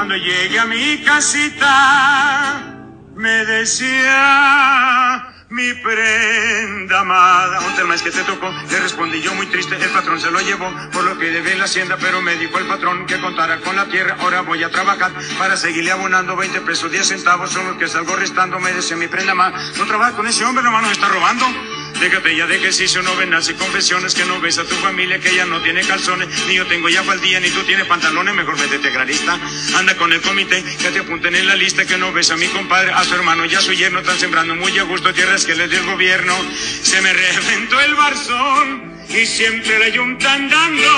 Cuando 0.00 0.16
llegué 0.16 0.58
a 0.58 0.64
mi 0.64 1.02
casita, 1.02 2.62
me 3.16 3.44
decía 3.44 5.26
mi 5.50 5.74
prenda 5.74 7.00
amada. 7.00 7.60
Un 7.60 7.92
es 7.92 8.00
que 8.00 8.10
te 8.10 8.22
tocó, 8.22 8.50
le 8.50 8.80
respondí 8.80 9.20
yo 9.20 9.34
muy 9.34 9.44
triste, 9.48 9.76
el 9.76 9.90
patrón 9.90 10.18
se 10.18 10.30
lo 10.30 10.40
llevó 10.40 10.72
por 10.90 11.04
lo 11.04 11.18
que 11.18 11.26
debe 11.26 11.52
en 11.52 11.58
la 11.58 11.66
hacienda, 11.66 11.98
pero 12.00 12.22
me 12.22 12.34
dijo 12.36 12.58
el 12.58 12.66
patrón 12.66 13.04
que 13.04 13.20
contara 13.20 13.60
con 13.60 13.76
la 13.76 13.84
tierra. 13.88 14.16
Ahora 14.20 14.40
voy 14.40 14.62
a 14.62 14.70
trabajar 14.70 15.12
para 15.38 15.58
seguirle 15.58 15.90
abonando 15.90 16.34
20 16.34 16.62
pesos, 16.62 16.90
10 16.90 17.06
centavos 17.06 17.50
son 17.50 17.66
los 17.66 17.76
que 17.76 17.86
salgo 17.86 18.16
restando. 18.16 18.58
Me 18.58 18.72
decía 18.72 18.96
mi 18.96 19.06
prenda 19.06 19.32
amada, 19.32 19.60
no 19.76 19.84
trabaja 19.84 20.12
con 20.12 20.26
ese 20.26 20.46
hombre, 20.46 20.64
nomás 20.64 20.82
nos 20.82 20.92
está 20.92 21.08
robando. 21.08 21.44
Déjate 21.98 22.36
ya 22.36 22.46
de 22.46 22.56
ejercicio, 22.56 23.02
no 23.02 23.16
vendas 23.16 23.48
y 23.50 23.54
confesiones 23.54 24.14
que 24.14 24.24
no 24.24 24.40
ves 24.40 24.58
a 24.58 24.64
tu 24.64 24.74
familia 24.76 25.18
que 25.18 25.30
ella 25.30 25.46
no 25.46 25.60
tiene 25.62 25.82
calzones, 25.82 26.28
ni 26.46 26.54
yo 26.54 26.66
tengo 26.66 26.88
ya 26.88 27.02
faldilla, 27.02 27.40
ni 27.40 27.50
tú 27.50 27.62
tienes 27.62 27.86
pantalones, 27.86 28.34
mejor 28.34 28.58
métete 28.58 28.90
granista. 28.90 29.38
Anda 29.76 29.96
con 29.96 30.12
el 30.12 30.20
comité, 30.20 30.62
que 30.62 30.90
te 30.90 31.00
apunten 31.00 31.34
en 31.34 31.46
la 31.46 31.56
lista 31.56 31.84
que 31.84 31.98
no 31.98 32.12
ves 32.12 32.30
a 32.30 32.36
mi 32.36 32.46
compadre, 32.48 32.92
a 32.92 33.04
su 33.04 33.14
hermano 33.14 33.44
y 33.44 33.54
a 33.54 33.60
su 33.60 33.72
yerno, 33.72 34.00
están 34.00 34.18
sembrando 34.18 34.54
muy 34.54 34.78
a 34.78 34.84
gusto 34.84 35.12
tierras 35.12 35.44
que 35.44 35.54
les 35.54 35.70
dio 35.70 35.80
el 35.80 35.86
gobierno. 35.86 36.34
Se 36.82 37.00
me 37.00 37.12
reventó 37.12 37.80
el 37.80 37.94
barzón 37.94 38.94
y 39.08 39.26
siempre 39.26 39.78
la 39.78 39.88
yunta 39.88 40.32
andando. 40.34 40.88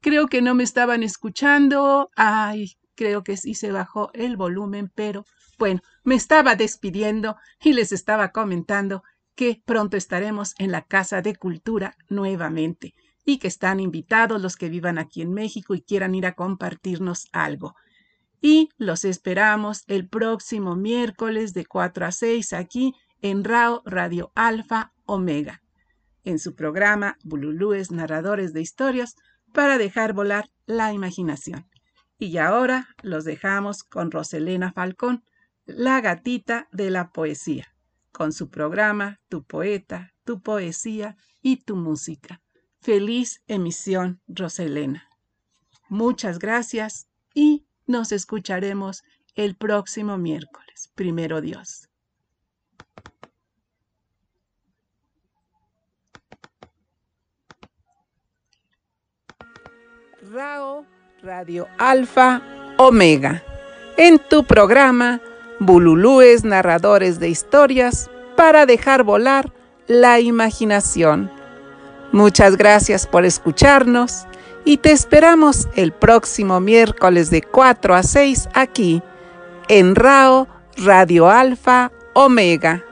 Creo 0.00 0.28
que 0.28 0.42
no 0.42 0.54
me 0.54 0.64
estaban 0.64 1.02
escuchando. 1.02 2.10
Ay, 2.16 2.76
creo 2.94 3.22
que 3.22 3.36
sí 3.36 3.54
se 3.54 3.72
bajó 3.72 4.10
el 4.14 4.36
volumen, 4.36 4.90
pero 4.94 5.24
bueno, 5.58 5.80
me 6.04 6.14
estaba 6.14 6.56
despidiendo 6.56 7.36
y 7.62 7.72
les 7.72 7.92
estaba 7.92 8.30
comentando 8.30 9.02
que 9.34 9.62
pronto 9.64 9.96
estaremos 9.96 10.54
en 10.58 10.72
la 10.72 10.82
Casa 10.82 11.22
de 11.22 11.36
Cultura 11.36 11.96
nuevamente 12.08 12.94
y 13.24 13.38
que 13.38 13.48
están 13.48 13.80
invitados 13.80 14.40
los 14.40 14.56
que 14.56 14.68
vivan 14.68 14.98
aquí 14.98 15.20
en 15.22 15.32
México 15.32 15.74
y 15.74 15.82
quieran 15.82 16.14
ir 16.14 16.26
a 16.26 16.34
compartirnos 16.34 17.28
algo. 17.32 17.74
Y 18.40 18.70
los 18.78 19.04
esperamos 19.04 19.82
el 19.88 20.08
próximo 20.08 20.76
miércoles 20.76 21.52
de 21.52 21.66
4 21.66 22.06
a 22.06 22.12
6 22.12 22.52
aquí 22.52 22.94
en 23.20 23.44
RAO 23.44 23.82
Radio 23.84 24.30
Alfa 24.34 24.92
Omega, 25.04 25.62
en 26.24 26.38
su 26.38 26.54
programa 26.54 27.16
Bululúes 27.24 27.90
Narradores 27.90 28.52
de 28.52 28.60
Historias 28.60 29.16
para 29.56 29.78
dejar 29.78 30.12
volar 30.12 30.50
la 30.66 30.92
imaginación. 30.92 31.66
Y 32.18 32.36
ahora 32.36 32.88
los 33.02 33.24
dejamos 33.24 33.84
con 33.84 34.10
Roselena 34.10 34.70
Falcón, 34.70 35.24
la 35.64 36.02
gatita 36.02 36.68
de 36.72 36.90
la 36.90 37.10
poesía, 37.10 37.66
con 38.12 38.34
su 38.34 38.50
programa 38.50 39.18
Tu 39.30 39.44
poeta, 39.44 40.12
tu 40.24 40.42
poesía 40.42 41.16
y 41.40 41.64
tu 41.64 41.74
música. 41.74 42.42
Feliz 42.82 43.42
emisión, 43.46 44.20
Roselena. 44.28 45.08
Muchas 45.88 46.38
gracias 46.38 47.08
y 47.32 47.64
nos 47.86 48.12
escucharemos 48.12 49.04
el 49.36 49.56
próximo 49.56 50.18
miércoles. 50.18 50.92
Primero 50.94 51.40
Dios. 51.40 51.88
RAO 60.32 60.84
Radio 61.22 61.68
Alfa 61.78 62.42
Omega. 62.78 63.42
En 63.96 64.18
tu 64.18 64.44
programa, 64.44 65.20
Bululúes 65.58 66.44
narradores 66.44 67.18
de 67.18 67.28
historias 67.28 68.10
para 68.36 68.66
dejar 68.66 69.02
volar 69.04 69.52
la 69.86 70.20
imaginación. 70.20 71.30
Muchas 72.12 72.56
gracias 72.56 73.06
por 73.06 73.24
escucharnos 73.24 74.26
y 74.64 74.78
te 74.78 74.92
esperamos 74.92 75.68
el 75.76 75.92
próximo 75.92 76.60
miércoles 76.60 77.30
de 77.30 77.42
4 77.42 77.94
a 77.94 78.02
6 78.02 78.48
aquí 78.54 79.02
en 79.68 79.94
RAO 79.94 80.48
Radio 80.76 81.30
Alfa 81.30 81.92
Omega. 82.14 82.84